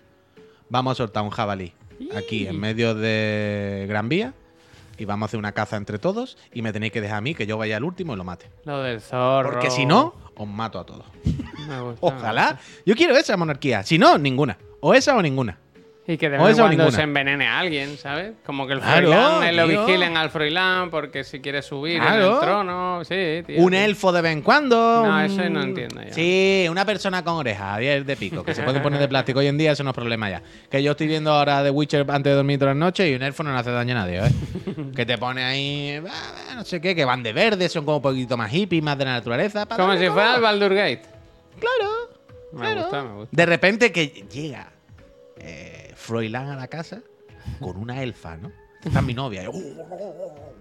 vamos 0.70 0.92
a 0.92 0.96
soltar 0.96 1.24
un 1.24 1.32
jabalí 1.32 1.74
aquí 2.16 2.48
en 2.48 2.60
medio 2.60 2.94
de 2.94 3.86
Gran 3.90 4.10
Vía. 4.10 4.34
Y 5.00 5.06
vamos 5.06 5.26
a 5.26 5.28
hacer 5.28 5.40
una 5.40 5.52
caza 5.52 5.78
entre 5.78 6.00
todos. 6.00 6.38
Y 6.54 6.62
me 6.62 6.72
tenéis 6.72 6.92
que 6.92 7.02
dejar 7.02 7.18
a 7.18 7.22
mí 7.22 7.36
que 7.36 7.46
yo 7.46 7.58
vaya 7.58 7.78
al 7.78 7.84
último 7.84 8.14
y 8.14 8.18
lo 8.18 8.24
mate. 8.24 8.50
Lo 8.66 8.82
del 8.82 9.02
zorro. 9.02 9.52
Porque 9.52 9.70
si 9.70 9.86
no, 9.86 10.16
os 10.36 10.48
mato 10.48 10.80
a 10.80 10.86
todos. 10.86 11.06
Me 11.68 11.82
gusta, 11.82 12.00
Ojalá. 12.02 12.60
Yo 12.86 12.96
quiero 12.96 13.16
esa 13.16 13.38
monarquía. 13.38 13.84
Si 13.84 13.98
no, 13.98 14.18
ninguna. 14.18 14.58
O 14.82 14.94
esa 14.94 15.16
o 15.16 15.22
ninguna. 15.22 15.58
Y 16.10 16.18
que 16.18 16.30
de 16.30 16.38
vez 16.38 16.48
en 16.52 16.56
cuando 16.56 16.70
ninguna. 16.70 16.92
se 16.92 17.02
envenene 17.02 17.48
a 17.48 17.60
alguien, 17.60 17.98
¿sabes? 17.98 18.32
Como 18.46 18.66
que 18.66 18.72
el 18.74 18.80
Claro, 18.80 19.10
Froilán 19.12 19.44
eh, 19.44 19.52
lo 19.52 19.68
vigilen 19.68 20.16
al 20.16 20.30
Froilán 20.30 20.90
porque 20.90 21.26
si 21.26 21.42
quiere 21.42 21.62
subir 21.62 21.98
en 21.98 22.02
Claro. 22.02 22.36
el 22.36 22.40
trono. 22.40 23.02
Sí, 23.04 23.44
tío. 23.46 23.62
Un 23.62 23.74
elfo 23.74 24.14
de 24.14 24.22
vez 24.22 24.32
en 24.32 24.42
cuando. 24.42 25.06
No, 25.06 25.20
eso 25.20 25.50
no 25.50 25.62
entiendo 25.64 26.02
ya. 26.02 26.14
Sí, 26.14 26.66
una 26.72 26.86
persona 26.86 27.26
con 27.26 27.34
orejas, 27.36 27.80
10 27.80 28.06
de 28.06 28.16
pico, 28.16 28.42
que 28.42 28.56
se 28.56 28.64
puede 28.64 28.80
poner 28.80 29.02
de 29.02 29.10
plástico 29.10 29.40
hoy 29.40 29.48
en 29.48 29.58
día, 29.58 29.74
eso 29.74 29.84
no 29.84 29.90
es 29.90 29.96
problema 29.96 30.30
ya. 30.30 30.42
Que 30.72 30.82
yo 30.82 30.92
estoy 30.92 31.08
viendo 31.08 31.32
ahora 31.34 31.62
The 31.62 31.72
Witcher 31.72 32.06
antes 32.10 32.32
de 32.32 32.36
dormir 32.36 32.58
todas 32.58 32.74
las 32.74 32.80
noches 32.80 33.10
y 33.12 33.14
un 33.14 33.24
elfo 33.24 33.44
no 33.44 33.52
le 33.52 33.60
hace 33.60 33.72
daño 33.72 33.92
a 33.94 34.00
nadie, 34.00 34.20
¿eh? 34.20 34.32
que 34.96 35.06
te 35.06 35.18
pone 35.18 35.44
ahí, 35.44 36.02
ah, 36.10 36.54
no 36.56 36.64
sé 36.64 36.80
qué, 36.80 36.96
que 36.96 37.04
van 37.04 37.22
de 37.22 37.34
verde, 37.34 37.68
son 37.68 37.84
como 37.84 37.98
un 37.98 38.04
poquito 38.04 38.38
más 38.38 38.50
hippies, 38.50 38.82
más 38.82 38.98
de 38.98 39.04
la 39.04 39.12
naturaleza. 39.12 39.66
para 39.66 39.84
Como 39.84 39.98
si 39.98 40.08
fuera 40.08 40.36
el. 40.36 40.42
Baldur 40.42 40.74
Gate. 40.74 41.02
Claro. 41.60 41.92
Me 42.54 42.60
claro. 42.62 42.82
gusta, 42.84 43.04
me 43.04 43.14
gusta. 43.16 43.30
De 43.36 43.46
repente 43.46 43.92
que 43.92 44.08
llega 44.08 44.70
eh, 45.40 45.77
Froilán 46.08 46.48
a 46.50 46.56
la 46.56 46.68
casa 46.70 47.02
con 47.60 47.76
una 47.76 48.02
elfa, 48.02 48.38
¿no? 48.38 48.50
Esta 48.82 49.00
es 49.00 49.06
mi 49.06 49.14
novia. 49.14 49.44
y, 49.44 49.48
"Oh, 49.48 49.52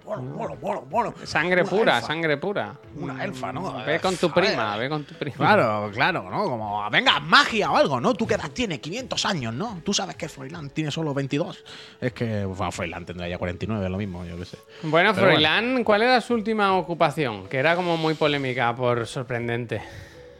bueno, 0.04 0.22
bueno, 0.34 0.56
bueno, 0.60 0.80
bueno". 0.90 1.14
Sangre 1.24 1.60
Una 1.62 1.70
pura, 1.70 1.94
elfa. 1.98 2.06
sangre 2.08 2.36
pura. 2.38 2.74
Una 2.96 3.24
elfa, 3.24 3.52
¿no? 3.52 3.84
Ve 3.84 4.00
con 4.00 4.16
tu 4.16 4.32
prima, 4.32 4.76
ve 4.76 4.88
con 4.88 5.04
tu 5.04 5.14
prima. 5.14 5.36
Claro, 5.36 5.90
claro, 5.94 6.28
¿no? 6.28 6.44
Como, 6.44 6.90
venga, 6.90 7.20
magia 7.20 7.70
o 7.70 7.76
algo, 7.76 8.00
¿no? 8.00 8.14
¿Tú 8.14 8.26
qué 8.26 8.34
edad 8.34 8.50
tienes? 8.52 8.80
500 8.80 9.24
años, 9.26 9.54
¿no? 9.54 9.80
Tú 9.84 9.92
sabes 9.94 10.16
que 10.16 10.28
Froilán 10.28 10.70
tiene 10.70 10.90
solo 10.90 11.14
22. 11.14 11.62
Es 12.00 12.12
que, 12.12 12.44
bueno, 12.44 12.72
Froilán 12.72 13.04
tendrá 13.06 13.28
ya 13.28 13.38
49, 13.38 13.84
es 13.84 13.90
lo 13.92 13.98
mismo, 13.98 14.24
yo 14.24 14.36
qué 14.36 14.44
sé. 14.46 14.58
Bueno, 14.82 15.12
Pero 15.14 15.26
Froilán, 15.28 15.84
¿cuál 15.84 16.02
era 16.02 16.20
su 16.20 16.34
última 16.34 16.74
ocupación? 16.76 17.46
Que 17.48 17.58
era 17.58 17.76
como 17.76 17.96
muy 17.96 18.14
polémica 18.14 18.74
por 18.74 19.06
sorprendente. 19.06 19.82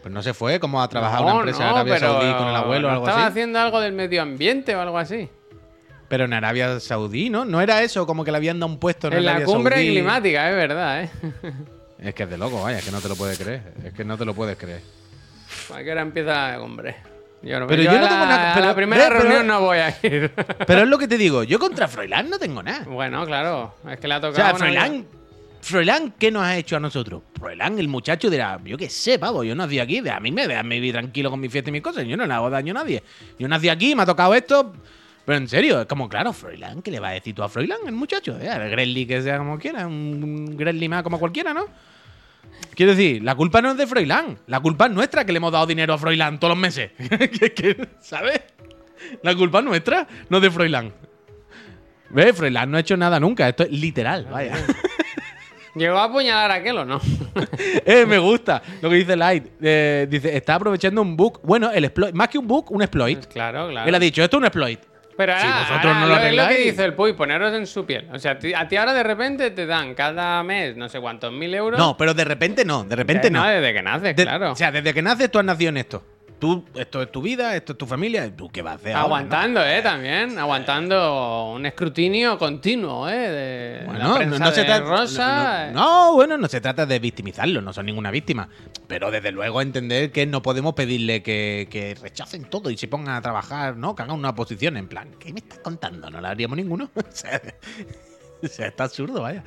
Pues 0.06 0.14
no 0.14 0.22
se 0.22 0.34
fue 0.34 0.60
como 0.60 0.80
a 0.80 0.86
trabajar 0.88 1.18
No, 1.22 1.26
una 1.26 1.34
empresa 1.38 1.58
no, 1.64 1.64
en 1.70 1.74
Arabia 1.78 1.98
Saudí 1.98 2.32
con 2.34 2.46
el 2.46 2.54
abuelo 2.54 2.86
o 2.86 2.90
¿no 2.90 2.94
algo 2.94 3.06
estaba 3.08 3.22
así. 3.26 3.30
haciendo 3.32 3.58
algo 3.58 3.80
del 3.80 3.92
medio 3.92 4.22
ambiente 4.22 4.76
o 4.76 4.80
algo 4.80 4.98
así. 4.98 5.28
Pero 6.06 6.26
en 6.26 6.32
Arabia 6.32 6.78
Saudí, 6.78 7.28
¿no? 7.28 7.44
No 7.44 7.60
era 7.60 7.82
eso, 7.82 8.06
como 8.06 8.22
que 8.24 8.30
le 8.30 8.36
habían 8.36 8.60
dado 8.60 8.70
un 8.72 8.78
puesto 8.78 9.08
en, 9.08 9.14
En 9.14 9.24
la 9.24 9.32
Arabia 9.32 9.46
cumbre 9.46 9.74
Saudí. 9.74 9.90
climática, 9.90 10.48
es 10.48 10.54
verdad, 10.54 11.02
¿eh? 11.02 11.10
Es 11.98 12.14
que 12.14 12.22
es 12.22 12.30
de 12.30 12.38
loco, 12.38 12.62
vaya, 12.62 12.78
es 12.78 12.84
que 12.84 12.92
no 12.92 13.00
te 13.00 13.08
lo 13.08 13.16
puedes 13.16 13.36
creer. 13.36 13.62
Es 13.84 13.92
que 13.94 14.04
no 14.04 14.16
te 14.16 14.24
lo 14.24 14.32
puedes 14.32 14.56
creer. 14.56 14.80
¿A 15.74 15.82
qué 15.82 15.90
hora 15.90 16.02
empieza 16.02 16.52
la 16.52 16.58
cumbre? 16.60 16.94
Yo 17.42 17.58
no, 17.58 17.66
Pero 17.66 17.82
yo 17.82 17.90
no 17.90 17.98
la, 18.02 18.08
tengo 18.08 18.26
nada- 18.26 18.50
a 18.52 18.54
pero- 18.54 18.66
la 18.66 18.74
primera 18.76 19.08
pero- 19.08 19.20
reunión 19.22 19.46
no 19.48 19.60
voy 19.60 19.78
a 19.78 19.88
ir. 20.04 20.30
Pero 20.68 20.82
es 20.82 20.88
lo 20.88 20.98
que 20.98 21.08
te 21.08 21.18
digo, 21.18 21.42
yo 21.42 21.58
contra 21.58 21.88
Froilán 21.88 22.30
no 22.30 22.38
tengo 22.38 22.62
nada. 22.62 22.84
bueno, 22.88 23.26
claro. 23.26 23.74
Es 23.90 23.98
que 23.98 24.06
le 24.06 24.14
ha 24.14 24.18
O 24.18 24.20
tocado. 24.20 24.36
sea, 24.36 24.50
una 24.50 24.58
Froilán, 24.58 25.04
Froilán, 25.66 26.14
¿qué 26.16 26.30
nos 26.30 26.44
ha 26.44 26.56
hecho 26.56 26.76
a 26.76 26.80
nosotros? 26.80 27.24
Froilán, 27.40 27.76
el 27.80 27.88
muchacho 27.88 28.30
dirá, 28.30 28.60
yo 28.64 28.78
qué 28.78 28.88
sé, 28.88 29.18
pavo, 29.18 29.42
yo 29.42 29.52
nací 29.56 29.80
aquí, 29.80 30.00
a 30.08 30.20
mí 30.20 30.30
me 30.30 30.46
dejan 30.46 30.68
vivir 30.68 30.92
tranquilo 30.92 31.28
con 31.28 31.40
mi 31.40 31.48
fiesta 31.48 31.70
y 31.70 31.72
mis 31.72 31.82
cosas, 31.82 32.06
yo 32.06 32.16
no 32.16 32.24
le 32.24 32.32
hago 32.32 32.48
daño 32.48 32.70
a 32.70 32.74
nadie. 32.74 33.02
Yo 33.36 33.48
nací 33.48 33.68
aquí, 33.68 33.96
me 33.96 34.02
ha 34.04 34.06
tocado 34.06 34.32
esto, 34.36 34.74
pero 35.24 35.38
en 35.38 35.48
serio, 35.48 35.80
es 35.80 35.86
como, 35.86 36.08
claro, 36.08 36.32
Froilán, 36.32 36.82
¿qué 36.82 36.92
le 36.92 37.00
va 37.00 37.08
a 37.08 37.12
decir 37.14 37.34
tú 37.34 37.42
a 37.42 37.48
Froilán, 37.48 37.80
el 37.84 37.94
muchacho? 37.94 38.38
Eh, 38.40 38.48
el 38.48 38.70
Gremlin 38.70 39.08
que 39.08 39.20
sea 39.22 39.38
como 39.38 39.58
quiera, 39.58 39.88
un 39.88 40.56
Gremlin 40.56 40.88
más 40.88 41.02
como 41.02 41.18
cualquiera, 41.18 41.52
¿no? 41.52 41.66
Quiero 42.76 42.94
decir, 42.94 43.24
la 43.24 43.34
culpa 43.34 43.60
no 43.60 43.72
es 43.72 43.76
de 43.76 43.88
Froilán, 43.88 44.38
la 44.46 44.60
culpa 44.60 44.86
es 44.86 44.92
nuestra 44.92 45.24
que 45.24 45.32
le 45.32 45.38
hemos 45.38 45.50
dado 45.50 45.66
dinero 45.66 45.94
a 45.94 45.98
Froilán 45.98 46.38
todos 46.38 46.52
los 46.52 46.60
meses. 46.60 46.92
¿Sabes? 48.00 48.40
La 49.24 49.34
culpa 49.34 49.58
es 49.58 49.64
nuestra, 49.64 50.06
no 50.28 50.38
de 50.38 50.48
Froilán. 50.48 50.92
¿Ves? 52.10 52.36
Froilán 52.36 52.70
no 52.70 52.76
ha 52.76 52.80
hecho 52.82 52.96
nada 52.96 53.18
nunca, 53.18 53.48
esto 53.48 53.64
es 53.64 53.72
literal, 53.72 54.28
vaya. 54.30 54.64
¿Llegó 55.76 55.98
a 55.98 56.04
apuñalar 56.04 56.50
a 56.50 56.54
aquel 56.54 56.78
o 56.78 56.84
no? 56.84 57.00
eh, 57.84 58.06
me 58.06 58.18
gusta 58.18 58.62
lo 58.80 58.88
que 58.88 58.96
dice 58.96 59.14
Light. 59.16 59.44
Eh, 59.60 60.06
dice, 60.08 60.36
está 60.36 60.54
aprovechando 60.54 61.02
un 61.02 61.16
bug. 61.16 61.40
Bueno, 61.42 61.70
el 61.70 61.84
exploit, 61.84 62.14
más 62.14 62.28
que 62.28 62.38
un 62.38 62.46
bug, 62.48 62.70
un 62.72 62.82
exploit. 62.82 63.26
claro, 63.26 63.68
claro. 63.68 63.88
Él 63.88 63.94
ha 63.94 63.98
dicho, 63.98 64.22
esto 64.22 64.36
es 64.36 64.40
un 64.40 64.46
exploit. 64.46 64.80
Pero 65.16 65.32
Si 65.38 65.46
ahora, 65.46 65.58
vosotros 65.60 65.84
ahora 65.84 66.00
no 66.00 66.06
lo 66.08 66.14
lo, 66.14 66.20
es 66.20 66.34
lo 66.36 66.48
que 66.48 66.58
dice 66.64 66.84
el 66.84 66.92
Puy, 66.94 67.12
poneros 67.14 67.54
en 67.54 67.66
su 67.66 67.86
piel. 67.86 68.06
O 68.12 68.18
sea, 68.18 68.32
a 68.32 68.38
ti, 68.38 68.52
a 68.52 68.68
ti 68.68 68.76
ahora 68.76 68.92
de 68.92 69.02
repente 69.02 69.50
te 69.50 69.64
dan 69.64 69.94
cada 69.94 70.42
mes 70.42 70.76
no 70.76 70.88
sé 70.90 71.00
cuántos 71.00 71.32
mil 71.32 71.54
euros. 71.54 71.78
No, 71.78 71.96
pero 71.96 72.12
de 72.12 72.24
repente 72.24 72.64
no, 72.66 72.84
de 72.84 72.96
repente 72.96 73.28
Eh, 73.28 73.30
no. 73.30 73.42
desde 73.46 73.72
que 73.72 73.82
naces, 73.82 74.14
De- 74.16 74.24
claro. 74.24 74.52
O 74.52 74.56
sea, 74.56 74.70
desde 74.70 74.92
que 74.92 75.00
naces 75.00 75.30
tú 75.30 75.38
has 75.38 75.44
nacido 75.46 75.70
en 75.70 75.78
esto. 75.78 76.02
Tú, 76.38 76.66
esto 76.74 77.00
es 77.00 77.10
tu 77.10 77.22
vida, 77.22 77.56
esto 77.56 77.72
es 77.72 77.78
tu 77.78 77.86
familia. 77.86 78.30
¿Tú 78.36 78.50
qué 78.50 78.60
vas 78.60 78.72
a 78.72 78.76
hacer? 78.76 78.92
ahora, 78.92 79.04
Aguantando, 79.04 79.64
¿eh? 79.64 79.80
También. 79.80 80.38
Aguantando 80.38 81.52
un 81.54 81.64
escrutinio 81.64 82.36
continuo, 82.36 83.08
¿eh? 83.08 83.16
De 83.16 83.78
la 83.80 83.86
Bueno, 83.86 84.14
prensa 84.16 84.38
no, 84.38 84.44
no 84.44 84.50
se 84.50 84.60
de 84.60 84.66
trata. 84.66 84.84
Rosa. 84.84 85.70
No, 85.72 86.10
no, 86.10 86.14
bueno, 86.14 86.36
no 86.36 86.46
se 86.46 86.60
trata 86.60 86.84
de 86.84 86.98
victimizarlos, 86.98 87.62
no 87.62 87.72
son 87.72 87.86
ninguna 87.86 88.10
víctima. 88.10 88.50
Pero 88.86 89.10
desde 89.10 89.32
luego 89.32 89.62
entender 89.62 90.12
que 90.12 90.26
no 90.26 90.42
podemos 90.42 90.74
pedirle 90.74 91.22
que, 91.22 91.68
que 91.70 91.94
rechacen 91.94 92.44
todo 92.44 92.68
y 92.68 92.76
se 92.76 92.86
pongan 92.86 93.14
a 93.14 93.22
trabajar, 93.22 93.76
¿no? 93.78 93.94
Que 93.94 94.02
hagan 94.02 94.16
una 94.18 94.34
posición 94.34 94.76
en 94.76 94.88
plan, 94.88 95.12
¿qué 95.18 95.32
me 95.32 95.38
estás 95.40 95.60
contando? 95.60 96.10
No 96.10 96.20
la 96.20 96.28
haríamos 96.30 96.58
ninguno. 96.58 96.90
o, 96.96 98.46
sea, 98.46 98.66
está 98.66 98.84
absurdo, 98.84 99.22
vaya. 99.22 99.42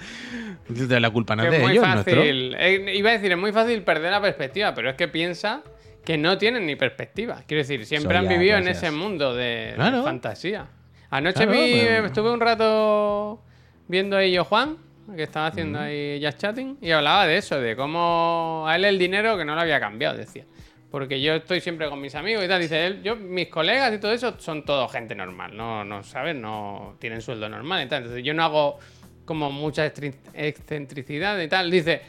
Entonces, 0.68 1.00
la 1.00 1.12
culpa 1.12 1.36
no 1.36 1.44
es 1.44 1.52
de 1.52 1.60
muy 1.60 1.74
ellos, 1.74 1.86
fácil. 1.86 2.56
eh, 2.58 2.94
iba 2.96 3.12
a 3.12 3.14
decir, 3.14 3.32
es 3.32 3.38
muy 3.38 3.52
fácil 3.52 3.84
perder 3.84 4.10
la 4.10 4.22
perspectiva, 4.22 4.74
pero 4.74 4.90
es 4.90 4.96
que 4.96 5.08
piensa 5.08 5.62
que 6.06 6.18
no 6.18 6.38
tienen 6.38 6.66
ni 6.66 6.76
perspectiva. 6.76 7.44
Quiero 7.48 7.60
decir, 7.62 7.86
siempre 7.86 8.18
han 8.18 8.26
ya, 8.26 8.30
vivido 8.32 8.58
en 8.58 8.68
ese 8.68 8.92
mundo 8.92 9.36
de, 9.36 9.74
Claro. 9.76 10.04
fantasía. 10.04 10.68
Anoche 11.12 11.46
Claro, 11.46 11.52
vi, 11.52 11.74
pero- 11.82 12.06
estuve 12.08 12.32
un 12.32 12.40
rato 12.40 13.42
viendo 13.88 14.16
ahí 14.18 14.32
yo 14.32 14.44
Juan, 14.46 14.78
que 15.16 15.24
estaba 15.24 15.48
haciendo 15.48 15.80
ahí 15.80 16.20
jazz 16.20 16.38
chatting, 16.38 16.78
y 16.82 16.92
hablaba 16.92 17.26
de 17.26 17.38
eso, 17.38 17.60
de 17.60 17.76
cómo 17.76 18.66
a 18.68 18.76
él 18.76 18.86
el 18.86 19.00
dinero 19.00 19.38
que 19.38 19.46
no 19.46 19.56
lo 19.56 19.62
había 19.62 19.80
cambiado, 19.80 20.16
decía. 20.18 20.46
Porque 20.92 21.22
yo 21.22 21.36
estoy 21.36 21.62
siempre 21.62 21.88
con 21.90 22.02
mis 22.02 22.16
amigos 22.16 22.44
y 22.44 22.48
tal. 22.48 22.62
Dice 22.62 22.88
él, 22.88 23.04
yo, 23.04 23.16
mis 23.16 23.48
colegas 23.48 23.94
y 23.94 24.00
todo 24.00 24.12
eso 24.12 24.36
son 24.40 24.66
todo 24.66 24.88
gente 24.88 25.14
normal, 25.14 25.56
no, 25.56 25.84
no 25.84 26.04
¿sabes? 26.04 26.36
No 26.36 26.96
tienen 27.00 27.22
sueldo 27.22 27.48
normal 27.48 27.86
y 27.86 27.88
tal. 27.90 28.00
Entonces 28.04 28.24
yo 28.24 28.34
no 28.34 28.44
hago 28.44 28.80
como 29.26 29.52
mucha 29.52 29.86
excentricidad 30.34 31.40
y 31.40 31.48
tal. 31.48 31.70
Dice, 31.70 32.02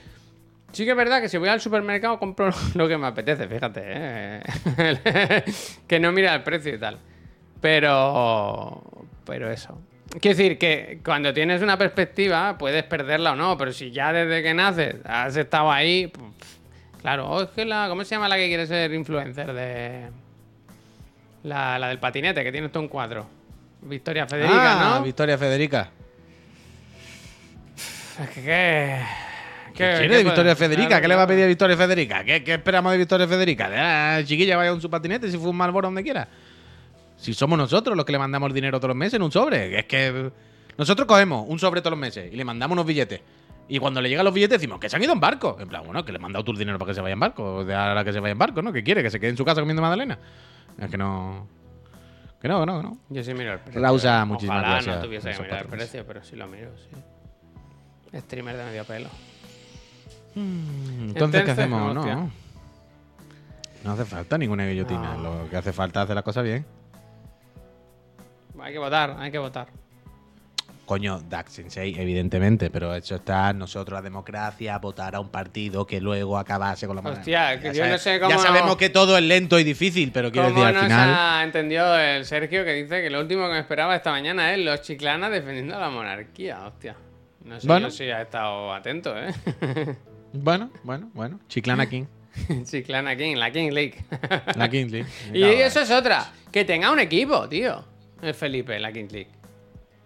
sí 0.72 0.84
que 0.84 0.90
es 0.90 0.96
verdad 0.96 1.20
que 1.20 1.28
si 1.28 1.36
voy 1.38 1.48
al 1.48 1.60
supermercado 1.60 2.18
compro 2.18 2.50
lo 2.74 2.88
que 2.88 2.96
me 2.98 3.06
apetece, 3.06 3.46
fíjate, 3.48 3.82
¿eh? 3.84 4.42
que 5.86 6.00
no 6.00 6.12
mira 6.12 6.34
el 6.34 6.42
precio 6.42 6.74
y 6.74 6.78
tal. 6.78 6.98
Pero, 7.60 8.82
pero 9.24 9.50
eso. 9.50 9.78
Quiero 10.20 10.36
decir 10.36 10.58
que 10.58 11.00
cuando 11.04 11.32
tienes 11.32 11.62
una 11.62 11.76
perspectiva 11.78 12.56
puedes 12.58 12.82
perderla 12.84 13.32
o 13.32 13.36
no, 13.36 13.56
pero 13.56 13.72
si 13.72 13.90
ya 13.92 14.12
desde 14.12 14.42
que 14.42 14.54
naces 14.54 14.96
has 15.04 15.36
estado 15.36 15.70
ahí, 15.70 16.08
pues, 16.08 16.32
claro, 17.00 17.28
oh, 17.30 17.42
es 17.42 17.50
que 17.50 17.64
la, 17.64 17.86
¿cómo 17.88 18.02
se 18.02 18.16
llama 18.16 18.28
la 18.28 18.36
que 18.36 18.48
quiere 18.48 18.66
ser 18.66 18.92
influencer 18.92 19.52
de 19.52 20.08
la, 21.44 21.78
la 21.78 21.88
del 21.88 21.98
patinete 22.00 22.42
que 22.42 22.50
tiene 22.50 22.70
todo 22.70 22.82
un 22.82 22.88
cuadro? 22.88 23.26
Victoria 23.82 24.26
Federica, 24.26 24.72
Ah, 24.72 24.98
¿no? 24.98 25.04
Victoria 25.04 25.38
Federica. 25.38 25.90
Es 28.20 28.30
que. 28.30 29.00
¿Qué 29.74 29.94
quiere 29.98 30.16
de 30.16 30.24
Victoria 30.24 30.56
Federica? 30.56 31.00
¿Qué 31.00 31.08
le 31.08 31.14
va 31.14 31.22
a 31.22 31.26
pedir 31.26 31.44
a 31.44 31.46
Victoria 31.46 31.76
Federica? 31.76 32.24
¿Qué, 32.24 32.44
qué 32.44 32.54
esperamos 32.54 32.92
de 32.92 32.98
Victoria 32.98 33.26
Federica? 33.26 33.70
Ah, 33.74 34.22
chiquilla, 34.24 34.56
vaya 34.56 34.70
con 34.70 34.80
su 34.80 34.90
patinete 34.90 35.30
si 35.30 35.38
fue 35.38 35.50
un 35.50 35.56
malboro 35.56 35.88
donde 35.88 36.02
quiera. 36.02 36.28
Si 37.16 37.34
somos 37.34 37.58
nosotros 37.58 37.96
los 37.96 38.06
que 38.06 38.12
le 38.12 38.18
mandamos 38.18 38.48
el 38.48 38.54
dinero 38.54 38.78
todos 38.78 38.88
los 38.88 38.96
meses 38.96 39.14
en 39.14 39.22
un 39.22 39.30
sobre. 39.30 39.78
Es 39.78 39.84
que 39.84 40.30
nosotros 40.78 41.06
cogemos 41.06 41.44
un 41.48 41.58
sobre 41.58 41.80
todos 41.80 41.92
los 41.92 42.00
meses 42.00 42.32
y 42.32 42.36
le 42.36 42.44
mandamos 42.44 42.74
unos 42.74 42.86
billetes. 42.86 43.20
Y 43.68 43.78
cuando 43.78 44.00
le 44.00 44.08
llegan 44.08 44.24
los 44.24 44.34
billetes 44.34 44.58
decimos 44.58 44.80
que 44.80 44.88
se 44.88 44.96
han 44.96 45.02
ido 45.02 45.12
en 45.12 45.20
barco. 45.20 45.56
En 45.60 45.68
plan, 45.68 45.82
bueno, 45.84 46.04
que 46.04 46.12
le 46.12 46.18
he 46.18 46.20
mandado 46.20 46.50
el 46.50 46.58
dinero 46.58 46.78
para 46.78 46.90
que 46.90 46.94
se 46.94 47.00
vaya 47.00 47.12
en 47.12 47.20
barco. 47.20 47.64
De 47.64 47.74
ahora 47.74 48.04
que 48.04 48.12
se 48.12 48.20
vaya 48.20 48.32
en 48.32 48.38
barco, 48.38 48.62
¿no? 48.62 48.72
¿Qué 48.72 48.82
quiere? 48.82 49.02
¿Que 49.02 49.10
se 49.10 49.20
quede 49.20 49.30
en 49.30 49.36
su 49.36 49.44
casa 49.44 49.60
comiendo 49.60 49.82
magdalena? 49.82 50.18
Es 50.78 50.90
que 50.90 50.98
no... 50.98 51.46
Que 52.40 52.48
no, 52.48 52.60
que 52.60 52.66
no, 52.66 52.80
que 52.80 52.82
no. 52.88 52.98
Yo 53.10 53.22
sí 53.22 53.34
miro 53.34 53.52
el 53.52 53.60
precio. 53.60 53.82
Rausa, 53.82 54.24
muchísimas 54.24 54.60
Ojalá 54.60 54.74
gracias 54.76 54.96
no 54.96 55.02
tuviese 55.02 55.30
que 55.30 55.42
mirar 55.42 55.62
el 55.62 55.68
precio, 55.68 56.06
pero 56.06 56.24
sí 56.24 56.36
lo 56.36 56.46
miro, 56.46 56.70
sí. 56.78 58.18
Streamer 58.18 58.56
de 58.56 58.64
medio 58.64 58.84
pelo. 58.84 59.08
Entonces, 60.34 61.42
¿qué 61.44 61.50
hacemos? 61.50 61.94
No. 61.94 62.30
No 63.84 63.92
hace 63.92 64.04
falta 64.04 64.36
ninguna 64.38 64.66
guillotina. 64.66 65.14
No. 65.16 65.42
Lo 65.42 65.50
que 65.50 65.56
hace 65.56 65.72
falta 65.72 66.00
es 66.00 66.04
hacer 66.04 66.14
las 66.14 66.24
cosas 66.24 66.44
bien. 66.44 66.64
Hay 68.60 68.72
que 68.72 68.78
votar, 68.78 69.16
hay 69.18 69.30
que 69.30 69.38
votar. 69.38 69.68
Coño, 70.84 71.20
Dax 71.20 71.52
Sensei, 71.52 71.94
evidentemente, 71.98 72.68
pero 72.68 72.92
eso 72.94 73.14
está 73.14 73.52
nosotros, 73.52 73.96
la 73.96 74.02
democracia, 74.02 74.76
votar 74.78 75.14
a 75.14 75.20
un 75.20 75.28
partido 75.28 75.86
que 75.86 76.00
luego 76.00 76.36
acabase 76.36 76.86
con 76.88 76.96
la. 76.96 77.02
Hostia, 77.02 77.58
que 77.60 77.68
Ya 77.68 77.72
yo 77.72 77.78
sabe- 77.82 77.90
no 77.92 77.98
sé 77.98 78.18
cómo 78.18 78.30
Ya 78.30 78.36
no- 78.36 78.42
sabemos 78.42 78.76
que 78.76 78.90
todo 78.90 79.16
es 79.16 79.22
lento 79.22 79.58
y 79.60 79.64
difícil, 79.64 80.10
pero 80.12 80.32
quiero 80.32 80.48
¿Cómo 80.48 80.60
decir, 80.60 80.74
no 80.74 80.80
al 80.80 80.88
se 80.88 80.92
final. 80.92 81.14
ha 81.16 81.44
entendido 81.44 81.96
el 81.98 82.24
Sergio 82.26 82.64
que 82.64 82.72
dice 82.74 83.00
que 83.02 83.08
lo 83.08 83.20
último 83.20 83.46
que 83.46 83.52
me 83.52 83.58
esperaba 83.60 83.94
esta 83.94 84.10
mañana 84.10 84.52
es 84.52 84.58
los 84.64 84.82
chiclanas 84.82 85.30
defendiendo 85.30 85.76
a 85.76 85.80
la 85.80 85.90
monarquía? 85.90 86.66
Hostia. 86.66 86.96
No 87.44 87.58
sé 87.60 87.66
Bueno. 87.68 87.86
yo 87.86 87.90
si 87.92 88.10
ha 88.10 88.20
estado 88.22 88.74
atento, 88.74 89.14
¿eh? 89.16 89.32
Bueno, 90.32 90.70
bueno, 90.84 91.10
bueno. 91.14 91.40
Chiclana 91.48 91.88
King. 91.88 92.04
Chiclana 92.64 93.16
King, 93.16 93.36
la 93.36 93.50
King 93.50 93.70
League. 93.72 94.04
La 94.56 94.68
King 94.68 94.86
League. 94.90 95.08
y 95.34 95.42
eso 95.42 95.80
es 95.80 95.90
otra. 95.90 96.30
Que 96.52 96.64
tenga 96.64 96.90
un 96.90 97.00
equipo, 97.00 97.48
tío. 97.48 97.84
El 98.22 98.34
Felipe, 98.34 98.78
la 98.78 98.92
King 98.92 99.08
League. 99.10 99.30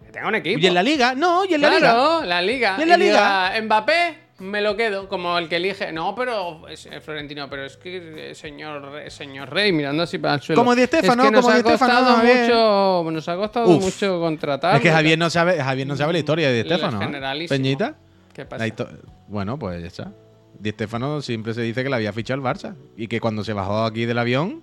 Que 0.05 0.11
tenga 0.11 0.27
un 0.27 0.35
equipo. 0.35 0.59
¿Y 0.59 0.67
en 0.67 0.73
la 0.73 0.83
liga? 0.83 1.13
No, 1.15 1.45
y 1.45 1.53
en 1.53 1.61
la 1.61 1.69
liga. 1.69 1.79
Claro, 1.79 2.23
la 2.23 2.41
liga. 2.41 2.75
¿Y 2.79 2.81
en 2.83 2.89
la 2.89 2.97
diga, 2.97 3.61
Mbappé, 3.61 4.17
me 4.39 4.61
lo 4.61 4.75
quedo, 4.75 5.07
como 5.07 5.37
el 5.37 5.47
que 5.47 5.57
elige. 5.57 5.91
No, 5.91 6.15
pero 6.15 6.67
es 6.67 6.85
eh, 6.87 6.99
Florentino, 7.01 7.49
pero 7.49 7.65
es 7.65 7.77
que 7.77 8.31
eh, 8.31 8.35
señor, 8.35 8.91
Re- 8.91 9.09
señor 9.11 9.49
Rey, 9.53 9.71
mirando 9.71 10.03
así 10.03 10.17
para 10.17 10.35
el 10.35 10.41
suelo. 10.41 10.61
Como 10.61 10.75
Di 10.75 10.85
Stéfano, 10.85 11.23
es 11.23 11.29
que 11.29 11.35
nos 11.35 11.45
como 11.45 11.55
ha 11.57 11.63
costado 11.63 12.17
mucho, 12.17 13.11
nos 13.11 13.29
ha 13.29 13.35
costado 13.35 13.67
Uf. 13.67 13.83
mucho 13.83 14.19
contratar. 14.19 14.75
Es 14.75 14.81
que 14.81 14.91
Javier 14.91 15.17
no 15.19 15.29
sabe, 15.29 15.61
Javier 15.61 15.87
no 15.87 15.95
sabe 15.95 16.13
la 16.13 16.19
historia 16.19 16.47
de 16.49 16.63
Di 16.63 16.69
El 16.69 16.77
Stéfano. 16.77 17.01
¿eh? 17.01 17.45
Peñita. 17.47 17.95
¿Qué 18.35 18.45
pasa? 18.45 18.67
La 18.67 18.87
bueno, 19.29 19.57
pues 19.57 19.81
ya 19.81 19.87
está. 19.87 20.11
Di 20.59 20.71
Stéfano 20.71 21.21
siempre 21.21 21.53
se 21.53 21.61
dice 21.61 21.83
que 21.83 21.89
le 21.89 21.95
había 21.95 22.13
fichado 22.13 22.37
el 22.39 22.45
Barça 22.45 22.75
y 22.97 23.07
que 23.07 23.19
cuando 23.19 23.43
se 23.43 23.53
bajó 23.53 23.83
aquí 23.85 24.05
del 24.05 24.17
avión 24.19 24.61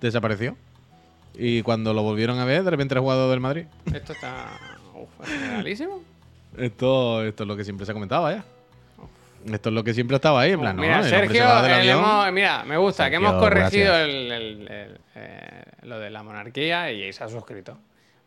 desapareció. 0.00 0.56
Y 1.34 1.62
cuando 1.62 1.94
lo 1.94 2.02
volvieron 2.02 2.38
a 2.38 2.44
ver, 2.44 2.62
de 2.64 2.70
repente 2.70 2.94
era 2.94 3.00
jugador 3.00 3.30
del 3.30 3.40
Madrid. 3.40 3.64
Esto 3.92 4.12
está 4.12 4.46
uf, 4.94 5.26
generalísimo. 5.28 6.02
Esto, 6.56 7.22
esto 7.24 7.44
es 7.44 7.48
lo 7.48 7.56
que 7.56 7.64
siempre 7.64 7.86
se 7.86 7.92
ha 7.92 7.94
comentado, 7.94 8.22
vaya. 8.24 8.44
Esto 9.46 9.68
es 9.68 9.74
lo 9.74 9.84
que 9.84 9.94
siempre 9.94 10.16
estaba 10.16 10.40
ahí, 10.40 10.50
en 10.52 10.60
plan, 10.60 10.74
¿no? 10.74 10.82
mira, 10.82 11.02
se 11.02 11.10
Sergio, 11.10 11.44
eh, 11.64 11.90
hemos- 11.90 12.32
mira, 12.32 12.64
me 12.64 12.76
gusta 12.76 13.08
que 13.08 13.16
hemos 13.16 13.34
corregido 13.34 13.92
gracias. 13.92 14.08
el- 14.08 14.32
el- 14.32 14.68
el- 14.68 15.00
eh, 15.14 15.62
lo 15.82 15.98
de 16.00 16.10
la 16.10 16.22
monarquía 16.24 16.90
y 16.90 17.12
se 17.12 17.22
ha 17.22 17.28
suscrito. 17.28 17.78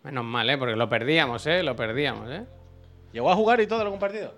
Menos 0.04 0.24
mal, 0.24 0.50
¿eh? 0.50 0.58
Porque 0.58 0.76
lo 0.78 0.88
perdíamos, 0.90 1.46
¿eh? 1.48 1.64
Lo 1.64 1.76
perdíamos, 1.76 2.30
¿eh? 2.32 2.44
¿Llegó 3.14 3.32
a 3.32 3.36
jugar 3.36 3.60
y 3.62 3.68
todo 3.68 3.82
algún 3.82 4.00
partido? 4.00 4.34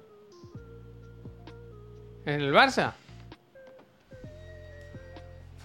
¿En 2.26 2.41
el 2.41 2.53
Barça? 2.53 2.93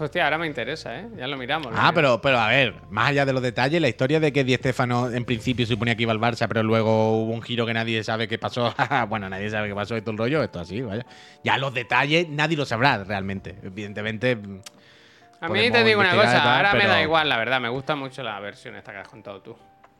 Hostia, 0.01 0.23
ahora 0.23 0.37
me 0.37 0.47
interesa, 0.47 0.97
¿eh? 0.97 1.07
Ya 1.17 1.27
lo 1.27 1.35
miramos. 1.35 1.65
lo 1.65 1.71
Ah, 1.71 1.91
miramos. 1.91 1.95
pero, 1.95 2.21
pero 2.21 2.39
a 2.39 2.47
ver, 2.47 2.73
más 2.89 3.09
allá 3.09 3.25
de 3.25 3.33
los 3.33 3.41
detalles, 3.41 3.81
la 3.81 3.89
historia 3.89 4.21
de 4.21 4.31
que 4.31 4.45
Di 4.45 4.55
Stéfano 4.55 5.11
en 5.11 5.25
principio 5.25 5.65
se 5.65 5.73
suponía 5.73 5.95
que 5.95 6.03
iba 6.03 6.13
al 6.13 6.19
Barça, 6.21 6.47
pero 6.47 6.63
luego 6.63 7.17
hubo 7.21 7.33
un 7.33 7.41
giro 7.41 7.65
que 7.65 7.73
nadie 7.73 8.01
sabe 8.05 8.29
qué 8.29 8.37
pasó. 8.39 8.73
bueno, 9.09 9.27
nadie 9.27 9.49
sabe 9.49 9.67
qué 9.67 9.75
pasó 9.75 9.97
y 9.97 10.01
todo 10.01 10.11
el 10.11 10.17
rollo, 10.17 10.41
esto 10.41 10.61
así, 10.61 10.81
vaya. 10.81 11.05
Ya 11.43 11.57
los 11.57 11.73
detalles 11.73 12.29
nadie 12.29 12.55
lo 12.55 12.65
sabrá 12.65 13.03
realmente. 13.03 13.55
Evidentemente. 13.61 14.37
mm, 14.37 14.61
A 15.41 15.49
mí 15.49 15.69
te 15.69 15.83
digo 15.83 15.99
una 15.99 16.15
cosa, 16.15 16.31
tal, 16.43 16.47
ahora 16.65 16.73
me 16.75 16.87
da 16.87 17.01
igual, 17.01 17.27
la 17.27 17.35
verdad. 17.37 17.59
Me 17.59 17.69
gusta 17.69 17.95
mucho 17.97 18.23
la 18.23 18.39
versión 18.39 18.75
esta 18.77 18.93
que 18.93 18.99
has 18.99 19.07
contado 19.09 19.41
tú. 19.41 19.57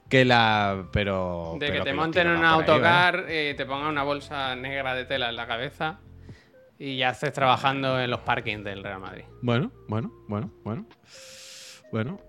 Que 0.10 0.26
la. 0.26 0.88
Pero. 0.92 1.56
De 1.60 1.68
pero 1.68 1.84
que 1.84 1.90
te 1.92 1.96
monten 1.96 2.28
en 2.28 2.38
un 2.38 2.46
autocar 2.46 3.26
y 3.30 3.54
te 3.54 3.66
pongan 3.66 3.88
una 3.90 4.04
bolsa 4.04 4.56
negra 4.56 4.96
de 4.96 5.06
tela 5.06 5.30
en 5.30 5.36
la 5.36 5.46
cabeza 5.48 6.00
y 6.80 6.98
ya 6.98 7.10
estés 7.10 7.34
trabajando 7.34 8.00
en 8.00 8.10
los 8.10 8.22
parkings 8.22 8.64
del 8.64 8.84
Real 8.84 9.00
Madrid. 9.00 9.24
Bueno, 9.42 9.72
bueno, 9.88 10.12
bueno, 10.28 10.52
bueno. 10.64 10.86
Bueno. 11.92 12.20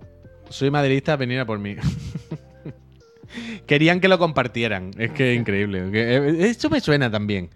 Soy 0.49 0.71
madridista, 0.71 1.17
venir 1.17 1.39
a 1.41 1.47
por 1.47 1.59
mí. 1.59 1.77
Querían 3.67 4.01
que 4.01 4.09
lo 4.09 4.19
compartieran. 4.19 4.91
Es 4.99 5.13
que 5.13 5.33
es 5.35 5.39
increíble. 5.41 5.89
Eh, 5.93 6.49
Esto 6.51 6.69
me 6.69 6.81
suena 6.81 7.11
también. 7.11 7.51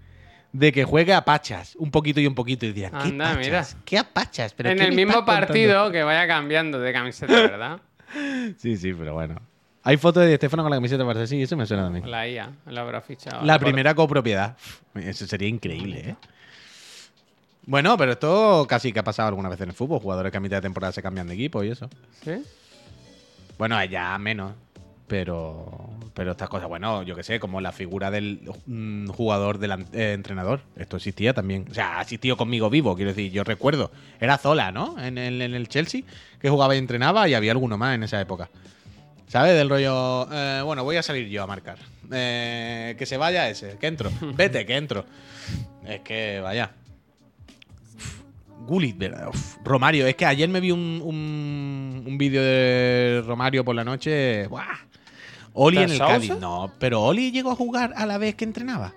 De 0.53 0.70
que 0.70 0.85
juegue 0.85 1.12
a 1.12 1.25
pachas, 1.25 1.75
un 1.75 1.91
poquito 1.91 2.20
y 2.20 2.29
un 2.29 2.35
poquito, 2.37 2.64
y 2.64 2.72
dirán, 2.72 2.93
¿qué 2.93 3.09
Anda, 3.09 3.25
pachas? 3.35 3.45
mira. 3.45 3.64
¿Qué 3.85 3.99
a 3.99 4.05
pachas? 4.05 4.55
¿Pero 4.55 4.70
en 4.70 4.79
qué 4.79 4.85
el 4.85 4.95
mismo 4.95 5.14
contando? 5.14 5.47
partido 5.47 5.91
que 5.91 6.05
vaya 6.05 6.29
cambiando 6.29 6.79
de 6.79 6.93
camiseta, 6.93 7.33
¿verdad? 7.33 7.81
Sí, 8.59 8.77
sí, 8.77 8.93
pero 8.95 9.14
bueno. 9.14 9.41
Hay 9.87 9.99
fotos 9.99 10.22
de 10.22 10.30
Di 10.30 10.37
Stefano 10.37 10.62
con 10.62 10.70
la 10.70 10.78
camiseta 10.78 11.05
de 11.05 11.11
Barça, 11.11 11.26
sí, 11.26 11.43
eso 11.43 11.59
me 11.59 11.66
suena 11.66 11.85
también. 11.85 12.11
La 12.11 12.26
IA, 12.26 12.51
la 12.66 12.80
habrá 12.80 13.03
fichado. 13.03 13.45
La 13.45 13.59
primera 13.59 13.95
copropiedad. 13.95 14.57
Eso 14.95 15.26
sería 15.26 15.47
increíble, 15.47 16.11
¿eh? 16.11 16.16
Bueno, 17.66 17.97
pero 17.99 18.12
esto 18.12 18.66
casi 18.66 18.95
que 18.95 19.01
ha 19.01 19.05
pasado 19.05 19.28
alguna 19.28 19.51
vez 19.51 19.61
en 19.61 19.68
el 19.68 19.74
fútbol. 19.74 20.01
Jugadores 20.01 20.32
que 20.32 20.39
a 20.39 20.41
mitad 20.41 20.57
de 20.57 20.62
temporada 20.62 20.93
se 20.93 21.03
cambian 21.03 21.26
de 21.26 21.35
equipo 21.35 21.62
y 21.62 21.70
eso. 21.70 21.91
¿Sí? 22.22 22.43
Bueno, 23.59 23.82
ya 23.85 24.16
menos. 24.18 24.53
Pero, 25.07 25.91
pero 26.14 26.30
estas 26.30 26.49
cosas, 26.49 26.66
bueno, 26.66 27.03
yo 27.03 27.14
que 27.14 27.22
sé, 27.22 27.39
como 27.39 27.61
la 27.61 27.72
figura 27.72 28.11
del 28.11 28.41
mm, 28.64 29.09
jugador 29.09 29.59
del 29.59 29.72
eh, 29.93 30.12
entrenador. 30.14 30.61
Esto 30.76 30.97
existía 30.97 31.35
también. 31.35 31.66
O 31.70 31.74
sea, 31.74 31.99
ha 31.99 32.03
existido 32.03 32.39
conmigo 32.39 32.70
vivo, 32.70 32.97
quiero 32.97 33.11
decir, 33.11 33.30
yo 33.30 33.45
recuerdo. 33.45 33.91
Era 34.18 34.39
Zola, 34.39 34.72
¿no? 34.72 34.97
En 34.99 35.18
el 35.18 35.68
Chelsea, 35.68 36.03
que 36.41 36.49
jugaba 36.49 36.74
y 36.74 36.78
entrenaba, 36.78 37.28
y 37.28 37.35
había 37.35 37.53
alguno 37.53 37.76
más 37.76 37.95
en 37.95 38.05
esa 38.05 38.18
época. 38.18 38.49
¿Sabes? 39.29 39.55
Del 39.55 39.68
rollo, 39.68 40.29
eh, 40.33 40.62
bueno, 40.64 40.85
voy 40.85 40.97
a 40.97 41.03
salir 41.03 41.29
yo 41.29 41.43
a 41.43 41.47
marcar. 41.47 41.79
Eh, 42.12 42.95
que 42.99 43.07
se 43.07 43.16
vaya 43.16 43.49
ese, 43.49 43.77
que 43.79 43.87
entro. 43.87 44.11
Vete, 44.35 44.64
que 44.66 44.77
entro. 44.77 45.05
Es 45.87 46.01
que, 46.01 46.41
vaya. 46.41 46.72
Gullit, 48.66 48.97
¿verdad? 48.97 49.29
Uf, 49.29 49.57
Romario, 49.64 50.07
es 50.07 50.14
que 50.14 50.25
ayer 50.25 50.49
me 50.49 50.61
vi 50.61 50.70
un, 50.70 51.01
un, 51.05 52.05
un 52.07 52.18
vídeo 52.18 52.43
de 52.43 53.22
Romario 53.27 53.64
por 53.64 53.75
la 53.75 53.85
noche. 53.85 54.47
¡Buah! 54.47 54.79
Oli 55.55 55.79
en 55.79 55.91
el. 55.91 55.99
Cádiz. 55.99 56.39
No, 56.39 56.72
pero 56.79 57.03
Oli 57.03 57.31
llegó 57.31 57.51
a 57.51 57.57
jugar 57.57 57.93
a 57.97 58.07
la 58.07 58.18
vez 58.18 58.35
que 58.35 58.45
entrenaba. 58.45 58.95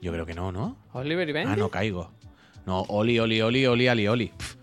Yo 0.00 0.12
creo 0.12 0.26
que 0.26 0.34
no, 0.34 0.52
¿no? 0.52 0.76
Oliver 0.92 1.28
y 1.28 1.32
Benji. 1.32 1.52
Ah, 1.52 1.56
no 1.56 1.68
caigo. 1.70 2.10
No, 2.66 2.82
Oli, 2.88 3.18
Oli, 3.18 3.40
Oli, 3.40 3.66
Oli, 3.66 3.88
Ali, 3.88 4.08
Oli. 4.08 4.26
Pff. 4.36 4.56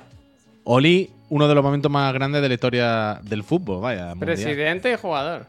Oli, 0.64 1.10
uno 1.30 1.48
de 1.48 1.56
los 1.56 1.64
momentos 1.64 1.92
más 1.92 2.14
grandes 2.14 2.42
de 2.42 2.48
la 2.48 2.54
historia 2.54 3.20
del 3.24 3.44
fútbol, 3.44 3.82
vaya. 3.82 4.10
mundial. 4.16 4.20
Presidente 4.36 4.92
y 4.92 4.96
jugador. 4.96 5.46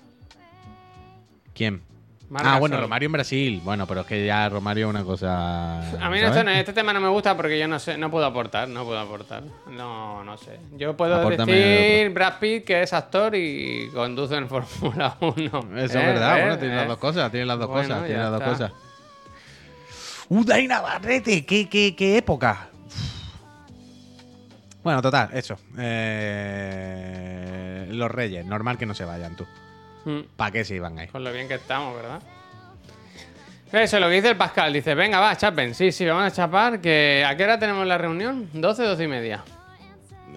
¿Quién? 1.55 1.83
Marc 2.31 2.47
ah, 2.49 2.59
bueno. 2.59 2.81
Romario 2.81 3.07
en 3.09 3.13
Brasil. 3.13 3.61
Bueno, 3.63 3.87
pero 3.87 4.01
es 4.01 4.07
que 4.07 4.25
ya 4.25 4.49
Romario 4.49 4.87
es 4.87 4.91
una 4.91 5.05
cosa. 5.05 5.81
A 5.81 6.09
mí 6.09 6.19
¿sabes? 6.19 6.23
esto 6.31 6.45
no- 6.45 6.51
este 6.51 6.73
tema 6.73 6.95
no 6.95 7.01
me 7.03 7.09
gusta 7.09 7.37
porque 7.37 7.59
yo 7.59 7.69
no 7.69 7.79
sé, 7.79 7.99
no 7.99 8.11
puedo 8.11 8.25
aportar, 8.25 8.67
no 8.69 8.85
puedo 8.87 8.99
aportar. 8.99 9.43
No, 9.71 10.25
no 10.25 10.39
sé. 10.39 10.59
Yo 10.79 10.97
puedo 10.97 11.17
Apórtame 11.17 11.53
decir 11.53 12.11
Brad 12.15 12.39
Pitt 12.41 12.65
que 12.65 12.81
es 12.81 12.93
actor 12.95 13.35
y 13.35 13.91
conduce 13.93 14.37
en 14.37 14.49
Fórmula 14.49 15.15
1. 15.21 15.37
Eso 15.37 15.59
¿Eh? 15.77 15.85
es 15.85 15.93
verdad, 15.95 16.39
¿Eh? 16.39 16.41
bueno, 16.41 16.59
tiene 16.59 16.75
las 16.77 16.85
¿Eh? 16.85 16.89
dos 16.89 16.99
cosas, 16.99 17.31
tiene 17.31 17.45
las 17.45 17.59
dos 17.59 17.69
Bueno, 17.69 17.89
cosas, 17.89 18.07
tiene 18.07 18.23
las 18.23 18.31
dos 18.31 18.41
está. 18.41 18.51
cosas. 18.51 18.73
¡Uh, 20.31 20.45
Dani 20.45 20.69
Navarrete! 20.69 21.45
¿Qué, 21.45 21.69
qué, 21.69 21.95
qué 21.95 22.17
época? 22.17 22.69
Bueno, 24.83 25.01
total, 25.03 25.31
eso. 25.33 25.57
Eh, 25.79 27.87
los 27.91 28.11
Reyes, 28.11 28.45
normal 28.45 28.79
que 28.79 28.87
no 28.87 28.95
se 28.95 29.05
vayan 29.05 29.37
tú. 29.37 29.47
Mm. 30.05 30.21
¿Para 30.37 30.51
qué 30.51 30.65
se 30.65 30.75
iban 30.75 30.99
ahí? 30.99 31.09
Con 31.09 31.23
lo 31.23 31.33
bien 31.33 31.47
que 31.49 31.55
estamos, 31.55 31.95
¿verdad? 31.95 32.21
Eso, 33.73 33.99
lo 34.01 34.09
que 34.09 34.15
dice 34.17 34.31
el 34.31 34.37
Pascal. 34.37 34.73
Dice, 34.73 34.95
venga, 34.95 35.21
va, 35.21 35.35
chapen. 35.37 35.75
Sí, 35.75 35.93
sí, 35.93 36.05
vamos 36.05 36.25
a 36.25 36.31
chapar. 36.31 36.81
Que, 36.81 37.25
¿A 37.27 37.37
qué 37.37 37.45
hora 37.45 37.59
tenemos 37.59 37.87
la 37.87 37.97
reunión? 37.97 38.49
12, 38.53 38.83
12 38.83 39.05
y 39.05 39.09
media. 39.09 39.43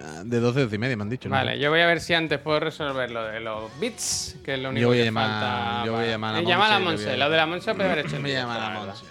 Ah, 0.02 0.22
De 0.24 0.40
12 0.40 0.60
12 0.60 0.76
y 0.76 0.78
media 0.78 0.96
me 0.96 1.02
han 1.02 1.10
dicho. 1.10 1.28
¿no? 1.28 1.34
Vale, 1.34 1.58
yo 1.58 1.70
voy 1.70 1.80
a 1.80 1.86
ver 1.86 2.00
si 2.00 2.14
antes 2.14 2.38
puedo 2.38 2.60
resolver 2.60 3.10
lo 3.10 3.24
de 3.24 3.40
los 3.40 3.78
bits, 3.80 4.36
que 4.44 4.54
es 4.54 4.60
lo 4.60 4.70
único 4.70 4.82
Yo 4.82 4.88
voy 4.88 5.00
a 5.00 5.02
que 5.02 5.08
llamar- 5.10 5.40
falta. 5.40 5.82
yo 5.86 5.92
voy 5.92 6.04
a 6.04 6.08
llamar 6.08 6.34
a 6.36 6.40
Y 6.40 6.46
llama 6.46 6.66
a 6.66 6.70
la 6.70 6.78
Monse, 6.78 7.04
voy 7.04 7.14
a- 7.14 7.16
Lo 7.16 7.30
de 7.30 7.36
la 7.36 7.46
Monse 7.46 7.74
puede 7.74 7.90
haber 7.90 8.06
hecho 8.06 8.16
en 8.16 8.22
Me 8.22 8.28
directo, 8.30 8.48
llama 8.48 8.58
la 8.68 8.74
la. 8.74 8.80
Monse. 8.86 9.04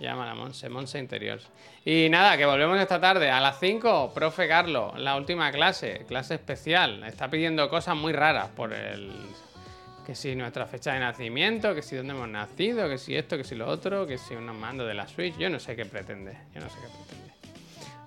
Llama 0.00 0.24
la 0.24 0.34
Monse, 0.34 0.68
Monse 0.70 0.98
Interiors. 0.98 1.46
Y 1.84 2.08
nada, 2.08 2.36
que 2.38 2.46
volvemos 2.46 2.80
esta 2.80 3.00
tarde 3.00 3.30
a 3.30 3.38
las 3.40 3.60
5, 3.60 4.12
profe 4.14 4.48
Carlos, 4.48 4.98
la 4.98 5.14
última 5.16 5.52
clase, 5.52 6.06
clase 6.08 6.34
especial. 6.34 7.04
Está 7.04 7.28
pidiendo 7.28 7.68
cosas 7.68 7.96
muy 7.96 8.12
raras 8.12 8.48
por 8.48 8.72
el... 8.72 9.12
Que 10.06 10.14
si 10.14 10.34
nuestra 10.34 10.66
fecha 10.66 10.94
de 10.94 11.00
nacimiento, 11.00 11.74
que 11.74 11.82
si 11.82 11.94
dónde 11.96 12.14
hemos 12.14 12.28
nacido, 12.28 12.88
que 12.88 12.96
si 12.96 13.14
esto, 13.14 13.36
que 13.36 13.44
si 13.44 13.54
lo 13.54 13.68
otro, 13.68 14.06
que 14.06 14.16
si 14.16 14.34
unos 14.34 14.56
mandos 14.56 14.88
de 14.88 14.94
la 14.94 15.06
Switch. 15.06 15.36
Yo 15.36 15.50
no 15.50 15.60
sé 15.60 15.76
qué 15.76 15.84
pretende, 15.84 16.36
yo 16.54 16.60
no 16.60 16.70
sé 16.70 16.76
qué 16.80 16.88
pretende. 16.88 17.29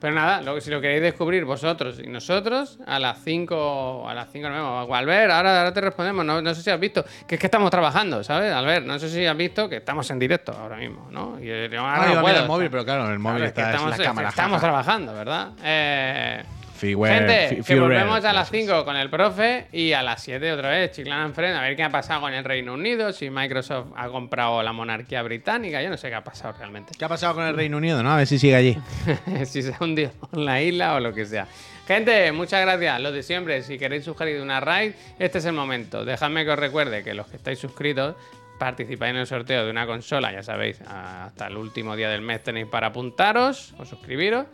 Pero 0.04 0.16
nada, 0.16 0.42
lo, 0.42 0.60
si 0.60 0.70
lo 0.70 0.82
queréis 0.82 1.02
descubrir 1.02 1.46
vosotros 1.46 1.98
y 2.04 2.08
nosotros, 2.10 2.78
a 2.86 3.00
las 3.00 3.24
5 3.24 4.04
a 4.10 4.14
las 4.14 4.30
5 4.34 4.50
nos 4.50 4.58
vemos. 4.58 4.98
Albert, 4.98 5.32
ahora, 5.32 5.60
ahora 5.60 5.74
te 5.74 5.80
respondemos. 5.80 6.26
No, 6.26 6.42
no 6.42 6.54
sé 6.54 6.62
si 6.62 6.70
has 6.70 6.78
visto, 6.78 7.06
que 7.26 7.36
es 7.36 7.40
que 7.40 7.48
estamos 7.48 7.72
trabajando, 7.72 8.22
¿sabes? 8.22 8.52
Albert, 8.52 8.86
no 8.86 9.00
sé 9.00 9.08
si 9.08 9.26
has 9.26 9.38
visto 9.38 9.70
que 9.70 9.78
estamos 9.78 10.12
en 10.12 10.20
directo 10.20 10.52
ahora 10.52 10.76
mismo, 10.76 11.08
¿no? 11.10 11.40
Y 11.40 11.46
yo 11.48 11.80
ahora 11.80 12.04
Ah, 12.04 12.14
no 12.16 12.20
puedo, 12.22 12.38
el 12.42 12.48
móvil, 12.50 12.66
está- 12.66 12.72
pero 12.72 12.84
claro, 12.84 13.10
el 13.14 13.20
móvil 13.20 13.38
Claro, 13.38 13.48
es 13.48 13.54
que 13.54 13.62
está 13.62 13.72
estamos, 13.72 13.94
en 13.94 13.98
la 14.02 14.06
cámara. 14.06 14.28
estamos 14.30 14.52
jaja. 14.56 14.62
trabajando, 14.68 15.14
¿verdad? 15.14 15.48
Eh, 15.64 16.44
Gente, 16.84 17.62
que 17.66 17.80
volvemos 17.80 18.26
a 18.26 18.34
las 18.34 18.52
5 18.52 18.84
con 18.84 18.98
el 18.98 19.10
profe 19.10 19.68
y 19.72 19.94
a 19.94 20.04
las 20.04 20.22
7 20.24 20.52
otra 20.52 20.70
vez, 20.70 20.92
Chiclana 20.92 21.26
en 21.26 21.34
Friend, 21.34 21.56
a 21.56 21.62
ver 21.62 21.76
qué 21.78 21.84
ha 21.84 21.90
pasado 21.90 22.22
con 22.22 22.34
el 22.34 22.44
Reino 22.44 22.74
Unido, 22.74 23.14
si 23.14 23.30
Microsoft 23.30 23.88
ha 23.96 24.10
comprado 24.10 24.62
la 24.62 24.74
monarquía 24.74 25.22
británica, 25.24 25.82
yo 25.82 25.90
no 25.90 25.98
sé 25.98 26.10
qué 26.10 26.16
ha 26.16 26.24
pasado 26.24 26.54
realmente. 26.58 26.92
¿Qué 26.98 27.06
ha 27.06 27.10
pasado 27.10 27.36
con 27.36 27.46
el 27.46 27.56
Reino 27.56 27.78
Unido? 27.78 28.04
no? 28.04 28.12
A 28.12 28.18
ver 28.18 28.28
si 28.28 28.38
sigue 28.38 28.56
allí. 28.56 28.78
si 29.46 29.62
se 29.62 29.74
ha 29.74 29.84
hundido 29.84 30.12
en 30.34 30.46
la 30.46 30.62
isla 30.62 30.96
o 30.96 31.00
lo 31.00 31.14
que 31.14 31.26
sea. 31.26 31.48
Gente, 31.88 32.32
muchas 32.32 32.62
gracias. 32.62 33.02
Lo 33.02 33.12
de 33.12 33.24
siempre, 33.24 33.62
si 33.62 33.78
queréis 33.78 34.06
sugerir 34.06 34.42
una 34.42 34.60
raid, 34.60 34.94
este 35.20 35.38
es 35.38 35.46
el 35.46 35.54
momento. 35.54 36.06
Dejadme 36.06 36.46
que 36.46 36.52
os 36.52 36.60
recuerde 36.60 37.04
que 37.04 37.14
los 37.14 37.28
que 37.28 37.38
estáis 37.38 37.60
suscritos 37.60 38.16
participáis 38.58 39.12
en 39.12 39.18
el 39.18 39.28
sorteo 39.28 39.66
de 39.66 39.72
una 39.72 39.86
consola, 39.86 40.32
ya 40.32 40.44
sabéis, 40.44 40.80
hasta 40.82 41.48
el 41.48 41.58
último 41.58 41.96
día 41.96 42.10
del 42.10 42.22
mes 42.22 42.44
tenéis 42.44 42.68
para 42.68 42.88
apuntaros 42.88 43.74
o 43.78 43.86
suscribiros. 43.86 44.46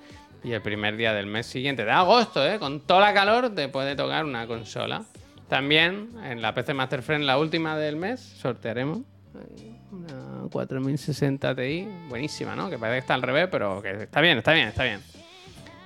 Y 0.43 0.53
el 0.53 0.61
primer 0.61 0.95
día 0.95 1.13
del 1.13 1.25
mes 1.25 1.45
siguiente, 1.45 1.83
de 1.85 1.91
agosto, 1.91 2.45
¿eh? 2.47 2.59
con 2.59 2.81
toda 2.81 3.01
la 3.01 3.13
calor, 3.13 3.53
te 3.53 3.67
puede 3.67 3.95
tocar 3.95 4.23
una 4.23 4.47
consola. 4.47 5.03
También 5.47 6.11
en 6.23 6.41
la 6.41 6.53
PC 6.53 6.73
Master 6.73 7.01
Friend, 7.01 7.25
la 7.25 7.37
última 7.37 7.77
del 7.77 7.95
mes, 7.95 8.19
sortearemos 8.19 8.99
una 9.91 10.47
4060 10.51 11.55
Ti. 11.55 11.87
Buenísima, 12.07 12.55
¿no? 12.55 12.69
Que 12.69 12.77
parece 12.77 12.95
que 12.95 12.99
está 12.99 13.13
al 13.15 13.21
revés, 13.21 13.47
pero 13.51 13.81
que 13.81 14.03
está 14.03 14.21
bien, 14.21 14.37
está 14.37 14.53
bien, 14.53 14.67
está 14.67 14.83
bien. 14.83 15.01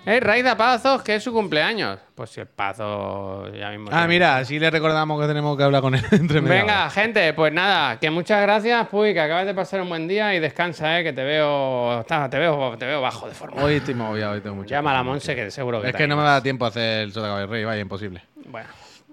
Eh, 0.06 0.20
Raida 0.20 0.58
Pazos, 0.58 1.02
que 1.02 1.16
es 1.16 1.24
su 1.24 1.32
cumpleaños. 1.32 1.98
Pues 2.14 2.30
si 2.32 2.42
el 2.42 2.48
Pazo 2.48 3.48
ya 3.54 3.70
mismo. 3.70 3.88
Ah, 3.90 4.00
tiene- 4.00 4.08
mira, 4.08 4.36
así 4.38 4.60
le 4.60 4.70
recordamos 4.70 5.22
que 5.22 5.28
tenemos 5.28 5.56
que 5.56 5.64
hablar 5.64 5.82
con 5.82 5.96
él 5.96 6.04
entre 6.12 6.42
Venga, 6.42 6.90
gente, 6.90 7.34
pues 7.34 7.54
nada, 7.54 7.98
que 8.00 8.10
muchas 8.10 8.42
gracias, 8.42 8.86
Puy, 8.90 9.14
que 9.14 9.22
acabas 9.22 9.46
de 9.46 9.54
pasar 9.54 9.80
un 9.82 9.88
buen 9.88 10.06
día 10.10 10.36
y 10.36 10.42
descansa, 10.42 11.00
eh, 11.00 11.04
que 11.06 11.14
te 11.14 11.24
veo, 11.24 12.04
te 12.06 12.38
veo, 12.38 12.78
te 12.78 12.86
veo 12.86 13.00
bajo 13.02 13.30
de 13.30 13.34
forma. 13.34 13.64
Hoy 13.64 13.76
estoy 13.76 13.94
movido, 13.94 14.32
hoy 14.32 14.42
tengo 14.42 14.58
mucho. 14.58 14.70
Llama 14.70 14.92
a 14.92 14.96
la 14.96 15.04
Monse, 15.04 15.36
que 15.36 15.50
seguro 15.50 15.82
que 15.82 15.90
Es 15.90 15.96
que 15.96 16.06
no 16.08 16.18
me 16.18 16.24
da 16.24 16.44
tiempo 16.44 16.66
a 16.66 16.68
hacer 16.68 17.04
el 17.04 17.14
Sota 17.14 17.46
Rey, 17.46 17.64
vaya, 17.64 17.80
imposible. 17.82 18.24
Bueno, 18.46 18.68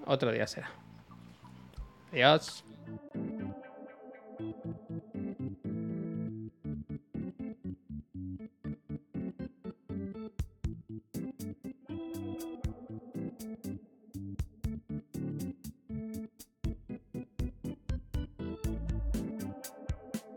otro 0.05 0.29
día 0.33 0.45
será. 0.45 0.69
Adiós. 2.11 2.65